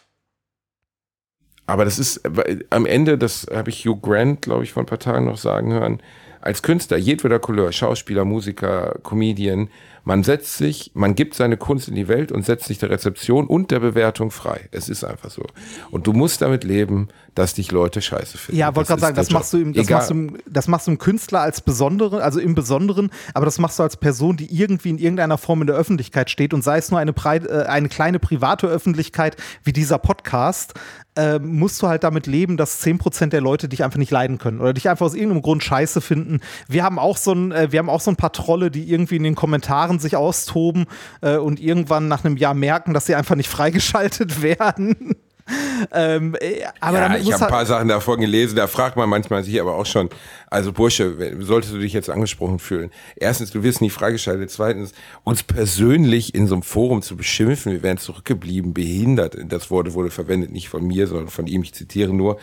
Aber 1.71 1.85
das 1.85 2.01
ist 2.01 2.17
äh, 2.25 2.59
am 2.71 2.85
Ende, 2.85 3.17
das 3.17 3.47
habe 3.53 3.71
ich 3.71 3.87
Hugh 3.87 4.01
Grant, 4.01 4.43
glaube 4.43 4.65
ich, 4.65 4.73
vor 4.73 4.83
ein 4.83 4.87
paar 4.87 4.99
Tagen 4.99 5.27
noch 5.27 5.39
sagen 5.39 5.73
hören, 5.73 6.01
als 6.41 6.63
Künstler, 6.63 6.97
jedweder 6.97 7.39
Couleur, 7.39 7.71
Schauspieler, 7.71 8.25
Musiker, 8.25 8.99
Comedian, 9.05 9.69
man 10.05 10.23
setzt 10.23 10.57
sich, 10.57 10.93
man 10.95 11.15
gibt 11.15 11.35
seine 11.35 11.57
Kunst 11.57 11.89
in 11.89 11.95
die 11.95 12.09
Welt 12.09 12.33
und 12.33 12.45
setzt 12.45 12.67
sich 12.67 12.79
der 12.79 12.91
Rezeption 12.91 13.47
und 13.47 13.71
der 13.71 13.81
Bewertung 13.81 14.31
frei. 14.31 14.69
Es 14.73 14.89
ist 14.89 15.05
einfach 15.05 15.31
so. 15.31 15.45
Und 15.91 16.07
du 16.07 16.13
musst 16.13 16.43
damit 16.43 16.65
leben, 16.65 17.09
dass 17.35 17.55
dich 17.55 17.71
Leute 17.71 18.03
scheiße 18.03 18.39
finden. 18.39 18.59
Ja, 18.59 18.75
wollte 18.75 18.89
gerade 18.89 19.01
sagen, 19.01 19.17
das 19.17 19.31
machst, 19.31 19.55
im, 19.55 19.73
das, 19.73 19.89
machst 19.89 20.11
du 20.11 20.15
im, 20.15 20.39
das 20.47 20.69
machst 20.69 20.87
du 20.87 20.93
im 20.93 20.99
Künstler 20.99 21.41
als 21.41 21.61
Besonderen, 21.61 22.21
also 22.21 22.41
im 22.41 22.55
Besonderen, 22.55 23.11
aber 23.35 23.45
das 23.45 23.59
machst 23.59 23.79
du 23.79 23.83
als 23.83 23.97
Person, 23.97 24.37
die 24.37 24.55
irgendwie 24.55 24.91
in 24.91 24.99
irgendeiner 24.99 25.39
Form 25.39 25.61
in 25.61 25.67
der 25.67 25.77
Öffentlichkeit 25.77 26.31
steht 26.31 26.55
und 26.55 26.63
sei 26.63 26.79
es 26.79 26.91
nur 26.91 26.99
eine, 26.99 27.13
Prei- 27.13 27.39
äh, 27.39 27.67
eine 27.67 27.89
kleine 27.89 28.19
private 28.19 28.67
Öffentlichkeit 28.67 29.37
wie 29.65 29.73
dieser 29.73 29.99
Podcast, 29.99 30.75
äh, 31.17 31.39
musst 31.39 31.83
du 31.83 31.89
halt 31.89 32.05
damit 32.05 32.27
leben, 32.27 32.57
dass 32.57 32.81
10% 32.85 33.31
der 33.31 33.41
Leute 33.41 33.69
dich 33.69 33.85
einfach 33.85 33.99
nicht 33.99 34.13
leiden 34.13 34.39
können 34.39 34.61
oder 34.61 34.73
dich 34.73 34.89
einfach 34.89 35.07
aus 35.07 35.15
irgendeinem 35.15 35.43
Grund 35.43 35.63
scheiße 35.65 36.01
finden. 36.01 36.41
Wir 36.69 36.85
haben 36.85 36.99
auch 36.99 37.17
so 37.17 37.33
ein, 37.33 37.53
äh, 37.53 37.73
wir 37.73 37.79
haben 37.81 37.91
auch 37.91 38.01
so 38.01 38.11
ein 38.11 38.17
paar 38.17 38.33
Trolle, 38.33 38.71
die 38.71 38.89
irgendwie 38.91 39.17
in 39.17 39.25
den 39.25 39.35
Kommentaren 39.35 39.90
sich 39.99 40.17
austoben 40.17 40.87
äh, 41.21 41.37
und 41.37 41.61
irgendwann 41.61 42.09
nach 42.09 42.25
einem 42.25 42.37
Jahr 42.37 42.55
merken, 42.55 42.95
dass 42.95 43.07
sie 43.07 43.15
einfach 43.15 43.37
nicht 43.37 43.49
freigeschaltet 43.49 44.43
werden. 44.43 45.17
ähm, 45.93 46.37
äh, 46.41 46.65
aber 46.81 46.99
ja, 46.99 47.17
ich 47.17 47.33
habe 47.33 47.45
ein 47.45 47.51
paar 47.51 47.67
Sachen 47.67 47.89
davon 47.89 48.21
gelesen, 48.21 48.57
da 48.57 48.67
fragt 48.67 48.97
man 48.97 49.09
manchmal 49.09 49.43
sich 49.43 49.61
aber 49.61 49.75
auch 49.75 49.87
schon, 49.87 50.09
also 50.49 50.73
Bursche, 50.73 51.37
solltest 51.41 51.73
du 51.73 51.79
dich 51.79 51.93
jetzt 51.93 52.11
angesprochen 52.11 52.59
fühlen. 52.59 52.91
Erstens, 53.17 53.51
du 53.51 53.63
wirst 53.63 53.81
nie 53.81 53.91
freigeschaltet. 53.91 54.51
Zweitens, 54.51 54.93
uns 55.25 55.43
persönlich 55.43 56.35
in 56.35 56.47
so 56.47 56.55
einem 56.55 56.63
Forum 56.63 57.03
zu 57.03 57.17
beschimpfen, 57.17 57.73
wir 57.73 57.83
wären 57.83 57.99
zurückgeblieben, 57.99 58.75
behindert. 58.75 59.37
Das 59.49 59.71
Wort 59.71 59.95
wurde 59.95 60.11
verwendet, 60.11 60.53
nicht 60.53 60.69
von 60.69 60.87
mir, 60.87 61.07
sondern 61.07 61.29
von 61.29 61.47
ihm, 61.47 61.63
ich 61.63 61.75
zitiere 61.75 62.13
nur. 62.13 62.39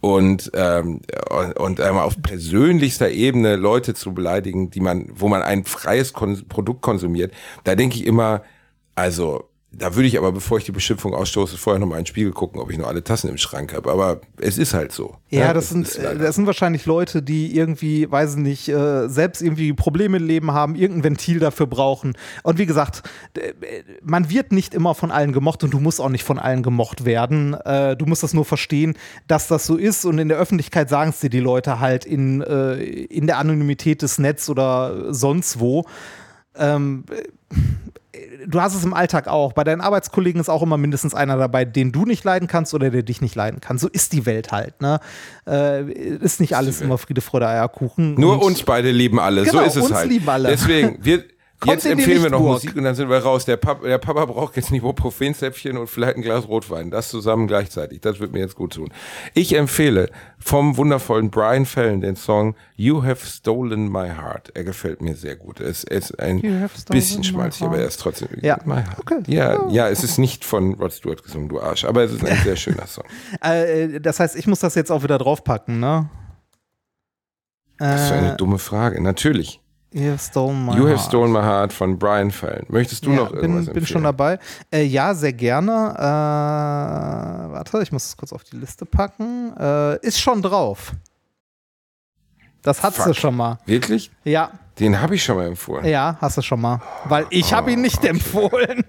Und, 0.00 0.50
ähm, 0.54 1.00
und, 1.30 1.56
und 1.58 1.80
einmal 1.80 2.04
auf 2.04 2.20
persönlichster 2.20 3.10
Ebene 3.10 3.56
Leute 3.56 3.94
zu 3.94 4.12
beleidigen, 4.14 4.70
die 4.70 4.80
man, 4.80 5.08
wo 5.14 5.28
man 5.28 5.42
ein 5.42 5.64
freies 5.64 6.12
Kon 6.12 6.42
Produkt 6.48 6.82
konsumiert, 6.82 7.32
da 7.64 7.74
denke 7.74 7.96
ich 7.96 8.06
immer, 8.06 8.42
also 8.94 9.48
da 9.74 9.94
würde 9.94 10.06
ich 10.06 10.18
aber, 10.18 10.32
bevor 10.32 10.58
ich 10.58 10.64
die 10.64 10.72
Beschimpfung 10.72 11.14
ausstoße, 11.14 11.56
vorher 11.56 11.80
noch 11.80 11.86
mal 11.86 11.96
in 11.96 12.02
den 12.02 12.06
Spiegel 12.06 12.32
gucken, 12.32 12.60
ob 12.60 12.70
ich 12.70 12.76
noch 12.76 12.88
alle 12.88 13.02
Tassen 13.02 13.30
im 13.30 13.38
Schrank 13.38 13.72
habe. 13.72 13.90
Aber 13.90 14.20
es 14.38 14.58
ist 14.58 14.74
halt 14.74 14.92
so. 14.92 15.16
Ja, 15.30 15.54
das 15.54 15.64
es 15.72 15.94
sind, 15.94 16.20
das 16.20 16.34
sind 16.34 16.46
wahrscheinlich 16.46 16.84
Leute, 16.84 17.22
die 17.22 17.56
irgendwie, 17.56 18.10
weiß 18.10 18.34
ich 18.34 18.40
nicht, 18.40 18.68
äh, 18.68 19.08
selbst 19.08 19.40
irgendwie 19.40 19.72
Probleme 19.72 20.18
im 20.18 20.26
Leben 20.26 20.52
haben, 20.52 20.74
irgendein 20.74 21.04
Ventil 21.04 21.38
dafür 21.38 21.66
brauchen. 21.66 22.18
Und 22.42 22.58
wie 22.58 22.66
gesagt, 22.66 23.02
äh, 23.34 23.52
man 24.02 24.28
wird 24.28 24.52
nicht 24.52 24.74
immer 24.74 24.94
von 24.94 25.10
allen 25.10 25.32
gemocht 25.32 25.64
und 25.64 25.72
du 25.72 25.80
musst 25.80 26.02
auch 26.02 26.10
nicht 26.10 26.24
von 26.24 26.38
allen 26.38 26.62
gemocht 26.62 27.06
werden. 27.06 27.54
Äh, 27.54 27.96
du 27.96 28.04
musst 28.04 28.22
das 28.22 28.34
nur 28.34 28.44
verstehen, 28.44 28.98
dass 29.26 29.48
das 29.48 29.64
so 29.64 29.76
ist 29.76 30.04
und 30.04 30.18
in 30.18 30.28
der 30.28 30.36
Öffentlichkeit 30.36 30.90
sagen 30.90 31.10
es 31.10 31.20
dir 31.20 31.30
die 31.30 31.40
Leute 31.40 31.80
halt 31.80 32.04
in, 32.04 32.42
in 32.42 33.26
der 33.26 33.38
Anonymität 33.38 34.02
des 34.02 34.18
Netz 34.18 34.48
oder 34.48 35.12
sonst 35.14 35.60
wo. 35.60 35.86
Ähm, 36.56 37.04
du 38.46 38.60
hast 38.60 38.74
es 38.74 38.84
im 38.84 38.94
Alltag 38.94 39.28
auch. 39.28 39.52
Bei 39.52 39.64
deinen 39.64 39.80
Arbeitskollegen 39.80 40.40
ist 40.40 40.48
auch 40.48 40.62
immer 40.62 40.76
mindestens 40.76 41.14
einer 41.14 41.36
dabei, 41.36 41.64
den 41.64 41.92
du 41.92 42.04
nicht 42.04 42.24
leiden 42.24 42.48
kannst 42.48 42.74
oder 42.74 42.90
der 42.90 43.02
dich 43.02 43.20
nicht 43.20 43.34
leiden 43.34 43.60
kann. 43.60 43.78
So 43.78 43.88
ist 43.88 44.12
die 44.12 44.26
Welt 44.26 44.52
halt. 44.52 44.80
Ne? 44.80 45.00
Äh, 45.46 45.90
ist 45.92 46.40
nicht 46.40 46.56
alles 46.56 46.80
immer 46.80 46.98
Friede, 46.98 47.20
Freude, 47.20 47.48
Eierkuchen. 47.48 48.14
Nur 48.14 48.42
uns 48.42 48.62
beide 48.62 48.90
lieben 48.90 49.18
alle. 49.18 49.44
Genau, 49.44 49.60
so 49.60 49.64
ist 49.64 49.76
es 49.76 49.82
uns 49.84 49.94
halt. 49.94 50.10
lieben 50.10 50.28
alle. 50.28 50.48
Deswegen, 50.48 50.98
wir, 51.00 51.24
Kommt 51.62 51.74
jetzt 51.74 51.86
empfehlen 51.86 52.22
wir 52.24 52.30
noch. 52.30 52.40
Musik 52.40 52.74
und 52.76 52.82
dann 52.82 52.94
sind 52.96 53.08
wir 53.08 53.18
raus. 53.18 53.44
Der, 53.44 53.56
Pap, 53.56 53.82
der 53.82 53.98
Papa 53.98 54.24
braucht 54.26 54.56
jetzt 54.56 54.70
ein 54.70 54.74
Ibuprofenzäpfchen 54.74 55.78
und 55.78 55.86
vielleicht 55.86 56.16
ein 56.16 56.22
Glas 56.22 56.48
Rotwein. 56.48 56.90
Das 56.90 57.08
zusammen 57.08 57.46
gleichzeitig. 57.46 58.00
Das 58.00 58.18
wird 58.18 58.32
mir 58.32 58.40
jetzt 58.40 58.56
gut 58.56 58.72
tun. 58.74 58.92
Ich 59.34 59.54
empfehle 59.54 60.10
vom 60.38 60.76
wundervollen 60.76 61.30
Brian 61.30 61.64
Fallon 61.64 62.00
den 62.00 62.16
Song 62.16 62.56
You 62.74 63.04
Have 63.04 63.24
Stolen 63.24 63.90
My 63.90 64.08
Heart. 64.08 64.50
Er 64.54 64.64
gefällt 64.64 65.00
mir 65.00 65.14
sehr 65.14 65.36
gut. 65.36 65.60
Es 65.60 65.84
ist 65.84 66.18
ein 66.18 66.40
bisschen 66.90 67.22
schmalzig, 67.22 67.62
aber 67.62 67.78
er 67.78 67.86
ist 67.86 68.00
trotzdem. 68.00 68.28
Ja. 68.40 68.58
My 68.64 68.82
Heart. 68.82 68.98
Okay. 68.98 69.18
Ja, 69.28 69.68
ja, 69.70 69.88
es 69.88 70.02
ist 70.02 70.18
nicht 70.18 70.44
von 70.44 70.74
Rod 70.74 70.92
Stewart 70.92 71.22
gesungen, 71.22 71.48
du 71.48 71.60
Arsch. 71.60 71.84
Aber 71.84 72.02
es 72.02 72.12
ist 72.12 72.24
ein 72.24 72.36
sehr 72.42 72.56
schöner 72.56 72.86
Song. 72.86 73.04
Äh, 73.40 74.00
das 74.00 74.20
heißt, 74.20 74.36
ich 74.36 74.46
muss 74.46 74.60
das 74.60 74.74
jetzt 74.74 74.90
auch 74.90 75.02
wieder 75.04 75.18
draufpacken, 75.18 75.78
ne? 75.80 76.10
Das 77.78 78.02
ist 78.04 78.10
Äh, 78.10 78.14
eine 78.14 78.36
dumme 78.36 78.58
Frage. 78.58 79.00
Natürlich. 79.02 79.60
You 79.92 80.10
have 80.10 80.18
stolen 80.18 80.64
my 80.64 80.72
You 80.72 80.84
Have 80.84 80.96
heart. 80.96 81.08
Stolen 81.08 81.32
My 81.32 81.42
Heart 81.42 81.72
von 81.72 81.98
Brian 81.98 82.30
Fallon. 82.30 82.64
Möchtest 82.68 83.04
du 83.04 83.10
ja, 83.10 83.16
noch 83.16 83.32
irgendwas 83.32 83.66
bin, 83.66 83.74
bin 83.74 83.86
schon 83.86 84.04
dabei. 84.04 84.38
Äh, 84.72 84.84
ja, 84.84 85.12
sehr 85.14 85.34
gerne. 85.34 85.94
Äh, 85.96 87.52
warte, 87.52 87.82
ich 87.82 87.92
muss 87.92 88.06
es 88.06 88.16
kurz 88.16 88.32
auf 88.32 88.42
die 88.44 88.56
Liste 88.56 88.86
packen. 88.86 89.54
Äh, 89.58 89.98
ist 90.06 90.18
schon 90.18 90.40
drauf. 90.40 90.92
Das 92.62 92.82
hat 92.82 92.94
sie 92.94 93.12
schon 93.14 93.36
mal. 93.36 93.58
Wirklich? 93.66 94.10
Ja, 94.24 94.52
Den 94.78 95.00
habe 95.00 95.16
ich 95.16 95.24
schon 95.24 95.36
mal 95.36 95.46
empfohlen. 95.46 95.84
ja, 95.84 96.16
hast 96.20 96.38
du 96.38 96.42
schon 96.42 96.60
mal. 96.60 96.80
Weil 97.04 97.26
ich 97.30 97.52
habe 97.52 97.72
ihn 97.72 97.82
nicht 97.82 97.98
okay. 97.98 98.08
empfohlen. 98.08 98.84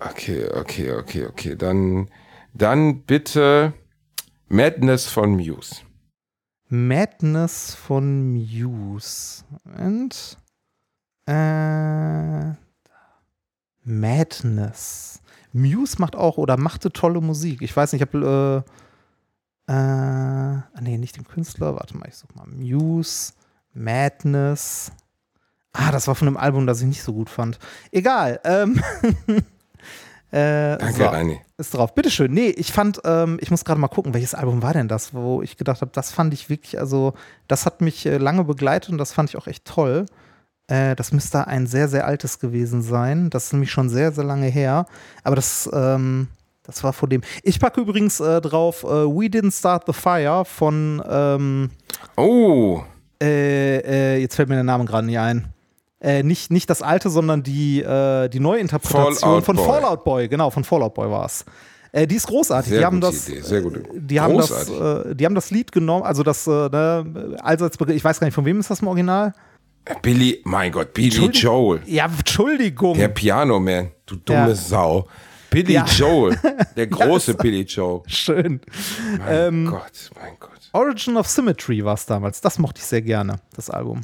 Okay, 0.00 0.46
okay, 0.54 0.92
okay, 0.92 1.26
okay. 1.26 1.56
Dann, 1.56 2.08
dann 2.52 3.02
bitte 3.02 3.72
Madness 4.48 5.06
von 5.06 5.30
Muse. 5.36 5.76
Madness 6.68 7.74
von 7.74 8.32
Muse. 8.32 9.44
Und 9.78 10.38
äh, 11.26 12.52
Madness. 13.84 15.20
Muse 15.52 15.96
macht 15.98 16.14
auch 16.14 16.36
oder 16.36 16.56
machte 16.56 16.92
tolle 16.92 17.20
Musik. 17.20 17.62
Ich 17.62 17.74
weiß 17.74 17.92
nicht, 17.92 18.02
ich 18.02 18.08
habe 18.08 18.64
äh, 19.68 19.72
äh, 19.72 20.80
nee, 20.80 20.98
nicht 20.98 21.16
den 21.16 21.26
Künstler. 21.26 21.74
Warte 21.74 21.96
mal, 21.96 22.08
ich 22.08 22.16
suche 22.16 22.34
mal 22.34 22.46
Muse, 22.46 23.32
Madness. 23.72 24.92
Ah, 25.72 25.90
das 25.92 26.08
war 26.08 26.14
von 26.14 26.28
einem 26.28 26.36
Album, 26.36 26.66
das 26.66 26.80
ich 26.80 26.86
nicht 26.86 27.02
so 27.02 27.12
gut 27.12 27.30
fand. 27.30 27.58
Egal. 27.92 28.40
Ähm, 28.44 28.82
äh, 30.30 30.76
Danke, 30.78 30.92
so, 30.94 31.04
Reini. 31.06 31.40
ist 31.56 31.74
drauf. 31.74 31.94
Bitteschön. 31.94 32.32
Nee, 32.32 32.48
ich 32.50 32.72
fand, 32.72 33.00
ähm, 33.04 33.38
ich 33.40 33.50
muss 33.50 33.64
gerade 33.64 33.80
mal 33.80 33.88
gucken, 33.88 34.14
welches 34.14 34.34
Album 34.34 34.62
war 34.62 34.72
denn 34.74 34.88
das, 34.88 35.14
wo 35.14 35.42
ich 35.42 35.56
gedacht 35.56 35.80
habe, 35.80 35.90
das 35.94 36.12
fand 36.12 36.34
ich 36.34 36.50
wirklich, 36.50 36.78
also, 36.78 37.14
das 37.48 37.64
hat 37.66 37.80
mich 37.80 38.04
äh, 38.06 38.18
lange 38.18 38.44
begleitet 38.44 38.90
und 38.90 38.98
das 38.98 39.12
fand 39.12 39.30
ich 39.30 39.36
auch 39.36 39.46
echt 39.46 39.64
toll. 39.64 40.06
Äh, 40.68 40.94
das 40.96 41.12
müsste 41.12 41.46
ein 41.46 41.66
sehr, 41.66 41.88
sehr 41.88 42.06
altes 42.06 42.38
gewesen 42.40 42.82
sein. 42.82 43.30
Das 43.30 43.46
ist 43.46 43.52
nämlich 43.54 43.70
schon 43.70 43.88
sehr, 43.88 44.12
sehr 44.12 44.24
lange 44.24 44.46
her. 44.48 44.84
Aber 45.24 45.36
das, 45.36 45.68
ähm, 45.72 46.28
das 46.62 46.84
war 46.84 46.92
vor 46.92 47.08
dem. 47.08 47.22
Ich 47.42 47.58
packe 47.58 47.80
übrigens 47.80 48.20
äh, 48.20 48.42
drauf 48.42 48.84
äh, 48.84 48.88
We 48.88 49.26
Didn't 49.28 49.58
Start 49.58 49.84
the 49.86 49.94
Fire 49.94 50.44
von, 50.44 51.02
ähm, 51.08 51.70
Oh, 52.16 52.82
äh, 53.22 54.18
jetzt 54.20 54.34
fällt 54.36 54.48
mir 54.50 54.56
der 54.56 54.64
Name 54.64 54.84
gerade 54.84 55.06
nicht 55.06 55.18
ein. 55.18 55.48
Äh, 56.00 56.22
nicht, 56.22 56.50
nicht 56.52 56.70
das 56.70 56.80
alte, 56.80 57.10
sondern 57.10 57.42
die, 57.42 57.82
äh, 57.82 58.28
die 58.28 58.38
Neuinterpretation 58.40 59.14
Fallout 59.42 59.44
von 59.44 59.56
Boy. 59.56 59.66
Fallout 59.66 60.04
Boy, 60.04 60.28
genau, 60.28 60.50
von 60.50 60.62
Fallout 60.64 60.94
Boy 60.94 61.10
war 61.10 61.26
es. 61.26 61.44
Äh, 61.90 62.06
die 62.06 62.16
ist 62.16 62.26
großartig. 62.28 62.70
Sehr 62.70 62.80
die 62.80 62.84
haben 62.84 63.00
das, 63.00 63.28
Idee, 63.28 63.40
sehr 63.40 63.62
gute. 63.62 63.82
Die 63.94 64.20
haben, 64.20 64.36
das, 64.36 64.48
Großartig. 64.66 65.10
äh, 65.10 65.14
die 65.16 65.24
haben 65.24 65.34
das 65.34 65.50
Lied 65.50 65.72
genommen, 65.72 66.04
also 66.04 66.22
das, 66.22 66.46
äh, 66.46 66.50
ne, 66.50 67.36
allseits, 67.42 67.76
ich 67.88 68.04
weiß 68.04 68.20
gar 68.20 68.26
nicht, 68.26 68.34
von 68.34 68.44
wem 68.44 68.60
ist 68.60 68.70
das 68.70 68.80
im 68.80 68.88
Original? 68.88 69.32
Billy, 70.02 70.40
mein 70.44 70.70
Gott, 70.70 70.92
Billy. 70.92 71.26
Joel. 71.30 71.80
Ja, 71.86 72.04
Entschuldigung. 72.04 72.96
Der 72.96 73.08
Piano-Man, 73.08 73.90
du 74.06 74.16
dumme 74.16 74.50
Ja. 74.50 74.54
Sau. 74.54 75.08
Billy 75.50 75.72
Ja. 75.72 75.86
Joel, 75.86 76.38
der 76.76 76.86
große 76.88 77.32
Billy 77.34 77.62
Joel. 77.62 78.02
Schön. 78.06 78.60
Mein 79.18 79.26
Ähm, 79.28 79.66
Gott, 79.70 80.10
mein 80.20 80.34
Gott. 80.38 80.50
Origin 80.74 81.16
of 81.16 81.26
Symmetry 81.26 81.82
war 81.82 81.94
es 81.94 82.04
damals. 82.04 82.42
Das 82.42 82.58
mochte 82.58 82.80
ich 82.80 82.84
sehr 82.86 83.00
gerne, 83.00 83.36
das 83.56 83.70
Album. 83.70 84.02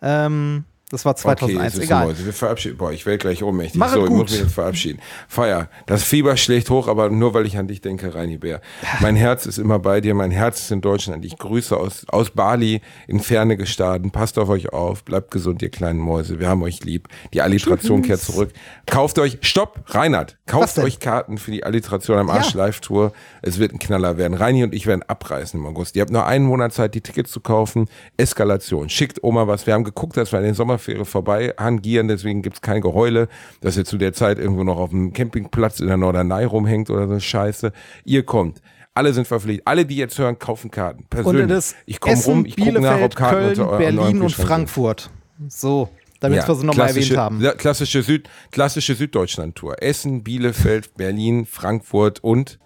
Ähm, 0.00 0.64
das 0.90 1.04
war 1.04 1.12
Okay, 1.12 1.22
2001, 1.22 1.66
es 1.72 1.78
ist 1.78 1.84
egal. 1.84 2.06
Mäuse. 2.06 2.24
Wir 2.24 2.32
verabschieden. 2.32 2.76
Boah, 2.78 2.92
ich 2.92 3.04
werde 3.06 3.18
gleich 3.18 3.42
ohnmächtig. 3.42 3.78
Mach 3.78 3.92
so, 3.92 4.04
ich 4.04 4.10
muss 4.10 4.30
mich 4.30 4.40
jetzt 4.40 4.54
verabschieden. 4.54 5.00
Feier. 5.28 5.68
Das 5.86 6.02
Fieber 6.04 6.36
schlägt 6.36 6.70
hoch, 6.70 6.88
aber 6.88 7.10
nur 7.10 7.34
weil 7.34 7.46
ich 7.46 7.58
an 7.58 7.68
dich 7.68 7.80
denke, 7.80 8.14
Reini 8.14 8.38
Bär. 8.38 8.60
Mein 9.00 9.16
Herz 9.16 9.46
ist 9.46 9.58
immer 9.58 9.78
bei 9.78 10.00
dir. 10.00 10.14
Mein 10.14 10.30
Herz 10.30 10.60
ist 10.60 10.70
in 10.70 10.80
Deutschland. 10.80 11.24
Ich 11.24 11.36
grüße 11.36 11.76
aus, 11.76 12.06
aus 12.08 12.30
Bali 12.30 12.80
in 13.06 13.20
Ferne 13.20 13.56
gestaden. 13.56 14.10
Passt 14.10 14.38
auf 14.38 14.48
euch 14.48 14.72
auf. 14.72 15.04
Bleibt 15.04 15.30
gesund, 15.30 15.62
ihr 15.62 15.70
kleinen 15.70 15.98
Mäuse. 16.00 16.40
Wir 16.40 16.48
haben 16.48 16.62
euch 16.62 16.84
lieb. 16.84 17.08
Die 17.32 17.42
Alliteration 17.42 18.02
kehrt 18.02 18.20
zurück. 18.20 18.50
Kauft 18.86 19.18
euch, 19.18 19.38
stopp, 19.42 19.84
Reinhard. 19.88 20.38
Kauft 20.46 20.78
euch 20.78 21.00
Karten 21.00 21.38
für 21.38 21.50
die 21.50 21.64
Alliteration 21.64 22.18
am 22.18 22.30
Arsch 22.30 22.54
Ja. 22.54 22.64
Live 22.64 22.80
Tour. 22.80 23.12
Es 23.42 23.58
wird 23.58 23.72
ein 23.72 23.78
Knaller 23.78 24.16
werden. 24.16 24.34
Reini 24.34 24.64
und 24.64 24.74
ich 24.74 24.86
werden 24.86 25.02
abreißen 25.06 25.58
im 25.60 25.66
August. 25.66 25.96
Ihr 25.96 26.02
habt 26.02 26.12
nur 26.12 26.26
einen 26.26 26.46
Monat 26.46 26.72
Zeit, 26.72 26.94
die 26.94 27.00
Tickets 27.00 27.30
zu 27.30 27.40
kaufen. 27.40 27.88
Eskalation. 28.16 28.88
Schickt 28.88 29.22
Oma 29.22 29.46
was. 29.46 29.66
Wir 29.66 29.74
haben 29.74 29.84
geguckt, 29.84 30.16
dass 30.16 30.32
wir 30.32 30.38
an 30.38 30.44
den 30.44 30.54
Sommerferien 30.78 31.04
vorbei 31.04 31.54
hangieren. 31.58 32.08
Deswegen 32.08 32.42
gibt's 32.42 32.60
kein 32.60 32.80
Geheule, 32.80 33.28
dass 33.60 33.76
ihr 33.76 33.84
zu 33.84 33.98
der 33.98 34.12
Zeit 34.12 34.38
irgendwo 34.38 34.64
noch 34.64 34.78
auf 34.78 34.90
dem 34.90 35.12
Campingplatz 35.12 35.80
in 35.80 35.88
der 35.88 35.96
Norderney 35.96 36.44
rumhängt 36.44 36.90
oder 36.90 37.08
so 37.08 37.18
Scheiße. 37.18 37.72
Ihr 38.04 38.22
kommt. 38.24 38.62
Alle 38.94 39.12
sind 39.12 39.26
verpflichtet. 39.26 39.66
Alle, 39.66 39.84
die 39.86 39.96
jetzt 39.96 40.18
hören, 40.18 40.38
kaufen 40.38 40.70
Karten. 40.70 41.04
Persönlich. 41.08 41.74
ich 41.86 42.00
komme 42.00 42.16
rum, 42.24 42.46
ich 42.46 42.56
gucke 42.56 42.80
nach, 42.80 43.00
ob 43.00 43.14
Karten 43.14 43.36
Köln, 43.36 43.60
unter 43.60 43.72
an 43.72 43.78
Berlin 43.78 44.22
und. 44.22 44.32
Frankfurt. 44.32 45.10
So, 45.48 45.88
damit 46.18 46.46
wir 46.48 46.54
sie 46.56 46.66
nochmal 46.66 46.88
erwähnt 46.88 47.16
haben. 47.16 47.40
ja, 47.40 47.52
Klassische, 47.52 48.02
Süd, 48.02 48.28
klassische 48.50 48.94
Süddeutschland-Tour. 48.96 49.80
Essen, 49.82 50.24
Bielefeld, 50.24 50.94
Berlin, 50.96 51.46
Frankfurt 51.46 52.24
und 52.24 52.58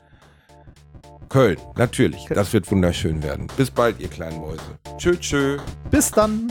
Köln. 1.29 1.59
Natürlich. 1.77 2.27
Das 2.31 2.53
wird 2.55 2.71
wunderschön 2.71 3.23
werden. 3.23 3.49
Bis 3.59 3.71
bald, 3.71 4.01
ihr 4.01 4.09
kleinen 4.09 4.41
Mäuse. 4.41 4.63
Tschö, 4.97 5.17
tschö. 5.17 5.59
Bis 5.91 6.11
dann. 6.11 6.51